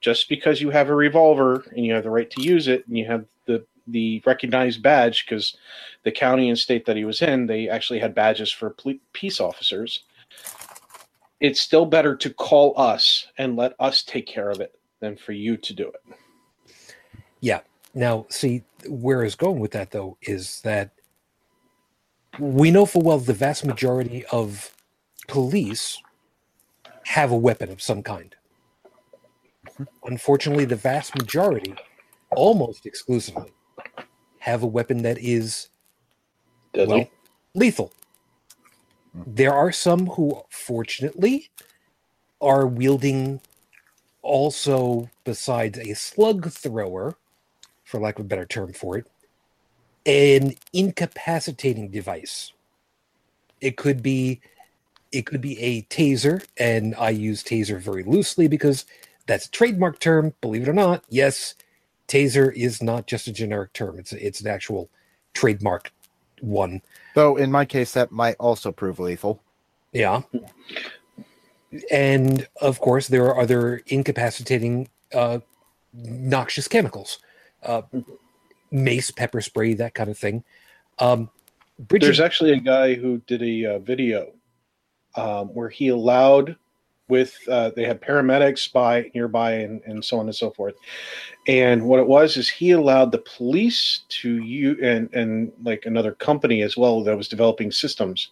just 0.02 0.30
because 0.30 0.62
you 0.62 0.70
have 0.70 0.90
a 0.90 0.96
revolver 0.96 1.66
and 1.76 1.86
you 1.86 1.94
have 1.94 2.04
the 2.04 2.10
right 2.10 2.30
to 2.32 2.42
use 2.42 2.68
it 2.68 2.88
and 2.88 2.98
you 2.98 3.06
have 3.06 3.26
the 3.46 3.66
the 3.88 4.22
recognized 4.26 4.82
badge 4.82 5.26
because 5.26 5.58
the 6.04 6.12
county 6.12 6.50
and 6.50 6.60
state 6.60 6.86
that 6.86 6.96
he 6.96 7.06
was 7.06 7.22
in 7.22 7.48
they 7.48 7.68
actually 7.68 8.00
had 8.00 8.14
badges 8.14 8.52
for 8.52 8.76
peace 9.14 9.40
officers 9.40 10.04
it's 11.40 11.60
still 11.60 11.86
better 11.86 12.16
to 12.16 12.30
call 12.30 12.74
us 12.78 13.28
and 13.38 13.56
let 13.56 13.74
us 13.80 14.04
take 14.04 14.28
care 14.28 14.50
of 14.50 14.62
it 14.62 14.78
than 15.00 15.18
for 15.18 15.32
you 15.32 15.58
to 15.58 15.74
do 15.74 15.88
it 15.88 16.16
Yeah. 17.42 17.62
Now, 17.94 18.26
see, 18.30 18.64
where 18.88 19.24
is 19.24 19.36
going 19.36 19.60
with 19.60 19.72
that 19.72 19.92
though 19.92 20.18
is 20.22 20.62
that 20.62 20.92
we 22.38 22.72
know 22.72 22.86
full 22.86 23.02
well 23.02 23.18
the 23.18 23.34
vast 23.34 23.66
majority 23.66 24.26
of 24.32 24.76
police 25.28 26.02
have 27.06 27.32
a 27.32 27.38
weapon 27.38 27.72
of 27.72 27.82
some 27.82 28.04
kind. 28.04 28.36
Unfortunately, 30.04 30.66
the 30.66 30.76
vast 30.76 31.16
majority, 31.16 31.74
almost 32.36 32.86
exclusively, 32.86 33.52
have 34.40 34.64
a 34.64 34.68
weapon 34.68 35.02
that 35.04 35.18
is 35.18 35.70
Deadly. 36.74 36.96
well, 36.96 37.10
lethal. 37.56 37.94
Hmm. 39.14 39.24
There 39.26 39.54
are 39.54 39.72
some 39.72 40.08
who, 40.08 40.42
fortunately, 40.50 41.50
are 42.42 42.68
wielding 42.68 43.42
also, 44.22 45.10
besides 45.24 45.80
a 45.80 45.94
slug 45.96 46.52
thrower, 46.52 47.16
for 47.86 48.00
lack 48.00 48.20
of 48.20 48.26
a 48.26 48.28
better 48.28 48.46
term 48.46 48.74
for 48.74 48.98
it, 48.98 49.08
an 50.10 50.56
incapacitating 50.74 51.90
device. 51.90 52.52
It 53.62 53.78
could 53.78 54.02
be 54.02 54.42
it 55.12 55.26
could 55.26 55.42
be 55.42 55.60
a 55.60 55.84
taser, 55.84 56.46
and 56.58 56.96
I 56.96 57.10
use 57.10 57.44
taser 57.44 57.80
very 57.80 58.04
loosely 58.04 58.48
because 58.48 58.86
that's 59.28 59.46
a 59.46 59.52
trademark 59.52 60.00
term, 60.00 60.34
believe 60.42 60.64
it 60.64 60.70
or 60.70 60.74
not. 60.74 61.04
Yes, 61.10 61.56
taser 62.08 62.54
is 62.56 62.82
not 62.82 63.06
just 63.06 63.28
a 63.28 63.32
generic 63.32 63.74
term. 63.74 64.00
It's 64.00 64.14
it's 64.14 64.42
an 64.42 64.48
actual 64.48 64.90
trademark 65.34 65.92
one. 66.42 66.82
Though 67.14 67.38
in 67.38 67.52
my 67.52 67.66
case, 67.66 67.94
that 67.94 68.12
might 68.12 68.36
also 68.40 68.72
prove 68.72 69.00
lethal. 69.00 69.44
Yeah. 69.92 70.22
And 71.92 72.48
of 72.62 72.80
course, 72.80 73.10
there 73.10 73.26
are 73.26 73.40
other 73.40 73.84
incapacitating 73.88 74.90
uh, 75.14 75.40
noxious 75.94 76.68
chemicals, 76.68 77.20
uh, 77.62 77.84
mace, 78.72 79.12
pepper 79.12 79.42
spray, 79.42 79.74
that 79.76 79.94
kind 79.94 80.10
of 80.10 80.18
thing. 80.18 80.44
Um, 81.00 81.30
Bridget, 81.80 82.08
There's 82.08 82.20
actually 82.20 82.52
a 82.54 82.60
guy 82.60 82.94
who 82.96 83.20
did 83.20 83.42
a 83.42 83.76
uh, 83.76 83.80
video 83.80 84.34
um, 85.16 85.48
where 85.50 85.70
he 85.70 85.88
allowed 85.88 86.58
with 87.08 87.36
uh, 87.50 87.72
they 87.76 87.84
had 87.84 88.02
paramedics 88.02 88.72
by 88.72 89.10
nearby 89.16 89.54
and, 89.54 89.82
and 89.86 90.06
so 90.06 90.20
on 90.20 90.28
and 90.28 90.36
so 90.36 90.52
forth. 90.52 90.76
And 91.48 91.86
what 91.86 92.00
it 92.00 92.08
was 92.08 92.38
is 92.38 92.48
he 92.48 92.72
allowed 92.72 93.12
the 93.12 93.24
police 93.38 94.02
to 94.10 94.38
you 94.38 94.78
and 94.82 95.12
and 95.14 95.52
like 95.64 95.86
another 95.86 96.14
company 96.14 96.62
as 96.62 96.78
well 96.78 97.04
that 97.04 97.18
was 97.18 97.28
developing 97.28 97.72
systems 97.72 98.30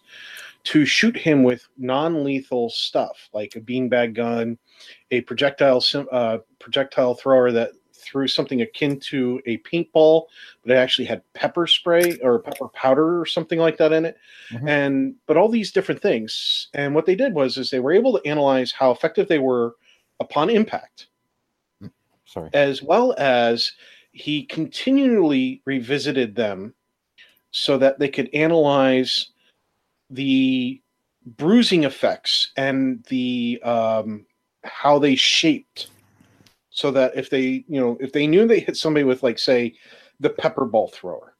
to 0.64 0.84
shoot 0.84 1.16
him 1.16 1.44
with 1.44 1.66
non-lethal 1.76 2.70
stuff 2.70 3.28
like 3.32 3.56
a 3.56 3.60
beanbag 3.60 4.14
gun, 4.14 4.58
a 5.10 5.20
projectile 5.22 5.82
uh, 6.12 6.38
projectile 6.58 7.14
thrower 7.14 7.52
that 7.52 7.72
threw 8.08 8.28
something 8.28 8.62
akin 8.62 8.98
to 9.00 9.40
a 9.46 9.58
paintball, 9.58 10.26
but 10.62 10.72
it 10.72 10.76
actually 10.76 11.04
had 11.04 11.22
pepper 11.34 11.66
spray 11.66 12.18
or 12.22 12.38
pepper 12.38 12.68
powder 12.68 13.20
or 13.20 13.26
something 13.26 13.58
like 13.58 13.76
that 13.78 13.92
in 13.92 14.04
it. 14.04 14.16
Mhm. 14.50 14.68
And 14.68 15.14
but 15.26 15.36
all 15.36 15.48
these 15.48 15.72
different 15.72 16.00
things. 16.00 16.68
And 16.74 16.94
what 16.94 17.06
they 17.06 17.14
did 17.14 17.34
was 17.34 17.56
is 17.56 17.70
they 17.70 17.80
were 17.80 17.92
able 17.92 18.18
to 18.18 18.28
analyze 18.28 18.72
how 18.72 18.90
effective 18.90 19.28
they 19.28 19.38
were 19.38 19.76
upon 20.20 20.50
impact 20.50 21.06
Sorry. 22.24 22.50
as 22.52 22.82
well 22.82 23.14
as 23.18 23.72
he 24.12 24.44
continually 24.44 25.62
revisited 25.64 26.34
them 26.34 26.74
so 27.50 27.78
that 27.78 27.98
they 27.98 28.08
could 28.08 28.28
analyze 28.34 29.30
the 30.10 30.80
bruising 31.36 31.84
effects 31.84 32.52
and 32.56 33.04
the 33.04 33.60
um, 33.62 34.24
how 34.64 34.98
they 34.98 35.14
shaped 35.14 35.88
so 36.78 36.92
that 36.92 37.10
if 37.16 37.28
they 37.28 37.64
you 37.66 37.80
know 37.80 37.98
if 37.98 38.12
they 38.12 38.24
knew 38.24 38.46
they 38.46 38.60
hit 38.60 38.76
somebody 38.76 39.02
with 39.02 39.24
like 39.24 39.36
say 39.36 39.74
the 40.20 40.30
pepper 40.30 40.64
ball 40.64 40.86
thrower 40.86 41.34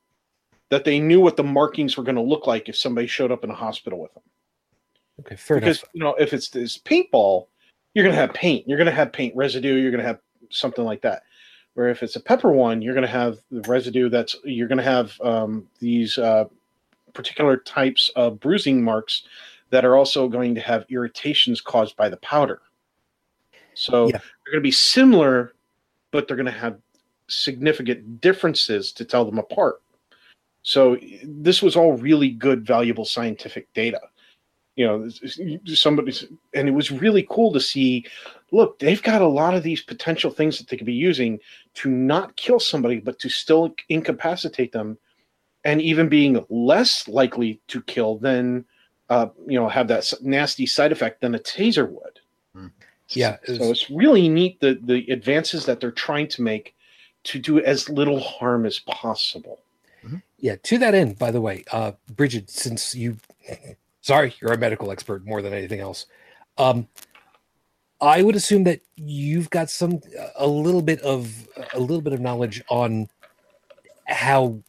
that 0.69 0.85
they 0.85 0.99
knew 0.99 1.21
what 1.21 1.37
the 1.37 1.45
markings 1.45 1.97
were 1.97 2.03
going 2.03 2.17
to 2.17 2.21
look 2.21 2.49
like 2.49 2.69
if 2.69 2.77
somebody 2.77 3.07
showed 3.07 3.31
up 3.31 3.45
in 3.45 3.51
a 3.51 3.55
hospital 3.55 4.01
with 4.01 4.13
them. 4.15 4.23
Okay, 5.21 5.37
fair 5.37 5.61
because 5.61 5.79
enough. 5.79 5.91
you 5.93 6.03
know 6.03 6.15
if 6.19 6.33
it's 6.33 6.49
this 6.49 6.77
paintball 6.79 7.47
you're 7.95 8.03
going 8.03 8.15
to 8.15 8.21
have 8.21 8.35
paint. 8.35 8.67
You're 8.67 8.79
going 8.79 8.91
to 8.91 8.93
have 8.93 9.13
paint 9.13 9.35
residue. 9.37 9.77
You're 9.77 9.93
going 9.93 10.03
to 10.03 10.07
have 10.07 10.21
something 10.51 10.85
like 10.85 11.03
that. 11.03 11.23
Where 11.75 11.89
if 11.89 12.03
it's 12.03 12.17
a 12.17 12.21
pepper 12.21 12.51
one 12.51 12.83
you're 12.83 12.95
going 12.95 13.07
to 13.07 13.19
have 13.21 13.39
the 13.53 13.63
residue 13.69 14.09
that's 14.09 14.35
you're 14.43 14.67
going 14.67 14.79
to 14.79 14.91
have 14.97 15.21
um, 15.21 15.69
these 15.79 16.19
uh, 16.19 16.47
particular 17.13 17.59
types 17.59 18.11
of 18.17 18.41
bruising 18.41 18.83
marks 18.83 19.23
that 19.71 19.85
are 19.85 19.95
also 19.95 20.27
going 20.27 20.57
to 20.57 20.61
have 20.61 20.85
irritations 20.91 21.61
caused 21.61 21.97
by 21.97 22.09
the 22.09 22.17
powder 22.17 22.61
so 23.79 24.07
Yeah. 24.07 24.19
they're 24.19 24.53
going 24.53 24.63
to 24.65 24.71
be 24.73 24.73
similar 24.73 25.55
but 26.11 26.27
they're 26.27 26.37
going 26.37 26.55
to 26.55 26.61
have 26.67 26.79
significant 27.29 28.21
differences 28.21 28.93
to 28.93 29.05
tell 29.05 29.25
them 29.25 29.39
apart 29.39 29.81
So 30.63 30.99
this 31.25 31.63
was 31.63 31.77
all 31.77 31.95
really 31.97 32.31
good, 32.31 32.67
valuable 32.67 33.05
scientific 33.05 33.73
data. 33.73 34.01
You 34.77 34.87
know, 34.87 35.09
somebody, 35.75 36.13
and 36.55 36.69
it 36.69 36.73
was 36.73 36.91
really 36.91 37.27
cool 37.31 37.53
to 37.53 37.61
see. 37.61 38.05
Look, 38.53 38.79
they've 38.79 39.03
got 39.03 39.23
a 39.23 39.27
lot 39.27 39.55
of 39.55 39.63
these 39.63 39.83
potential 39.83 40.31
things 40.31 40.59
that 40.59 40.69
they 40.69 40.77
could 40.77 40.87
be 40.87 40.93
using 40.93 41.41
to 41.75 41.89
not 41.91 42.37
kill 42.37 42.61
somebody, 42.61 43.01
but 43.01 43.19
to 43.21 43.29
still 43.29 43.75
incapacitate 43.89 44.73
them, 44.73 44.99
and 45.65 45.81
even 45.81 46.09
being 46.09 46.45
less 46.51 47.09
likely 47.09 47.61
to 47.69 47.83
kill 47.83 48.19
than, 48.19 48.65
uh, 49.09 49.29
you 49.47 49.59
know, 49.59 49.69
have 49.69 49.89
that 49.89 50.13
nasty 50.23 50.67
side 50.67 50.93
effect 50.93 51.23
than 51.23 51.35
a 51.35 51.39
taser 51.41 51.89
would. 51.91 52.18
Yeah, 53.11 53.37
So 53.47 53.71
it's 53.71 53.91
really 53.91 54.29
neat 54.29 54.61
the 54.61 54.79
the 54.83 55.11
advances 55.11 55.65
that 55.67 55.81
they're 55.81 55.91
trying 55.91 56.29
to 56.29 56.43
make 56.43 56.75
to 57.25 57.39
do 57.39 57.61
as 57.61 57.89
little 57.89 58.21
harm 58.21 58.67
as 58.67 58.79
possible. 58.81 59.61
Yeah, 60.41 60.55
to 60.63 60.79
that 60.79 60.95
end, 60.95 61.19
by 61.19 61.31
the 61.31 61.41
way, 61.41 61.65
uh, 61.73 61.93
Bridget, 62.15 62.49
since 62.49 62.95
you, 62.95 63.17
sorry, 64.01 64.35
you're 64.41 64.53
a 64.53 64.59
medical 64.59 64.91
expert 64.91 65.27
more 65.27 65.43
than 65.43 65.53
anything 65.53 65.81
else. 65.81 66.07
Um, 66.57 66.89
I 68.01 68.23
would 68.23 68.37
assume 68.37 68.65
that 68.65 68.81
you've 68.95 69.51
got 69.51 69.69
some, 69.69 70.01
a 70.37 70.47
little 70.47 70.83
bit 70.83 71.01
of, 71.01 71.49
a 71.75 71.81
little 71.81 72.01
bit 72.01 72.13
of 72.13 72.21
knowledge 72.21 72.63
on 72.69 73.09
how 74.07 74.61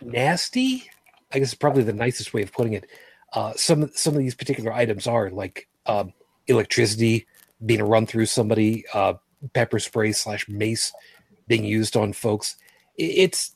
nasty, 0.00 0.90
I 1.32 1.38
guess 1.38 1.48
is 1.48 1.54
probably 1.54 1.84
the 1.84 1.92
nicest 1.92 2.34
way 2.34 2.42
of 2.42 2.52
putting 2.52 2.72
it. 2.72 2.86
Uh, 3.32 3.52
some, 3.54 3.88
some 3.94 4.14
of 4.14 4.18
these 4.18 4.34
particular 4.34 4.72
items 4.72 5.06
are 5.06 5.30
like 5.30 5.68
um, 5.86 6.12
electricity 6.48 7.28
being 7.64 7.82
run 7.82 8.06
through 8.06 8.26
somebody, 8.26 8.84
uh, 8.94 9.14
pepper 9.54 9.78
spray 9.78 10.12
slash 10.12 10.48
mace 10.48 10.92
being 11.48 11.64
used 11.64 11.96
on 11.96 12.12
folks. 12.12 12.56
It's 12.96 13.52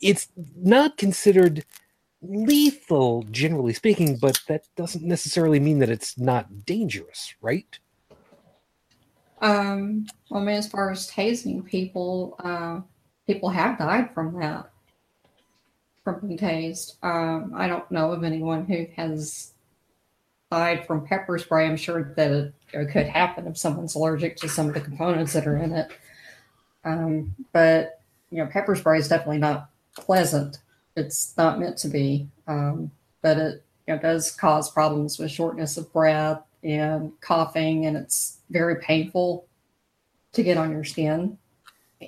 it's 0.00 0.28
not 0.56 0.96
considered 0.98 1.64
lethal 2.20 3.24
generally 3.30 3.72
speaking 3.72 4.16
but 4.16 4.40
that 4.46 4.64
doesn't 4.76 5.02
necessarily 5.04 5.58
mean 5.58 5.78
that 5.80 5.90
it's 5.90 6.18
not 6.18 6.64
dangerous 6.66 7.34
right 7.40 7.78
Um, 9.40 10.06
well, 10.30 10.42
I 10.42 10.44
mean, 10.46 10.56
as 10.56 10.68
far 10.68 10.90
as 10.90 11.10
tasing 11.10 11.64
people, 11.64 12.36
uh, 12.38 12.80
people 13.26 13.48
have 13.50 13.78
died 13.78 14.14
from 14.14 14.38
that, 14.40 14.70
from 16.04 16.20
being 16.20 16.38
tased. 16.38 17.02
Um, 17.02 17.52
I 17.54 17.66
don't 17.66 17.90
know 17.90 18.12
of 18.12 18.22
anyone 18.22 18.64
who 18.66 18.86
has 18.96 19.51
died 20.52 20.86
from 20.86 21.06
pepper 21.06 21.38
spray. 21.38 21.66
I'm 21.66 21.78
sure 21.78 22.12
that 22.14 22.30
it, 22.30 22.54
it 22.74 22.90
could 22.90 23.06
happen 23.06 23.46
if 23.46 23.56
someone's 23.56 23.94
allergic 23.94 24.36
to 24.36 24.48
some 24.50 24.68
of 24.68 24.74
the 24.74 24.82
components 24.82 25.32
that 25.32 25.46
are 25.46 25.56
in 25.56 25.72
it. 25.72 25.90
Um, 26.84 27.34
but 27.52 28.02
you 28.30 28.38
know, 28.38 28.50
pepper 28.52 28.76
spray 28.76 28.98
is 28.98 29.08
definitely 29.08 29.38
not 29.38 29.70
pleasant. 29.96 30.58
It's 30.94 31.34
not 31.38 31.58
meant 31.58 31.78
to 31.78 31.88
be, 31.88 32.28
um, 32.46 32.90
but 33.22 33.38
it 33.38 33.64
you 33.86 33.94
know, 33.94 34.00
does 34.00 34.30
cause 34.30 34.70
problems 34.70 35.18
with 35.18 35.30
shortness 35.30 35.78
of 35.78 35.90
breath 35.90 36.42
and 36.62 37.18
coughing, 37.22 37.86
and 37.86 37.96
it's 37.96 38.38
very 38.50 38.76
painful 38.76 39.46
to 40.32 40.42
get 40.42 40.58
on 40.58 40.70
your 40.70 40.84
skin. 40.84 41.38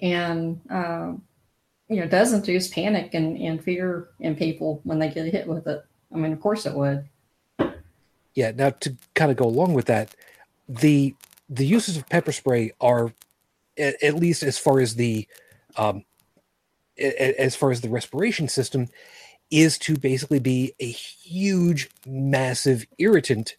And, 0.02 0.60
um, 0.68 1.22
you 1.88 2.00
know, 2.00 2.06
does 2.06 2.34
induce 2.34 2.68
panic 2.68 3.14
and, 3.14 3.38
and 3.38 3.62
fear 3.62 4.08
in 4.20 4.36
people 4.36 4.82
when 4.84 4.98
they 4.98 5.08
get 5.08 5.32
hit 5.32 5.46
with 5.46 5.66
it. 5.66 5.82
I 6.12 6.16
mean, 6.16 6.32
of 6.32 6.40
course 6.40 6.66
it 6.66 6.74
would. 6.74 7.08
Yeah 8.34 8.52
now 8.52 8.70
to 8.70 8.96
kind 9.14 9.30
of 9.30 9.36
go 9.36 9.46
along 9.46 9.74
with 9.74 9.86
that 9.86 10.14
the 10.68 11.14
the 11.48 11.66
uses 11.66 11.96
of 11.96 12.08
pepper 12.08 12.32
spray 12.32 12.72
are 12.80 13.12
at, 13.78 14.02
at 14.02 14.14
least 14.16 14.42
as 14.42 14.58
far 14.58 14.80
as 14.80 14.94
the 14.96 15.26
um 15.76 16.04
a- 16.98 17.40
as 17.40 17.56
far 17.56 17.70
as 17.70 17.80
the 17.82 17.88
respiration 17.90 18.48
system 18.48 18.88
is 19.50 19.78
to 19.78 19.96
basically 19.98 20.40
be 20.40 20.74
a 20.80 20.90
huge 20.90 21.90
massive 22.06 22.86
irritant 22.98 23.56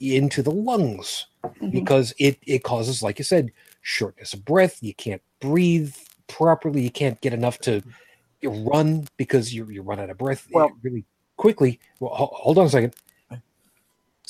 into 0.00 0.42
the 0.42 0.50
lungs 0.50 1.26
Mhm. 1.62 1.72
because 1.72 2.14
it 2.18 2.38
it 2.46 2.64
causes 2.64 3.02
like 3.02 3.18
you 3.18 3.24
said 3.24 3.50
shortness 3.82 4.34
of 4.34 4.44
breath 4.44 4.82
you 4.82 4.94
can't 4.94 5.22
breathe 5.40 5.94
properly 6.28 6.82
you 6.82 6.90
can't 6.90 7.20
get 7.20 7.32
enough 7.34 7.58
to 7.60 7.82
run 8.44 9.08
because 9.16 9.54
you 9.54 9.68
you 9.70 9.82
run 9.82 10.00
out 10.00 10.10
of 10.10 10.18
breath 10.18 10.46
Well- 10.52 10.72
really 10.82 11.04
quickly 11.36 11.80
well 12.00 12.14
ho- 12.14 12.30
hold 12.34 12.58
on 12.58 12.66
a 12.66 12.70
second 12.70 12.94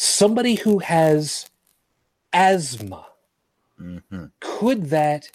somebody 0.00 0.54
who 0.54 0.78
has 0.78 1.50
asthma 2.32 3.04
Mhm. 3.80 4.30
could 4.38 4.90
that 4.90 5.28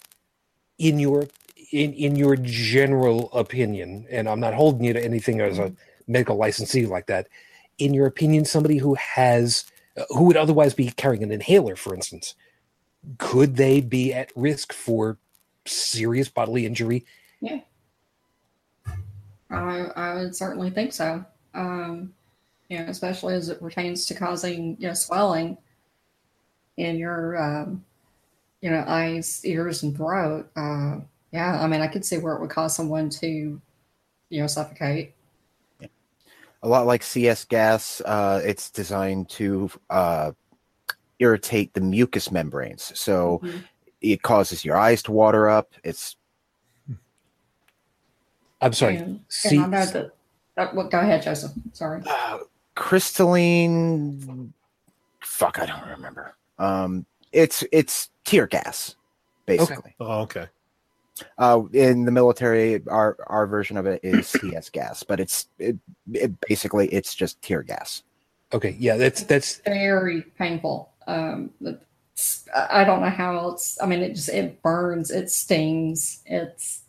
in 0.78 0.98
your 0.98 1.28
in 1.70 1.92
in 1.92 2.16
your 2.16 2.34
general 2.36 3.30
opinion 3.32 4.06
and 4.10 4.26
i'm 4.26 4.40
not 4.40 4.54
holding 4.54 4.84
you 4.84 4.94
to 4.94 5.04
anything 5.04 5.42
as 5.42 5.58
a 5.58 5.70
medical 6.06 6.36
licensee 6.36 6.86
like 6.86 7.06
that 7.06 7.28
in 7.76 7.92
your 7.92 8.06
opinion 8.06 8.46
somebody 8.46 8.78
who 8.78 8.94
has 8.94 9.66
uh, 9.98 10.04
who 10.08 10.24
would 10.24 10.36
otherwise 10.38 10.72
be 10.72 10.88
carrying 10.92 11.22
an 11.22 11.30
inhaler 11.30 11.76
for 11.76 11.94
instance 11.94 12.34
could 13.18 13.56
they 13.56 13.82
be 13.82 14.14
at 14.14 14.32
risk 14.34 14.72
for 14.72 15.18
serious 15.66 16.30
bodily 16.30 16.64
injury 16.64 17.04
Yeah. 17.42 17.60
I, 19.50 19.80
I 19.94 20.14
would 20.14 20.34
certainly 20.34 20.70
think 20.70 20.92
so. 20.94 21.22
Um, 21.54 22.14
you 22.68 22.78
know, 22.78 22.86
especially 22.86 23.34
as 23.34 23.48
it 23.48 23.60
pertains 23.60 24.06
to 24.06 24.14
causing, 24.14 24.76
you 24.80 24.88
know, 24.88 24.94
swelling 24.94 25.58
in 26.76 26.96
your, 26.96 27.36
um, 27.40 27.84
you 28.60 28.70
know, 28.70 28.84
eyes, 28.86 29.44
ears, 29.44 29.82
and 29.82 29.96
throat. 29.96 30.50
Uh, 30.56 31.00
yeah, 31.32 31.60
I 31.62 31.66
mean, 31.66 31.80
I 31.80 31.88
could 31.88 32.04
see 32.04 32.18
where 32.18 32.34
it 32.34 32.40
would 32.40 32.50
cause 32.50 32.74
someone 32.74 33.10
to, 33.10 33.60
you 34.30 34.40
know, 34.40 34.46
suffocate. 34.46 35.14
A 36.62 36.68
lot 36.68 36.86
like 36.86 37.02
CS 37.02 37.44
gas, 37.44 38.00
uh, 38.00 38.40
it's 38.42 38.70
designed 38.70 39.28
to 39.30 39.70
uh, 39.90 40.32
irritate 41.18 41.74
the 41.74 41.80
mucous 41.82 42.30
membranes. 42.30 42.98
So 42.98 43.40
Mhm. 43.42 43.64
it 44.00 44.22
causes 44.22 44.64
your 44.64 44.76
eyes 44.76 45.02
to 45.04 45.12
water 45.12 45.48
up. 45.48 45.74
It's 45.84 46.16
i'm 48.60 48.72
sorry 48.72 48.96
And, 48.96 49.20
see 49.28 49.56
and 49.56 49.74
I 49.74 49.78
know 49.78 49.86
that. 49.86 50.12
Uh, 50.56 50.68
well, 50.74 50.88
go 50.88 51.00
ahead, 51.00 51.20
Joseph. 51.22 51.52
Sorry. 51.72 52.00
uh, 52.06 52.38
crystalline. 52.74 54.52
Fuck, 55.20 55.58
I 55.58 55.66
don't 55.66 55.88
remember. 55.88 56.36
Um, 56.58 57.06
it's 57.32 57.64
it's 57.72 58.10
tear 58.24 58.46
gas, 58.46 58.96
basically. 59.46 59.94
Oh, 60.00 60.20
okay. 60.22 60.46
Uh, 61.38 61.62
in 61.72 62.04
the 62.04 62.10
military, 62.10 62.82
our 62.88 63.16
our 63.28 63.46
version 63.46 63.76
of 63.76 63.86
it 63.86 64.00
is 64.02 64.26
CS 64.40 64.70
gas, 64.70 65.02
but 65.02 65.20
it's 65.20 65.48
it, 65.58 65.76
it 66.12 66.32
basically 66.48 66.88
it's 66.88 67.14
just 67.14 67.40
tear 67.42 67.62
gas. 67.62 68.02
okay 68.52 68.76
yeah 68.78 68.96
that's 68.96 69.22
that's 69.22 69.60
Very 69.64 70.22
painful. 70.38 70.92
Um, 71.06 71.50
I 72.54 72.80
I 72.80 72.84
don't 72.84 73.00
know 73.00 73.10
how 73.10 73.36
else. 73.36 73.78
I 73.80 73.86
mean, 73.86 74.00
it 74.00 74.14
just 74.14 74.28
it 74.28 74.62
burns. 74.62 75.10
It 75.10 75.30
stings. 75.30 76.22
It's 76.26 76.82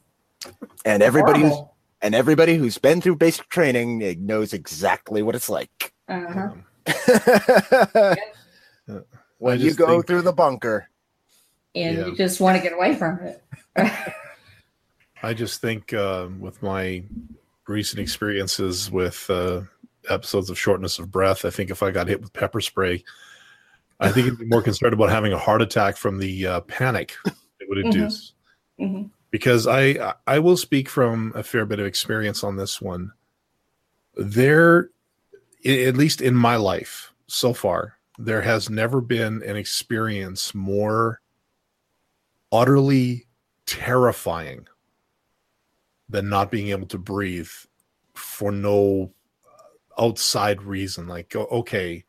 And 0.85 1.01
everybody 1.03 1.41
horrible. 1.41 1.74
And 2.05 2.13
everybody 2.13 2.55
who's 2.55 2.77
been 2.77 3.01
through 3.01 3.15
basic 3.15 3.49
training 3.49 3.97
knows 4.25 4.53
exactly 4.53 5.23
what 5.23 5.33
it's 5.35 5.49
like. 5.49 5.91
Uh-huh. 6.07 6.51
Um, 8.87 8.95
when 9.39 9.59
you 9.59 9.73
go 9.73 9.87
think- 9.87 10.07
through 10.07 10.21
the 10.21 10.31
bunker. 10.33 10.87
and 11.73 11.97
Yeah. 11.97 12.05
you 12.05 12.15
just 12.15 12.39
want 12.39 12.57
to 12.57 12.63
get 12.63 12.73
away 12.73 12.95
from 12.95 13.19
it. 13.19 13.43
I 15.23 15.33
just 15.33 15.61
think 15.61 15.93
uh, 15.93 16.27
with 16.39 16.61
my 16.61 17.03
recent 17.67 17.99
experiences 17.99 18.91
with 18.91 19.27
uh, 19.31 19.61
episodes 20.07 20.51
of 20.51 20.59
shortness 20.59 20.99
of 20.99 21.09
breath, 21.11 21.43
I 21.43 21.49
think 21.49 21.71
if 21.71 21.81
I 21.81 21.89
got 21.89 22.07
hit 22.07 22.21
with 22.21 22.31
pepper 22.33 22.61
spray, 22.61 23.03
I 23.99 24.11
think 24.11 24.27
I'd 24.27 24.37
be 24.37 24.45
more 24.45 24.61
concerned 24.61 24.93
about 24.93 25.09
having 25.09 25.33
a 25.33 25.39
heart 25.39 25.63
attack 25.63 25.97
from 25.97 26.19
the 26.19 26.45
uh, 26.45 26.59
panic 26.61 27.15
it 27.25 27.67
would 27.67 27.77
Mhm. 27.83 27.85
induce. 27.85 28.33
Mhm. 28.79 29.09
Because 29.35 29.67
I 29.67 30.13
I 30.25 30.39
will 30.39 30.55
speak 30.55 30.87
from 30.87 31.33
a 31.35 31.43
fair 31.43 31.65
bit 31.65 31.81
of 31.81 31.85
experience 31.85 32.41
on 32.41 32.55
this 32.55 32.81
one. 32.81 33.11
There, 34.15 34.91
at 35.65 35.97
least 35.97 36.21
in 36.21 36.33
my 36.33 36.55
life 36.55 37.11
so 37.27 37.53
far, 37.53 37.97
there 38.17 38.41
has 38.41 38.69
never 38.69 39.01
been 39.01 39.43
an 39.43 39.57
experience 39.57 40.55
more 40.55 41.19
utterly 42.49 43.27
terrifying 43.65 44.69
than 46.07 46.29
not 46.29 46.49
being 46.49 46.69
able 46.69 46.87
to 46.87 46.97
breathe 46.97 47.51
for 48.13 48.53
no 48.53 49.11
outside 49.99 50.61
reason. 50.61 51.09
Like, 51.09 51.35
okay, 51.35 52.05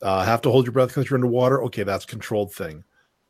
uh, 0.00 0.24
have 0.24 0.40
to 0.40 0.50
hold 0.50 0.64
your 0.64 0.72
breath 0.72 0.88
because 0.88 1.10
you're 1.10 1.18
underwater. 1.18 1.62
Okay, 1.64 1.82
that's 1.82 2.06
controlled 2.06 2.50
thing. 2.50 2.82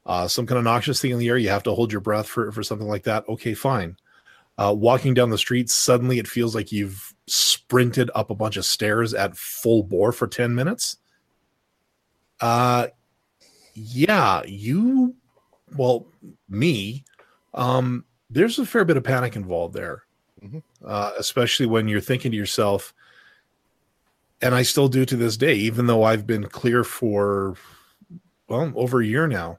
Uh, 0.07 0.27
some 0.27 0.47
kind 0.47 0.59
of 0.59 0.65
noxious 0.65 1.01
thing 1.01 1.11
in 1.11 1.19
the 1.19 1.29
air, 1.29 1.37
you 1.37 1.49
have 1.49 1.63
to 1.63 1.75
hold 1.75 1.93
your 1.93 2.01
breath 2.01 2.27
for, 2.27 2.51
for 2.53 2.63
something 2.63 2.89
like 2.89 3.05
that. 3.05 3.29
Okay, 3.29 3.55
fine. 3.55 3.97
Uh, 4.59 4.75
walking 4.77 5.15
down 5.15 5.31
the 5.31 5.39
street, 5.39 5.71
suddenly 5.71 6.19
it 6.19 6.29
feels 6.29 6.55
like 6.55 6.73
you've 6.73 7.15
sprinted 7.27 8.11
up 8.15 8.31
a 8.31 8.35
bunch 8.35 8.57
of 8.57 8.65
stairs 8.65 9.15
at 9.15 9.37
full 9.37 9.83
bore 9.83 10.13
for 10.13 10.27
10 10.27 10.55
minutes. 10.55 10.97
Uh, 12.41 12.89
yeah, 13.75 14.43
you, 14.47 15.15
well, 15.77 16.07
me, 16.49 17.05
um, 17.55 18.05
there's 18.29 18.59
a 18.59 18.67
fair 18.67 18.85
bit 18.85 18.97
of 18.97 19.05
panic 19.05 19.37
involved 19.37 19.75
there 19.75 20.05
mm-hmm. 20.43 20.59
uh, 20.85 21.13
especially 21.19 21.67
when 21.67 21.89
you're 21.89 22.01
thinking 22.01 22.31
to 22.31 22.37
yourself, 22.37 22.95
and 24.43 24.55
I 24.55 24.63
still 24.63 24.89
do 24.89 25.05
to 25.05 25.17
this 25.17 25.37
day, 25.37 25.55
even 25.55 25.87
though 25.87 26.03
I've 26.03 26.27
been 26.27 26.47
clear 26.47 26.85
for 26.85 27.55
well 28.49 28.73
over 28.75 29.01
a 29.01 29.07
year 29.07 29.27
now. 29.27 29.59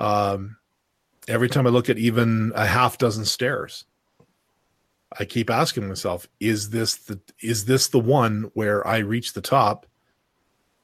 Um, 0.00 0.56
every 1.28 1.48
time 1.48 1.66
I 1.66 1.70
look 1.70 1.88
at 1.90 1.98
even 1.98 2.52
a 2.54 2.66
half 2.66 2.98
dozen 2.98 3.24
stairs, 3.24 3.84
I 5.18 5.24
keep 5.24 5.50
asking 5.50 5.88
myself, 5.88 6.28
is 6.40 6.70
this 6.70 6.96
the 6.96 7.20
is 7.42 7.66
this 7.66 7.88
the 7.88 7.98
one 7.98 8.50
where 8.54 8.86
I 8.86 8.98
reach 8.98 9.32
the 9.32 9.40
top 9.40 9.86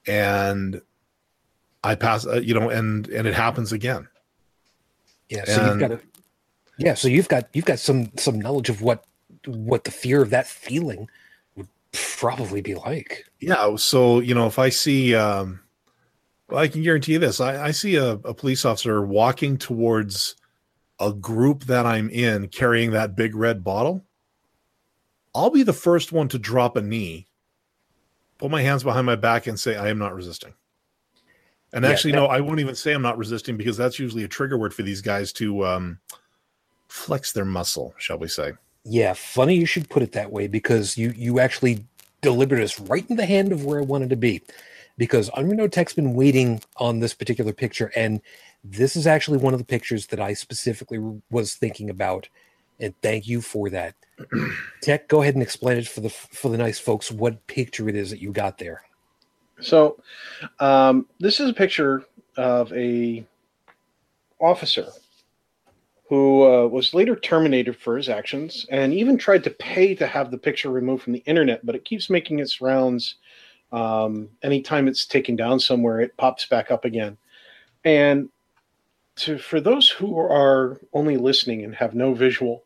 and 0.05 0.81
I 1.83 1.95
pass 1.95 2.25
uh, 2.27 2.41
you 2.41 2.53
know 2.53 2.69
and 2.69 3.07
and 3.07 3.27
it 3.27 3.33
happens 3.33 3.71
again. 3.71 4.07
Yeah, 5.29 5.45
so 5.45 5.61
and, 5.61 5.81
you've 5.81 5.89
got 5.89 5.99
a, 5.99 6.01
Yeah, 6.77 6.93
so 6.93 7.07
you've 7.07 7.29
got 7.29 7.49
you've 7.53 7.65
got 7.65 7.79
some 7.79 8.11
some 8.17 8.39
knowledge 8.39 8.69
of 8.69 8.81
what 8.81 9.05
what 9.45 9.85
the 9.85 9.91
fear 9.91 10.21
of 10.21 10.29
that 10.29 10.45
feeling 10.45 11.09
would 11.55 11.67
probably 11.91 12.61
be 12.61 12.75
like. 12.75 13.25
Yeah, 13.39 13.75
so 13.77 14.19
you 14.19 14.35
know, 14.35 14.47
if 14.47 14.59
I 14.59 14.69
see 14.69 15.15
um 15.15 15.61
well, 16.49 16.59
I 16.59 16.67
can 16.67 16.81
guarantee 16.81 17.13
you 17.13 17.19
this. 17.19 17.41
I, 17.41 17.67
I 17.67 17.71
see 17.71 17.95
a, 17.95 18.11
a 18.11 18.33
police 18.33 18.63
officer 18.65 19.01
walking 19.01 19.57
towards 19.57 20.35
a 20.99 21.11
group 21.13 21.65
that 21.65 21.85
I'm 21.85 22.09
in 22.09 22.47
carrying 22.47 22.91
that 22.91 23.15
big 23.15 23.35
red 23.35 23.63
bottle. 23.63 24.03
I'll 25.35 25.49
be 25.49 25.63
the 25.63 25.73
first 25.73 26.11
one 26.11 26.27
to 26.29 26.39
drop 26.39 26.75
a 26.77 26.81
knee, 26.81 27.27
put 28.37 28.49
my 28.49 28.61
hands 28.61 28.83
behind 28.83 29.05
my 29.05 29.15
back, 29.15 29.45
and 29.45 29.59
say, 29.59 29.75
I 29.75 29.89
am 29.89 29.99
not 29.99 30.15
resisting. 30.15 30.53
And 31.73 31.83
yeah, 31.83 31.91
actually, 31.91 32.13
that, 32.13 32.17
no, 32.17 32.25
I 32.27 32.39
won't 32.39 32.59
even 32.59 32.75
say 32.75 32.93
I'm 32.93 33.01
not 33.01 33.17
resisting 33.17 33.57
because 33.57 33.77
that's 33.77 33.99
usually 33.99 34.23
a 34.23 34.27
trigger 34.27 34.57
word 34.57 34.73
for 34.73 34.83
these 34.83 35.01
guys 35.01 35.33
to 35.33 35.65
um, 35.65 35.99
flex 36.87 37.33
their 37.33 37.45
muscle, 37.45 37.93
shall 37.97 38.17
we 38.17 38.29
say. 38.29 38.53
Yeah, 38.83 39.13
funny 39.13 39.55
you 39.55 39.65
should 39.65 39.89
put 39.89 40.01
it 40.01 40.13
that 40.13 40.31
way 40.31 40.47
because 40.47 40.97
you 40.97 41.13
you 41.15 41.39
actually 41.41 41.83
delivered 42.21 42.61
us 42.61 42.79
right 42.79 43.07
in 43.09 43.17
the 43.17 43.25
hand 43.25 43.51
of 43.51 43.65
where 43.65 43.79
I 43.79 43.83
wanted 43.83 44.09
to 44.11 44.15
be 44.15 44.41
because 44.97 45.29
Unreal 45.35 45.69
Tech's 45.69 45.93
been 45.93 46.13
waiting 46.13 46.61
on 46.77 46.99
this 46.99 47.13
particular 47.13 47.53
picture, 47.53 47.91
and 47.95 48.21
this 48.63 48.95
is 48.95 49.07
actually 49.07 49.37
one 49.37 49.53
of 49.53 49.59
the 49.59 49.65
pictures 49.65 50.07
that 50.07 50.19
I 50.19 50.33
specifically 50.33 50.99
was 51.29 51.53
thinking 51.55 51.89
about. 51.89 52.27
And 52.79 52.93
thank 53.01 53.27
you 53.27 53.41
for 53.41 53.69
that. 53.69 53.95
Tech, 54.81 55.07
go 55.07 55.21
ahead 55.21 55.33
and 55.33 55.43
explain 55.43 55.77
it 55.77 55.87
for 55.87 56.01
the 56.01 56.09
for 56.09 56.49
the 56.49 56.57
nice 56.57 56.79
folks 56.79 57.11
what 57.11 57.45
picture 57.47 57.89
it 57.89 57.95
is 57.95 58.09
that 58.11 58.21
you 58.21 58.31
got 58.31 58.57
there. 58.57 58.83
So, 59.59 59.99
um, 60.59 61.07
this 61.19 61.39
is 61.39 61.49
a 61.49 61.53
picture 61.53 62.03
of 62.35 62.71
a 62.73 63.25
officer 64.39 64.87
who 66.09 66.43
uh, 66.43 66.67
was 66.67 66.93
later 66.93 67.15
terminated 67.15 67.75
for 67.75 67.97
his 67.97 68.07
actions 68.07 68.65
and 68.69 68.93
even 68.93 69.17
tried 69.17 69.43
to 69.43 69.49
pay 69.49 69.93
to 69.95 70.07
have 70.07 70.31
the 70.31 70.37
picture 70.37 70.69
removed 70.69 71.03
from 71.03 71.13
the 71.13 71.23
internet, 71.25 71.65
but 71.65 71.75
it 71.75 71.83
keeps 71.83 72.09
making 72.09 72.39
its 72.39 72.61
rounds 72.61 73.15
um, 73.71 74.29
anytime 74.43 74.87
it's 74.87 75.05
taken 75.05 75.35
down 75.35 75.59
somewhere, 75.59 75.99
it 75.99 76.15
pops 76.17 76.45
back 76.45 76.71
up 76.71 76.85
again. 76.85 77.17
And 77.83 78.29
to 79.17 79.37
for 79.37 79.59
those 79.59 79.89
who 79.89 80.17
are 80.17 80.79
only 80.93 81.17
listening 81.17 81.63
and 81.63 81.75
have 81.75 81.93
no 81.93 82.13
visual, 82.13 82.63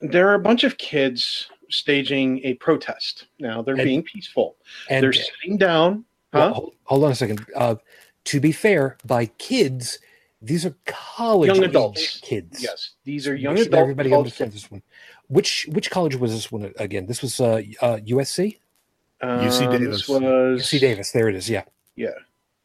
there 0.00 0.28
are 0.28 0.34
a 0.34 0.40
bunch 0.40 0.64
of 0.64 0.78
kids 0.78 1.48
staging 1.70 2.40
a 2.44 2.54
protest. 2.54 3.26
Now 3.38 3.62
they're 3.62 3.74
and, 3.74 3.84
being 3.84 4.02
peaceful. 4.02 4.56
And 4.88 5.02
they're 5.02 5.12
sitting 5.12 5.56
down. 5.56 6.04
Huh? 6.32 6.38
Well, 6.38 6.54
hold, 6.54 6.74
hold, 6.84 7.04
on 7.04 7.10
a 7.12 7.14
second. 7.14 7.46
Uh, 7.54 7.76
to 8.24 8.40
be 8.40 8.52
fair, 8.52 8.96
by 9.04 9.26
kids, 9.26 9.98
these 10.40 10.66
are 10.66 10.74
college 10.86 11.48
young 11.48 11.64
adults 11.64 12.20
kids. 12.20 12.62
Yes, 12.62 12.90
these 13.04 13.28
are 13.28 13.34
young 13.34 13.58
adults. 13.58 13.74
Everybody 13.74 14.14
understands 14.14 14.54
this 14.54 14.70
one. 14.70 14.82
Which 15.28 15.68
which 15.70 15.90
college 15.90 16.16
was 16.16 16.32
this 16.32 16.50
one 16.50 16.72
again? 16.78 17.06
This 17.06 17.22
was 17.22 17.40
uh, 17.40 17.62
uh, 17.80 17.98
USC. 17.98 18.58
UC 19.22 19.66
um, 19.66 19.72
Davis 19.72 20.08
was 20.08 20.20
UC 20.62 20.80
Davis. 20.80 21.10
There 21.12 21.28
it 21.28 21.34
is. 21.34 21.48
Yeah. 21.48 21.64
Yeah. 21.96 22.08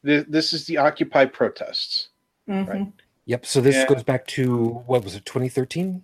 This, 0.04 0.26
this 0.28 0.54
is 0.54 0.66
the 0.66 0.78
Occupy 0.78 1.26
protests. 1.26 2.10
Mm-hmm. 2.50 2.70
Right. 2.70 2.88
Yep. 3.26 3.46
So 3.46 3.62
this 3.62 3.76
yeah. 3.76 3.86
goes 3.86 4.04
back 4.04 4.26
to 4.28 4.84
what 4.88 5.04
was 5.04 5.16
it, 5.16 5.26
2013? 5.26 6.04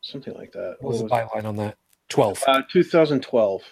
Something 0.00 0.34
like 0.34 0.52
that. 0.52 0.76
What 0.80 0.92
was, 0.92 1.02
what 1.02 1.10
was 1.10 1.30
the 1.30 1.40
byline 1.40 1.44
on 1.44 1.56
that? 1.56 1.76
12. 2.08 2.42
Uh, 2.46 2.62
2012. 2.70 3.62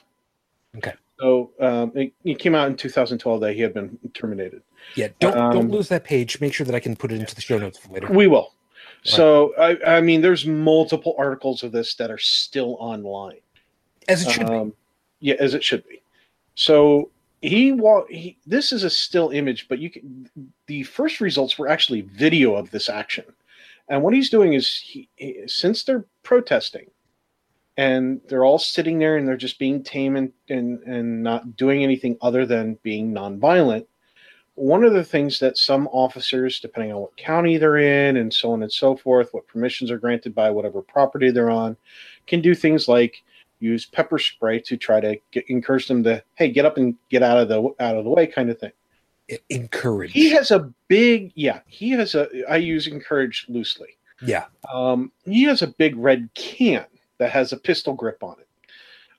Okay. 0.76 0.92
So 1.18 1.51
um, 1.60 1.92
it, 1.94 2.12
it, 2.24 2.38
came 2.38 2.55
out 2.55 2.68
in 2.68 2.76
2012 2.76 3.40
that 3.40 3.55
he 3.55 3.60
had 3.60 3.74
been 3.74 3.98
terminated. 4.14 4.62
Yeah, 4.94 5.09
don't 5.18 5.36
um, 5.36 5.52
don't 5.52 5.70
lose 5.70 5.88
that 5.88 6.05
page. 6.05 6.40
Make 6.40 6.55
sure 6.55 6.64
that 6.64 6.74
I 6.74 6.80
can 6.80 6.97
put 6.97 7.12
it 7.12 7.20
into 7.20 7.34
the 7.34 7.42
show 7.42 7.59
notes 7.59 7.76
for 7.76 7.92
later. 7.92 8.10
We 8.10 8.26
will. 8.26 8.55
Right. 9.05 9.14
So 9.14 9.55
I, 9.59 9.97
I 9.97 10.01
mean, 10.01 10.22
there's 10.22 10.47
multiple 10.47 11.14
articles 11.18 11.62
of 11.62 11.72
this 11.72 11.94
that 11.97 12.10
are 12.10 12.18
still 12.18 12.76
online 12.80 13.40
as 14.09 14.27
it 14.27 14.31
should 14.31 14.51
um, 14.51 14.70
be. 14.70 14.77
Yeah, 15.20 15.35
as 15.39 15.55
it 15.55 15.62
should 15.62 15.86
be. 15.89 16.02
So 16.55 17.10
he, 17.40 18.36
this 18.47 18.72
is 18.72 18.85
a 18.85 18.90
still 18.90 19.31
image, 19.31 19.68
but 19.68 19.78
you 19.78 19.90
can 19.90 20.28
the 20.66 20.82
first 20.85 21.20
results 21.20 21.59
were 21.59 21.68
actually 21.68 22.02
video 22.02 22.55
of 22.55 22.70
this 22.70 22.89
action. 22.89 23.24
And 23.89 24.02
what 24.02 24.14
he's 24.14 24.31
doing 24.31 24.52
is 24.52 24.77
he, 24.77 25.09
he, 25.16 25.43
since 25.47 25.82
they're 25.82 26.05
protesting 26.22 26.86
and 27.77 28.20
they're 28.28 28.44
all 28.44 28.59
sitting 28.59 28.98
there 28.98 29.16
and 29.16 29.27
they're 29.27 29.36
just 29.36 29.59
being 29.59 29.82
tame 29.82 30.16
and, 30.16 30.32
and, 30.48 30.82
and 30.85 31.22
not 31.22 31.56
doing 31.56 31.82
anything 31.82 32.16
other 32.20 32.47
than 32.47 32.78
being 32.82 33.12
nonviolent. 33.12 33.86
One 34.55 34.85
of 34.85 34.93
the 34.93 35.05
things 35.05 35.39
that 35.39 35.56
some 35.56 35.89
officers, 35.89 36.60
depending 36.60 36.93
on 36.93 37.01
what 37.01 37.16
county 37.16 37.56
they're 37.56 37.78
in 37.78 38.18
and 38.18 38.32
so 38.32 38.52
on 38.52 38.62
and 38.62 38.70
so 38.70 38.94
forth, 38.94 39.32
what 39.32 39.47
permissions 39.48 39.90
are 39.90 39.98
granted 39.98 40.35
by 40.35 40.51
whatever 40.51 40.82
property 40.82 41.31
they're 41.31 41.51
on, 41.51 41.77
can 42.27 42.43
do 42.43 42.55
things 42.55 42.86
like 42.86 43.22
use 43.61 43.87
pepper 43.87 44.19
spray 44.19 44.59
to 44.59 44.77
try 44.77 45.01
to 45.01 45.16
get, 45.31 45.49
encourage 45.49 45.87
them 45.87 46.03
to 46.03 46.23
hey 46.35 46.51
get 46.51 46.65
up 46.65 46.77
and 46.77 46.97
get 47.11 47.23
out 47.23 47.39
of 47.39 47.49
the 47.49 47.62
out 47.78 47.97
of 47.97 48.05
the 48.05 48.11
way 48.11 48.27
kind 48.27 48.51
of 48.51 48.59
thing. 48.59 48.73
Encourage. 49.49 50.12
He 50.12 50.31
has 50.31 50.51
a 50.51 50.73
big 50.89 51.32
yeah 51.37 51.61
he 51.66 51.91
has 51.91 52.15
a 52.15 52.28
i 52.49 52.57
use 52.57 52.87
encourage 52.87 53.47
loosely. 53.49 53.97
Yeah. 54.23 54.47
Um, 54.73 55.12
he 55.24 55.45
has 55.45 55.62
a 55.62 55.69
big 55.69 55.97
red 55.97 56.28
can 56.35 56.85
that 57.19 57.31
has 57.31 57.53
a 57.53 57.57
pistol 57.57 57.95
grip 57.95 58.23
on 58.23 58.37
it. 58.41 58.49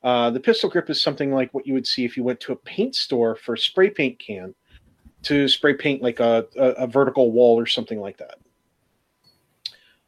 Uh, 0.03 0.31
the 0.31 0.39
pistol 0.39 0.69
grip 0.69 0.89
is 0.89 1.01
something 1.01 1.31
like 1.31 1.53
what 1.53 1.65
you 1.65 1.73
would 1.73 1.87
see 1.87 2.03
if 2.05 2.17
you 2.17 2.23
went 2.23 2.39
to 2.41 2.51
a 2.51 2.55
paint 2.55 2.95
store 2.95 3.35
for 3.35 3.53
a 3.53 3.57
spray 3.57 3.89
paint 3.89 4.19
can 4.19 4.53
to 5.23 5.47
spray 5.47 5.75
paint 5.75 6.01
like 6.01 6.19
a, 6.19 6.45
a, 6.55 6.65
a 6.69 6.87
vertical 6.87 7.31
wall 7.31 7.59
or 7.59 7.67
something 7.67 7.99
like 7.99 8.17
that. 8.17 8.39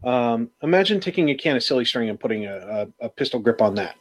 Um, 0.07 0.49
imagine 0.61 0.99
taking 0.99 1.29
a 1.29 1.35
can 1.35 1.55
of 1.55 1.63
silly 1.63 1.85
string 1.85 2.09
and 2.09 2.19
putting 2.19 2.45
a, 2.45 2.57
a, 2.99 3.05
a 3.05 3.09
pistol 3.09 3.39
grip 3.39 3.61
on 3.61 3.75
that 3.75 3.95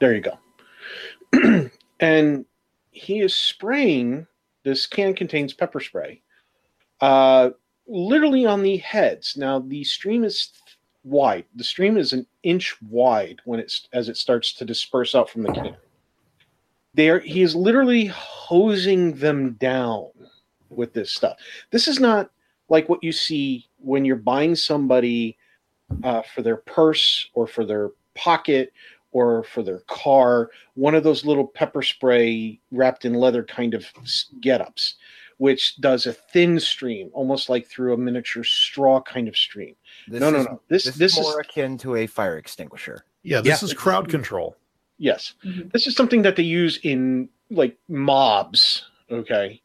there 0.00 0.14
you 0.14 0.22
go. 0.22 1.70
and 2.00 2.44
he 2.90 3.20
is 3.20 3.34
spraying. 3.34 4.26
This 4.64 4.86
can 4.86 5.14
contains 5.14 5.54
pepper 5.54 5.80
spray, 5.80 6.22
uh, 7.00 7.50
literally 7.86 8.44
on 8.44 8.62
the 8.62 8.78
heads. 8.78 9.36
Now 9.36 9.60
the 9.60 9.84
stream 9.84 10.24
is 10.24 10.52
wide. 11.04 11.44
The 11.54 11.64
stream 11.64 11.96
is 11.96 12.12
an 12.12 12.26
inch 12.42 12.76
wide 12.82 13.40
when 13.44 13.60
it's 13.60 13.88
as 13.92 14.08
it 14.08 14.16
starts 14.16 14.52
to 14.54 14.64
disperse 14.64 15.14
out 15.14 15.30
from 15.30 15.42
the 15.44 15.52
can. 15.52 15.76
There, 16.94 17.20
he 17.20 17.42
is 17.42 17.54
literally 17.54 18.06
hosing 18.06 19.14
them 19.14 19.52
down 19.52 20.08
with 20.70 20.92
this 20.92 21.10
stuff. 21.12 21.38
This 21.70 21.86
is 21.86 22.00
not 22.00 22.30
like 22.68 22.88
what 22.88 23.02
you 23.02 23.12
see 23.12 23.68
when 23.78 24.04
you're 24.04 24.16
buying 24.16 24.54
somebody 24.54 25.36
uh, 26.02 26.22
for 26.34 26.42
their 26.42 26.56
purse 26.56 27.28
or 27.34 27.46
for 27.46 27.64
their 27.64 27.90
pocket 28.14 28.72
or 29.12 29.44
for 29.44 29.62
their 29.62 29.80
car, 29.88 30.50
one 30.74 30.94
of 30.94 31.04
those 31.04 31.24
little 31.24 31.46
pepper 31.46 31.82
spray 31.82 32.58
wrapped 32.70 33.04
in 33.04 33.14
leather 33.14 33.42
kind 33.42 33.74
of 33.74 33.86
get 34.40 34.60
ups, 34.60 34.94
which 35.38 35.80
does 35.80 36.06
a 36.06 36.12
thin 36.12 36.60
stream, 36.60 37.10
almost 37.12 37.48
like 37.48 37.66
through 37.66 37.92
a 37.92 37.96
miniature 37.96 38.44
straw 38.44 39.00
kind 39.00 39.28
of 39.28 39.36
stream. 39.36 39.74
This 40.08 40.20
no, 40.20 40.30
no, 40.30 40.42
no. 40.42 40.60
This, 40.68 40.84
this, 40.84 40.96
this 40.96 41.18
is 41.18 41.24
more 41.24 41.40
akin 41.40 41.78
to 41.78 41.96
a 41.96 42.06
fire 42.06 42.38
extinguisher. 42.38 43.04
Yeah, 43.22 43.40
this 43.40 43.62
yeah. 43.62 43.66
is 43.66 43.74
crowd 43.74 44.08
control. 44.08 44.56
Yes. 44.98 45.34
Mm-hmm. 45.44 45.68
This 45.72 45.86
is 45.86 45.96
something 45.96 46.22
that 46.22 46.36
they 46.36 46.42
use 46.42 46.78
in 46.82 47.28
like 47.50 47.76
mobs. 47.88 48.86
Okay. 49.10 49.62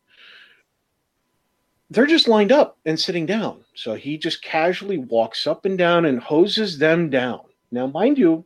They're 1.91 2.07
just 2.07 2.27
lined 2.27 2.51
up 2.51 2.77
and 2.85 2.99
sitting 2.99 3.25
down. 3.25 3.63
So 3.75 3.93
he 3.93 4.17
just 4.17 4.41
casually 4.41 4.97
walks 4.97 5.45
up 5.45 5.65
and 5.65 5.77
down 5.77 6.05
and 6.05 6.19
hoses 6.19 6.79
them 6.79 7.09
down. 7.09 7.41
Now, 7.71 7.85
mind 7.85 8.17
you, 8.17 8.45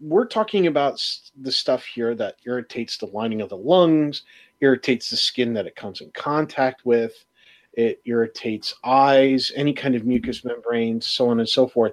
we're 0.00 0.26
talking 0.26 0.66
about 0.66 1.02
the 1.40 1.52
stuff 1.52 1.84
here 1.84 2.14
that 2.14 2.36
irritates 2.44 2.96
the 2.96 3.06
lining 3.06 3.40
of 3.40 3.48
the 3.48 3.56
lungs, 3.56 4.22
irritates 4.60 5.10
the 5.10 5.16
skin 5.16 5.54
that 5.54 5.66
it 5.66 5.76
comes 5.76 6.00
in 6.00 6.10
contact 6.12 6.84
with, 6.84 7.24
it 7.74 8.00
irritates 8.04 8.74
eyes, 8.84 9.52
any 9.54 9.72
kind 9.72 9.94
of 9.94 10.04
mucous 10.04 10.44
membranes, 10.44 11.06
so 11.06 11.28
on 11.28 11.38
and 11.38 11.48
so 11.48 11.68
forth. 11.68 11.92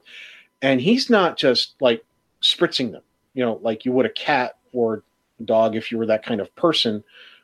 And 0.61 0.81
he's 0.81 1.09
not 1.09 1.37
just 1.37 1.75
like 1.81 2.03
spritzing 2.41 2.91
them, 2.91 3.03
you 3.33 3.43
know, 3.43 3.59
like 3.61 3.85
you 3.85 3.91
would 3.91 4.05
a 4.05 4.09
cat 4.09 4.57
or 4.73 5.03
a 5.39 5.43
dog 5.43 5.75
if 5.75 5.91
you 5.91 5.97
were 5.97 6.07
that 6.07 6.25
kind 6.25 6.41
of 6.41 6.53
person, 6.55 7.03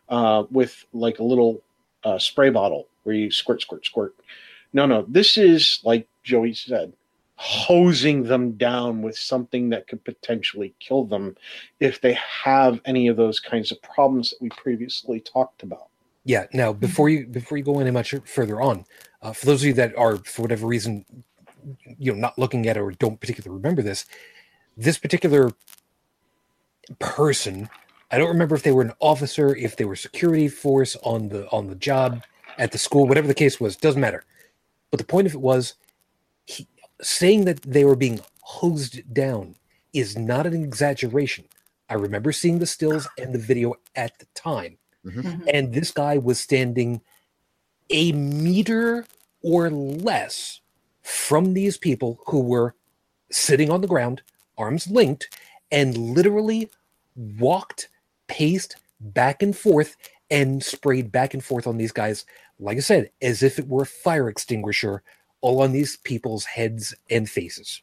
uh, 0.10 0.44
with 0.50 0.86
like 0.94 1.20
a 1.20 1.24
little 1.24 1.62
uh, 2.04 2.18
spray 2.18 2.50
bottle 2.50 2.88
where 3.04 3.16
you 3.16 3.32
squirt, 3.32 3.62
squirt, 3.62 3.86
squirt. 3.86 4.16
No, 4.74 4.86
no, 4.86 5.06
this 5.08 5.38
is 5.38 5.80
like 5.84 6.08
Joey 6.24 6.54
said, 6.54 6.94
hosing 7.36 8.24
them 8.24 8.52
down 8.54 9.02
with 9.02 9.18
something 9.18 9.70
that 9.70 9.88
could 9.88 10.04
potentially 10.04 10.74
kill 10.80 11.04
them 11.04 11.36
if 11.80 12.00
they 12.00 12.18
have 12.44 12.80
any 12.86 13.08
of 13.08 13.18
those 13.18 13.40
kinds 13.40 13.72
of 13.72 13.82
problems 13.82 14.30
that 14.30 14.42
we 14.42 14.50
previously 14.50 15.20
talked 15.20 15.64
about. 15.64 15.88
Yeah. 16.26 16.46
Now, 16.54 16.72
before 16.72 17.10
you 17.10 17.26
before 17.26 17.58
you 17.58 17.64
go 17.64 17.80
any 17.80 17.92
much 17.92 18.14
further 18.26 18.62
on, 18.62 18.86
uh, 19.22 19.34
for 19.34 19.46
those 19.46 19.62
of 19.62 19.68
you 19.68 19.74
that 19.74 19.96
are 19.98 20.18
for 20.18 20.44
whatever 20.44 20.68
reason, 20.68 21.06
you 21.98 22.14
know, 22.14 22.18
not 22.18 22.38
looking 22.40 22.68
at 22.68 22.78
it 22.78 22.80
or 22.80 22.92
don't 22.92 23.20
particularly 23.20 23.56
remember 23.56 23.82
this, 23.82 24.06
this 24.78 24.98
particular 24.98 25.52
person, 27.00 27.70
I 28.12 28.18
don't 28.18 28.30
remember 28.30 28.56
if 28.56 28.64
they 28.64 28.72
were 28.72 28.84
an 28.84 28.94
officer, 29.00 29.56
if 29.56 29.76
they 29.76 29.86
were 29.86 29.96
security 29.96 30.48
force 30.48 30.96
on 31.04 31.30
the 31.30 31.50
on 31.50 31.68
the 31.68 31.76
job 31.76 32.24
at 32.58 32.72
the 32.72 32.78
school, 32.78 33.08
whatever 33.08 33.28
the 33.28 33.34
case 33.34 33.60
was, 33.60 33.76
doesn't 33.76 34.00
matter. 34.00 34.24
But 34.92 35.00
the 35.00 35.06
point 35.06 35.28
of 35.28 35.34
it 35.34 35.42
was, 35.42 35.74
saying 37.02 37.46
that 37.46 37.62
they 37.62 37.86
were 37.86 37.96
being 37.96 38.20
hosed 38.42 39.14
down 39.14 39.56
is 39.94 40.18
not 40.18 40.46
an 40.46 40.64
exaggeration. 40.64 41.46
I 41.90 41.96
remember 41.96 42.32
seeing 42.32 42.60
the 42.60 42.66
stills 42.66 43.08
and 43.18 43.34
the 43.34 43.40
video 43.40 43.76
at 43.96 44.18
the 44.20 44.26
time 44.34 44.78
Mhm. 45.06 45.48
and 45.54 45.74
this 45.74 45.92
guy 45.92 46.18
was 46.18 46.40
standing 46.40 47.02
a 47.90 48.12
meter 48.14 49.06
or 49.42 49.70
less 49.70 50.62
from 51.02 51.54
these 51.54 51.78
people 51.78 52.22
who 52.28 52.40
were 52.40 52.74
sitting 53.30 53.70
on 53.70 53.82
the 53.82 53.88
ground, 53.88 54.22
arms 54.58 54.88
linked, 54.88 55.38
and 55.72 55.98
literally 55.98 56.70
walked, 57.16 57.90
paced 58.28 58.78
back 59.00 59.44
and 59.44 59.56
forth, 59.58 59.98
and 60.32 60.64
sprayed 60.64 61.12
back 61.12 61.34
and 61.34 61.44
forth 61.44 61.68
on 61.68 61.78
these 61.78 61.92
guys, 61.92 62.26
like 62.60 62.78
I 62.78 62.82
said, 62.82 63.12
as 63.22 63.44
if 63.44 63.60
it 63.60 63.68
were 63.68 63.84
a 63.84 63.86
fire 63.86 64.30
extinguisher 64.30 65.04
all 65.44 65.62
on 65.62 65.74
these 65.74 65.98
people's 65.98 66.46
heads 66.46 66.96
and 67.10 67.30
faces. 67.30 67.82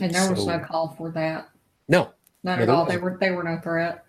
And 0.00 0.12
there 0.12 0.28
was 0.30 0.44
no 0.44 0.58
call 0.58 0.94
for 0.98 1.10
that. 1.12 1.48
No, 1.88 2.10
Not 2.42 2.58
No, 2.58 2.62
at 2.64 2.68
all. 2.68 2.84
They 2.84 2.96
wasn't. 2.96 3.02
were 3.04 3.18
they 3.20 3.30
were 3.30 3.44
no 3.44 3.58
threat. 3.60 4.04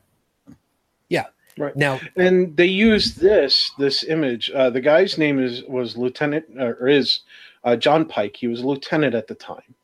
Yeah. 1.07 1.27
Right 1.57 1.75
now 1.75 1.99
And 2.15 2.55
they 2.57 2.65
used 2.65 3.19
this 3.19 3.71
this 3.77 4.03
image. 4.03 4.49
Uh, 4.51 4.69
the 4.71 4.81
guy's 4.81 5.17
name 5.17 5.39
is 5.39 5.63
was 5.63 5.95
Lieutenant 5.95 6.45
uh, 6.59 6.73
or 6.79 6.87
is 6.87 7.21
uh, 7.63 7.75
John 7.75 8.05
Pike. 8.05 8.35
He 8.35 8.47
was 8.47 8.61
a 8.61 8.67
lieutenant 8.67 9.13
at 9.13 9.27
the 9.27 9.35
time, 9.35 9.75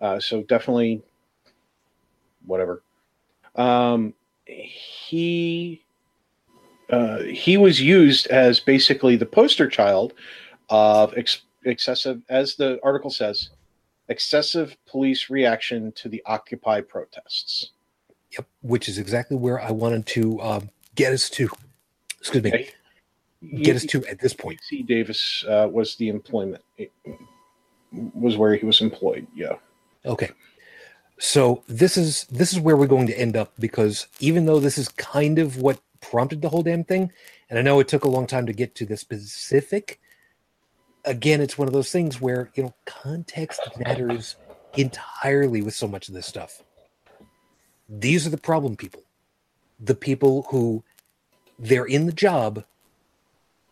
uh, 0.00 0.20
so 0.20 0.42
definitely 0.42 1.02
whatever. 2.46 2.82
Um, 3.56 4.12
he 4.46 5.82
uh, 6.90 7.18
he 7.22 7.56
was 7.56 7.80
used 7.80 8.26
as 8.28 8.60
basically 8.60 9.16
the 9.16 9.26
poster 9.26 9.68
child 9.68 10.12
of 10.70 11.14
ex- 11.16 11.42
excessive, 11.64 12.22
as 12.28 12.56
the 12.56 12.78
article 12.82 13.10
says, 13.10 13.50
excessive 14.08 14.76
police 14.86 15.30
reaction 15.30 15.92
to 15.92 16.08
the 16.08 16.22
Occupy 16.26 16.80
protests. 16.82 17.70
Yep, 18.32 18.46
which 18.62 18.88
is 18.88 18.98
exactly 18.98 19.36
where 19.36 19.60
I 19.60 19.70
wanted 19.70 20.06
to 20.06 20.40
um, 20.42 20.70
get 20.94 21.12
us 21.12 21.30
to. 21.30 21.48
Excuse 22.20 22.42
me, 22.42 22.50
Okay. 22.52 22.70
get 23.62 23.76
us 23.76 23.84
to 23.86 24.04
at 24.06 24.18
this 24.18 24.34
point. 24.34 24.60
UC 24.70 24.86
Davis 24.86 25.44
uh, 25.48 25.68
was 25.70 25.94
the 25.96 26.08
employment 26.08 26.62
was 27.92 28.36
where 28.36 28.54
he 28.54 28.66
was 28.66 28.80
employed. 28.80 29.26
Yeah. 29.34 29.54
Okay, 30.04 30.30
so 31.18 31.62
this 31.68 31.96
is 31.96 32.24
this 32.24 32.52
is 32.52 32.60
where 32.60 32.76
we're 32.76 32.86
going 32.86 33.06
to 33.06 33.18
end 33.18 33.36
up 33.36 33.52
because 33.58 34.06
even 34.20 34.44
though 34.46 34.60
this 34.60 34.78
is 34.78 34.88
kind 34.90 35.38
of 35.38 35.56
what 35.56 35.80
prompted 36.00 36.42
the 36.42 36.48
whole 36.48 36.62
damn 36.62 36.84
thing, 36.84 37.10
and 37.48 37.58
I 37.58 37.62
know 37.62 37.80
it 37.80 37.88
took 37.88 38.04
a 38.04 38.08
long 38.08 38.26
time 38.26 38.46
to 38.46 38.52
get 38.52 38.74
to 38.76 38.86
the 38.86 38.96
specific. 38.96 40.00
Again, 41.08 41.40
it's 41.40 41.56
one 41.56 41.66
of 41.68 41.72
those 41.72 41.90
things 41.90 42.20
where 42.20 42.50
you 42.54 42.62
know 42.62 42.74
context 42.84 43.60
matters 43.78 44.36
entirely 44.76 45.62
with 45.62 45.72
so 45.72 45.88
much 45.88 46.08
of 46.08 46.14
this 46.14 46.26
stuff. 46.26 46.62
These 47.88 48.26
are 48.26 48.30
the 48.30 48.36
problem 48.36 48.76
people, 48.76 49.02
the 49.80 49.94
people 49.94 50.46
who 50.50 50.84
they're 51.58 51.86
in 51.86 52.04
the 52.04 52.12
job, 52.12 52.64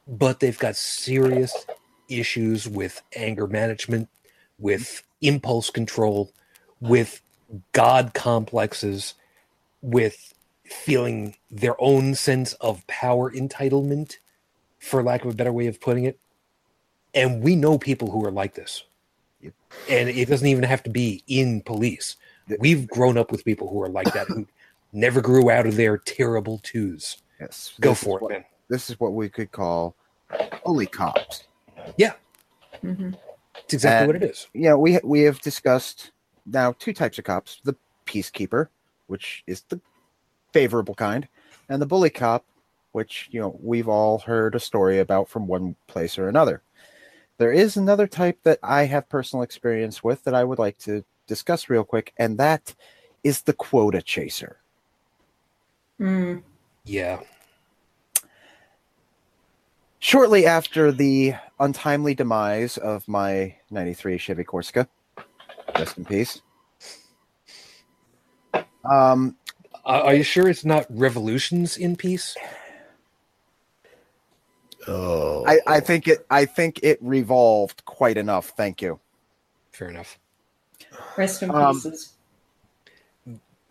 but 0.09 0.41
they've 0.41 0.59
got 0.59 0.77
serious 0.77 1.67
issues 2.09 2.67
with 2.67 3.03
anger 3.15 3.47
management, 3.47 4.09
with 4.59 5.03
impulse 5.21 5.69
control, 5.69 6.33
with 6.81 7.21
God 7.73 8.15
complexes, 8.15 9.13
with 9.83 10.33
feeling 10.65 11.37
their 11.51 11.79
own 11.79 12.15
sense 12.15 12.55
of 12.55 12.87
power 12.87 13.31
entitlement, 13.31 14.15
for 14.79 15.03
lack 15.03 15.23
of 15.25 15.33
a 15.33 15.37
better 15.37 15.53
way 15.53 15.67
of 15.67 15.83
putting 15.83 16.05
it. 16.05 16.19
And 17.17 17.43
we 17.43 17.57
know 17.57 17.79
people 17.79 18.11
who 18.11 18.25
are 18.25 18.31
like 18.31 18.55
this. 18.55 18.85
Yep. 19.41 19.55
And 19.91 20.09
it 20.09 20.29
doesn't 20.29 20.47
even 20.47 20.63
have 20.65 20.83
to 20.85 20.91
be 20.91 21.25
in 21.27 21.63
police. 21.63 22.17
Th- 22.49 22.61
We've 22.61 22.87
grown 22.89 23.19
up 23.19 23.33
with 23.33 23.45
people 23.45 23.69
who 23.69 23.83
are 23.83 23.89
like 23.89 24.13
that, 24.13 24.29
who 24.29 24.47
never 24.93 25.21
grew 25.21 25.51
out 25.51 25.67
of 25.67 25.77
their 25.77 25.99
terrible 25.99 26.61
twos. 26.63 27.17
Yes. 27.41 27.73
Go 27.81 27.91
This 27.91 28.05
for 28.05 28.19
it, 28.19 28.23
what- 28.23 28.31
man. 28.33 28.45
This 28.69 28.91
is 28.91 28.99
what 29.01 29.13
we 29.15 29.29
could 29.29 29.51
call 29.53 29.95
bully 30.65 30.87
cops. 30.87 31.45
Yeah. 31.97 32.13
hmm 32.81 33.11
It's 33.57 33.75
exactly 33.75 33.99
And- 33.99 34.07
what 34.09 34.17
it 34.23 34.31
is. 34.31 34.49
you 34.53 34.63
know, 34.69 34.79
we 34.79 34.99
we 35.05 35.21
have 35.23 35.41
discussed 35.41 36.11
now 36.47 36.73
two 36.79 36.93
types 36.93 37.19
of 37.19 37.25
cops: 37.25 37.61
the 37.65 37.77
peacekeeper, 38.07 38.69
which 39.07 39.45
is 39.47 39.63
the 39.69 39.81
favorable 40.53 40.95
kind, 40.97 41.29
and 41.69 41.81
the 41.81 41.87
bully 41.87 42.11
cop, 42.11 42.45
which 42.93 43.29
you 43.31 43.41
know 43.41 43.57
we've 43.63 43.89
all 43.89 44.19
heard 44.19 44.55
a 44.57 44.61
story 44.61 44.99
about 44.99 45.29
from 45.29 45.47
one 45.47 45.77
place 45.87 46.19
or 46.19 46.29
another. 46.29 46.61
There 47.39 47.53
is 47.53 47.77
another 47.77 48.07
type 48.07 48.39
that 48.45 48.59
I 48.63 48.85
have 48.85 49.09
personal 49.09 49.43
experience 49.43 50.03
with 50.03 50.25
that 50.25 50.35
I 50.35 50.45
would 50.45 50.59
like 50.59 50.79
to 50.79 51.05
discuss 51.27 51.69
real 51.69 51.85
quick, 51.85 52.13
and 52.17 52.39
that 52.39 52.75
is 53.23 53.43
the 53.43 53.53
quota 53.53 54.01
chaser. 54.01 54.59
Mm. 56.01 56.43
Yeah. 56.85 57.21
Shortly 59.99 60.47
after 60.47 60.93
the 60.93 61.35
untimely 61.59 62.15
demise 62.15 62.79
of 62.79 63.07
my 63.09 63.57
93 63.71 64.19
Chevy 64.19 64.45
Corsica, 64.45 64.89
rest 65.77 65.99
in 65.99 66.05
peace. 66.05 66.41
Um, 68.85 69.37
are 69.85 70.15
you 70.15 70.23
sure 70.23 70.49
it's 70.49 70.65
not 70.65 70.87
revolutions 70.89 71.77
in 71.77 71.97
peace? 71.97 72.37
Oh, 74.89 75.45
I, 75.47 75.61
I 75.67 75.81
think 75.81 76.09
it 76.09 76.27
I 76.31 76.47
think 76.47 76.81
it 76.83 76.99
revolved 77.03 77.85
quite 77.87 78.17
enough. 78.19 78.51
Thank 78.57 78.83
you. 78.83 79.01
Fair 79.73 79.91
enough. 79.91 80.19
Rest 81.17 81.43
in 81.43 81.51
Um, 81.51 81.77
pieces. 81.77 82.15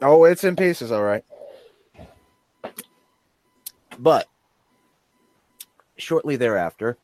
Oh, 0.01 0.25
it's 0.25 0.43
in 0.45 0.55
pieces, 0.55 0.91
all 0.91 1.03
right. 1.03 1.25
But 3.99 4.27
shortly 5.97 6.35
thereafter, 6.37 6.97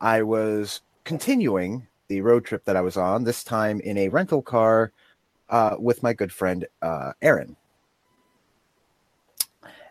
I 0.00 0.22
was 0.22 0.82
continuing 1.04 1.88
the 2.08 2.22
road 2.22 2.44
trip 2.46 2.64
that 2.66 2.76
I 2.76 2.82
was 2.82 2.96
on, 2.96 3.24
this 3.24 3.44
time 3.44 3.80
in 3.80 3.98
a 3.98 4.08
rental 4.10 4.42
car 4.42 4.92
uh, 5.50 5.76
with 5.78 6.02
my 6.02 6.12
good 6.14 6.32
friend 6.32 6.66
uh, 6.82 7.12
Aaron. 7.22 7.56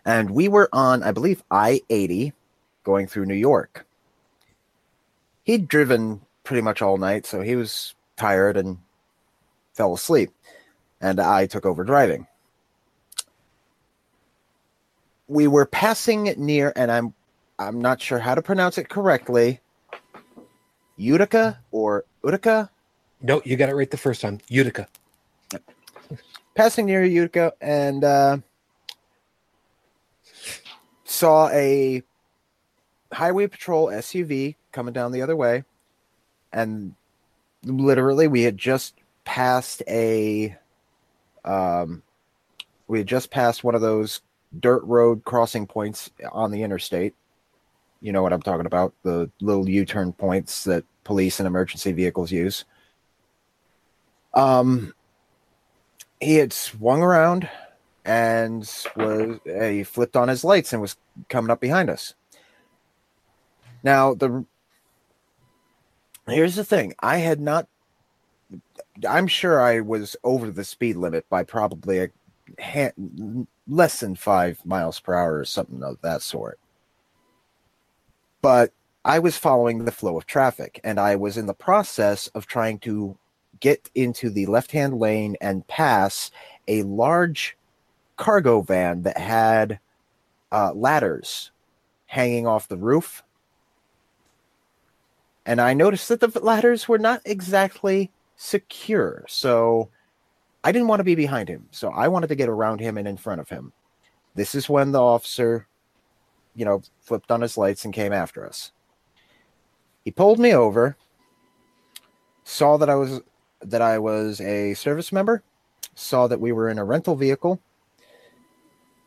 And 0.04 0.30
we 0.30 0.48
were 0.48 0.68
on, 0.72 1.02
I 1.02 1.12
believe, 1.12 1.42
I 1.50 1.82
80 1.90 2.32
going 2.90 3.06
through 3.06 3.24
New 3.24 3.34
York. 3.50 3.86
He'd 5.44 5.68
driven 5.68 6.20
pretty 6.42 6.60
much 6.60 6.82
all 6.82 6.96
night, 6.96 7.24
so 7.24 7.40
he 7.40 7.54
was 7.54 7.94
tired 8.16 8.56
and 8.56 8.78
fell 9.74 9.94
asleep. 9.94 10.30
And 11.00 11.20
I 11.20 11.46
took 11.46 11.64
over 11.64 11.84
driving. 11.84 12.26
We 15.28 15.46
were 15.46 15.66
passing 15.66 16.34
near, 16.36 16.72
and 16.74 16.90
I'm 16.90 17.14
I'm 17.60 17.80
not 17.80 18.02
sure 18.02 18.18
how 18.18 18.34
to 18.34 18.42
pronounce 18.42 18.76
it 18.76 18.88
correctly. 18.88 19.60
Utica 20.96 21.60
or 21.70 22.04
Utica? 22.24 22.70
No, 23.22 23.40
you 23.44 23.56
got 23.56 23.68
it 23.68 23.76
right 23.76 23.90
the 23.90 23.96
first 23.96 24.20
time. 24.20 24.40
Utica. 24.48 24.88
passing 26.56 26.86
near 26.86 27.04
Utica 27.04 27.52
and 27.60 28.02
uh, 28.02 28.38
saw 31.04 31.48
a 31.50 32.02
highway 33.12 33.46
patrol 33.46 33.86
SUV 33.88 34.56
coming 34.72 34.92
down 34.92 35.12
the 35.12 35.22
other 35.22 35.36
way, 35.36 35.64
and 36.52 36.94
literally 37.64 38.28
we 38.28 38.42
had 38.42 38.56
just 38.56 38.94
passed 39.24 39.82
a 39.88 40.56
um, 41.44 42.02
we 42.88 42.98
had 42.98 43.06
just 43.06 43.30
passed 43.30 43.64
one 43.64 43.74
of 43.74 43.80
those 43.80 44.20
dirt 44.58 44.82
road 44.84 45.24
crossing 45.24 45.66
points 45.66 46.10
on 46.32 46.50
the 46.50 46.62
interstate. 46.62 47.14
You 48.00 48.12
know 48.12 48.22
what 48.22 48.32
I'm 48.32 48.42
talking 48.42 48.66
about? 48.66 48.94
The 49.02 49.30
little 49.40 49.68
U-turn 49.68 50.12
points 50.12 50.64
that 50.64 50.84
police 51.04 51.38
and 51.38 51.46
emergency 51.46 51.92
vehicles 51.92 52.32
use. 52.32 52.64
Um, 54.34 54.94
he 56.20 56.36
had 56.36 56.52
swung 56.52 57.02
around 57.02 57.48
and 58.04 58.60
was 58.96 59.40
uh, 59.46 59.64
he 59.68 59.82
flipped 59.84 60.16
on 60.16 60.28
his 60.28 60.44
lights 60.44 60.72
and 60.72 60.80
was 60.80 60.96
coming 61.28 61.50
up 61.50 61.60
behind 61.60 61.90
us. 61.90 62.14
Now 63.82 64.14
the 64.14 64.44
here's 66.26 66.56
the 66.56 66.64
thing: 66.64 66.94
I 67.00 67.18
had 67.18 67.40
not 67.40 67.68
I'm 69.08 69.26
sure 69.26 69.60
I 69.60 69.80
was 69.80 70.16
over 70.24 70.50
the 70.50 70.64
speed 70.64 70.96
limit 70.96 71.28
by 71.28 71.44
probably 71.44 71.98
a 71.98 72.08
ha- 72.60 72.92
less 73.68 74.00
than 74.00 74.14
five 74.16 74.64
miles 74.64 75.00
per 75.00 75.14
hour 75.14 75.38
or 75.38 75.44
something 75.44 75.82
of 75.82 76.00
that 76.02 76.22
sort. 76.22 76.58
But 78.42 78.72
I 79.04 79.18
was 79.18 79.36
following 79.36 79.84
the 79.84 79.92
flow 79.92 80.16
of 80.16 80.26
traffic 80.26 80.80
and 80.84 80.98
I 81.00 81.16
was 81.16 81.36
in 81.36 81.46
the 81.46 81.54
process 81.54 82.28
of 82.28 82.46
trying 82.46 82.78
to 82.80 83.16
get 83.60 83.90
into 83.94 84.30
the 84.30 84.46
left 84.46 84.72
hand 84.72 84.98
lane 84.98 85.36
and 85.40 85.66
pass 85.66 86.30
a 86.68 86.82
large 86.82 87.56
cargo 88.16 88.60
van 88.60 89.02
that 89.02 89.18
had 89.18 89.78
uh, 90.52 90.72
ladders 90.74 91.50
hanging 92.06 92.46
off 92.46 92.68
the 92.68 92.76
roof. 92.76 93.22
And 95.50 95.60
I 95.60 95.74
noticed 95.74 96.08
that 96.10 96.20
the 96.20 96.38
ladders 96.38 96.86
were 96.86 96.96
not 96.96 97.22
exactly 97.24 98.12
secure. 98.36 99.24
So 99.26 99.88
I 100.62 100.70
didn't 100.70 100.86
want 100.86 101.00
to 101.00 101.04
be 101.04 101.16
behind 101.16 101.48
him. 101.48 101.66
So 101.72 101.88
I 101.90 102.06
wanted 102.06 102.28
to 102.28 102.36
get 102.36 102.48
around 102.48 102.78
him 102.78 102.96
and 102.96 103.08
in 103.08 103.16
front 103.16 103.40
of 103.40 103.48
him. 103.48 103.72
This 104.36 104.54
is 104.54 104.68
when 104.68 104.92
the 104.92 105.02
officer, 105.02 105.66
you 106.54 106.64
know, 106.64 106.82
flipped 107.00 107.32
on 107.32 107.40
his 107.40 107.58
lights 107.58 107.84
and 107.84 107.92
came 107.92 108.12
after 108.12 108.46
us. 108.46 108.70
He 110.04 110.12
pulled 110.12 110.38
me 110.38 110.54
over, 110.54 110.96
saw 112.44 112.76
that 112.76 112.88
I 112.88 112.94
was 112.94 113.20
that 113.60 113.82
I 113.82 113.98
was 113.98 114.40
a 114.40 114.74
service 114.74 115.10
member, 115.10 115.42
saw 115.96 116.28
that 116.28 116.40
we 116.40 116.52
were 116.52 116.68
in 116.68 116.78
a 116.78 116.84
rental 116.84 117.16
vehicle, 117.16 117.60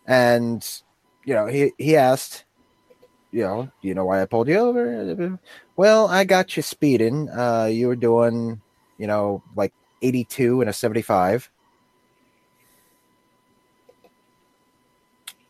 and 0.05 0.61
you 1.23 1.35
know, 1.35 1.47
he 1.47 1.71
he 1.77 1.95
asked, 1.95 2.43
you 3.31 3.43
know, 3.43 3.71
you 3.81 3.95
know 3.95 4.03
why 4.03 4.21
I 4.21 4.25
pulled 4.25 4.49
you 4.49 4.57
over? 4.57 5.39
Well, 5.75 6.07
I 6.07 6.23
got 6.23 6.55
you 6.55 6.63
speeding. 6.63 7.29
Uh, 7.29 7.65
you 7.65 7.87
were 7.87 7.95
doing, 7.95 8.61
you 8.97 9.07
know, 9.07 9.41
like 9.55 9.73
82 10.01 10.61
and 10.61 10.69
a 10.69 10.73
75. 10.73 11.49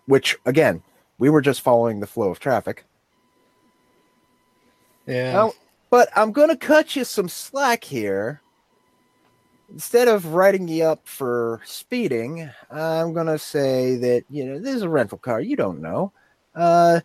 Which 0.05 0.37
again, 0.45 0.81
we 1.17 1.29
were 1.29 1.41
just 1.41 1.61
following 1.61 1.99
the 1.99 2.07
flow 2.07 2.29
of 2.29 2.39
traffic. 2.39 2.85
Yeah. 5.07 5.33
Well, 5.33 5.55
but 5.89 6.09
I'm 6.15 6.31
going 6.31 6.49
to 6.49 6.57
cut 6.57 6.95
you 6.95 7.03
some 7.03 7.29
slack 7.29 7.83
here. 7.83 8.41
Instead 9.71 10.07
of 10.07 10.33
writing 10.33 10.67
you 10.67 10.83
up 10.83 11.07
for 11.07 11.61
speeding, 11.65 12.49
I'm 12.69 13.13
going 13.13 13.27
to 13.27 13.39
say 13.39 13.95
that, 13.97 14.23
you 14.29 14.45
know, 14.45 14.59
this 14.59 14.75
is 14.75 14.81
a 14.83 14.89
rental 14.89 15.17
car. 15.17 15.41
You 15.41 15.55
don't 15.55 15.81
know. 15.81 16.11
Uh, 16.53 17.01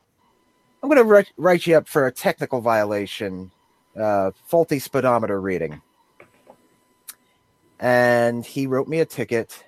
I'm 0.82 0.88
going 0.88 0.98
to 0.98 1.05
write, 1.05 1.32
write 1.36 1.66
you 1.66 1.76
up 1.76 1.88
for 1.88 2.06
a 2.06 2.12
technical 2.12 2.60
violation, 2.60 3.50
uh, 3.98 4.30
faulty 4.46 4.78
speedometer 4.78 5.40
reading. 5.40 5.82
And 7.80 8.44
he 8.44 8.66
wrote 8.66 8.88
me 8.88 9.00
a 9.00 9.05
ticket 9.05 9.64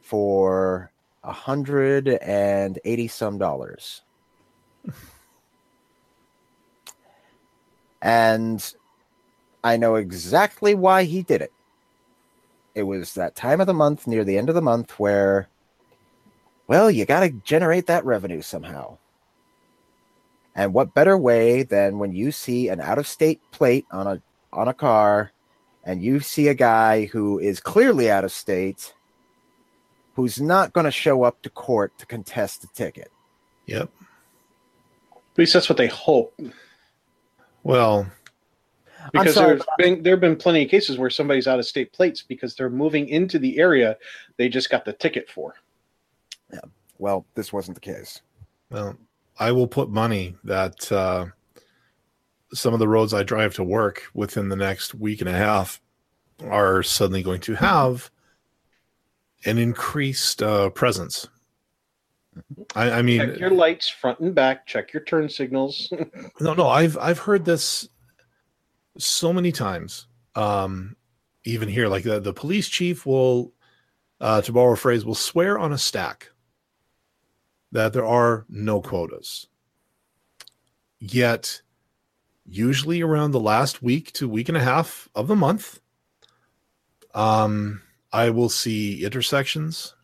for 0.00 0.90
a 1.22 1.32
hundred 1.32 2.08
and 2.08 2.78
eighty 2.84 3.08
some 3.08 3.38
dollars. 3.38 4.02
and 8.02 8.74
I 9.62 9.76
know 9.76 9.96
exactly 9.96 10.74
why 10.74 11.04
he 11.04 11.22
did 11.22 11.42
it. 11.42 11.52
It 12.74 12.84
was 12.84 13.14
that 13.14 13.36
time 13.36 13.60
of 13.60 13.66
the 13.66 13.74
month, 13.74 14.06
near 14.06 14.24
the 14.24 14.38
end 14.38 14.48
of 14.48 14.54
the 14.54 14.62
month, 14.62 14.98
where, 14.98 15.48
well, 16.66 16.90
you 16.90 17.04
got 17.04 17.20
to 17.20 17.30
generate 17.30 17.86
that 17.86 18.04
revenue 18.04 18.42
somehow. 18.42 18.96
And 20.54 20.74
what 20.74 20.94
better 20.94 21.16
way 21.16 21.62
than 21.62 21.98
when 21.98 22.12
you 22.12 22.32
see 22.32 22.68
an 22.68 22.80
out 22.80 22.98
of 22.98 23.06
state 23.06 23.40
plate 23.52 23.84
on 23.90 24.06
a 24.06 24.22
on 24.52 24.68
a 24.68 24.74
car 24.74 25.32
and 25.84 26.02
you 26.02 26.20
see 26.20 26.48
a 26.48 26.54
guy 26.54 27.06
who 27.06 27.38
is 27.38 27.60
clearly 27.60 28.10
out 28.10 28.24
of 28.24 28.32
state 28.32 28.92
who's 30.14 30.40
not 30.40 30.72
going 30.72 30.84
to 30.84 30.90
show 30.90 31.22
up 31.22 31.40
to 31.42 31.50
court 31.50 31.96
to 31.98 32.06
contest 32.06 32.62
the 32.62 32.68
ticket. 32.68 33.10
Yep. 33.66 33.90
At 35.12 35.38
least 35.38 35.52
that's 35.52 35.68
what 35.68 35.78
they 35.78 35.86
hope. 35.86 36.38
Well, 37.62 38.06
Because 39.12 39.34
sorry, 39.34 39.54
there's 39.56 39.64
been 39.78 40.02
there 40.02 40.14
have 40.14 40.20
been 40.20 40.36
plenty 40.36 40.64
of 40.64 40.70
cases 40.70 40.98
where 40.98 41.10
somebody's 41.10 41.46
out 41.46 41.58
of 41.58 41.66
state 41.66 41.92
plates 41.92 42.22
because 42.22 42.54
they're 42.54 42.68
moving 42.68 43.08
into 43.08 43.38
the 43.38 43.58
area 43.58 43.96
they 44.36 44.48
just 44.48 44.68
got 44.68 44.84
the 44.84 44.92
ticket 44.92 45.30
for. 45.30 45.54
Yeah. 46.52 46.60
Well, 46.98 47.24
this 47.34 47.52
wasn't 47.52 47.76
the 47.76 47.80
case. 47.80 48.20
well, 48.70 48.96
I 49.40 49.52
will 49.52 49.66
put 49.66 49.88
money 49.88 50.36
that 50.44 50.92
uh, 50.92 51.26
some 52.52 52.74
of 52.74 52.78
the 52.78 52.86
roads 52.86 53.14
I 53.14 53.22
drive 53.22 53.54
to 53.54 53.64
work 53.64 54.04
within 54.12 54.50
the 54.50 54.56
next 54.56 54.94
week 54.94 55.20
and 55.20 55.30
a 55.30 55.32
half 55.32 55.80
are 56.44 56.82
suddenly 56.82 57.22
going 57.22 57.40
to 57.42 57.54
have 57.54 58.10
an 59.46 59.56
increased 59.56 60.42
uh, 60.42 60.68
presence. 60.70 61.26
I, 62.76 62.90
I 62.90 63.02
mean, 63.02 63.20
Check 63.20 63.38
your 63.38 63.50
lights 63.50 63.88
front 63.88 64.20
and 64.20 64.34
back. 64.34 64.66
Check 64.66 64.92
your 64.92 65.02
turn 65.04 65.28
signals. 65.28 65.92
no, 66.40 66.52
no, 66.52 66.68
I've 66.68 66.96
I've 66.98 67.18
heard 67.18 67.44
this 67.44 67.88
so 68.98 69.32
many 69.32 69.52
times. 69.52 70.06
Um, 70.34 70.96
even 71.44 71.68
here, 71.68 71.88
like 71.88 72.04
the, 72.04 72.20
the 72.20 72.32
police 72.32 72.68
chief 72.68 73.06
will, 73.06 73.52
uh, 74.20 74.42
to 74.42 74.52
borrow 74.52 74.74
a 74.74 74.76
phrase, 74.76 75.04
will 75.04 75.14
swear 75.14 75.58
on 75.58 75.72
a 75.72 75.78
stack 75.78 76.29
that 77.72 77.92
there 77.92 78.06
are 78.06 78.46
no 78.48 78.80
quotas. 78.80 79.46
Yet, 80.98 81.62
usually 82.46 83.00
around 83.00 83.30
the 83.30 83.40
last 83.40 83.82
week 83.82 84.12
to 84.12 84.28
week 84.28 84.48
and 84.48 84.58
a 84.58 84.62
half 84.62 85.08
of 85.14 85.28
the 85.28 85.36
month, 85.36 85.80
um, 87.14 87.82
I 88.12 88.30
will 88.30 88.48
see 88.48 89.04
intersections. 89.04 89.94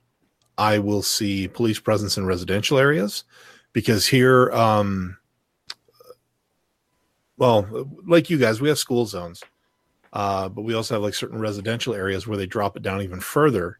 I 0.59 0.78
will 0.78 1.02
see 1.02 1.48
police 1.48 1.78
presence 1.78 2.16
in 2.16 2.24
residential 2.24 2.78
areas 2.78 3.24
because 3.72 4.06
here, 4.06 4.51
um, 4.52 5.18
well, 7.36 7.90
like 8.06 8.30
you 8.30 8.38
guys, 8.38 8.60
we 8.60 8.68
have 8.70 8.78
school 8.78 9.05
zones, 9.05 9.43
uh, 10.14 10.48
but 10.48 10.62
we 10.62 10.72
also 10.72 10.94
have 10.94 11.02
like 11.02 11.14
certain 11.14 11.38
residential 11.38 11.94
areas 11.94 12.26
where 12.26 12.38
they 12.38 12.47
drop 12.47 12.76
it 12.76 12.82
down 12.82 13.02
even 13.02 13.20
further, 13.20 13.78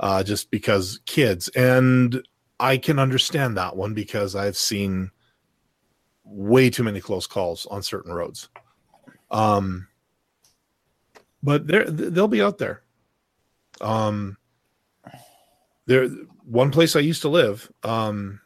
uh, 0.00 0.24
just 0.24 0.50
because 0.50 1.00
kids. 1.06 1.48
And 1.50 2.20
I 2.62 2.78
can 2.78 3.00
understand 3.00 3.56
that 3.56 3.74
one 3.76 3.92
because 3.92 4.36
I've 4.36 4.56
seen 4.56 5.10
way 6.24 6.70
too 6.70 6.84
many 6.84 7.00
close 7.00 7.26
calls 7.26 7.66
on 7.66 7.82
certain 7.82 8.12
roads. 8.12 8.48
Um, 9.32 9.88
but 11.42 11.66
they're 11.66 11.90
they'll 11.90 12.28
be 12.28 12.40
out 12.40 12.58
there. 12.58 12.82
Um, 13.80 14.36
there, 15.86 16.06
one 16.44 16.70
place 16.70 16.94
I 16.94 17.00
used 17.00 17.22
to 17.22 17.28
live. 17.28 17.68
Um, 17.82 18.40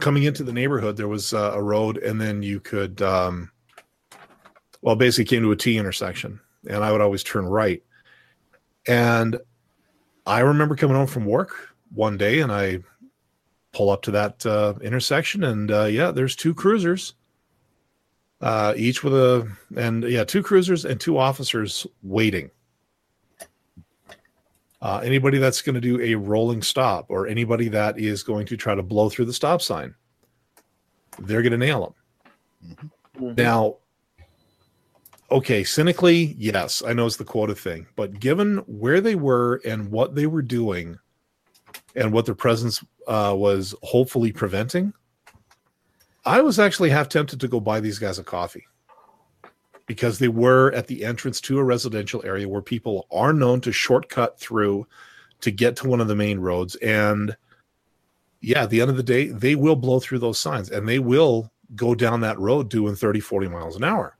coming 0.00 0.24
into 0.24 0.42
the 0.42 0.52
neighborhood, 0.52 0.96
there 0.96 1.06
was 1.06 1.32
uh, 1.32 1.52
a 1.54 1.62
road, 1.62 1.98
and 1.98 2.20
then 2.20 2.42
you 2.42 2.58
could, 2.58 3.00
um, 3.02 3.52
well, 4.82 4.96
basically 4.96 5.26
came 5.26 5.42
to 5.42 5.52
a 5.52 5.56
T 5.56 5.78
intersection, 5.78 6.40
and 6.68 6.82
I 6.82 6.90
would 6.90 7.00
always 7.00 7.22
turn 7.22 7.46
right. 7.46 7.82
And 8.88 9.38
I 10.26 10.40
remember 10.40 10.74
coming 10.74 10.96
home 10.96 11.06
from 11.06 11.24
work 11.24 11.68
one 11.94 12.16
day, 12.16 12.40
and 12.40 12.50
I 12.50 12.80
pull 13.78 13.90
up 13.90 14.02
to 14.02 14.10
that 14.10 14.44
uh, 14.44 14.74
intersection, 14.82 15.44
and 15.44 15.70
uh, 15.70 15.84
yeah, 15.84 16.10
there's 16.10 16.34
two 16.34 16.52
cruisers, 16.52 17.14
uh, 18.40 18.74
each 18.76 19.04
with 19.04 19.14
a, 19.14 19.48
and 19.76 20.02
yeah, 20.02 20.24
two 20.24 20.42
cruisers 20.42 20.84
and 20.84 21.00
two 21.00 21.16
officers 21.16 21.86
waiting. 22.02 22.50
Uh, 24.82 25.00
anybody 25.04 25.38
that's 25.38 25.62
going 25.62 25.76
to 25.76 25.80
do 25.80 26.00
a 26.00 26.16
rolling 26.16 26.60
stop 26.60 27.06
or 27.08 27.28
anybody 27.28 27.68
that 27.68 27.96
is 28.00 28.24
going 28.24 28.46
to 28.46 28.56
try 28.56 28.74
to 28.74 28.82
blow 28.82 29.08
through 29.08 29.26
the 29.26 29.32
stop 29.32 29.62
sign, 29.62 29.94
they're 31.20 31.42
going 31.42 31.52
to 31.52 31.58
nail 31.58 31.94
them. 32.60 32.90
Now, 33.36 33.76
okay, 35.30 35.62
cynically, 35.62 36.34
yes, 36.36 36.82
I 36.84 36.94
know 36.94 37.06
it's 37.06 37.16
the 37.16 37.24
quota 37.24 37.54
thing, 37.54 37.86
but 37.94 38.18
given 38.18 38.58
where 38.66 39.00
they 39.00 39.14
were 39.14 39.60
and 39.64 39.88
what 39.88 40.16
they 40.16 40.26
were 40.26 40.42
doing 40.42 40.98
and 41.98 42.12
what 42.12 42.26
their 42.26 42.34
presence 42.34 42.82
uh, 43.06 43.34
was 43.36 43.74
hopefully 43.82 44.32
preventing, 44.32 44.92
I 46.24 46.40
was 46.40 46.58
actually 46.58 46.90
half 46.90 47.08
tempted 47.08 47.40
to 47.40 47.48
go 47.48 47.60
buy 47.60 47.80
these 47.80 47.98
guys 47.98 48.18
a 48.18 48.24
coffee 48.24 48.66
because 49.86 50.18
they 50.18 50.28
were 50.28 50.70
at 50.72 50.86
the 50.86 51.04
entrance 51.04 51.40
to 51.40 51.58
a 51.58 51.64
residential 51.64 52.22
area 52.24 52.48
where 52.48 52.62
people 52.62 53.06
are 53.10 53.32
known 53.32 53.60
to 53.62 53.72
shortcut 53.72 54.38
through 54.38 54.86
to 55.40 55.50
get 55.50 55.76
to 55.76 55.88
one 55.88 56.00
of 56.00 56.08
the 56.08 56.14
main 56.14 56.38
roads. 56.38 56.76
And 56.76 57.36
yeah, 58.40 58.62
at 58.62 58.70
the 58.70 58.80
end 58.80 58.90
of 58.90 58.96
the 58.96 59.02
day, 59.02 59.28
they 59.28 59.54
will 59.54 59.76
blow 59.76 59.98
through 59.98 60.18
those 60.20 60.38
signs 60.38 60.70
and 60.70 60.88
they 60.88 60.98
will 60.98 61.50
go 61.74 61.94
down 61.94 62.20
that 62.20 62.38
road 62.38 62.68
doing 62.68 62.94
30, 62.94 63.20
40 63.20 63.48
miles 63.48 63.76
an 63.76 63.84
hour. 63.84 64.16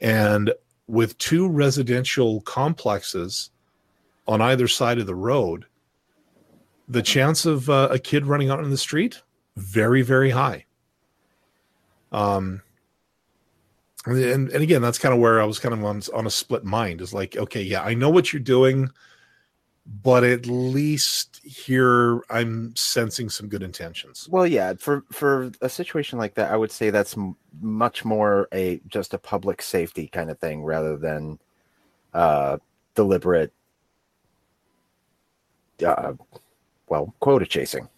And 0.00 0.52
with 0.88 1.16
two 1.18 1.48
residential 1.48 2.40
complexes 2.42 3.50
on 4.26 4.40
either 4.40 4.68
side 4.68 4.98
of 4.98 5.06
the 5.06 5.14
road, 5.14 5.64
the 6.92 7.02
chance 7.02 7.46
of 7.46 7.68
uh, 7.70 7.88
a 7.90 7.98
kid 7.98 8.26
running 8.26 8.50
out 8.50 8.62
in 8.62 8.70
the 8.70 8.76
street, 8.76 9.22
very, 9.56 10.02
very 10.02 10.30
high. 10.30 10.66
Um, 12.12 12.62
and 14.04 14.50
and 14.50 14.62
again 14.62 14.82
that's 14.82 14.98
kind 14.98 15.14
of 15.14 15.20
where 15.20 15.40
i 15.40 15.44
was 15.44 15.60
kind 15.60 15.72
of 15.72 15.84
on, 15.84 16.02
on 16.12 16.26
a 16.26 16.30
split 16.30 16.64
mind 16.64 17.00
is 17.00 17.14
like 17.14 17.36
okay 17.36 17.62
yeah 17.62 17.82
i 17.82 17.94
know 17.94 18.10
what 18.10 18.32
you're 18.32 18.40
doing 18.40 18.90
but 20.02 20.24
at 20.24 20.46
least 20.46 21.40
here 21.44 22.20
i'm 22.30 22.74
sensing 22.76 23.28
some 23.28 23.48
good 23.48 23.62
intentions 23.62 24.28
Well, 24.30 24.46
yeah, 24.46 24.74
for 24.78 25.04
for 25.10 25.50
a 25.60 25.68
situation 25.68 26.18
like 26.18 26.34
that, 26.34 26.52
I 26.52 26.56
would 26.56 26.70
say 26.70 26.90
that's 26.90 27.16
m- 27.16 27.36
much 27.60 28.04
more 28.04 28.48
a 28.52 28.80
just 28.86 29.12
a 29.12 29.18
public 29.18 29.60
safety 29.60 30.06
kind 30.06 30.30
of 30.30 30.38
thing 30.38 30.62
rather 30.62 30.96
than 30.96 31.40
uh, 32.14 32.58
deliberate, 32.94 33.52
uh, 35.84 36.12
well, 36.92 37.14
quota 37.20 37.46
chasing. 37.46 37.88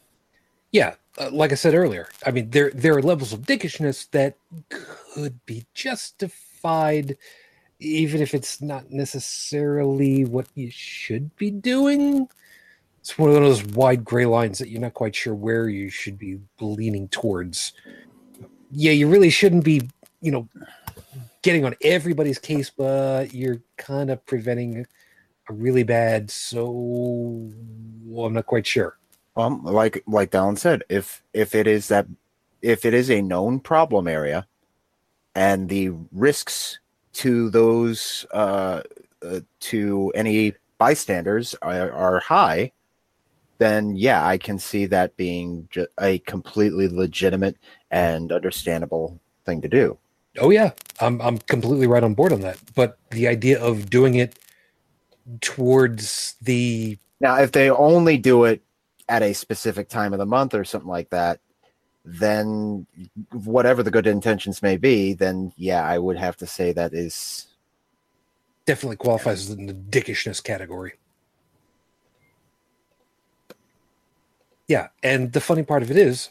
Yeah, 0.71 0.95
uh, 1.19 1.29
like 1.33 1.51
I 1.51 1.57
said 1.57 1.75
earlier, 1.75 2.09
I 2.25 2.31
mean 2.31 2.51
there 2.51 2.71
there 2.71 2.97
are 2.97 3.03
levels 3.03 3.33
of 3.33 3.41
dickishness 3.41 4.09
that 4.13 4.37
could 4.69 5.45
be 5.47 5.67
justified, 5.75 7.17
even 7.81 8.23
if 8.23 8.35
it's 8.35 8.63
not 8.63 8.93
necessarily 8.93 10.25
what 10.25 10.47
you 10.55 10.71
should 10.71 11.35
be 11.35 11.51
doing. 11.51 12.29
It's 13.01 13.19
one 13.19 13.31
of 13.31 13.35
those 13.35 13.65
wide 13.65 14.05
gray 14.05 14.27
lines 14.27 14.61
that 14.61 14.69
you're 14.69 14.81
not 14.81 14.95
quite 14.95 15.17
sure 15.17 15.35
where 15.35 15.69
you 15.69 15.91
should 15.91 16.17
be 16.17 16.39
leaning 16.61 17.09
towards. 17.09 17.73
Yeah, 18.71 18.93
you 18.93 19.09
really 19.09 19.31
shouldn't 19.31 19.65
be, 19.65 19.91
you 20.21 20.31
know, 20.31 20.49
getting 21.43 21.65
on 21.65 21.75
everybody's 21.83 22.39
case, 22.39 22.71
but 22.71 23.35
you're 23.35 23.61
kind 23.77 24.09
of 24.13 24.25
preventing 24.25 24.87
really 25.49 25.83
bad. 25.83 26.31
So 26.31 26.71
well, 28.05 28.27
I'm 28.27 28.35
not 28.35 28.47
quite 28.47 28.67
sure. 28.67 28.97
Um, 29.37 29.65
like 29.65 30.03
like 30.07 30.31
Dallin 30.31 30.59
said, 30.59 30.83
if 30.89 31.23
if 31.33 31.55
it 31.55 31.67
is 31.67 31.89
that 31.89 32.07
if 32.63 32.85
it 32.85 32.95
is 32.95 33.11
a 33.11 33.23
known 33.23 33.61
problem 33.61 34.07
area, 34.09 34.47
and 35.35 35.69
the 35.69 35.91
risks 36.13 36.79
to 37.15 37.51
those 37.51 38.27
uh, 38.33 38.83
uh 39.25 39.41
to 39.61 40.13
any 40.15 40.55
bystanders 40.79 41.55
are, 41.63 41.93
are 41.93 42.21
high, 42.21 42.73
then 43.59 43.97
yeah, 43.97 44.27
I 44.27 44.39
can 44.39 44.59
see 44.59 44.87
that 44.87 45.17
being 45.17 45.69
ju- 45.71 45.87
a 46.01 46.19
completely 46.21 46.89
legitimate 46.89 47.57
and 47.91 48.33
understandable 48.33 49.21
thing 49.45 49.61
to 49.63 49.69
do. 49.69 49.99
Oh 50.39 50.51
yeah, 50.51 50.73
I'm 51.01 51.21
I'm 51.23 51.39
completely 51.39 51.87
right 51.87 52.03
on 52.03 52.15
board 52.15 52.33
on 52.33 52.41
that. 52.41 52.59
But 52.75 52.99
the 53.11 53.29
idea 53.29 53.63
of 53.63 53.91
doing 53.91 54.17
it 54.17 54.39
towards 55.41 56.37
the 56.43 56.99
Now, 57.21 57.37
if 57.41 57.53
they 57.53 57.71
only 57.71 58.19
do 58.19 58.45
it 58.45 58.63
at 59.09 59.23
a 59.23 59.33
specific 59.33 59.89
time 59.89 60.13
of 60.13 60.19
the 60.19 60.27
month 60.27 60.55
or 60.55 60.65
something 60.65 60.89
like 60.89 61.11
that, 61.11 61.41
then 62.05 62.87
whatever 63.33 63.83
the 63.83 63.91
good 63.91 64.07
intentions 64.07 64.63
may 64.63 64.77
be, 64.77 65.15
then 65.15 65.53
yeah, 65.57 65.85
I 65.85 65.99
would 65.99 66.17
have 66.17 66.37
to 66.39 66.47
say 66.47 66.73
that 66.73 66.93
is 66.93 67.47
definitely 68.67 68.97
qualifies 68.97 69.51
in 69.51 69.67
the 69.67 69.75
dickishness 69.75 70.43
category. 70.43 70.93
Yeah, 74.69 74.89
and 75.03 75.33
the 75.33 75.41
funny 75.41 75.63
part 75.63 75.83
of 75.83 75.91
it 75.91 75.97
is, 75.97 76.31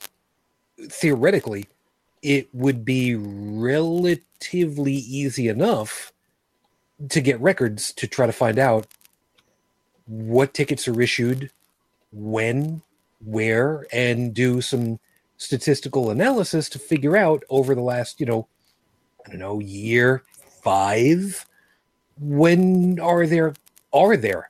theoretically, 0.80 1.68
it 2.22 2.48
would 2.54 2.86
be 2.86 3.16
relatively 3.16 4.94
easy 4.94 5.48
enough 5.50 6.13
to 7.10 7.22
get 7.22 7.40
records 7.40 7.94
to 7.94 8.08
try 8.08 8.26
to 8.26 8.32
find 8.32 8.60
out 8.60 8.88
what 10.06 10.54
tickets 10.54 10.88
are 10.88 11.02
issued, 11.02 11.52
when, 12.12 12.82
where, 13.24 13.86
and 13.92 14.34
do 14.34 14.62
some 14.62 15.00
statistical 15.38 16.10
analysis 16.10 16.70
to 16.70 16.80
figure 16.80 17.18
out 17.18 17.44
over 17.50 17.74
the 17.74 17.82
last, 17.82 18.20
you 18.20 18.26
know, 18.26 18.48
I 19.26 19.30
don't 19.30 19.40
know, 19.40 19.60
year, 19.60 20.24
five, 20.64 21.46
when 22.20 23.00
are 23.00 23.26
there 23.26 23.54
are 23.92 24.18
there 24.18 24.50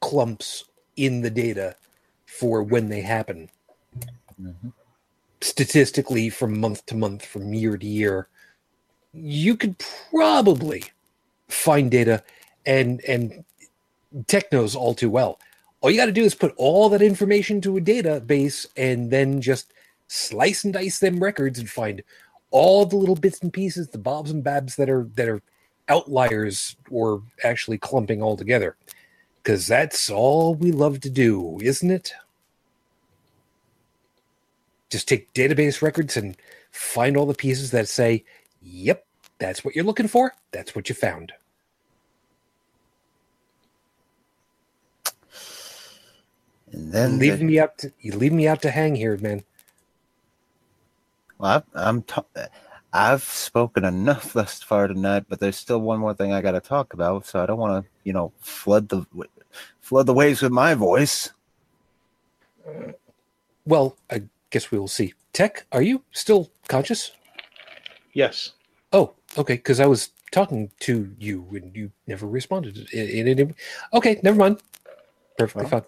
clumps 0.00 0.64
in 0.96 1.20
the 1.22 1.30
data 1.30 1.76
for 2.26 2.62
when 2.62 2.88
they 2.88 3.00
happen? 3.00 3.50
Mm-hmm. 4.40 4.70
Statistically 5.40 6.30
from 6.30 6.58
month 6.60 6.84
to 6.86 6.96
month 6.96 7.24
from 7.24 7.52
year 7.54 7.76
to 7.76 7.86
year 7.86 8.28
you 9.12 9.56
could 9.56 9.76
probably 10.10 10.84
find 11.50 11.90
data 11.90 12.22
and 12.66 13.02
and 13.04 13.44
tech 14.26 14.50
knows 14.52 14.74
all 14.74 14.94
too 14.94 15.10
well. 15.10 15.38
All 15.80 15.90
you 15.90 15.96
got 15.96 16.06
to 16.06 16.12
do 16.12 16.24
is 16.24 16.34
put 16.34 16.54
all 16.56 16.88
that 16.90 17.02
information 17.02 17.60
to 17.62 17.76
a 17.76 17.80
database 17.80 18.66
and 18.76 19.10
then 19.10 19.40
just 19.40 19.72
slice 20.08 20.64
and 20.64 20.74
dice 20.74 20.98
them 20.98 21.22
records 21.22 21.58
and 21.58 21.70
find 21.70 22.02
all 22.50 22.84
the 22.84 22.96
little 22.96 23.14
bits 23.14 23.40
and 23.40 23.52
pieces 23.52 23.88
the 23.88 23.98
bobs 23.98 24.30
and 24.30 24.44
babs 24.44 24.76
that 24.76 24.90
are 24.90 25.08
that 25.14 25.28
are 25.28 25.42
outliers 25.88 26.76
or 26.90 27.22
actually 27.44 27.78
clumping 27.78 28.22
all 28.22 28.36
together. 28.36 28.76
Because 29.42 29.66
that's 29.66 30.10
all 30.10 30.54
we 30.54 30.70
love 30.70 31.00
to 31.00 31.10
do 31.10 31.58
isn't 31.62 31.90
it? 31.90 32.12
Just 34.90 35.08
take 35.08 35.32
database 35.32 35.82
records 35.82 36.16
and 36.16 36.36
find 36.72 37.16
all 37.16 37.26
the 37.26 37.34
pieces 37.34 37.70
that 37.70 37.88
say 37.88 38.24
yep 38.60 39.06
that's 39.38 39.64
what 39.64 39.74
you're 39.74 39.84
looking 39.84 40.08
for. 40.08 40.34
That's 40.52 40.74
what 40.74 40.90
you 40.90 40.94
found 40.94 41.32
and 46.72 46.92
then 46.92 47.18
leaving 47.18 47.38
the- 47.46 47.52
me 47.52 47.58
out 47.58 47.76
to 47.78 47.92
you 48.00 48.12
leave 48.12 48.32
me 48.32 48.46
out 48.48 48.62
to 48.62 48.70
hang 48.70 48.94
here 48.94 49.16
man 49.18 49.42
Well, 51.38 51.50
I've, 51.52 51.64
I'm 51.74 52.02
ta- 52.02 52.24
I've 52.92 53.22
spoken 53.22 53.84
enough 53.84 54.32
thus 54.38 54.62
far 54.62 54.88
tonight, 54.88 55.24
but 55.28 55.40
there's 55.40 55.56
still 55.56 55.80
one 55.80 55.98
more 56.00 56.12
thing 56.12 56.32
I 56.34 56.42
got 56.42 56.52
to 56.52 56.60
talk 56.60 56.92
about. 56.92 57.24
So 57.24 57.40
I 57.42 57.46
don't 57.46 57.56
want 57.58 57.82
to, 57.84 57.90
you 58.04 58.12
know, 58.12 58.32
flood 58.40 58.88
the 58.90 59.06
flood 59.80 60.04
the 60.06 60.12
waves 60.12 60.42
with 60.42 60.52
my 60.52 60.74
voice. 60.74 61.32
well 63.66 63.96
i 64.10 64.22
guess 64.50 64.70
we 64.70 64.78
will 64.78 64.88
see 64.88 65.14
tech 65.32 65.66
are 65.72 65.82
you 65.82 66.02
still 66.12 66.50
conscious 66.68 67.12
Yes. 68.12 68.52
Oh, 68.92 69.14
okay. 69.38 69.54
Because 69.54 69.78
I 69.78 69.86
was 69.86 70.10
talking 70.32 70.68
to 70.80 71.14
you 71.18 71.46
and 71.52 71.74
you 71.76 71.92
never 72.08 72.26
responded. 72.26 72.76
In, 72.92 73.28
in, 73.28 73.38
in- 73.38 73.54
okay, 73.94 74.18
never 74.24 74.36
mind. 74.36 74.60
Perfectly 75.38 75.68
fine. 75.70 75.84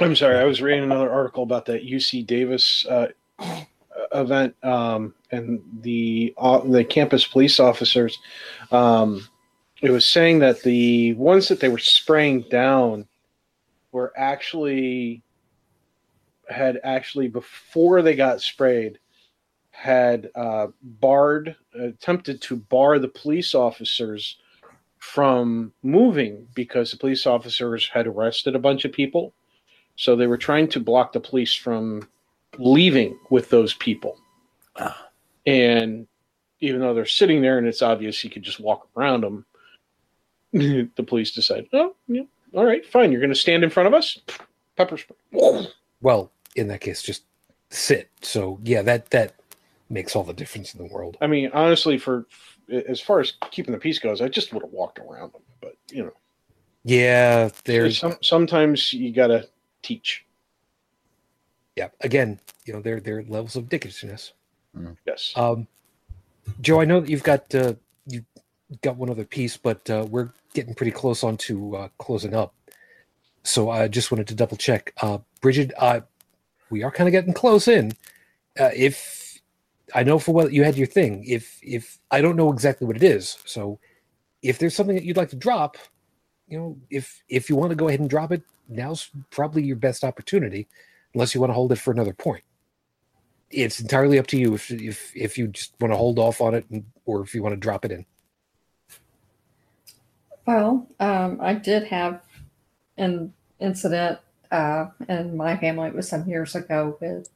I'm 0.00 0.16
sorry. 0.16 0.38
I 0.38 0.44
was 0.44 0.62
reading 0.62 0.84
another 0.84 1.10
article 1.10 1.42
about 1.42 1.66
that 1.66 1.86
UC 1.86 2.26
Davis 2.26 2.86
uh, 2.86 3.08
event 4.14 4.54
um, 4.64 5.14
and 5.30 5.60
the 5.82 6.32
uh, 6.38 6.60
the 6.60 6.84
campus 6.84 7.26
police 7.26 7.60
officers. 7.60 8.18
Um, 8.72 9.28
it 9.82 9.90
was 9.90 10.06
saying 10.06 10.38
that 10.38 10.62
the 10.62 11.12
ones 11.14 11.48
that 11.48 11.60
they 11.60 11.68
were 11.68 11.78
spraying 11.78 12.46
down 12.50 13.08
were 13.92 14.14
actually 14.16 15.22
had 16.48 16.80
actually 16.82 17.28
before 17.28 18.00
they 18.00 18.16
got 18.16 18.40
sprayed 18.40 18.98
had 19.70 20.30
uh, 20.34 20.68
barred 20.82 21.54
attempted 21.74 22.40
to 22.40 22.56
bar 22.56 22.98
the 22.98 23.08
police 23.08 23.54
officers 23.54 24.38
from 24.96 25.74
moving 25.82 26.46
because 26.54 26.90
the 26.90 26.96
police 26.96 27.26
officers 27.26 27.86
had 27.92 28.06
arrested 28.06 28.56
a 28.56 28.58
bunch 28.58 28.86
of 28.86 28.92
people 28.92 29.34
so 30.00 30.16
they 30.16 30.26
were 30.26 30.38
trying 30.38 30.66
to 30.66 30.80
block 30.80 31.12
the 31.12 31.20
police 31.20 31.54
from 31.54 32.08
leaving 32.56 33.18
with 33.28 33.50
those 33.50 33.74
people. 33.74 34.18
Ah. 34.76 35.08
And 35.44 36.06
even 36.60 36.80
though 36.80 36.94
they're 36.94 37.04
sitting 37.04 37.42
there 37.42 37.58
and 37.58 37.66
it's 37.66 37.82
obvious 37.82 38.24
you 38.24 38.30
could 38.30 38.42
just 38.42 38.60
walk 38.60 38.88
around 38.96 39.20
them, 39.20 39.44
the 40.54 41.04
police 41.06 41.32
decide, 41.32 41.66
oh, 41.74 41.94
yeah, 42.08 42.22
all 42.54 42.64
right, 42.64 42.84
fine. 42.86 43.12
You're 43.12 43.20
going 43.20 43.28
to 43.28 43.38
stand 43.38 43.62
in 43.62 43.68
front 43.68 43.88
of 43.88 43.92
us? 43.92 44.18
Pepper 44.74 44.96
spray. 44.96 45.18
Well, 46.00 46.32
in 46.56 46.68
that 46.68 46.80
case, 46.80 47.02
just 47.02 47.24
sit. 47.68 48.08
So 48.22 48.58
yeah, 48.64 48.80
that 48.80 49.10
that 49.10 49.34
makes 49.90 50.16
all 50.16 50.24
the 50.24 50.32
difference 50.32 50.74
in 50.74 50.82
the 50.82 50.90
world. 50.90 51.18
I 51.20 51.26
mean, 51.26 51.50
honestly, 51.52 51.98
for 51.98 52.26
as 52.88 53.02
far 53.02 53.20
as 53.20 53.34
keeping 53.50 53.72
the 53.72 53.78
peace 53.78 53.98
goes, 53.98 54.22
I 54.22 54.28
just 54.28 54.54
would 54.54 54.62
have 54.62 54.72
walked 54.72 54.98
around 54.98 55.34
them. 55.34 55.42
But, 55.60 55.76
you 55.90 56.04
know, 56.04 56.14
Yeah, 56.84 57.50
there's 57.64 57.98
some, 57.98 58.16
sometimes 58.22 58.94
you 58.94 59.12
got 59.12 59.26
to 59.26 59.46
teach. 59.82 60.24
yeah. 61.76 61.88
Again, 62.00 62.38
you 62.64 62.72
know, 62.72 62.80
there 62.80 63.00
there 63.00 63.18
are 63.18 63.24
levels 63.24 63.56
of 63.56 63.68
dickishness. 63.68 64.32
Yes. 65.06 65.32
Um, 65.36 65.66
Joe, 66.60 66.80
I 66.80 66.84
know 66.84 67.00
that 67.00 67.08
you've 67.08 67.22
got 67.22 67.54
uh, 67.54 67.74
you 68.06 68.24
got 68.82 68.96
one 68.96 69.10
other 69.10 69.24
piece, 69.24 69.56
but 69.56 69.88
uh, 69.90 70.06
we're 70.08 70.30
getting 70.54 70.74
pretty 70.74 70.92
close 70.92 71.22
on 71.24 71.36
to 71.38 71.76
uh, 71.76 71.88
closing 71.98 72.34
up. 72.34 72.54
So 73.42 73.70
I 73.70 73.88
just 73.88 74.10
wanted 74.10 74.28
to 74.28 74.34
double 74.34 74.56
check. 74.56 74.92
Uh, 75.00 75.18
Bridget, 75.40 75.72
uh, 75.78 76.00
we 76.68 76.82
are 76.82 76.90
kind 76.90 77.08
of 77.08 77.12
getting 77.12 77.32
close 77.32 77.68
in. 77.68 77.92
Uh, 78.58 78.70
if 78.74 79.40
I 79.94 80.02
know 80.02 80.18
for 80.18 80.32
what 80.32 80.52
you 80.52 80.64
had 80.64 80.76
your 80.76 80.86
thing, 80.86 81.24
if 81.26 81.58
if 81.62 81.98
I 82.10 82.20
don't 82.20 82.36
know 82.36 82.52
exactly 82.52 82.86
what 82.86 82.96
it 82.96 83.02
is, 83.02 83.38
so 83.44 83.78
if 84.42 84.58
there's 84.58 84.74
something 84.74 84.96
that 84.96 85.04
you'd 85.04 85.16
like 85.16 85.30
to 85.30 85.36
drop, 85.36 85.76
you 86.48 86.58
know, 86.58 86.78
if 86.90 87.22
if 87.28 87.48
you 87.48 87.56
want 87.56 87.70
to 87.70 87.76
go 87.76 87.88
ahead 87.88 88.00
and 88.00 88.10
drop 88.10 88.32
it, 88.32 88.42
now's 88.70 89.10
probably 89.30 89.62
your 89.62 89.76
best 89.76 90.04
opportunity, 90.04 90.68
unless 91.14 91.34
you 91.34 91.40
want 91.40 91.50
to 91.50 91.54
hold 91.54 91.72
it 91.72 91.78
for 91.78 91.92
another 91.92 92.14
point. 92.14 92.44
it's 93.50 93.80
entirely 93.80 94.18
up 94.18 94.26
to 94.28 94.38
you 94.38 94.54
if 94.54 94.70
if 94.70 95.12
if 95.14 95.36
you 95.36 95.48
just 95.48 95.74
want 95.80 95.92
to 95.92 95.96
hold 95.96 96.18
off 96.18 96.40
on 96.40 96.54
it 96.54 96.64
and, 96.70 96.84
or 97.04 97.22
if 97.22 97.34
you 97.34 97.42
want 97.42 97.52
to 97.52 97.60
drop 97.60 97.84
it 97.84 97.90
in. 97.90 98.06
Well, 100.46 100.86
um, 100.98 101.38
I 101.40 101.54
did 101.54 101.84
have 101.88 102.22
an 102.96 103.32
incident 103.58 104.18
uh, 104.50 104.86
in 105.08 105.36
my 105.36 105.56
family. 105.56 105.88
It 105.88 105.94
was 105.94 106.08
some 106.08 106.28
years 106.28 106.54
ago 106.54 106.96
with 107.00 107.28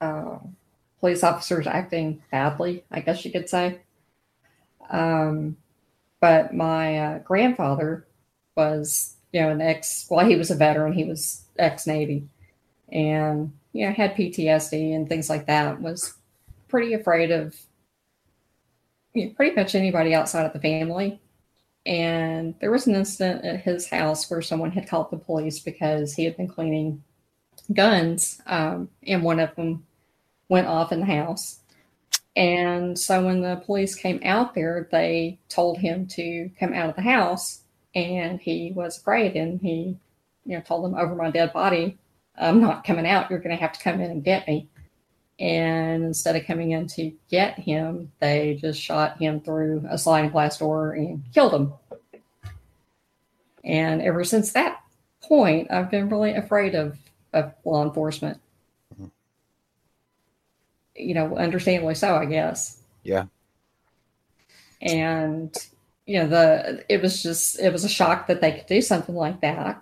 uh, 0.00 0.38
police 0.98 1.22
officers 1.22 1.66
acting 1.66 2.22
badly, 2.30 2.84
I 2.90 3.00
guess 3.00 3.24
you 3.24 3.30
could 3.30 3.48
say. 3.48 3.80
Um, 4.90 5.56
but 6.20 6.54
my 6.54 6.98
uh, 6.98 7.18
grandfather 7.20 8.06
was, 8.56 9.16
you 9.32 9.40
know, 9.40 9.50
an 9.50 9.60
ex. 9.60 10.06
Well, 10.10 10.26
he 10.26 10.36
was 10.36 10.50
a 10.50 10.56
veteran. 10.56 10.92
He 10.92 11.04
was 11.04 11.44
ex 11.58 11.86
Navy, 11.86 12.28
and 12.90 13.52
you 13.72 13.86
know 13.86 13.92
had 13.92 14.14
PTSD 14.14 14.94
and 14.94 15.08
things 15.08 15.30
like 15.30 15.46
that. 15.46 15.80
Was 15.80 16.14
pretty 16.68 16.94
afraid 16.94 17.30
of 17.30 17.56
you 19.14 19.26
know, 19.26 19.32
pretty 19.32 19.54
much 19.54 19.74
anybody 19.74 20.14
outside 20.14 20.46
of 20.46 20.52
the 20.52 20.60
family. 20.60 21.20
And 21.86 22.54
there 22.60 22.70
was 22.70 22.86
an 22.86 22.94
incident 22.94 23.44
at 23.44 23.62
his 23.62 23.88
house 23.88 24.30
where 24.30 24.42
someone 24.42 24.70
had 24.70 24.88
called 24.88 25.10
the 25.10 25.16
police 25.16 25.58
because 25.58 26.14
he 26.14 26.24
had 26.24 26.36
been 26.36 26.48
cleaning 26.48 27.02
guns, 27.72 28.40
um, 28.46 28.88
and 29.06 29.22
one 29.22 29.40
of 29.40 29.54
them 29.56 29.86
went 30.48 30.66
off 30.66 30.92
in 30.92 31.00
the 31.00 31.06
house. 31.06 31.60
And 32.36 32.98
so 32.98 33.24
when 33.24 33.40
the 33.40 33.62
police 33.64 33.94
came 33.94 34.20
out 34.24 34.54
there, 34.54 34.88
they 34.92 35.38
told 35.48 35.78
him 35.78 36.06
to 36.08 36.50
come 36.58 36.72
out 36.72 36.90
of 36.90 36.96
the 36.96 37.02
house, 37.02 37.60
and 37.94 38.40
he 38.40 38.72
was 38.74 38.98
afraid, 38.98 39.36
and 39.36 39.60
he, 39.60 39.96
you 40.44 40.56
know, 40.56 40.60
told 40.60 40.84
them 40.84 40.94
over 40.94 41.14
my 41.14 41.30
dead 41.30 41.52
body, 41.52 41.98
"I'm 42.36 42.60
not 42.60 42.84
coming 42.84 43.06
out. 43.06 43.30
You're 43.30 43.40
going 43.40 43.56
to 43.56 43.60
have 43.60 43.72
to 43.72 43.82
come 43.82 44.00
in 44.00 44.10
and 44.10 44.24
get 44.24 44.46
me." 44.46 44.68
And 45.38 46.04
instead 46.04 46.36
of 46.36 46.44
coming 46.44 46.72
in 46.72 46.86
to 46.88 47.12
get 47.30 47.58
him, 47.58 48.12
they 48.20 48.58
just 48.60 48.78
shot 48.78 49.16
him 49.18 49.40
through 49.40 49.86
a 49.88 49.96
sliding 49.96 50.30
glass 50.30 50.58
door 50.58 50.92
and 50.92 51.24
killed 51.32 51.54
him. 51.54 51.72
And 53.64 54.02
ever 54.02 54.22
since 54.22 54.52
that 54.52 54.82
point, 55.22 55.70
I've 55.70 55.90
been 55.90 56.10
really 56.10 56.34
afraid 56.34 56.74
of, 56.74 56.98
of 57.32 57.54
law 57.64 57.82
enforcement. 57.82 58.38
Mm-hmm. 58.94 59.06
You 60.96 61.14
know, 61.14 61.38
understandably 61.38 61.94
so, 61.94 62.16
I 62.16 62.26
guess. 62.26 62.78
Yeah. 63.02 63.24
And 64.82 65.54
you 66.10 66.18
know, 66.18 66.26
the 66.26 66.84
it 66.88 67.00
was 67.00 67.22
just 67.22 67.60
it 67.60 67.72
was 67.72 67.84
a 67.84 67.88
shock 67.88 68.26
that 68.26 68.40
they 68.40 68.50
could 68.50 68.66
do 68.66 68.82
something 68.82 69.14
like 69.14 69.40
that. 69.42 69.80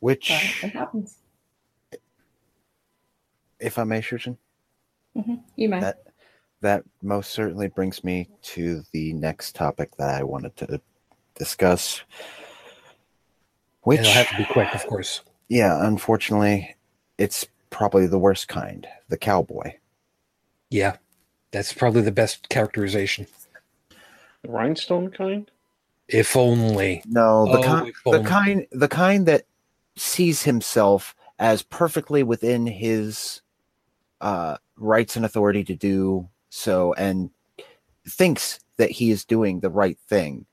Which, 0.00 0.28
But 0.60 0.68
it 0.70 0.72
happens. 0.74 1.18
if 3.60 3.78
I 3.78 3.84
may, 3.84 4.00
Shushin, 4.00 4.36
hmm 5.14 5.36
You 5.54 5.68
may. 5.68 5.78
That- 5.80 6.02
that 6.60 6.82
most 7.02 7.30
certainly 7.30 7.68
brings 7.68 8.02
me 8.02 8.28
to 8.42 8.82
the 8.90 9.12
next 9.12 9.54
topic 9.54 9.96
that 9.96 10.08
I 10.12 10.24
wanted 10.24 10.56
to 10.56 10.80
discuss. 11.36 12.02
Which, 13.82 13.98
and 13.98 14.06
it'll 14.08 14.18
have 14.18 14.28
to 14.30 14.36
be 14.38 14.44
quick, 14.52 14.74
of 14.74 14.84
course. 14.88 15.20
yeah, 15.46 15.86
unfortunately, 15.86 16.74
it's 17.16 17.46
probably 17.70 18.08
the 18.08 18.18
worst 18.18 18.48
kind 18.48 18.88
the 19.08 19.16
cowboy. 19.16 19.74
Yeah, 20.70 20.96
that's 21.50 21.72
probably 21.72 22.02
the 22.02 22.12
best 22.12 22.48
characterization. 22.48 23.26
The 24.42 24.50
rhinestone 24.50 25.10
kind? 25.10 25.50
If 26.08 26.36
only. 26.36 27.02
No, 27.06 27.46
the, 27.52 27.58
Oh, 27.58 27.62
kind, 27.62 27.88
if 27.88 28.02
the 28.04 28.22
kind, 28.22 28.66
the 28.72 28.88
kind 28.88 29.26
that 29.26 29.44
sees 29.96 30.42
himself 30.42 31.14
as 31.38 31.62
perfectly 31.62 32.22
within 32.22 32.66
his 32.66 33.42
uh, 34.20 34.56
rights 34.76 35.16
and 35.16 35.24
authority 35.24 35.64
to 35.64 35.74
do 35.74 36.28
so, 36.50 36.92
and 36.94 37.30
thinks 38.06 38.60
that 38.78 38.90
he 38.90 39.10
is 39.10 39.24
doing 39.24 39.60
the 39.60 39.70
right 39.70 39.98
thing. 40.08 40.46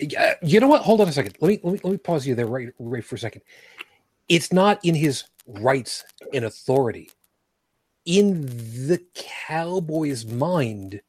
Yeah, 0.00 0.34
you 0.42 0.60
know 0.60 0.68
what? 0.68 0.82
Hold 0.82 1.02
on 1.02 1.08
a 1.08 1.12
second. 1.12 1.36
Let 1.40 1.48
me 1.48 1.60
let 1.62 1.72
me 1.74 1.80
let 1.84 1.90
me 1.92 1.98
pause 1.98 2.26
you 2.26 2.34
there 2.34 2.46
right 2.46 2.68
right 2.78 3.04
for 3.04 3.16
a 3.16 3.18
second. 3.18 3.42
It's 4.28 4.52
not 4.52 4.82
in 4.84 4.94
his 4.94 5.24
rights 5.46 6.04
and 6.32 6.44
authority. 6.44 7.10
In 8.04 8.46
the 8.86 9.00
cowboy's 9.14 10.26
mind, 10.26 11.00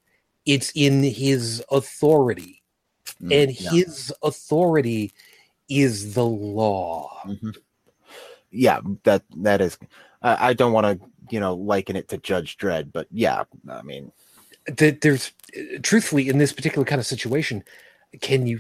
it's 0.46 0.72
in 0.76 1.04
his 1.04 1.64
authority. 1.72 2.62
Mm, 3.22 3.32
And 3.32 3.52
yeah. 3.60 3.70
his 3.72 4.14
authority 4.24 5.14
is 5.70 6.14
the 6.14 6.26
law. 6.26 7.22
Mhm. 7.26 7.56
Yeah, 8.52 8.82
that 9.04 9.24
that 9.38 9.62
is. 9.62 9.78
I, 10.22 10.50
I 10.50 10.54
don't 10.54 10.74
want 10.74 11.00
to, 11.00 11.08
you 11.30 11.40
know, 11.40 11.54
liken 11.56 11.96
it 11.96 12.10
to 12.10 12.18
Judge 12.18 12.58
Dredd, 12.58 12.92
but 12.92 13.08
yeah, 13.12 13.44
I 13.70 13.82
mean, 13.82 14.12
That 14.66 15.02
there's 15.02 15.32
truthfully 15.82 16.28
in 16.28 16.38
this 16.38 16.52
particular 16.52 16.86
kind 16.86 17.00
of 17.00 17.06
situation, 17.06 17.64
can 18.20 18.46
you 18.46 18.60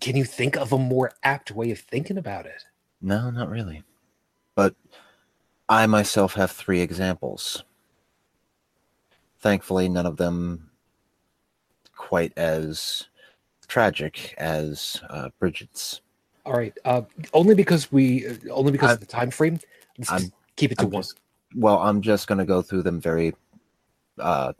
can 0.00 0.16
you 0.16 0.24
think 0.24 0.56
of 0.56 0.72
a 0.72 0.78
more 0.78 1.12
apt 1.22 1.50
way 1.52 1.70
of 1.70 1.78
thinking 1.78 2.18
about 2.18 2.44
it? 2.46 2.62
no, 3.00 3.30
not 3.30 3.48
really. 3.48 3.82
But 4.54 4.74
I 5.68 5.86
myself 5.86 6.34
have 6.34 6.50
three 6.50 6.80
examples. 6.80 7.62
Thankfully, 9.40 9.88
none 9.88 10.06
of 10.06 10.16
them 10.16 10.70
quite 11.96 12.32
as 12.36 13.06
tragic 13.66 14.34
as 14.38 15.00
uh, 15.10 15.28
Bridget's. 15.38 16.00
All 16.46 16.54
right. 16.54 16.76
Uh, 16.84 17.02
only 17.34 17.54
because 17.54 17.92
we 17.92 18.26
only 18.50 18.72
because 18.72 18.88
I'm- 18.90 18.94
of 18.94 19.00
the 19.00 19.06
time 19.06 19.30
frame. 19.30 19.60
Let's 19.98 20.30
keep 20.56 20.72
it 20.72 20.78
to 20.78 20.84
I'm 20.84 20.90
one. 20.90 21.02
just- 21.02 21.20
well, 21.54 21.78
I'm 21.78 22.02
just 22.02 22.26
going 22.28 22.38
to 22.38 22.44
go 22.44 22.60
through 22.62 22.82
them 22.82 23.00
very 23.00 23.34
uh, 24.18 24.52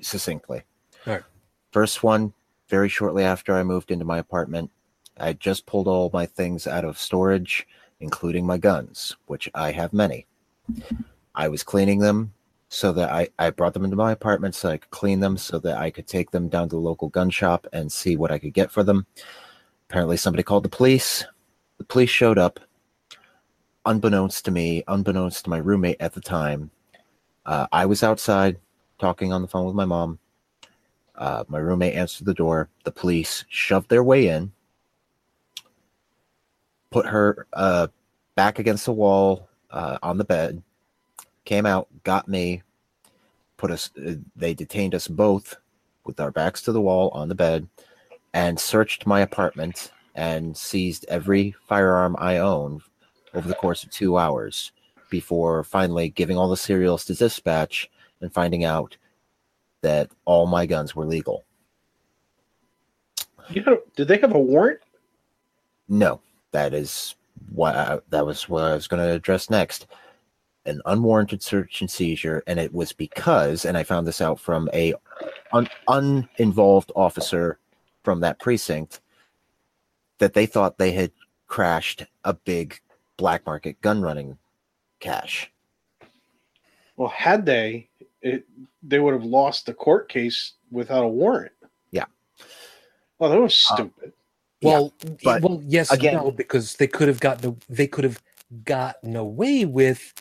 succinctly. 0.00 0.62
All 1.06 1.14
right. 1.14 1.22
First 1.70 2.02
one, 2.02 2.32
very 2.68 2.88
shortly 2.88 3.24
after 3.24 3.54
I 3.54 3.62
moved 3.62 3.90
into 3.90 4.04
my 4.04 4.18
apartment, 4.18 4.70
I 5.18 5.34
just 5.34 5.66
pulled 5.66 5.86
all 5.86 6.10
my 6.12 6.24
things 6.26 6.66
out 6.66 6.84
of 6.84 6.98
storage, 6.98 7.66
including 8.00 8.46
my 8.46 8.56
guns, 8.58 9.16
which 9.26 9.50
I 9.54 9.72
have 9.72 9.92
many. 9.92 10.26
I 11.34 11.48
was 11.48 11.62
cleaning 11.62 11.98
them 11.98 12.32
so 12.68 12.92
that 12.92 13.10
I, 13.10 13.28
I 13.38 13.50
brought 13.50 13.74
them 13.74 13.84
into 13.84 13.96
my 13.96 14.12
apartment 14.12 14.54
so 14.54 14.70
I 14.70 14.76
could 14.76 14.90
clean 14.90 15.20
them 15.20 15.36
so 15.36 15.58
that 15.58 15.78
I 15.78 15.90
could 15.90 16.06
take 16.06 16.30
them 16.30 16.48
down 16.48 16.68
to 16.68 16.76
the 16.76 16.80
local 16.80 17.08
gun 17.08 17.30
shop 17.30 17.66
and 17.72 17.90
see 17.90 18.16
what 18.16 18.30
I 18.30 18.38
could 18.38 18.54
get 18.54 18.70
for 18.70 18.82
them. 18.82 19.06
Apparently, 19.88 20.16
somebody 20.16 20.42
called 20.42 20.64
the 20.64 20.68
police. 20.68 21.24
The 21.78 21.84
police 21.84 22.10
showed 22.10 22.38
up 22.38 22.60
unbeknownst 23.86 24.44
to 24.44 24.50
me, 24.50 24.84
unbeknownst 24.86 25.44
to 25.44 25.50
my 25.50 25.58
roommate 25.58 25.96
at 26.00 26.12
the 26.12 26.20
time, 26.20 26.70
uh, 27.46 27.66
I 27.72 27.86
was 27.86 28.02
outside 28.02 28.58
talking 28.98 29.32
on 29.32 29.42
the 29.42 29.48
phone 29.48 29.66
with 29.66 29.74
my 29.74 29.84
mom. 29.84 30.18
Uh, 31.16 31.44
my 31.48 31.58
roommate 31.58 31.94
answered 31.94 32.26
the 32.26 32.34
door. 32.34 32.68
The 32.84 32.92
police 32.92 33.44
shoved 33.48 33.88
their 33.88 34.04
way 34.04 34.28
in, 34.28 34.52
put 36.90 37.06
her 37.06 37.46
uh, 37.52 37.88
back 38.36 38.58
against 38.58 38.86
the 38.86 38.92
wall 38.92 39.48
uh, 39.70 39.98
on 40.02 40.18
the 40.18 40.24
bed, 40.24 40.62
came 41.44 41.66
out, 41.66 41.88
got 42.04 42.28
me, 42.28 42.62
put 43.56 43.70
us. 43.70 43.90
Uh, 43.96 44.14
they 44.36 44.54
detained 44.54 44.94
us 44.94 45.08
both 45.08 45.56
with 46.04 46.20
our 46.20 46.30
backs 46.30 46.62
to 46.62 46.72
the 46.72 46.80
wall 46.80 47.10
on 47.10 47.28
the 47.28 47.34
bed, 47.34 47.68
and 48.32 48.58
searched 48.58 49.06
my 49.06 49.20
apartment 49.20 49.92
and 50.14 50.56
seized 50.56 51.04
every 51.08 51.54
firearm 51.66 52.16
I 52.18 52.38
own 52.38 52.82
over 53.34 53.46
the 53.46 53.54
course 53.54 53.84
of 53.84 53.90
two 53.90 54.18
hours 54.18 54.72
before 55.08 55.62
finally 55.64 56.08
giving 56.08 56.36
all 56.36 56.48
the 56.48 56.56
serials 56.56 57.04
to 57.04 57.14
dispatch 57.14 57.90
and 58.20 58.32
finding 58.32 58.64
out 58.64 58.96
that 59.82 60.10
all 60.24 60.46
my 60.46 60.66
guns 60.66 60.94
were 60.94 61.06
legal. 61.06 61.44
You 63.48 63.62
had 63.62 63.74
a, 63.74 63.78
did 63.96 64.08
they 64.08 64.18
have 64.18 64.34
a 64.34 64.38
warrant? 64.38 64.80
No, 65.88 66.20
that 66.52 66.72
is 66.72 67.16
what 67.52 67.76
I, 67.76 67.98
that 68.10 68.26
was 68.26 68.48
what 68.48 68.64
I 68.64 68.74
was 68.74 68.86
going 68.88 69.02
to 69.02 69.14
address 69.14 69.50
next. 69.50 69.86
An 70.66 70.82
unwarranted 70.84 71.42
search 71.42 71.80
and 71.80 71.90
seizure, 71.90 72.42
and 72.46 72.60
it 72.60 72.72
was 72.72 72.92
because, 72.92 73.64
and 73.64 73.78
I 73.78 73.82
found 73.82 74.06
this 74.06 74.20
out 74.20 74.38
from 74.38 74.68
a 74.74 74.94
un, 75.52 75.68
uninvolved 75.88 76.92
officer 76.94 77.58
from 78.04 78.20
that 78.20 78.38
precinct, 78.38 79.00
that 80.18 80.34
they 80.34 80.44
thought 80.44 80.76
they 80.76 80.92
had 80.92 81.12
crashed 81.46 82.04
a 82.24 82.34
big 82.34 82.78
black 83.16 83.46
market 83.46 83.80
gun 83.80 84.02
running 84.02 84.36
cache. 85.00 85.50
Well, 86.96 87.08
had 87.08 87.46
they, 87.46 87.88
it 88.20 88.44
they 88.82 88.98
would 88.98 89.14
have 89.14 89.24
lost 89.24 89.64
the 89.64 89.74
court 89.74 90.10
case 90.10 90.52
without 90.70 91.04
a 91.04 91.08
warrant. 91.08 91.52
Yeah. 91.90 92.04
Well, 93.18 93.30
that 93.30 93.40
was 93.40 93.66
Um, 93.78 93.92
Well, 94.62 94.92
but 95.24 95.42
well, 95.42 95.62
yes, 95.64 95.90
again- 95.90 96.14
no, 96.14 96.30
because 96.30 96.76
they 96.76 96.86
could 96.86 97.08
have 97.08 97.20
gotten 97.20 97.58
they 97.68 97.86
could 97.86 98.04
have 98.04 98.22
gotten 98.64 99.16
away 99.16 99.64
with. 99.64 100.12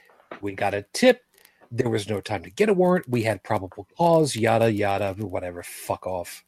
We 0.42 0.54
got 0.54 0.74
a 0.74 0.84
tip. 0.94 1.24
There 1.72 1.90
was 1.90 2.10
no 2.10 2.22
time 2.22 2.44
to 2.44 2.50
get 2.50 2.70
a 2.70 2.74
warrant. 2.74 3.10
We 3.10 3.24
had 3.24 3.44
probable 3.44 3.88
cause. 3.98 4.36
Yada 4.36 4.72
yada. 4.72 5.14
Whatever. 5.14 5.62
Fuck 5.64 6.08
off. 6.08 6.44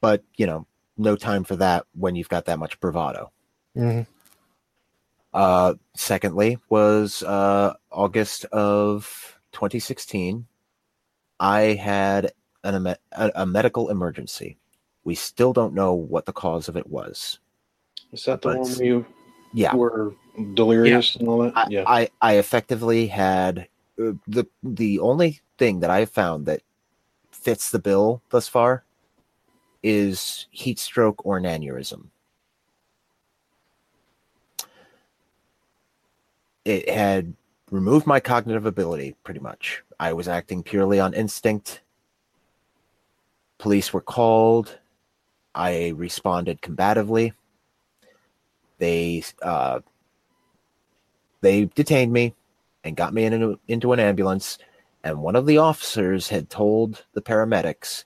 But 0.00 0.24
you 0.36 0.46
know, 0.46 0.66
no 0.98 1.16
time 1.16 1.44
for 1.44 1.56
that 1.56 1.86
when 1.94 2.16
you've 2.16 2.28
got 2.28 2.46
that 2.46 2.58
much 2.58 2.80
bravado. 2.80 3.30
Mhm. 3.76 4.06
Uh, 5.32 5.74
secondly, 5.94 6.58
was 6.68 7.22
uh, 7.22 7.72
August 7.90 8.44
of 8.46 9.38
2016. 9.52 10.46
I 11.40 11.60
had 11.74 12.32
an, 12.64 12.86
a, 12.86 12.96
a 13.34 13.46
medical 13.46 13.88
emergency. 13.88 14.58
We 15.04 15.14
still 15.14 15.52
don't 15.52 15.74
know 15.74 15.92
what 15.94 16.26
the 16.26 16.32
cause 16.32 16.68
of 16.68 16.76
it 16.76 16.86
was. 16.88 17.38
Is 18.12 18.24
that 18.26 18.42
the 18.42 18.50
But- 18.50 18.58
one 18.60 18.70
where 18.72 18.84
you 18.84 19.06
Yeah, 19.52 19.74
were 19.74 20.14
delirious 20.54 21.16
and 21.16 21.28
all 21.28 21.38
that? 21.42 21.56
I, 21.56 21.66
yeah. 21.68 21.84
I, 21.86 22.08
I 22.20 22.36
effectively 22.36 23.06
had 23.06 23.68
uh, 24.00 24.12
the 24.26 24.46
the 24.62 24.98
only 25.00 25.40
thing 25.58 25.80
that 25.80 25.90
I 25.90 26.04
found 26.06 26.46
that 26.46 26.62
fits 27.30 27.70
the 27.70 27.78
bill 27.78 28.22
thus 28.30 28.48
far 28.48 28.84
is 29.82 30.46
heat 30.50 30.78
stroke 30.78 31.26
or 31.26 31.36
an 31.36 31.44
aneurysm. 31.44 32.06
It 36.64 36.88
had 36.88 37.34
removed 37.70 38.06
my 38.06 38.20
cognitive 38.20 38.66
ability 38.66 39.16
pretty 39.24 39.40
much. 39.40 39.82
I 39.98 40.12
was 40.12 40.28
acting 40.28 40.62
purely 40.62 41.00
on 41.00 41.12
instinct. 41.14 41.80
Police 43.58 43.92
were 43.92 44.00
called. 44.00 44.78
I 45.54 45.88
responded 45.96 46.62
combatively. 46.62 47.32
They 48.78 49.22
uh, 49.42 49.80
they 51.40 51.66
detained 51.66 52.12
me 52.12 52.34
and 52.84 52.96
got 52.96 53.14
me 53.14 53.24
into, 53.24 53.58
into 53.68 53.92
an 53.92 54.00
ambulance 54.00 54.58
and 55.04 55.20
one 55.20 55.36
of 55.36 55.46
the 55.46 55.58
officers 55.58 56.28
had 56.28 56.48
told 56.48 57.04
the 57.12 57.22
paramedics 57.22 58.04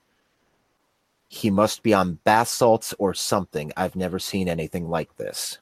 he 1.28 1.50
must 1.50 1.82
be 1.82 1.92
on 1.92 2.18
bath 2.24 2.48
salts 2.48 2.94
or 2.98 3.12
something. 3.12 3.72
I've 3.76 3.96
never 3.96 4.18
seen 4.18 4.48
anything 4.48 4.88
like 4.88 5.16
this. 5.16 5.58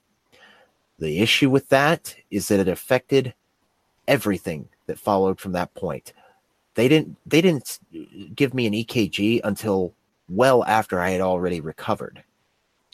The 0.98 1.20
issue 1.20 1.51
with 1.51 1.69
that 1.70 2.15
is 2.31 2.48
that 2.48 2.61
it 2.61 2.69
affected 2.69 3.35
everything 4.06 4.69
that 4.86 4.98
followed 4.98 5.40
from 5.40 5.52
that 5.52 5.74
point. 5.74 6.12
They 6.74 6.89
didn't 6.89 7.16
they 7.27 7.40
didn't 7.40 7.78
give 8.35 8.55
me 8.55 8.66
an 8.66 8.74
ekg 8.74 9.40
until 9.43 9.94
well 10.28 10.64
after 10.64 11.01
i 11.01 11.10
had 11.10 11.20
already 11.20 11.60
recovered. 11.60 12.22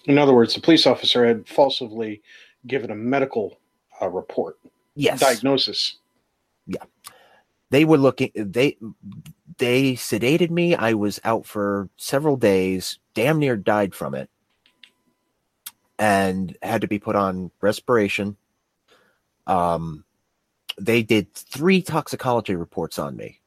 In 0.06 0.18
other 0.18 0.32
words, 0.34 0.54
the 0.54 0.60
police 0.60 0.86
officer 0.86 1.26
had 1.26 1.46
falsely 1.46 2.22
given 2.66 2.90
a 2.90 2.94
medical 2.94 3.58
uh, 4.00 4.08
report, 4.08 4.58
yes. 4.94 5.20
Diagnosis. 5.20 5.96
Yeah. 6.66 6.84
They 7.70 7.84
were 7.84 7.98
looking 7.98 8.32
they 8.34 8.76
they 9.58 9.92
sedated 9.92 10.50
me. 10.50 10.74
I 10.74 10.94
was 10.94 11.20
out 11.22 11.46
for 11.46 11.88
several 11.96 12.36
days 12.36 12.98
damn 13.14 13.38
near 13.38 13.56
died 13.56 13.94
from 13.94 14.14
it 14.14 14.28
and 15.98 16.56
had 16.62 16.80
to 16.80 16.88
be 16.88 16.98
put 16.98 17.14
on 17.14 17.50
respiration. 17.60 18.36
Um 19.46 20.04
they 20.78 21.02
did 21.02 21.32
three 21.34 21.82
toxicology 21.82 22.56
reports 22.56 22.98
on 22.98 23.16
me 23.16 23.40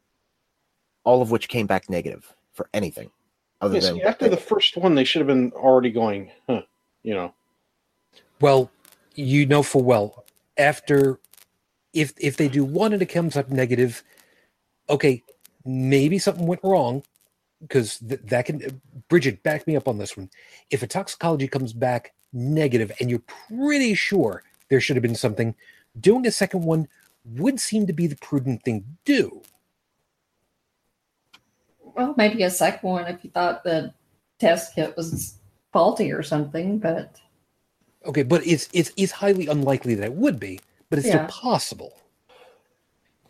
all 1.03 1.21
of 1.21 1.31
which 1.31 1.49
came 1.49 1.67
back 1.67 1.89
negative 1.89 2.33
for 2.53 2.69
anything 2.73 3.09
other 3.63 3.75
Yeah, 3.75 3.81
than 3.81 3.95
see, 3.95 4.03
after 4.03 4.29
the 4.29 4.37
first 4.37 4.77
one, 4.77 4.95
they 4.95 5.03
should 5.03 5.19
have 5.19 5.27
been 5.27 5.51
already 5.53 5.91
going, 5.91 6.31
huh, 6.47 6.61
you 7.03 7.13
know. 7.13 7.33
Well, 8.41 8.71
you 9.15 9.45
know 9.45 9.63
for 9.63 9.83
well 9.83 10.23
after 10.57 11.19
if 11.93 12.13
if 12.17 12.37
they 12.37 12.47
do 12.47 12.63
one 12.63 12.93
and 12.93 13.01
it 13.01 13.07
comes 13.07 13.37
up 13.37 13.49
negative, 13.49 14.03
okay, 14.89 15.23
maybe 15.65 16.17
something 16.17 16.47
went 16.47 16.63
wrong 16.63 17.03
because 17.61 17.99
th- 17.99 18.21
that 18.25 18.45
can 18.45 18.81
Bridget 19.09 19.41
back 19.43 19.65
me 19.67 19.75
up 19.75 19.87
on 19.87 19.97
this 19.97 20.17
one. 20.17 20.29
If 20.69 20.83
a 20.83 20.87
toxicology 20.87 21.47
comes 21.47 21.73
back 21.73 22.13
negative 22.33 22.91
and 22.99 23.09
you're 23.09 23.23
pretty 23.49 23.93
sure 23.93 24.43
there 24.69 24.81
should 24.81 24.95
have 24.95 25.03
been 25.03 25.15
something, 25.15 25.55
doing 25.99 26.25
a 26.25 26.31
second 26.31 26.63
one 26.63 26.87
would 27.25 27.59
seem 27.59 27.87
to 27.87 27.93
be 27.93 28.07
the 28.07 28.17
prudent 28.17 28.63
thing 28.63 28.81
to 28.81 28.87
do. 29.05 29.41
Well, 31.95 32.13
maybe 32.17 32.43
a 32.43 32.49
second 32.49 32.89
one 32.89 33.07
if 33.07 33.23
you 33.23 33.29
thought 33.29 33.63
the 33.63 33.93
test 34.39 34.75
kit 34.75 34.95
was 34.97 35.37
faulty 35.71 36.11
or 36.11 36.23
something, 36.23 36.79
but 36.79 37.19
Okay, 38.05 38.23
but 38.23 38.45
it's 38.45 38.67
it's 38.73 38.91
it's 38.97 39.11
highly 39.13 39.47
unlikely 39.47 39.95
that 39.95 40.05
it 40.05 40.13
would 40.13 40.39
be, 40.39 40.59
but 40.89 40.99
it's 40.99 41.07
Yeah. 41.07 41.25
still 41.25 41.27
possible. 41.27 41.93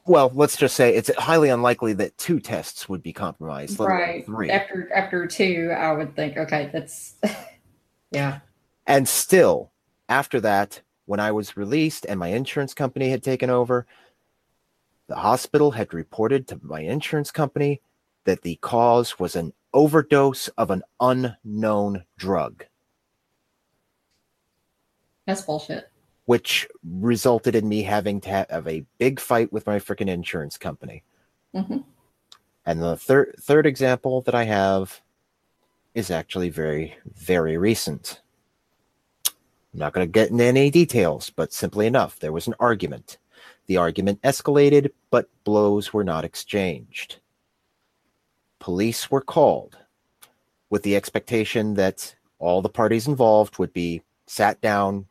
well 0.06 0.30
let's 0.34 0.58
just 0.58 0.76
say 0.76 0.94
it's 0.96 1.10
highly 1.18 1.48
unlikely 1.50 1.94
that 1.94 2.18
two 2.18 2.38
tests 2.40 2.90
would 2.90 3.02
be 3.02 3.14
compromised 3.14 3.80
right 3.80 4.26
three 4.26 4.50
after 4.52 4.92
after 4.94 5.28
two, 5.28 5.72
I 5.78 5.94
would 5.94 6.16
think, 6.16 6.38
okay, 6.38 6.70
that's 6.74 7.16
yeah, 8.12 8.40
And 8.86 9.08
still, 9.08 9.72
after 10.10 10.40
that, 10.42 10.82
when 11.06 11.20
I 11.20 11.32
was 11.32 11.56
released 11.58 12.06
and 12.06 12.20
my 12.20 12.28
insurance 12.30 12.74
company 12.74 13.10
had 13.10 13.24
taken 13.24 13.50
over, 13.50 13.86
the 15.08 15.16
hospital 15.16 15.72
had 15.72 15.94
reported 15.94 16.48
to 16.50 16.60
my 16.64 16.82
insurance 16.82 17.32
company 17.32 17.82
that 18.26 18.42
the 18.42 18.56
cause 18.58 19.20
was 19.20 19.36
an 19.36 19.54
overdose 19.74 20.48
of 20.50 20.70
an 20.72 20.84
unknown 21.00 22.06
drug, 22.18 22.66
that's 25.26 25.42
bullshit. 25.42 25.90
which 26.26 26.68
resulted 26.84 27.56
in 27.56 27.68
me 27.68 27.84
having 27.84 28.22
to 28.22 28.30
have 28.30 28.68
a 28.68 28.86
big 28.98 29.20
fight 29.20 29.52
with 29.52 29.66
my 29.68 29.78
freaking 29.80 30.10
insurance 30.10 30.58
company. 30.58 31.04
hmm 31.54 31.78
And 32.66 32.82
the 32.82 32.96
third 32.98 33.36
third 33.40 33.66
example 33.66 34.22
that 34.22 34.36
I 34.36 34.44
have 34.44 35.02
is 35.96 36.10
actually 36.12 36.50
very 36.50 36.96
very 37.16 37.58
recent. 37.58 38.22
I'm 39.28 39.80
not 39.80 39.94
going 39.94 40.06
to 40.08 40.12
get 40.12 40.30
into 40.30 40.44
any 40.44 40.70
details, 40.70 41.30
but 41.32 41.52
simply 41.52 41.88
enough, 41.88 42.20
there 42.20 42.32
was 42.32 42.48
an 42.48 42.54
argument. 42.60 43.18
The 43.66 43.78
argument 43.78 44.22
escalated, 44.22 44.92
but 45.10 45.30
blows 45.46 45.92
were 45.94 46.04
not 46.04 46.26
exchanged. 46.26 47.18
Police 48.64 49.12
were 49.12 49.20
called 49.20 49.78
with 50.70 50.84
the 50.84 50.96
expectation 50.96 51.74
that 51.74 52.16
all 52.40 52.62
the 52.62 52.70
parties 52.70 53.10
involved 53.10 53.60
would 53.60 53.74
be 53.74 54.04
sat 54.26 54.62
down, 54.62 55.06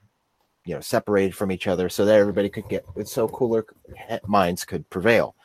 you 0.64 0.74
know, 0.74 0.80
separated 0.80 1.34
from 1.34 1.52
each 1.52 1.66
other 1.66 1.90
so 1.90 2.06
that 2.06 2.18
everybody 2.18 2.48
could 2.48 2.66
get 2.70 2.86
so 3.04 3.28
cooler 3.28 3.66
minds 4.26 4.64
could 4.64 4.88
prevail. 4.88 5.36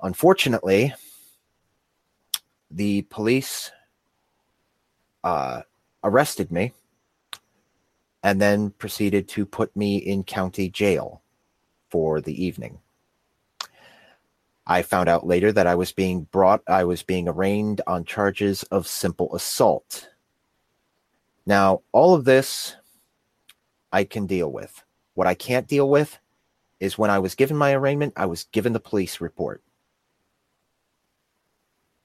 Unfortunately, 0.00 0.94
the 2.70 3.02
police 3.02 3.72
uh, 5.24 5.62
arrested 6.04 6.52
me 6.52 6.72
and 8.22 8.40
then 8.40 8.70
proceeded 8.70 9.26
to 9.30 9.44
put 9.44 9.74
me 9.74 9.96
in 9.96 10.22
county 10.22 10.70
jail 10.70 11.22
for 11.88 12.20
the 12.20 12.44
evening. 12.44 12.78
I 14.70 14.82
found 14.82 15.08
out 15.08 15.26
later 15.26 15.50
that 15.50 15.66
I 15.66 15.74
was 15.74 15.90
being 15.90 16.28
brought, 16.30 16.62
I 16.68 16.84
was 16.84 17.02
being 17.02 17.26
arraigned 17.26 17.80
on 17.88 18.04
charges 18.04 18.62
of 18.62 18.86
simple 18.86 19.34
assault. 19.34 20.08
Now, 21.44 21.82
all 21.90 22.14
of 22.14 22.24
this 22.24 22.76
I 23.90 24.04
can 24.04 24.26
deal 24.26 24.52
with. 24.52 24.84
What 25.14 25.26
I 25.26 25.34
can't 25.34 25.66
deal 25.66 25.90
with 25.90 26.16
is 26.78 26.96
when 26.96 27.10
I 27.10 27.18
was 27.18 27.34
given 27.34 27.56
my 27.56 27.74
arraignment, 27.74 28.12
I 28.16 28.26
was 28.26 28.44
given 28.44 28.72
the 28.72 28.78
police 28.78 29.20
report. 29.20 29.60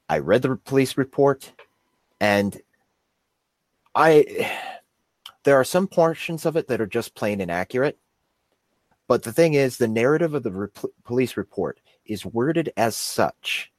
I 0.10 0.18
read 0.18 0.42
the 0.42 0.56
police 0.56 0.98
report 0.98 1.52
and 2.20 2.60
I 3.94 4.52
there 5.44 5.56
are 5.56 5.64
some 5.64 5.88
portions 5.88 6.48
of 6.48 6.56
it 6.56 6.68
that 6.70 6.82
are 6.82 6.88
just 6.88 7.14
plain 7.14 7.42
inaccurate. 7.42 8.00
But 9.08 9.22
the 9.22 9.32
thing 9.32 9.54
is, 9.54 9.78
the 9.78 9.88
narrative 9.88 10.34
of 10.34 10.42
the 10.42 10.72
police 11.04 11.38
report 11.38 11.80
is 12.06 12.26
worded 12.26 12.72
as 12.78 12.96
such 12.96 13.72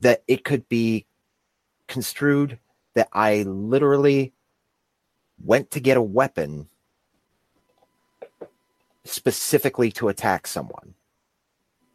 that 0.00 0.22
it 0.26 0.44
could 0.44 0.68
be 0.68 1.06
construed 1.86 2.58
that 2.94 3.08
I 3.12 3.42
literally 3.42 4.32
went 5.44 5.70
to 5.72 5.80
get 5.80 5.96
a 5.96 6.02
weapon 6.02 6.68
specifically 9.04 9.90
to 9.92 10.08
attack 10.08 10.46
someone, 10.46 10.94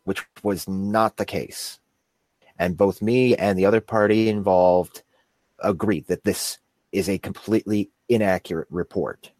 which 0.04 0.26
was 0.44 0.68
not 0.68 1.18
the 1.18 1.26
case. 1.26 1.80
And 2.58 2.78
both 2.78 3.02
me 3.02 3.36
and 3.36 3.58
the 3.58 3.66
other 3.66 3.82
party 3.82 4.30
involved 4.30 5.04
agreed 5.60 6.08
that 6.08 6.24
this 6.24 6.60
is 6.92 7.10
a 7.10 7.18
completely 7.18 7.90
inaccurate 8.08 8.68
report. 8.70 9.32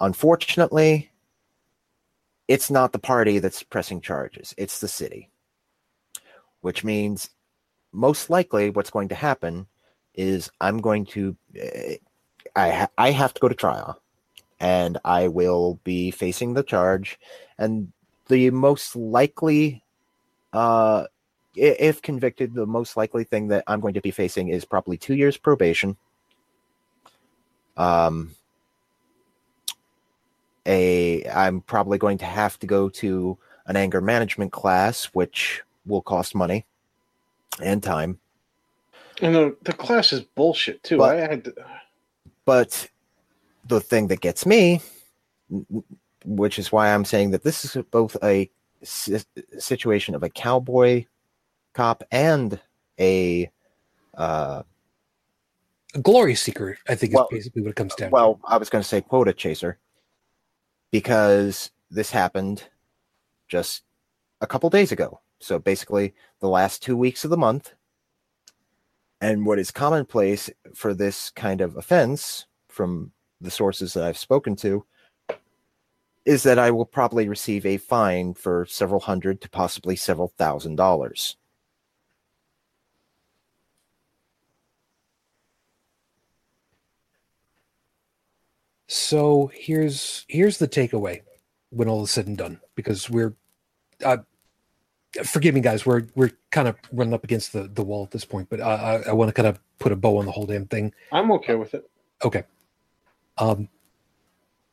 Unfortunately, 0.00 1.10
it's 2.48 2.70
not 2.70 2.92
the 2.92 2.98
party 2.98 3.38
that's 3.38 3.62
pressing 3.62 4.00
charges, 4.00 4.54
it's 4.56 4.80
the 4.80 4.88
city. 4.88 5.30
Which 6.60 6.84
means 6.84 7.30
most 7.92 8.30
likely 8.30 8.70
what's 8.70 8.90
going 8.90 9.08
to 9.08 9.14
happen 9.14 9.66
is 10.14 10.50
I'm 10.60 10.78
going 10.78 11.06
to 11.06 11.36
eh, 11.56 11.96
I 12.56 12.70
ha- 12.70 12.88
I 12.96 13.10
have 13.10 13.34
to 13.34 13.40
go 13.40 13.48
to 13.48 13.54
trial 13.54 14.00
and 14.60 14.98
I 15.04 15.28
will 15.28 15.78
be 15.84 16.10
facing 16.10 16.54
the 16.54 16.62
charge 16.62 17.18
and 17.58 17.92
the 18.28 18.50
most 18.50 18.96
likely 18.96 19.82
uh 20.52 21.06
if 21.56 22.02
convicted, 22.02 22.54
the 22.54 22.66
most 22.66 22.96
likely 22.96 23.24
thing 23.24 23.48
that 23.48 23.64
I'm 23.66 23.80
going 23.80 23.94
to 23.94 24.00
be 24.00 24.10
facing 24.10 24.48
is 24.48 24.64
probably 24.64 24.96
two 24.96 25.14
years 25.14 25.36
probation. 25.36 25.96
Um, 27.76 28.34
a 30.66 31.24
I'm 31.26 31.60
probably 31.62 31.98
going 31.98 32.18
to 32.18 32.24
have 32.24 32.58
to 32.60 32.66
go 32.66 32.88
to 32.90 33.36
an 33.66 33.76
anger 33.76 34.00
management 34.00 34.52
class, 34.52 35.06
which 35.06 35.62
will 35.86 36.02
cost 36.02 36.34
money 36.34 36.64
and 37.62 37.82
time. 37.82 38.18
And 39.22 39.34
the, 39.34 39.56
the 39.62 39.72
class 39.72 40.12
is 40.12 40.20
bullshit 40.22 40.82
too. 40.82 40.98
But- 40.98 41.16
I 41.16 41.20
had 41.20 41.44
to, 41.44 41.54
But 42.44 42.88
the 43.68 43.80
thing 43.80 44.08
that 44.08 44.20
gets 44.20 44.44
me, 44.44 44.80
which 46.24 46.58
is 46.58 46.72
why 46.72 46.92
I'm 46.92 47.04
saying 47.04 47.30
that 47.30 47.42
this 47.44 47.64
is 47.64 47.82
both 47.90 48.16
a 48.22 48.50
situation 48.82 50.14
of 50.14 50.22
a 50.22 50.28
cowboy 50.28 51.06
cop 51.74 52.02
and 52.10 52.60
a 53.00 53.50
uh, 54.16 54.62
A 55.94 55.98
glory 56.00 56.34
seeker, 56.34 56.76
I 56.88 56.94
think, 56.94 57.14
Well- 57.14 57.28
is 57.30 57.38
basically 57.38 57.62
what 57.62 57.70
it 57.70 57.76
comes 57.76 57.94
down 57.94 58.10
to. 58.10 58.12
well, 58.12 58.40
I 58.44 58.56
was 58.58 58.68
going 58.70 58.82
to 58.82 58.88
say 58.88 59.00
quota 59.00 59.32
chaser 59.32 59.78
because 60.94 61.72
this 61.90 62.12
happened 62.12 62.62
just 63.48 63.82
a 64.40 64.46
couple 64.46 64.70
days 64.70 64.92
ago. 64.92 65.20
So 65.40 65.58
basically, 65.58 66.14
the 66.38 66.48
last 66.48 66.84
two 66.84 66.96
weeks 66.96 67.24
of 67.24 67.30
the 67.30 67.36
month. 67.36 67.74
And 69.20 69.44
what 69.44 69.58
is 69.58 69.72
commonplace 69.72 70.50
for 70.72 70.94
this 70.94 71.30
kind 71.30 71.60
of 71.60 71.76
offense, 71.76 72.46
from 72.68 73.10
the 73.40 73.50
sources 73.50 73.92
that 73.94 74.04
I've 74.04 74.16
spoken 74.16 74.54
to, 74.58 74.86
is 76.26 76.44
that 76.44 76.60
I 76.60 76.70
will 76.70 76.86
probably 76.86 77.28
receive 77.28 77.66
a 77.66 77.76
fine 77.76 78.32
for 78.32 78.64
several 78.64 79.00
hundred 79.00 79.40
to 79.40 79.50
possibly 79.50 79.96
several 79.96 80.28
thousand 80.38 80.76
dollars. 80.76 81.36
So 88.86 89.50
here's 89.54 90.24
here's 90.28 90.58
the 90.58 90.68
takeaway 90.68 91.22
when 91.70 91.88
all 91.88 92.04
is 92.04 92.10
said 92.10 92.26
and 92.26 92.36
done, 92.36 92.60
because 92.74 93.08
we're 93.08 93.34
uh, 94.04 94.18
forgive 95.24 95.54
me, 95.54 95.60
guys, 95.60 95.86
we're 95.86 96.06
we're 96.14 96.32
kind 96.50 96.68
of 96.68 96.76
running 96.92 97.14
up 97.14 97.24
against 97.24 97.52
the 97.52 97.68
the 97.68 97.82
wall 97.82 98.04
at 98.04 98.10
this 98.10 98.24
point, 98.24 98.48
but 98.50 98.60
I 98.60 98.74
I, 98.74 99.02
I 99.08 99.12
want 99.12 99.28
to 99.28 99.32
kind 99.32 99.48
of 99.48 99.58
put 99.78 99.92
a 99.92 99.96
bow 99.96 100.18
on 100.18 100.26
the 100.26 100.32
whole 100.32 100.46
damn 100.46 100.66
thing. 100.66 100.92
I'm 101.12 101.32
okay 101.32 101.54
with 101.54 101.74
it. 101.74 101.88
Okay. 102.24 102.44
Um, 103.38 103.68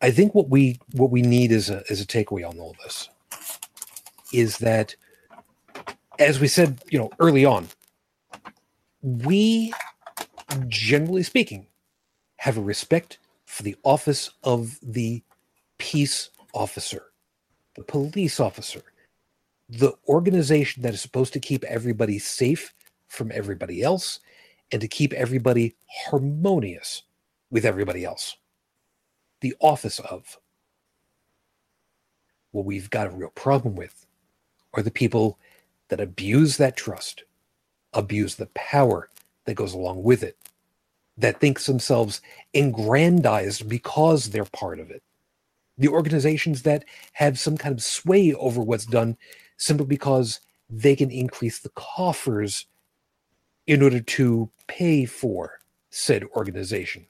I 0.01 0.11
think 0.11 0.35
what 0.35 0.49
we 0.49 0.79
what 0.93 1.11
we 1.11 1.21
need 1.21 1.51
is 1.51 1.69
a 1.69 1.83
is 1.91 2.01
a 2.01 2.05
takeaway 2.05 2.47
on 2.47 2.59
all 2.59 2.75
this 2.83 3.09
is 4.33 4.57
that, 4.59 4.95
as 6.19 6.39
we 6.39 6.47
said, 6.47 6.81
you 6.89 6.97
know, 6.97 7.09
early 7.19 7.43
on, 7.43 7.67
we, 9.01 9.73
generally 10.67 11.23
speaking, 11.23 11.67
have 12.37 12.57
a 12.57 12.61
respect 12.61 13.17
for 13.51 13.63
the 13.63 13.75
office 13.83 14.29
of 14.43 14.79
the 14.81 15.21
peace 15.77 16.29
officer, 16.53 17.11
the 17.75 17.83
police 17.83 18.39
officer, 18.39 18.81
the 19.67 19.91
organization 20.07 20.83
that 20.83 20.93
is 20.93 21.01
supposed 21.01 21.33
to 21.33 21.39
keep 21.39 21.65
everybody 21.65 22.17
safe 22.17 22.73
from 23.09 23.29
everybody 23.33 23.83
else 23.83 24.21
and 24.71 24.79
to 24.79 24.87
keep 24.87 25.11
everybody 25.11 25.75
harmonious 26.05 27.03
with 27.49 27.65
everybody 27.65 28.05
else. 28.05 28.37
The 29.41 29.53
office 29.59 29.99
of. 29.99 30.37
What 32.51 32.63
we've 32.63 32.89
got 32.89 33.07
a 33.07 33.11
real 33.11 33.31
problem 33.31 33.75
with 33.75 34.05
are 34.73 34.81
the 34.81 34.91
people 34.91 35.37
that 35.89 35.99
abuse 35.99 36.55
that 36.55 36.77
trust, 36.77 37.25
abuse 37.91 38.35
the 38.35 38.49
power 38.55 39.09
that 39.43 39.55
goes 39.55 39.73
along 39.73 40.03
with 40.03 40.23
it, 40.23 40.37
that 41.17 41.39
thinks 41.39 41.65
themselves 41.65 42.21
aggrandized 42.53 43.67
because 43.67 44.29
they're 44.29 44.45
part 44.45 44.79
of 44.79 44.91
it. 44.91 45.03
The 45.77 45.89
organizations 45.89 46.63
that 46.63 46.85
have 47.13 47.39
some 47.39 47.57
kind 47.57 47.73
of 47.73 47.83
sway 47.83 48.33
over 48.33 48.61
what's 48.61 48.85
done 48.85 49.17
simply 49.57 49.85
because 49.85 50.39
they 50.69 50.95
can 50.95 51.11
increase 51.11 51.59
the 51.59 51.71
coffers 51.75 52.65
in 53.67 53.81
order 53.81 53.99
to 53.99 54.49
pay 54.67 55.05
for 55.05 55.59
said 55.89 56.23
organization. 56.35 57.05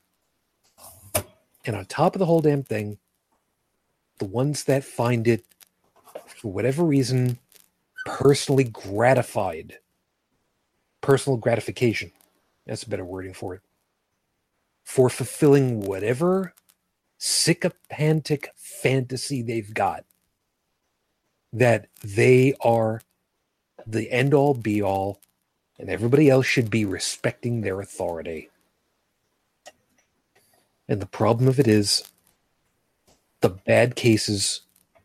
And 1.66 1.76
on 1.76 1.86
top 1.86 2.16
of 2.16 2.20
the 2.20 2.26
whole 2.26 2.42
damn 2.42 2.64
thing, 2.64 2.98
the 4.18 4.26
ones 4.26 4.64
that 4.66 4.84
find 4.84 5.28
it, 5.28 5.46
for 6.28 6.52
whatever 6.52 6.84
reason, 6.84 7.38
personally 8.06 8.64
gratified, 8.64 9.78
personal 11.02 11.38
gratification, 11.38 12.12
that's 12.66 12.84
a 12.84 12.90
better 12.90 13.06
wording 13.06 13.34
for 13.34 13.56
it, 13.56 13.62
for 14.92 15.10
fulfilling 15.10 15.80
whatever 15.80 16.54
sycophantic 17.18 18.50
fantasy 18.58 19.42
they've 19.42 19.74
got, 19.74 20.04
that 21.54 21.88
they 22.04 22.54
are 22.60 23.02
the 23.88 24.12
end 24.12 24.34
all 24.34 24.54
be 24.54 24.82
all, 24.82 25.22
and 25.80 25.90
everybody 25.90 26.30
else 26.30 26.46
should 26.46 26.70
be 26.70 26.84
respecting 26.84 27.62
their 27.62 27.80
authority. 27.80 28.50
And 30.90 31.02
the 31.02 31.06
problem 31.06 31.48
of 31.48 31.58
it 31.58 31.70
is 31.70 32.04
the 33.40 33.50
bad 33.50 33.96
cases 33.96 34.60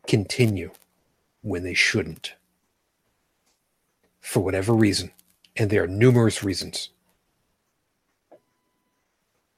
continue 0.05 0.71
when 1.41 1.63
they 1.63 1.73
shouldn't. 1.73 2.33
For 4.19 4.41
whatever 4.41 4.73
reason. 4.73 5.13
And 5.55 5.69
there 5.69 5.83
are 5.83 5.87
numerous 5.87 6.43
reasons. 6.43 6.89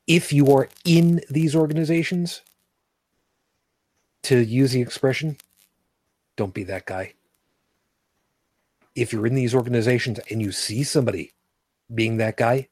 If 0.09 0.33
you 0.33 0.51
are 0.55 0.67
in 0.83 1.21
these 1.29 1.55
organizations, 1.55 2.41
to 4.23 4.39
use 4.39 4.71
the 4.71 4.81
expression, 4.81 5.37
don't 6.35 6.53
be 6.53 6.63
that 6.63 6.87
guy. 6.87 7.13
If 8.95 9.13
you're 9.13 9.27
in 9.27 9.35
these 9.35 9.53
organizations 9.53 10.19
and 10.31 10.41
you 10.41 10.51
see 10.51 10.83
somebody 10.83 11.33
being 11.93 12.17
that 12.17 12.37
guy, 12.37 12.69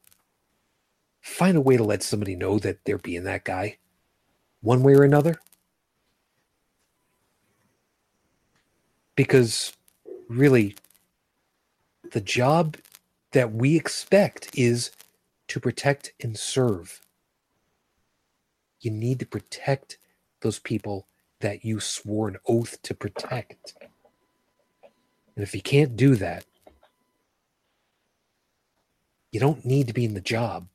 find 1.20 1.56
a 1.56 1.60
way 1.60 1.76
to 1.76 1.84
let 1.84 2.02
somebody 2.02 2.34
know 2.34 2.58
that 2.58 2.84
they're 2.84 2.98
being 2.98 3.22
that 3.22 3.44
guy 3.44 3.78
one 4.60 4.82
way 4.82 4.94
or 4.94 5.04
another. 5.04 5.38
Because 9.14 9.72
really, 10.28 10.74
the 12.10 12.20
job 12.20 12.78
that 13.30 13.52
we 13.52 13.76
expect 13.76 14.50
is 14.58 14.90
to 15.46 15.60
protect 15.60 16.12
and 16.20 16.36
serve. 16.36 17.00
You 18.80 18.90
need 18.90 19.18
to 19.20 19.26
protect 19.26 19.98
those 20.40 20.58
people 20.58 21.06
that 21.40 21.64
you 21.64 21.80
swore 21.80 22.28
an 22.28 22.36
oath 22.46 22.80
to 22.82 22.94
protect. 22.94 23.74
And 25.36 25.42
if 25.42 25.54
you 25.54 25.62
can't 25.62 25.96
do 25.96 26.16
that, 26.16 26.44
you 29.30 29.40
don't 29.40 29.64
need 29.64 29.86
to 29.88 29.92
be 29.92 30.04
in 30.04 30.14
the 30.14 30.20
job. 30.20 30.68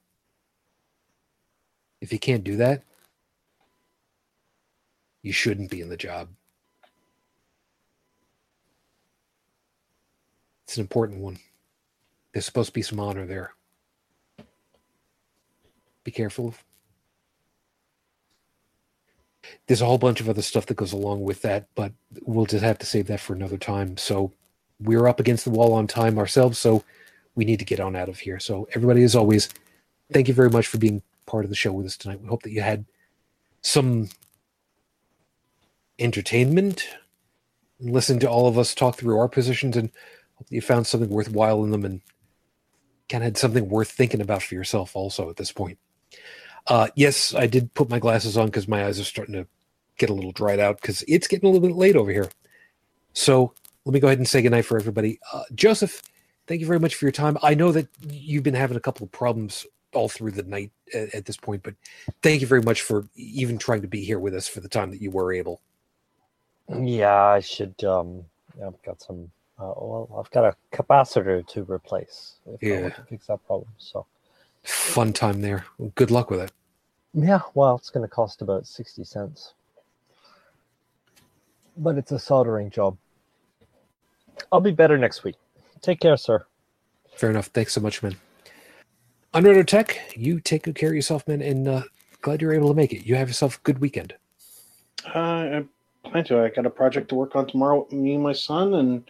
If 2.01 2.11
you 2.11 2.19
can't 2.19 2.43
do 2.43 2.57
that, 2.57 2.83
you 5.21 5.31
shouldn't 5.31 5.71
be 5.71 5.81
in 5.81 5.89
the 5.89 5.97
job. 5.97 6.29
It's 10.65 10.77
an 10.77 10.81
important 10.81 11.19
one. 11.19 11.39
There's 12.31 12.45
supposed 12.45 12.69
to 12.69 12.73
be 12.73 12.81
some 12.81 12.99
honor 12.99 13.25
there. 13.25 13.53
Be 16.03 16.11
careful. 16.11 16.55
There's 19.67 19.81
a 19.81 19.85
whole 19.85 19.97
bunch 19.97 20.19
of 20.21 20.29
other 20.29 20.41
stuff 20.41 20.65
that 20.67 20.77
goes 20.77 20.93
along 20.93 21.21
with 21.21 21.41
that, 21.41 21.67
but 21.75 21.91
we'll 22.21 22.45
just 22.45 22.63
have 22.63 22.79
to 22.79 22.85
save 22.85 23.07
that 23.07 23.19
for 23.19 23.33
another 23.33 23.57
time. 23.57 23.97
So 23.97 24.31
we're 24.79 25.07
up 25.07 25.19
against 25.19 25.45
the 25.45 25.51
wall 25.51 25.73
on 25.73 25.87
time 25.87 26.17
ourselves, 26.17 26.57
so 26.57 26.83
we 27.35 27.45
need 27.45 27.59
to 27.59 27.65
get 27.65 27.79
on 27.79 27.95
out 27.95 28.09
of 28.09 28.19
here. 28.19 28.39
So 28.39 28.67
everybody, 28.73 29.03
as 29.03 29.15
always, 29.15 29.49
thank 30.11 30.27
you 30.27 30.33
very 30.33 30.49
much 30.49 30.67
for 30.67 30.77
being 30.77 31.01
part 31.25 31.45
of 31.45 31.49
the 31.49 31.55
show 31.55 31.71
with 31.71 31.85
us 31.85 31.97
tonight. 31.97 32.21
We 32.21 32.27
hope 32.27 32.43
that 32.43 32.51
you 32.51 32.61
had 32.61 32.85
some 33.61 34.09
entertainment, 35.99 36.87
listen 37.79 38.19
to 38.19 38.29
all 38.29 38.47
of 38.47 38.57
us 38.57 38.75
talk 38.75 38.97
through 38.97 39.17
our 39.17 39.27
positions, 39.27 39.77
and 39.77 39.89
hope 40.35 40.47
that 40.47 40.55
you 40.55 40.61
found 40.61 40.87
something 40.87 41.09
worthwhile 41.09 41.63
in 41.63 41.71
them 41.71 41.85
and 41.85 42.01
kind 43.09 43.23
of 43.23 43.25
had 43.25 43.37
something 43.37 43.69
worth 43.69 43.91
thinking 43.91 44.21
about 44.21 44.43
for 44.43 44.55
yourself 44.55 44.95
also 44.95 45.29
at 45.29 45.37
this 45.37 45.51
point. 45.51 45.77
Uh, 46.67 46.89
yes, 46.95 47.35
I 47.35 47.47
did 47.47 47.73
put 47.75 47.89
my 47.89 47.99
glasses 47.99 48.37
on 48.37 48.47
because 48.47 48.67
my 48.67 48.85
eyes 48.85 48.99
are 48.99 49.03
starting 49.05 49.35
to 49.35 49.47
get 49.97 50.09
a 50.09 50.13
little 50.13 50.31
dried 50.33 50.59
out 50.59 50.81
because 50.81 51.03
it's 51.07 51.27
getting 51.27 51.49
a 51.49 51.51
little 51.53 51.67
bit 51.67 51.77
late 51.77 51.95
over 51.97 52.11
here. 52.11 52.29
So 53.13 53.53
let 53.85 53.93
me 53.93 54.01
go 54.01 54.07
ahead 54.07 54.19
and 54.19 54.27
say 54.29 54.41
goodnight 54.43 54.65
for 54.65 54.77
everybody. 54.77 55.19
Uh, 55.33 55.43
Joseph, 55.55 56.01
thank 56.47 56.61
you 56.61 56.67
very 56.67 56.79
much 56.79 56.95
for 56.95 57.05
your 57.05 57.13
time. 57.13 57.37
I 57.43 57.55
know 57.55 57.71
that 57.73 57.89
you've 58.07 58.43
been 58.43 58.55
having 58.55 58.77
a 58.77 58.81
couple 58.81 59.05
of 59.05 59.11
problems 59.11 59.65
all 59.93 60.09
through 60.09 60.31
the 60.31 60.43
night 60.43 60.71
at, 60.93 61.15
at 61.15 61.25
this 61.25 61.37
point, 61.37 61.63
but 61.63 61.75
thank 62.23 62.41
you 62.41 62.47
very 62.47 62.63
much 62.63 62.81
for 62.81 63.07
even 63.15 63.57
trying 63.59 63.83
to 63.83 63.89
be 63.89 64.03
here 64.05 64.19
with 64.19 64.35
us 64.35 64.47
for 64.47 64.61
the 64.61 64.69
time 64.69 64.91
that 64.91 65.01
you 65.01 65.11
were 65.11 65.33
able. 65.33 65.61
Yeah, 66.81 67.15
I 67.15 67.41
should. 67.41 67.83
Um, 67.83 68.25
I've 68.65 68.81
got 68.83 69.01
some. 69.01 69.31
Uh, 69.59 69.73
well, 69.77 70.09
I've 70.19 70.31
got 70.31 70.45
a 70.45 70.55
capacitor 70.75 71.47
to 71.49 71.63
replace 71.71 72.35
if 72.47 72.61
I 72.71 72.73
Yeah. 72.73 72.75
want 72.75 72.95
to 72.95 73.03
fix 73.03 73.27
that 73.27 73.45
problem. 73.47 73.69
So 73.77 74.05
Fun 74.63 75.13
time 75.13 75.41
there. 75.41 75.65
Good 75.95 76.11
luck 76.11 76.29
with 76.29 76.39
it. 76.39 76.51
yeah, 77.13 77.41
well, 77.53 77.75
it's 77.75 77.89
going 77.89 78.07
to 78.07 78.13
cost 78.13 78.41
about 78.41 78.65
sixty 78.67 79.03
cents. 79.03 79.53
but 81.77 81.97
it's 81.97 82.11
a 82.11 82.19
soldering 82.19 82.69
job. 82.69 82.97
I'll 84.51 84.61
be 84.61 84.71
better 84.71 84.97
next 84.97 85.23
week. 85.23 85.35
Take 85.81 85.99
care, 85.99 86.17
sir. 86.17 86.45
Fair 87.15 87.29
enough. 87.29 87.47
Thanks 87.47 87.73
so 87.73 87.81
much, 87.81 88.01
man. 88.01 88.15
Inferno 89.35 89.63
Tech, 89.63 89.99
you 90.15 90.39
take 90.39 90.63
good 90.63 90.75
care 90.75 90.89
of 90.89 90.95
yourself, 90.95 91.27
man, 91.27 91.41
and 91.41 91.67
uh, 91.67 91.81
glad 92.21 92.41
you're 92.41 92.53
able 92.53 92.69
to 92.69 92.73
make 92.75 92.93
it. 92.93 93.05
You 93.05 93.15
have 93.15 93.27
yourself 93.27 93.57
a 93.57 93.61
good 93.61 93.79
weekend. 93.79 94.13
Uh, 95.13 95.17
I 95.19 95.65
plan 96.05 96.23
to. 96.25 96.43
I 96.43 96.49
got 96.49 96.65
a 96.65 96.69
project 96.69 97.09
to 97.09 97.15
work 97.15 97.35
on 97.35 97.47
tomorrow 97.47 97.81
with 97.83 97.91
me 97.91 98.13
and 98.13 98.23
my 98.23 98.33
son, 98.33 98.75
and 98.75 99.03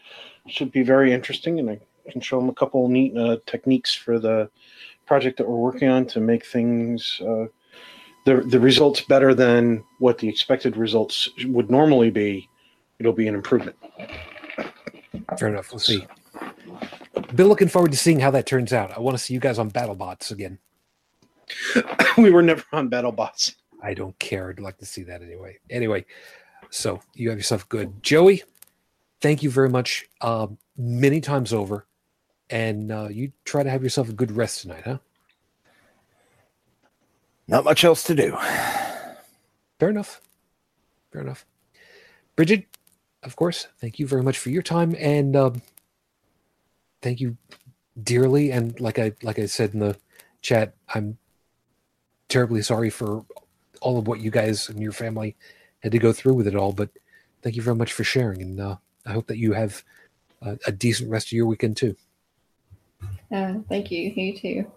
it 0.46 0.52
should 0.52 0.72
be 0.72 0.82
very 0.84 1.14
interesting. 1.14 1.60
And 1.60 1.70
I 1.70 1.80
can 2.10 2.22
show 2.22 2.40
him 2.40 2.50
a 2.50 2.54
couple 2.54 2.88
neat 2.88 3.16
uh, 3.18 3.38
techniques 3.46 3.94
for 3.94 4.18
the 4.18 4.50
project 5.06 5.38
that 5.38 5.48
we're 5.48 5.56
working 5.56 5.90
on 5.90 6.06
to 6.08 6.20
make 6.20 6.46
things 6.46 7.22
uh, 7.22 7.46
the 8.26 8.42
the 8.42 8.60
results 8.60 9.02
better 9.02 9.34
than 9.34 9.84
what 10.00 10.18
the 10.18 10.28
expected 10.28 10.78
results 10.78 11.30
would 11.46 11.70
normally 11.70 12.10
be. 12.10 12.50
It'll 13.00 13.14
be 13.14 13.28
an 13.28 13.36
improvement. 13.36 13.76
Fair 15.38 15.50
enough. 15.50 15.72
We'll 15.72 15.80
see. 15.80 16.06
Been 17.36 17.48
looking 17.48 17.68
forward 17.68 17.92
to 17.92 17.98
seeing 17.98 18.20
how 18.20 18.32
that 18.32 18.46
turns 18.46 18.72
out. 18.72 18.92
I 18.96 19.00
want 19.00 19.18
to 19.18 19.24
see 19.24 19.34
you 19.34 19.40
guys 19.40 19.60
on 19.60 19.72
BattleBots 19.72 20.32
again. 20.32 20.60
we 22.18 22.32
were 22.32 22.42
never 22.42 22.64
on 22.72 22.90
BattleBots. 22.90 23.56
I 23.82 23.94
don't 23.94 24.18
care. 24.20 24.50
I'd 24.50 24.60
like 24.60 24.78
to 24.78 24.86
see 24.86 25.04
that 25.04 25.22
anyway. 25.22 25.58
Anyway, 25.70 26.06
so 26.70 27.02
you 27.14 27.30
have 27.30 27.38
yourself 27.38 27.68
good. 27.68 28.02
Joey, 28.02 28.44
thank 29.22 29.44
you 29.44 29.50
very 29.50 29.70
much 29.70 30.06
uh, 30.22 30.48
many 30.78 31.20
times 31.20 31.52
over. 31.52 31.86
And 32.54 32.92
uh, 32.92 33.08
you 33.10 33.32
try 33.46 33.64
to 33.64 33.70
have 33.72 33.82
yourself 33.82 34.10
a 34.10 34.14
good 34.14 34.32
rest 34.32 34.62
tonight, 34.62 34.84
huh? 34.86 35.00
Not 37.48 37.64
much 37.64 37.84
else 37.84 38.04
to 38.04 38.14
do. 38.14 38.38
Fair 39.80 39.90
enough. 39.90 40.22
Fair 41.12 41.22
enough. 41.22 41.48
Bridget, 42.36 42.68
of 43.24 43.36
course, 43.36 43.70
thank 43.82 43.98
you 43.98 44.06
very 44.06 44.22
much 44.22 44.38
for 44.38 44.52
your 44.52 44.62
time 44.62 44.96
and 45.00 45.36
um, 45.36 45.64
thank 47.02 47.20
you 47.20 47.38
dearly. 48.04 48.52
And 48.52 48.80
like 48.80 49.00
I 49.00 49.14
like 49.24 49.40
I 49.40 49.48
said 49.48 49.74
in 49.74 49.80
the 49.80 49.98
chat, 50.44 50.76
I'm 50.94 51.18
terribly 52.30 52.62
sorry 52.62 52.92
for 52.92 53.26
all 53.82 53.98
of 53.98 54.08
what 54.08 54.20
you 54.20 54.30
guys 54.30 54.70
and 54.70 54.80
your 54.80 54.92
family 54.92 55.36
had 55.80 55.92
to 55.92 55.98
go 55.98 56.14
through 56.14 56.36
with 56.36 56.46
it 56.46 56.56
all. 56.56 56.72
But 56.72 56.90
thank 57.42 57.56
you 57.56 57.64
very 57.64 57.76
much 57.76 57.94
for 57.94 58.04
sharing, 58.04 58.44
and 58.44 58.60
uh, 58.60 58.76
I 59.08 59.14
hope 59.14 59.26
that 59.26 59.40
you 59.40 59.54
have 59.54 59.84
a, 60.44 60.60
a 60.68 60.72
decent 60.72 61.10
rest 61.10 61.30
of 61.30 61.32
your 61.32 61.48
weekend 61.48 61.78
too. 61.78 61.96
Uh, 63.32 63.56
thank 63.70 63.92
you. 63.92 64.12
You 64.16 64.38
too. 64.38 64.72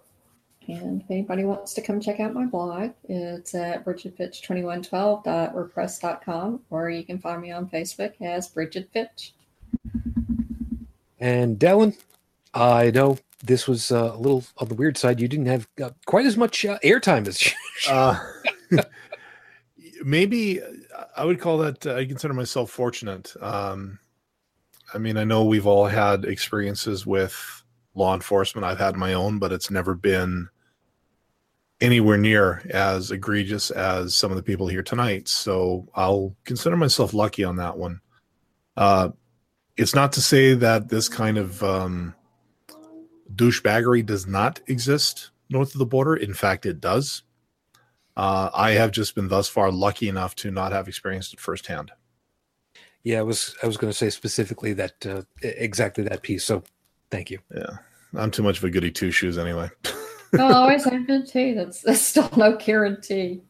And 0.69 1.03
if 1.03 1.11
anybody 1.11 1.45
wants 1.45 1.75
to 1.75 1.83
come 1.83 2.01
check 2.01 2.19
out 2.19 2.35
my 2.35 2.47
blog, 2.47 2.91
it's 3.05 3.55
at 3.55 3.85
bridgetfitch2112.wordpress.com, 3.85 6.61
or 6.71 6.91
you 6.91 7.05
can 7.05 7.19
find 7.19 7.41
me 7.41 7.53
on 7.53 7.69
Facebook 7.69 8.15
as 8.21 8.49
Bridget 8.49 8.89
Fitch. 8.93 9.33
And 11.21 11.57
Dallin, 11.59 11.97
I 12.53 12.91
know 12.91 13.19
this 13.45 13.69
was 13.69 13.93
uh, 13.93 14.11
a 14.15 14.19
little 14.19 14.45
on 14.59 14.69
the 14.69 14.75
weird 14.75 14.97
side. 14.97 15.21
You 15.21 15.29
didn't 15.29 15.47
have 15.47 15.69
uh, 15.83 15.91
quite 16.07 16.27
as 16.27 16.37
much 16.37 16.65
uh, 16.65 16.79
airtime 16.83 17.29
as 17.29 17.41
Uh, 17.91 18.19
maybe 20.05 20.61
I 21.17 21.25
would 21.25 21.41
call 21.41 21.59
that. 21.59 21.87
I 21.87 22.05
consider 22.07 22.35
myself 22.35 22.71
fortunate. 22.71 23.35
Um, 23.41 23.99
I 24.95 24.99
mean, 24.99 25.17
I 25.17 25.25
know 25.25 25.45
we've 25.45 25.67
all 25.67 25.87
had 25.87 26.25
experiences 26.25 27.07
with 27.07 27.63
law 27.97 28.15
enforcement. 28.15 28.65
I've 28.65 28.79
had 28.79 28.97
my 28.97 29.15
own, 29.15 29.39
but 29.39 29.53
it's 29.53 29.71
never 29.71 29.95
been 29.95 30.49
anywhere 31.81 32.17
near 32.17 32.63
as 32.71 33.11
egregious 33.11 33.71
as 33.71 34.15
some 34.15 34.31
of 34.31 34.37
the 34.37 34.43
people 34.43 34.67
here 34.67 34.83
tonight. 34.83 35.29
So 35.29 35.89
I'll 35.95 36.35
consider 36.45 36.77
myself 36.77 37.13
lucky 37.13 37.45
on 37.45 37.57
that 37.57 37.77
one. 37.77 38.01
Uh, 38.77 39.11
it's 39.77 39.95
not 39.95 40.13
to 40.13 40.23
say 40.23 40.55
that 40.55 40.89
this 40.89 41.09
kind 41.09 41.37
of 41.37 41.63
um, 41.63 42.15
douchebaggery 43.35 44.05
does 44.05 44.27
not 44.27 44.61
exist 44.67 45.31
north 45.51 45.75
of 45.75 45.79
the 45.79 45.87
border. 45.87 46.17
In 46.17 46.35
fact, 46.35 46.67
it 46.67 46.81
does. 46.81 47.23
Uh, 48.17 48.49
I 48.55 48.71
have 48.73 48.93
just 48.93 49.15
been 49.15 49.29
thus 49.29 49.49
far 49.49 49.71
lucky 49.71 50.09
enough 50.09 50.35
to 50.37 50.51
not 50.51 50.73
have 50.73 50.89
experienced 50.89 51.35
it 51.35 51.41
firsthand. 51.41 51.93
Yeah, 53.05 53.21
I 53.21 53.23
was 53.23 53.55
I 53.63 53.67
was 53.67 53.77
going 53.77 53.91
to 53.91 53.97
say 53.97 54.11
specifically 54.11 54.73
that 54.73 55.07
uh, 55.07 55.23
exactly 55.43 56.03
that 56.05 56.23
piece. 56.23 56.43
So, 56.45 56.65
thank 57.11 57.31
you. 57.31 57.39
Yeah, 57.55 57.77
I'm 58.17 58.31
too 58.31 58.43
much 58.43 58.59
of 58.59 58.65
a 58.65 58.71
goody 58.71 58.91
two 58.91 59.11
shoes 59.11 59.39
anyway. 59.39 59.71
I 60.39 60.53
always 60.53 60.85
have 60.85 61.07
been 61.07 61.27
too. 61.27 61.55
That's, 61.55 61.83
that's 61.83 62.01
still 62.01 62.31
no 62.37 62.57
guarantee. 62.57 63.43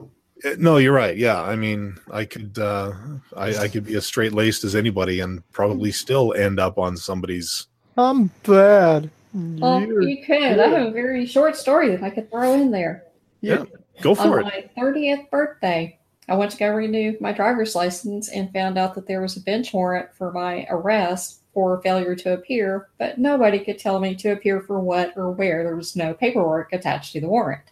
Uh, 0.00 0.50
no, 0.58 0.76
you're 0.76 0.92
right. 0.92 1.16
Yeah, 1.16 1.40
I 1.40 1.56
mean, 1.56 1.96
I 2.12 2.24
could 2.24 2.58
uh, 2.58 2.92
I, 3.36 3.56
I 3.56 3.68
could 3.68 3.84
be 3.86 3.94
as 3.94 4.06
straight 4.06 4.32
laced 4.32 4.64
as 4.64 4.74
anybody 4.74 5.20
and 5.20 5.48
probably 5.52 5.92
still 5.92 6.34
end 6.34 6.60
up 6.60 6.78
on 6.78 6.96
somebody's. 6.96 7.68
I'm 7.96 8.30
bad. 8.44 9.10
Well, 9.32 9.82
you 9.82 10.24
could. 10.24 10.58
I 10.58 10.68
have 10.68 10.88
a 10.88 10.90
very 10.90 11.26
short 11.26 11.56
story 11.56 11.90
that 11.90 12.02
I 12.02 12.10
could 12.10 12.30
throw 12.30 12.54
in 12.54 12.70
there. 12.70 13.04
Yeah, 13.40 13.64
go 14.00 14.10
On 14.10 14.16
for 14.16 14.40
it. 14.40 14.44
my 14.44 14.70
30th 14.78 15.30
birthday, 15.30 15.98
I 16.28 16.34
went 16.36 16.50
to 16.52 16.56
go 16.56 16.70
renew 16.70 17.16
my 17.20 17.32
driver's 17.32 17.74
license 17.74 18.28
and 18.28 18.52
found 18.52 18.78
out 18.78 18.94
that 18.94 19.06
there 19.06 19.20
was 19.20 19.36
a 19.36 19.40
bench 19.40 19.72
warrant 19.72 20.14
for 20.14 20.32
my 20.32 20.66
arrest 20.70 21.40
for 21.56 21.80
failure 21.80 22.14
to 22.14 22.34
appear, 22.34 22.88
but 22.98 23.16
nobody 23.16 23.58
could 23.64 23.78
tell 23.78 23.98
me 23.98 24.14
to 24.14 24.28
appear 24.32 24.60
for 24.60 24.78
what 24.78 25.16
or 25.16 25.30
where. 25.30 25.64
There 25.64 25.74
was 25.74 25.96
no 25.96 26.12
paperwork 26.12 26.70
attached 26.74 27.14
to 27.14 27.20
the 27.22 27.28
warrant. 27.28 27.62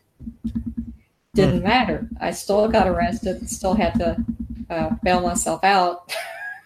Didn't 1.34 1.58
Hmm. 1.58 1.64
matter. 1.64 2.08
I 2.18 2.30
still 2.30 2.66
got 2.68 2.88
arrested, 2.88 3.46
still 3.50 3.74
had 3.74 3.92
to 3.96 4.16
uh, 4.70 4.90
bail 5.02 5.20
myself 5.20 5.62
out, 5.64 6.14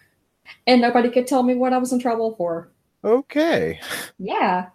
and 0.67 0.79
nobody 0.79 1.09
could 1.09 1.27
tell 1.27 1.43
me 1.43 1.55
what 1.55 1.73
I 1.73 1.77
was 1.77 1.91
in 1.91 1.99
trouble 1.99 2.35
for. 2.37 2.69
Okay. 3.03 3.81
Yeah, 4.17 4.67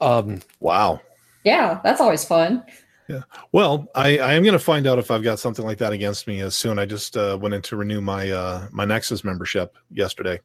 Um, 0.00 0.40
Wow. 0.60 1.02
yeah, 1.44 1.78
that's 1.84 2.00
always 2.00 2.24
fun. 2.24 2.64
Yeah. 3.06 3.20
Well, 3.52 3.86
I, 3.94 4.16
I 4.16 4.32
am 4.32 4.42
going 4.44 4.54
to 4.54 4.58
find 4.58 4.86
out 4.86 4.98
if 4.98 5.10
I've 5.10 5.22
got 5.22 5.38
something 5.38 5.62
like 5.66 5.76
that 5.76 5.92
against 5.92 6.26
me 6.26 6.40
as 6.40 6.54
soon. 6.54 6.78
I 6.78 6.86
just 6.86 7.18
uh, 7.18 7.36
went 7.38 7.54
in 7.54 7.60
to 7.62 7.76
renew 7.76 8.00
my 8.00 8.30
uh, 8.30 8.66
my 8.72 8.86
Nexus 8.86 9.24
membership 9.24 9.76
yesterday, 9.90 10.40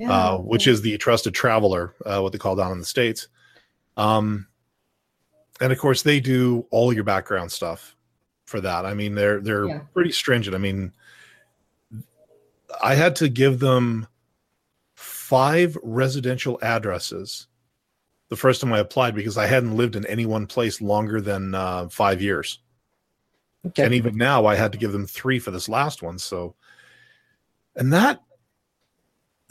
Yeah. 0.00 0.10
uh, 0.12 0.38
which 0.38 0.66
is 0.66 0.80
the 0.80 0.96
trusted 0.96 1.34
traveler, 1.34 1.94
uh, 2.06 2.20
what 2.20 2.32
they 2.32 2.38
call 2.38 2.56
down 2.56 2.72
in 2.72 2.78
the 2.78 2.86
states. 2.86 3.28
Um, 3.98 4.46
and 5.60 5.72
of 5.72 5.78
course, 5.78 6.00
they 6.02 6.20
do 6.20 6.66
all 6.70 6.90
your 6.92 7.04
background 7.04 7.52
stuff 7.52 7.94
for 8.46 8.62
that. 8.62 8.86
I 8.86 8.94
mean, 8.94 9.14
they're 9.14 9.40
they're 9.40 9.66
Yeah. 9.68 9.78
pretty 9.92 10.12
stringent. 10.12 10.54
I 10.54 10.58
mean, 10.58 10.92
I 12.82 12.94
had 12.94 13.14
to 13.16 13.28
give 13.28 13.58
them 13.58 14.06
five 14.94 15.76
residential 15.82 16.58
addresses 16.62 17.46
the 18.30 18.36
first 18.36 18.60
time 18.62 18.72
I 18.72 18.78
applied 18.78 19.14
because 19.14 19.36
I 19.36 19.46
hadn't 19.46 19.76
lived 19.76 19.96
in 19.96 20.06
any 20.06 20.24
one 20.24 20.46
place 20.46 20.80
longer 20.80 21.20
than 21.20 21.54
uh, 21.54 21.88
five 21.90 22.22
years. 22.22 22.60
okay. 23.66 23.84
And 23.84 23.92
even 23.92 24.16
now, 24.16 24.46
I 24.46 24.54
had 24.54 24.72
to 24.72 24.78
give 24.78 24.92
them 24.92 25.06
three 25.06 25.38
for 25.38 25.50
this 25.50 25.68
last 25.68 26.00
one. 26.02 26.18
So, 26.18 26.54
and 27.76 27.92
that 27.92 28.22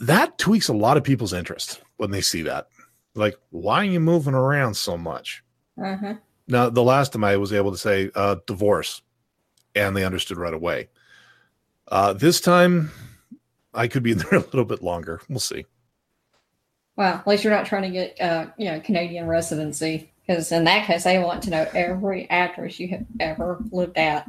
that 0.00 0.38
tweaks 0.38 0.68
a 0.68 0.74
lot 0.74 0.96
of 0.96 1.04
people's 1.04 1.32
interest 1.32 1.80
when 1.98 2.10
they 2.10 2.22
see 2.22 2.42
that. 2.42 2.68
Like, 3.14 3.36
why 3.50 3.82
are 3.82 3.84
you 3.84 4.00
moving 4.00 4.34
around 4.34 4.74
so 4.74 4.96
much? 4.96 5.44
uh-huh. 5.82 6.14
Now, 6.48 6.68
the 6.68 6.82
last 6.82 7.12
time 7.12 7.22
I 7.22 7.36
was 7.36 7.52
able 7.52 7.70
to 7.70 7.78
say 7.78 8.10
uh, 8.14 8.36
divorce, 8.46 9.02
and 9.76 9.96
they 9.96 10.04
understood 10.04 10.36
right 10.36 10.52
away. 10.52 10.88
Uh, 11.86 12.12
this 12.12 12.40
time, 12.40 12.90
I 13.72 13.86
could 13.86 14.02
be 14.02 14.12
there 14.14 14.34
a 14.34 14.40
little 14.40 14.64
bit 14.64 14.82
longer. 14.82 15.20
We'll 15.28 15.38
see. 15.38 15.66
Well, 16.96 17.14
at 17.14 17.26
least 17.26 17.44
you're 17.44 17.52
not 17.52 17.66
trying 17.66 17.82
to 17.82 17.90
get, 17.90 18.20
uh, 18.20 18.46
you 18.58 18.66
know, 18.66 18.80
Canadian 18.80 19.28
residency, 19.28 20.10
because 20.26 20.50
in 20.50 20.64
that 20.64 20.86
case, 20.86 21.04
they 21.04 21.18
want 21.18 21.42
to 21.44 21.50
know 21.50 21.68
every 21.72 22.28
address 22.30 22.80
you 22.80 22.88
have 22.88 23.06
ever 23.20 23.58
lived 23.70 23.96
at. 23.96 24.28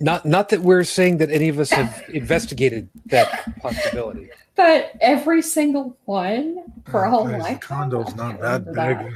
Not 0.00 0.24
not 0.24 0.48
that 0.48 0.62
we're 0.62 0.84
saying 0.84 1.18
that 1.18 1.30
any 1.30 1.48
of 1.48 1.58
us 1.58 1.70
have 1.70 2.04
investigated 2.12 2.88
that 3.06 3.60
possibility. 3.60 4.30
But 4.56 4.92
every 5.00 5.42
single 5.42 5.96
one 6.04 6.62
for 6.86 7.04
a 7.04 7.10
whole 7.10 7.26
Guys, 7.26 7.42
life. 7.42 7.60
The 7.60 7.66
condo's 7.66 8.14
not 8.14 8.40
that 8.40 8.64
big. 8.66 9.12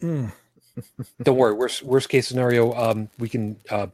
Mm. 0.00 0.32
Don't 1.22 1.36
worry. 1.36 1.54
Worst 1.54 1.82
worst 1.82 2.08
case 2.08 2.28
scenario, 2.28 2.72
um, 2.74 3.08
we 3.18 3.28
can. 3.28 3.56
Uh, 3.68 3.88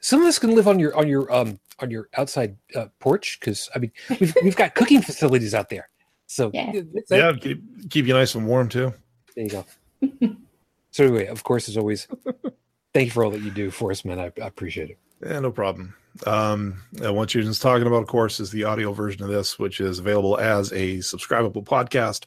some 0.00 0.22
of 0.22 0.26
us 0.26 0.38
can 0.38 0.54
live 0.54 0.68
on 0.68 0.78
your 0.78 0.96
on 0.96 1.08
your 1.08 1.30
um 1.32 1.58
on 1.80 1.90
your 1.90 2.08
outside 2.16 2.56
uh, 2.74 2.86
porch 2.98 3.38
because 3.40 3.68
I 3.74 3.78
mean 3.78 3.92
we've 4.20 4.34
we've 4.42 4.56
got 4.56 4.74
cooking 4.74 5.02
facilities 5.10 5.54
out 5.54 5.68
there. 5.68 5.88
So 6.26 6.50
Yeah. 6.52 6.72
Yeah, 7.10 7.32
keep, 7.32 7.90
keep 7.90 8.06
you 8.06 8.12
nice 8.12 8.34
and 8.34 8.46
warm 8.46 8.68
too. 8.68 8.92
there 9.34 9.44
you 9.44 9.50
go. 9.50 9.64
so 10.90 11.04
anyway, 11.04 11.26
of 11.26 11.42
course, 11.42 11.68
as 11.68 11.76
always, 11.76 12.06
thank 12.92 13.06
you 13.06 13.10
for 13.10 13.24
all 13.24 13.30
that 13.30 13.40
you 13.40 13.50
do 13.50 13.70
for 13.70 13.90
us, 13.90 14.04
man. 14.04 14.20
I, 14.20 14.26
I 14.42 14.46
appreciate 14.46 14.90
it. 14.90 14.98
Yeah, 15.24 15.40
no 15.40 15.50
problem. 15.50 15.94
Um, 16.26 16.82
what 16.98 17.28
Juden's 17.28 17.58
talking 17.58 17.86
about, 17.86 18.02
of 18.02 18.08
course, 18.08 18.40
is 18.40 18.50
the 18.50 18.64
audio 18.64 18.92
version 18.92 19.22
of 19.22 19.28
this, 19.28 19.58
which 19.58 19.80
is 19.80 19.98
available 19.98 20.38
as 20.38 20.72
a 20.72 20.98
subscribable 20.98 21.64
podcast 21.64 22.24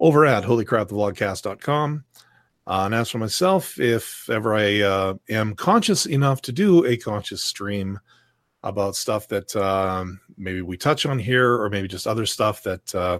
over 0.00 0.26
at 0.26 0.44
holycrapthevlogcast.com. 0.44 2.04
Uh, 2.66 2.82
and 2.84 2.94
as 2.94 3.10
for 3.10 3.18
myself, 3.18 3.80
if 3.80 4.28
ever 4.30 4.54
I 4.54 4.80
uh, 4.80 5.14
am 5.28 5.54
conscious 5.54 6.06
enough 6.06 6.42
to 6.42 6.52
do 6.52 6.84
a 6.84 6.96
conscious 6.96 7.42
stream, 7.42 7.98
about 8.62 8.96
stuff 8.96 9.28
that 9.28 9.54
um, 9.56 10.20
maybe 10.36 10.62
we 10.62 10.76
touch 10.76 11.06
on 11.06 11.18
here, 11.18 11.60
or 11.60 11.68
maybe 11.68 11.88
just 11.88 12.06
other 12.06 12.26
stuff 12.26 12.62
that 12.62 12.94
uh, 12.94 13.18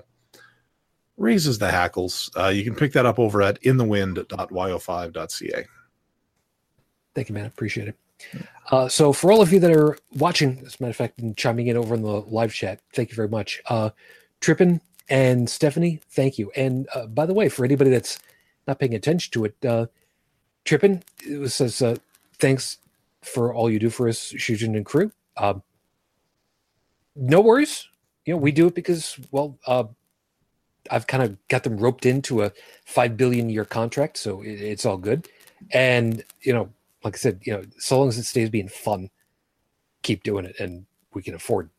raises 1.16 1.59
the 1.59 1.70
hackles, 1.70 2.31
uh, 2.36 2.48
you 2.48 2.64
can 2.64 2.74
pick 2.74 2.93
that 2.93 3.06
up 3.06 3.19
over 3.19 3.43
at 3.43 3.60
inthewind.yo5.ca. 3.62 5.66
Thank 7.14 7.28
you, 7.28 7.35
man. 7.35 7.47
Appreciate 7.47 7.89
it. 7.89 7.97
Uh, 8.70 8.89
so, 8.89 9.12
for 9.12 9.32
all 9.32 9.43
of 9.43 9.53
you 9.53 9.61
that 9.61 9.70
are 9.70 9.99
watching, 10.15 10.62
as 10.65 10.77
a 10.78 10.82
matter 10.82 10.90
of 10.90 10.97
fact, 10.97 11.20
and 11.20 11.36
chiming 11.36 11.66
in 11.66 11.77
over 11.77 11.94
in 11.94 12.03
the 12.03 12.09
live 12.23 12.53
chat, 12.55 12.81
thank 12.94 13.11
you 13.11 13.16
very 13.16 13.28
much. 13.28 13.61
Uh, 13.69 13.90
Trippin 14.40 14.81
and 15.09 15.49
Stephanie, 15.51 16.01
thank 16.11 16.39
you. 16.39 16.51
And 16.57 16.89
uh, 16.94 17.07
by 17.07 17.27
the 17.27 17.35
way, 17.35 17.49
for 17.49 17.65
anybody 17.65 17.90
that's 17.90 18.19
not 18.66 18.78
paying 18.78 18.94
attention 18.94 19.31
to 19.32 19.44
it, 19.44 19.65
uh, 19.65 19.86
Trippin 20.65 21.03
says, 21.47 21.82
uh, 21.82 21.97
thanks 22.39 22.78
for 23.23 23.53
all 23.53 23.70
you 23.70 23.78
do 23.78 23.90
for 23.90 24.09
us, 24.09 24.32
Shujin 24.32 24.77
and 24.77 24.86
crew. 24.86 25.12
Um, 25.36 25.62
no 27.16 27.40
worries. 27.40 27.89
You 28.24 28.35
know, 28.35 28.39
we 28.39 28.53
do 28.53 28.69
it 28.69 28.74
because, 28.74 29.19
well, 29.32 29.59
uh, 29.66 29.85
I've 30.90 31.07
kind 31.07 31.23
of 31.23 31.36
got 31.49 31.65
them 31.65 31.77
roped 31.77 32.07
into 32.07 32.43
a 32.43 32.53
five 32.85 33.16
billion 33.16 33.49
year 33.51 33.65
contract, 33.65 34.16
so 34.16 34.43
it, 34.43 34.61
it's 34.61 34.86
all 34.86 34.97
good. 34.97 35.28
And 35.73 36.24
you 36.43 36.53
know, 36.53 36.70
like 37.05 37.15
I 37.15 37.19
said, 37.19 37.41
you 37.43 37.53
know, 37.53 37.62
so 37.79 37.99
long 37.99 38.09
as 38.09 38.19
it 38.19 38.24
stays 38.24 38.51
being 38.51 38.69
fun, 38.69 39.11
keep 40.03 40.23
doing 40.23 40.45
it, 40.45 40.57
and 40.59 40.87
we 41.15 41.23
can 41.23 41.35
afford. 41.35 41.70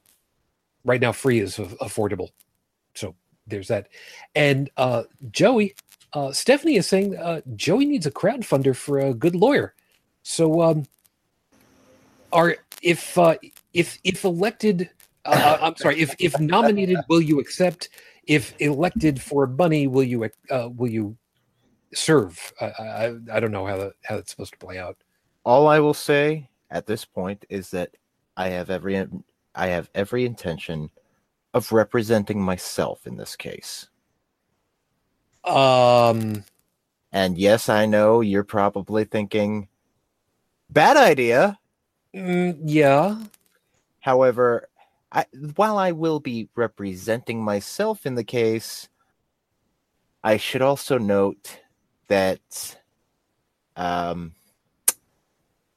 Right 0.85 1.01
now, 1.01 1.11
free 1.13 1.39
is 1.39 1.57
affordable, 1.57 2.29
so 2.93 3.15
there's 3.47 3.69
that. 3.69 3.87
And 4.35 4.69
uh, 4.75 5.03
Joey, 5.31 5.75
uh, 6.13 6.31
Stephanie 6.31 6.75
is 6.75 6.87
saying 6.87 7.15
uh, 7.17 7.41
Joey 7.55 7.85
needs 7.85 8.05
a 8.05 8.11
crowdfunder 8.11 8.75
for 8.75 8.99
a 8.99 9.13
good 9.13 9.35
lawyer. 9.35 9.73
So, 10.23 10.61
um, 10.61 10.85
are 12.33 12.57
if 12.81 13.17
uh, 13.17 13.35
if 13.73 13.97
if 14.03 14.23
elected, 14.25 14.89
uh, 15.25 15.57
I'm 15.61 15.75
sorry, 15.77 15.99
if 16.01 16.15
if 16.19 16.37
nominated, 16.39 17.05
will 17.07 17.21
you 17.21 17.39
accept? 17.39 17.89
If 18.25 18.53
elected 18.59 19.21
for 19.21 19.47
money, 19.47 19.87
will 19.87 20.03
you 20.03 20.29
uh, 20.49 20.69
will 20.75 20.89
you 20.89 21.17
serve? 21.93 22.53
I, 22.59 22.65
I 22.65 23.15
I 23.33 23.39
don't 23.39 23.51
know 23.51 23.65
how 23.65 23.77
that 23.77 23.93
how 24.03 24.15
that's 24.15 24.31
supposed 24.31 24.53
to 24.53 24.59
play 24.59 24.77
out. 24.79 24.97
All 25.45 25.67
I 25.67 25.79
will 25.79 25.93
say 25.93 26.49
at 26.69 26.85
this 26.87 27.05
point 27.05 27.45
is 27.49 27.71
that 27.71 27.95
I 28.37 28.49
have 28.49 28.69
every 28.69 29.05
I 29.55 29.67
have 29.67 29.89
every 29.93 30.25
intention 30.25 30.89
of 31.53 31.71
representing 31.71 32.41
myself 32.41 33.05
in 33.05 33.17
this 33.17 33.35
case. 33.35 33.89
Um, 35.43 36.43
And 37.11 37.37
yes, 37.37 37.69
I 37.69 37.85
know 37.85 38.21
you're 38.21 38.43
probably 38.43 39.05
thinking, 39.05 39.67
bad 40.69 40.97
idea. 40.97 41.59
mm, 42.13 42.57
yeah, 42.63 43.23
However, 44.01 44.69
I, 45.11 45.25
while 45.55 45.77
I 45.77 45.91
will 45.91 46.19
be 46.19 46.49
representing 46.55 47.43
myself 47.43 48.05
in 48.05 48.15
the 48.15 48.23
case, 48.23 48.89
I 50.23 50.37
should 50.37 50.61
also 50.61 50.97
note 50.97 51.59
that 52.07 52.77
um, 53.75 54.35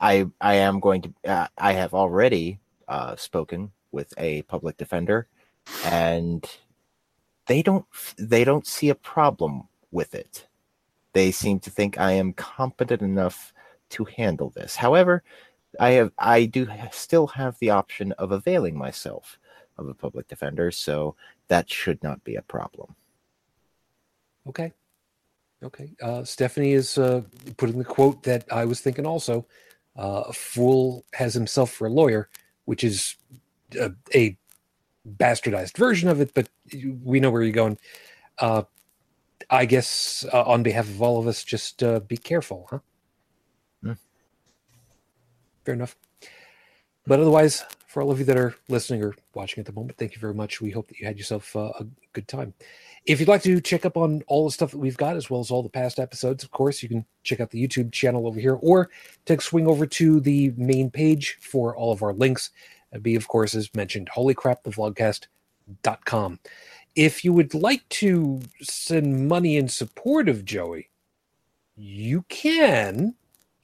I 0.01 0.27
I 0.41 0.55
am 0.57 0.81
going 0.81 1.03
to 1.03 1.13
uh, 1.25 1.49
I 1.59 1.73
have 1.73 1.95
already 1.95 2.61
uh, 2.89 3.17
spoken 3.17 3.73
with 3.93 4.13
a 4.19 4.43
public 4.43 4.77
defender, 4.77 5.29
and 5.85 6.45
they 7.47 7.63
don't 7.63 7.87
they 8.19 8.45
don't 8.45 8.67
see 8.67 8.91
a 8.91 8.95
problem 8.95 9.69
with 9.91 10.15
it. 10.15 10.47
They 11.13 11.31
seem 11.31 11.61
to 11.61 11.71
think 11.71 11.99
I 11.99 12.13
am 12.13 12.33
competent 12.35 13.03
enough 13.03 13.53
to 13.91 14.05
handle 14.05 14.51
this. 14.51 14.77
However, 14.77 15.23
I 15.81 15.91
have 15.91 16.13
I 16.19 16.45
do 16.47 16.69
still 16.93 17.29
have 17.29 17.59
the 17.59 17.71
option 17.71 18.13
of 18.13 18.33
availing 18.33 18.77
myself 18.77 19.39
of 19.79 19.89
a 19.89 19.95
public 19.95 20.29
defender, 20.29 20.71
so 20.71 21.17
that 21.49 21.71
should 21.71 22.03
not 22.03 22.23
be 22.25 22.37
a 22.37 22.43
problem. 22.43 22.95
okay, 24.49 24.73
okay. 25.63 25.93
Uh, 26.03 26.25
Stephanie 26.25 26.73
is 26.73 26.99
uh, 26.99 27.23
putting 27.57 27.79
the 27.79 27.85
quote 27.85 28.23
that 28.25 28.45
I 28.53 28.65
was 28.65 28.81
thinking 28.81 29.07
also. 29.07 29.47
Uh, 29.97 30.25
a 30.29 30.33
fool 30.33 31.05
has 31.15 31.35
himself 31.35 31.71
for 31.71 31.87
a 31.87 31.91
lawyer, 31.91 32.29
which 32.67 32.85
is 32.85 33.17
a, 33.81 33.93
a 34.15 34.37
bastardized 35.17 35.77
version 35.77 36.09
of 36.09 36.21
it, 36.21 36.33
but 36.35 36.49
we 37.05 37.21
know 37.21 37.31
where 37.31 37.43
you're 37.43 37.53
going. 37.53 37.79
Uh, 38.39 38.63
I 39.49 39.65
guess 39.65 40.25
uh, 40.33 40.43
on 40.43 40.63
behalf 40.63 40.89
of 40.89 41.01
all 41.01 41.19
of 41.19 41.27
us, 41.27 41.45
just 41.45 41.83
uh, 41.83 42.01
be 42.01 42.17
careful, 42.17 42.67
huh? 42.71 42.79
Hmm. 43.83 43.93
Fair 45.65 45.75
enough. 45.75 45.97
But 47.07 47.21
otherwise, 47.21 47.65
for 47.87 48.03
all 48.03 48.11
of 48.11 48.19
you 48.19 48.25
that 48.27 48.37
are 48.37 48.55
listening 48.69 49.03
or 49.03 49.15
watching 49.35 49.61
at 49.61 49.67
the 49.67 49.73
moment, 49.73 49.97
thank 49.97 50.15
you 50.15 50.21
very 50.21 50.35
much. 50.35 50.61
We 50.61 50.71
hope 50.71 50.89
that 50.89 50.99
you 50.99 51.07
had 51.07 51.17
yourself 51.17 51.55
uh, 51.55 51.73
a 51.79 51.87
good 52.13 52.29
time. 52.29 52.53
If 53.07 53.21
you'd 53.21 53.29
like 53.29 53.45
to 53.45 53.61
check 53.61 53.87
up 53.87 53.97
on 53.97 54.23
all 54.27 54.45
the 54.45 54.51
stuff 54.51 54.73
that 54.73 54.79
we've 54.79 54.97
got, 54.97 55.15
as 55.17 55.31
well 55.31 55.39
as 55.41 55.53
all 55.53 55.63
the 55.63 55.69
past 55.69 56.01
episodes, 56.01 56.43
of 56.43 56.51
course, 56.51 56.83
you 56.83 56.89
can 56.89 57.07
check 57.23 57.39
out 57.41 57.51
the 57.51 57.65
YouTube 57.65 57.93
channel 57.93 58.27
over 58.27 58.41
here 58.41 58.59
or 58.61 58.91
take 59.25 59.39
a 59.39 59.43
swing 59.43 59.69
over 59.69 59.87
to 59.87 60.19
the 60.21 60.53
main 60.57 60.91
page 60.91 61.39
for 61.41 61.77
all 61.77 61.93
of 61.93 62.03
our 62.03 62.13
links. 62.13 62.51
That'd 62.91 63.05
be, 63.05 63.15
of 63.15 63.29
course, 63.29 63.55
as 63.55 63.73
mentioned, 63.75 64.11
holycrapthevlogcast.com. 64.15 66.41
If 66.97 67.25
you 67.25 67.33
would 67.33 67.55
like 67.55 67.89
to 67.91 68.41
send 68.61 69.29
money 69.29 69.57
in 69.57 69.69
support 69.69 70.29
of 70.29 70.45
Joey, 70.45 70.89
you 71.77 72.25
can 72.29 73.15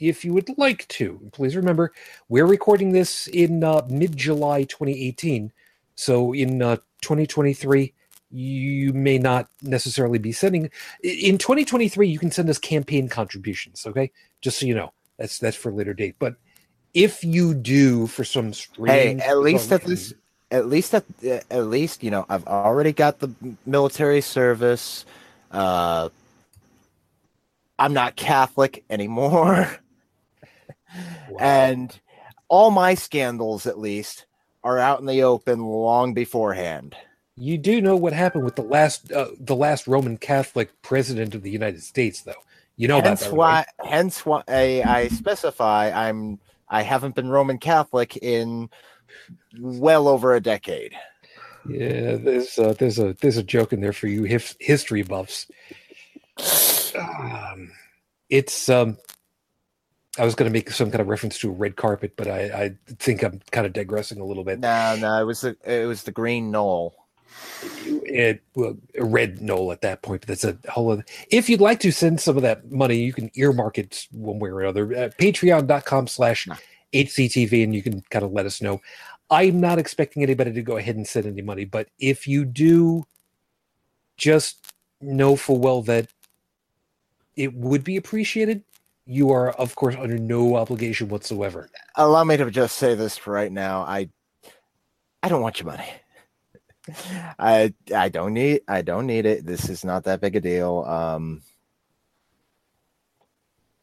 if 0.09 0.25
you 0.25 0.33
would 0.35 0.49
like 0.59 0.87
to. 0.89 1.21
Please 1.33 1.57
remember, 1.57 1.93
we're 2.29 2.47
recording 2.47 2.93
this 2.93 3.29
in 3.29 3.63
uh, 3.63 3.83
mid 3.89 4.17
July 4.17 4.65
2018. 4.65 5.53
So 5.95 6.33
in 6.33 6.63
uh, 6.63 6.77
2023, 7.03 7.93
you 8.31 8.93
may 8.93 9.19
not 9.19 9.49
necessarily 9.63 10.19
be 10.19 10.33
sending. 10.33 10.71
In 11.03 11.39
2023, 11.39 12.09
you 12.09 12.19
can 12.19 12.31
send 12.31 12.49
us 12.49 12.59
campaign 12.59 13.09
contributions. 13.09 13.87
Okay, 13.87 14.11
just 14.41 14.59
so 14.59 14.67
you 14.67 14.75
know, 14.75 14.93
that's 15.19 15.39
that's 15.39 15.57
for 15.57 15.71
a 15.71 15.75
later 15.75 15.95
date. 15.95 16.17
But 16.19 16.37
if 16.95 17.23
you 17.23 17.55
do, 17.55 18.07
for 18.07 18.25
some 18.25 18.53
strange, 18.53 19.23
Hey, 19.23 19.29
at 19.29 19.39
least 19.39 19.71
at 19.71 19.83
this, 19.85 20.15
at 20.51 20.67
least 20.67 20.95
at 20.95 21.05
at 21.51 21.67
least 21.67 22.03
you 22.03 22.11
know 22.11 22.27
I've 22.29 22.47
already 22.47 22.93
got 22.93 23.21
the 23.21 23.31
military 23.67 24.21
service. 24.21 25.05
Uh, 25.51 26.09
I'm 27.79 27.93
not 27.93 28.17
Catholic 28.17 28.85
anymore, 28.89 29.69
Wow. 31.29 31.39
and 31.39 32.01
all 32.49 32.71
my 32.71 32.95
scandals, 32.95 33.67
at 33.67 33.79
least, 33.79 34.27
are 34.63 34.79
out 34.79 35.01
in 35.01 35.07
the 35.07 35.23
open 35.23 35.61
long 35.61 36.15
beforehand. 36.15 36.95
You 37.37 37.57
do 37.57 37.81
know 37.81 37.97
what 37.97 38.13
happened 38.13 38.45
with 38.45 38.57
the 38.57 38.63
last 38.63 39.11
uh, 39.11 39.29
the 39.39 39.57
last 39.57 39.87
Roman 39.87 40.19
Catholic 40.19 40.71
president 40.83 41.35
of 41.35 41.43
the 41.43 41.51
United 41.51 41.83
States, 41.83 42.23
though. 42.23 42.35
You 42.77 42.89
know 42.89 43.01
hence 43.01 43.21
that. 43.21 43.27
by 43.27 43.31
the 43.31 43.35
way. 43.35 43.39
why, 43.39 43.65
hence 43.89 44.27
why 44.27 44.43
I, 44.49 44.83
I 44.87 45.09
specify 45.09 45.91
I'm 45.91 46.39
I 46.69 46.83
haven't 46.83 47.15
been 47.15 47.29
Roman 47.29 47.59
Catholic 47.59 48.17
in 48.19 48.69
well 49.59 50.09
over 50.09 50.35
a 50.35 50.41
decade. 50.41 50.95
Yeah, 51.69 52.17
there's 52.17 52.59
uh, 52.59 52.75
there's 52.79 52.99
a 52.99 53.15
there's 53.15 53.37
a 53.37 53.43
joke 53.43 53.73
in 53.73 53.81
there 53.81 53.93
for 53.93 54.09
you 54.09 54.25
hif- 54.25 54.57
history 54.61 55.03
buffs. 55.03 55.47
Um, 56.95 57.73
it's 58.29 58.69
um, 58.69 58.99
I 60.19 60.25
was 60.25 60.35
going 60.35 60.51
to 60.51 60.53
make 60.53 60.71
some 60.71 60.91
kind 60.91 61.01
of 61.01 61.09
reference 61.09 61.39
to 61.39 61.49
a 61.49 61.53
red 61.53 61.77
carpet, 61.77 62.15
but 62.17 62.29
I, 62.29 62.41
I 62.65 62.77
think 62.99 63.23
I'm 63.23 63.41
kind 63.51 63.67
of 63.67 63.73
digressing 63.73 64.21
a 64.21 64.25
little 64.25 64.45
bit. 64.45 64.61
No, 64.61 64.97
no, 64.97 65.21
it 65.21 65.25
was 65.25 65.41
the 65.41 65.57
it 65.65 65.87
was 65.87 66.03
the 66.03 66.13
green 66.13 66.51
knoll. 66.51 66.95
It 67.87 68.43
well, 68.55 68.77
a 68.99 69.05
red 69.05 69.41
knoll 69.41 69.73
at 69.73 69.81
that 69.81 70.03
point, 70.03 70.21
but 70.21 70.29
that's 70.29 70.45
a 70.45 70.59
whole 70.71 70.93
other. 70.93 71.05
If 71.31 71.49
you'd 71.49 71.63
like 71.63 71.81
to 71.81 71.93
send 71.93 72.21
some 72.21 72.37
of 72.37 72.43
that 72.43 72.71
money, 72.71 72.97
you 72.97 73.15
can 73.15 73.31
earmark 73.35 73.79
it 73.79 74.07
one 74.13 74.39
way 74.39 74.51
or 74.51 74.61
another. 74.61 74.85
Uh, 74.93 75.09
Patreon.com/slash 75.19 76.47
HCTV, 76.93 77.65
and 77.65 77.75
you 77.75 77.83
can 77.83 78.03
kind 78.11 78.25
of 78.25 78.33
let 78.33 78.45
us 78.45 78.61
know. 78.61 78.83
I'm 79.31 79.61
not 79.61 79.79
expecting 79.79 80.23
anybody 80.23 80.53
to 80.53 80.63
go 80.63 80.77
ahead 80.77 80.97
and 80.97 81.09
send 81.09 81.25
any 81.25 81.41
money, 81.41 81.65
but 81.65 81.89
if 81.99 82.29
you 82.29 82.45
do, 82.45 83.07
just 84.19 84.75
know 85.01 85.37
full 85.37 85.59
well 85.59 85.81
that 85.83 86.09
it 87.35 87.55
would 87.55 87.83
be 87.83 87.97
appreciated. 87.97 88.63
You 89.07 89.31
are, 89.33 89.51
of 89.53 89.75
course, 89.75 89.97
under 89.99 90.19
no 90.19 90.57
obligation 90.57 91.09
whatsoever. 91.09 91.69
Allow 91.97 92.25
me 92.25 92.37
to 92.37 92.51
just 92.51 92.77
say 92.77 92.95
this 92.95 93.27
right 93.27 93.51
now. 93.53 93.83
I 93.83 94.09
I 95.23 95.29
don't 95.29 95.43
want 95.43 95.61
your 95.61 95.67
money. 95.67 95.89
I 97.39 97.75
I 97.95 98.09
don't 98.09 98.35
need 98.35 98.63
I 98.69 98.83
don't 98.83 99.07
need 99.07 99.27
it. 99.27 99.47
This 99.47 99.69
is 99.69 99.85
not 99.85 100.05
that 100.05 100.21
big 100.21 100.37
a 100.37 100.41
deal. 100.41 100.85
Um 100.85 101.43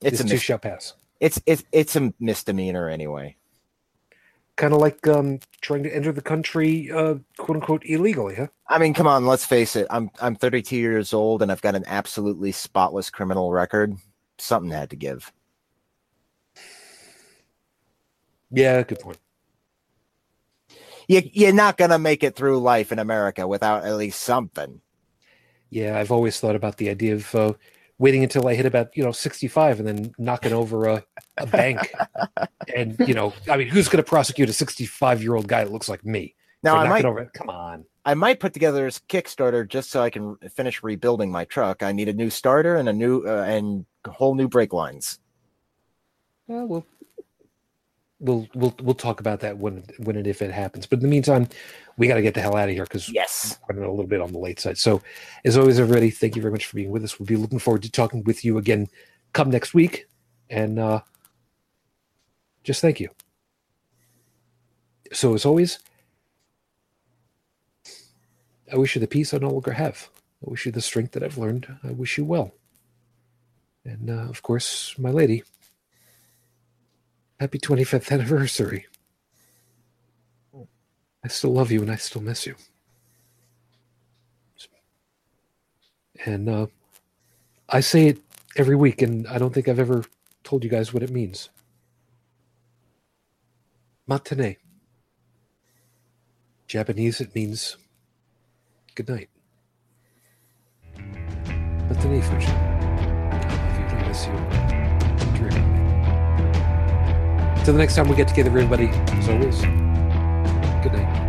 it's 0.01 0.19
It's 0.19 0.21
a 0.21 0.25
mis- 0.25 0.41
shall 0.41 0.59
pass. 0.59 0.93
it's 1.19 1.41
it's 1.45 1.63
it's 1.71 1.95
a 1.95 2.13
misdemeanor 2.19 2.89
anyway. 2.89 3.35
Kind 4.57 4.73
of 4.73 4.81
like 4.81 5.07
um, 5.07 5.39
trying 5.61 5.83
to 5.83 5.95
enter 5.95 6.11
the 6.11 6.21
country, 6.21 6.91
uh, 6.91 7.15
quote 7.37 7.57
unquote, 7.57 7.83
illegally, 7.85 8.35
huh? 8.35 8.47
I 8.69 8.77
mean, 8.79 8.93
come 8.93 9.07
on, 9.07 9.25
let's 9.25 9.45
face 9.45 9.75
it. 9.75 9.87
I'm 9.89 10.11
I'm 10.21 10.35
32 10.35 10.75
years 10.77 11.13
old 11.13 11.41
and 11.41 11.51
I've 11.51 11.61
got 11.61 11.75
an 11.75 11.83
absolutely 11.87 12.51
spotless 12.51 13.09
criminal 13.09 13.51
record. 13.51 13.97
Something 14.39 14.71
had 14.71 14.89
to 14.91 14.95
give. 14.95 15.31
Yeah, 18.51 18.81
good 18.83 18.99
point. 18.99 19.19
you, 21.07 21.21
you're 21.33 21.53
not 21.53 21.77
gonna 21.77 21.99
make 21.99 22.23
it 22.23 22.35
through 22.35 22.59
life 22.59 22.91
in 22.91 22.99
America 22.99 23.47
without 23.47 23.85
at 23.85 23.95
least 23.95 24.21
something. 24.21 24.81
Yeah, 25.69 25.97
I've 25.97 26.11
always 26.11 26.39
thought 26.39 26.55
about 26.55 26.77
the 26.77 26.89
idea 26.89 27.15
of 27.15 27.35
uh, 27.35 27.53
waiting 27.99 28.23
until 28.23 28.47
I 28.47 28.55
hit 28.55 28.65
about 28.65 28.95
you 28.95 29.03
know 29.03 29.11
65 29.11 29.79
and 29.79 29.87
then 29.87 30.13
knocking 30.17 30.53
over 30.53 30.87
a, 30.87 31.03
a 31.37 31.45
bank. 31.45 31.93
and 32.75 32.95
you 33.07 33.13
know, 33.13 33.33
I 33.47 33.57
mean, 33.57 33.67
who's 33.67 33.87
going 33.87 34.03
to 34.03 34.09
prosecute 34.09 34.49
a 34.49 34.53
65 34.53 35.21
year 35.21 35.35
old 35.35 35.47
guy 35.47 35.63
that 35.63 35.71
looks 35.71 35.89
like 35.89 36.03
me? 36.03 36.35
Now 36.63 36.77
I 36.77 36.89
might 36.89 37.05
over. 37.05 37.29
Come 37.33 37.49
on. 37.49 37.85
I 38.05 38.15
might 38.15 38.39
put 38.39 38.53
together 38.53 38.85
this 38.85 38.99
Kickstarter 39.07 39.67
just 39.67 39.91
so 39.91 40.01
I 40.01 40.09
can 40.09 40.35
finish 40.55 40.81
rebuilding 40.81 41.31
my 41.31 41.45
truck. 41.45 41.83
I 41.83 41.91
need 41.91 42.09
a 42.09 42.13
new 42.13 42.29
starter 42.29 42.75
and 42.75 42.89
a 42.89 42.93
new 42.93 43.23
uh, 43.25 43.43
and 43.47 43.85
whole 44.07 44.35
new 44.35 44.47
brake 44.47 44.73
lines. 44.73 45.19
Well, 46.47 46.65
we'll 46.67 46.85
we'll 48.19 48.47
we'll 48.53 48.75
we'll 48.81 48.95
talk 48.95 49.19
about 49.19 49.39
that 49.41 49.57
when 49.57 49.83
when 49.99 50.15
and 50.15 50.27
if 50.27 50.41
it 50.41 50.51
happens. 50.51 50.85
But 50.85 50.97
in 50.97 51.03
the 51.03 51.09
meantime, 51.09 51.47
we 51.97 52.07
got 52.07 52.15
to 52.15 52.21
get 52.21 52.33
the 52.33 52.41
hell 52.41 52.55
out 52.55 52.69
of 52.69 52.75
here 52.75 52.83
because 52.85 53.09
Yes. 53.09 53.57
running 53.67 53.83
a 53.83 53.89
little 53.89 54.07
bit 54.07 54.21
on 54.21 54.31
the 54.31 54.39
late 54.39 54.59
side. 54.59 54.77
So, 54.77 55.01
as 55.45 55.57
always, 55.57 55.79
everybody, 55.79 56.09
thank 56.09 56.35
you 56.35 56.41
very 56.41 56.51
much 56.51 56.65
for 56.65 56.75
being 56.75 56.91
with 56.91 57.03
us. 57.03 57.19
We'll 57.19 57.27
be 57.27 57.35
looking 57.35 57.59
forward 57.59 57.83
to 57.83 57.91
talking 57.91 58.23
with 58.23 58.43
you 58.43 58.57
again 58.57 58.87
come 59.33 59.49
next 59.51 59.73
week, 59.73 60.07
and 60.49 60.79
uh, 60.79 61.01
just 62.63 62.81
thank 62.81 62.99
you. 62.99 63.09
So, 65.13 65.33
as 65.33 65.45
always, 65.45 65.79
I 68.71 68.75
wish 68.77 68.95
you 68.95 69.01
the 69.01 69.07
peace 69.07 69.33
I 69.33 69.37
no 69.37 69.49
longer 69.49 69.71
have. 69.71 70.09
I 70.45 70.49
wish 70.49 70.65
you 70.65 70.71
the 70.71 70.81
strength 70.81 71.11
that 71.13 71.23
I've 71.23 71.37
learned. 71.37 71.67
I 71.83 71.91
wish 71.91 72.17
you 72.17 72.25
well. 72.25 72.53
And 73.85 74.09
uh, 74.09 74.29
of 74.29 74.41
course, 74.41 74.95
my 74.97 75.09
lady, 75.11 75.43
happy 77.39 77.59
25th 77.59 78.11
anniversary. 78.11 78.85
I 81.23 81.27
still 81.27 81.51
love 81.51 81.71
you 81.71 81.81
and 81.81 81.91
I 81.91 81.95
still 81.95 82.21
miss 82.21 82.45
you. 82.45 82.55
And 86.25 86.49
uh, 86.49 86.67
I 87.69 87.79
say 87.79 88.07
it 88.07 88.19
every 88.57 88.75
week, 88.75 89.01
and 89.01 89.27
I 89.27 89.37
don't 89.37 89.53
think 89.53 89.67
I've 89.67 89.79
ever 89.79 90.03
told 90.43 90.63
you 90.63 90.69
guys 90.69 90.93
what 90.93 91.03
it 91.03 91.09
means. 91.11 91.49
Matane. 94.09 94.57
Japanese, 96.67 97.21
it 97.21 97.33
means 97.33 97.77
good 98.95 99.07
night. 99.09 99.29
Matane, 101.89 102.23
Fuji. 102.23 102.78
Till 107.63 107.73
the 107.73 107.79
next 107.79 107.95
time 107.95 108.07
we 108.07 108.15
get 108.15 108.27
together, 108.27 108.49
everybody, 108.49 108.87
as 108.87 109.29
always, 109.29 109.61
good 110.81 110.93
night. 110.93 111.19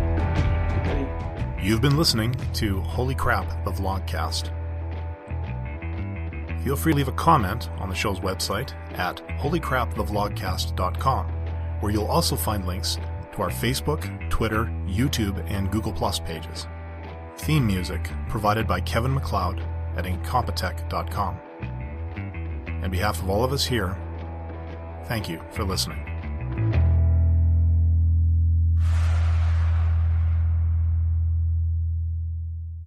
You've 1.61 1.81
been 1.81 1.95
listening 1.97 2.33
to 2.53 2.81
Holy 2.81 3.13
Crap, 3.13 3.63
the 3.63 3.71
Vlogcast. 3.71 4.49
Feel 6.63 6.75
free 6.75 6.93
to 6.93 6.97
leave 6.97 7.07
a 7.07 7.13
comment 7.13 7.69
on 7.77 7.87
the 7.89 7.95
show's 7.95 8.19
website 8.19 8.73
at 8.97 9.17
holycrapthevlogcast.com, 9.39 11.25
where 11.81 11.91
you'll 11.91 12.05
also 12.05 12.35
find 12.35 12.65
links 12.65 12.97
to 13.33 13.41
our 13.43 13.49
Facebook, 13.49 14.29
Twitter, 14.29 14.65
YouTube, 14.87 15.43
and 15.51 15.71
Google 15.71 15.93
Plus 15.93 16.19
pages. 16.19 16.67
Theme 17.37 17.67
music 17.67 18.09
provided 18.27 18.67
by 18.67 18.81
Kevin 18.81 19.13
MacLeod 19.13 19.63
at 19.97 20.05
incompetech.com. 20.05 21.39
On 22.83 22.89
behalf 22.89 23.21
of 23.21 23.29
all 23.29 23.43
of 23.43 23.53
us 23.53 23.65
here, 23.65 23.95
thank 25.05 25.29
you 25.29 25.41
for 25.51 25.63
listening. 25.63 26.10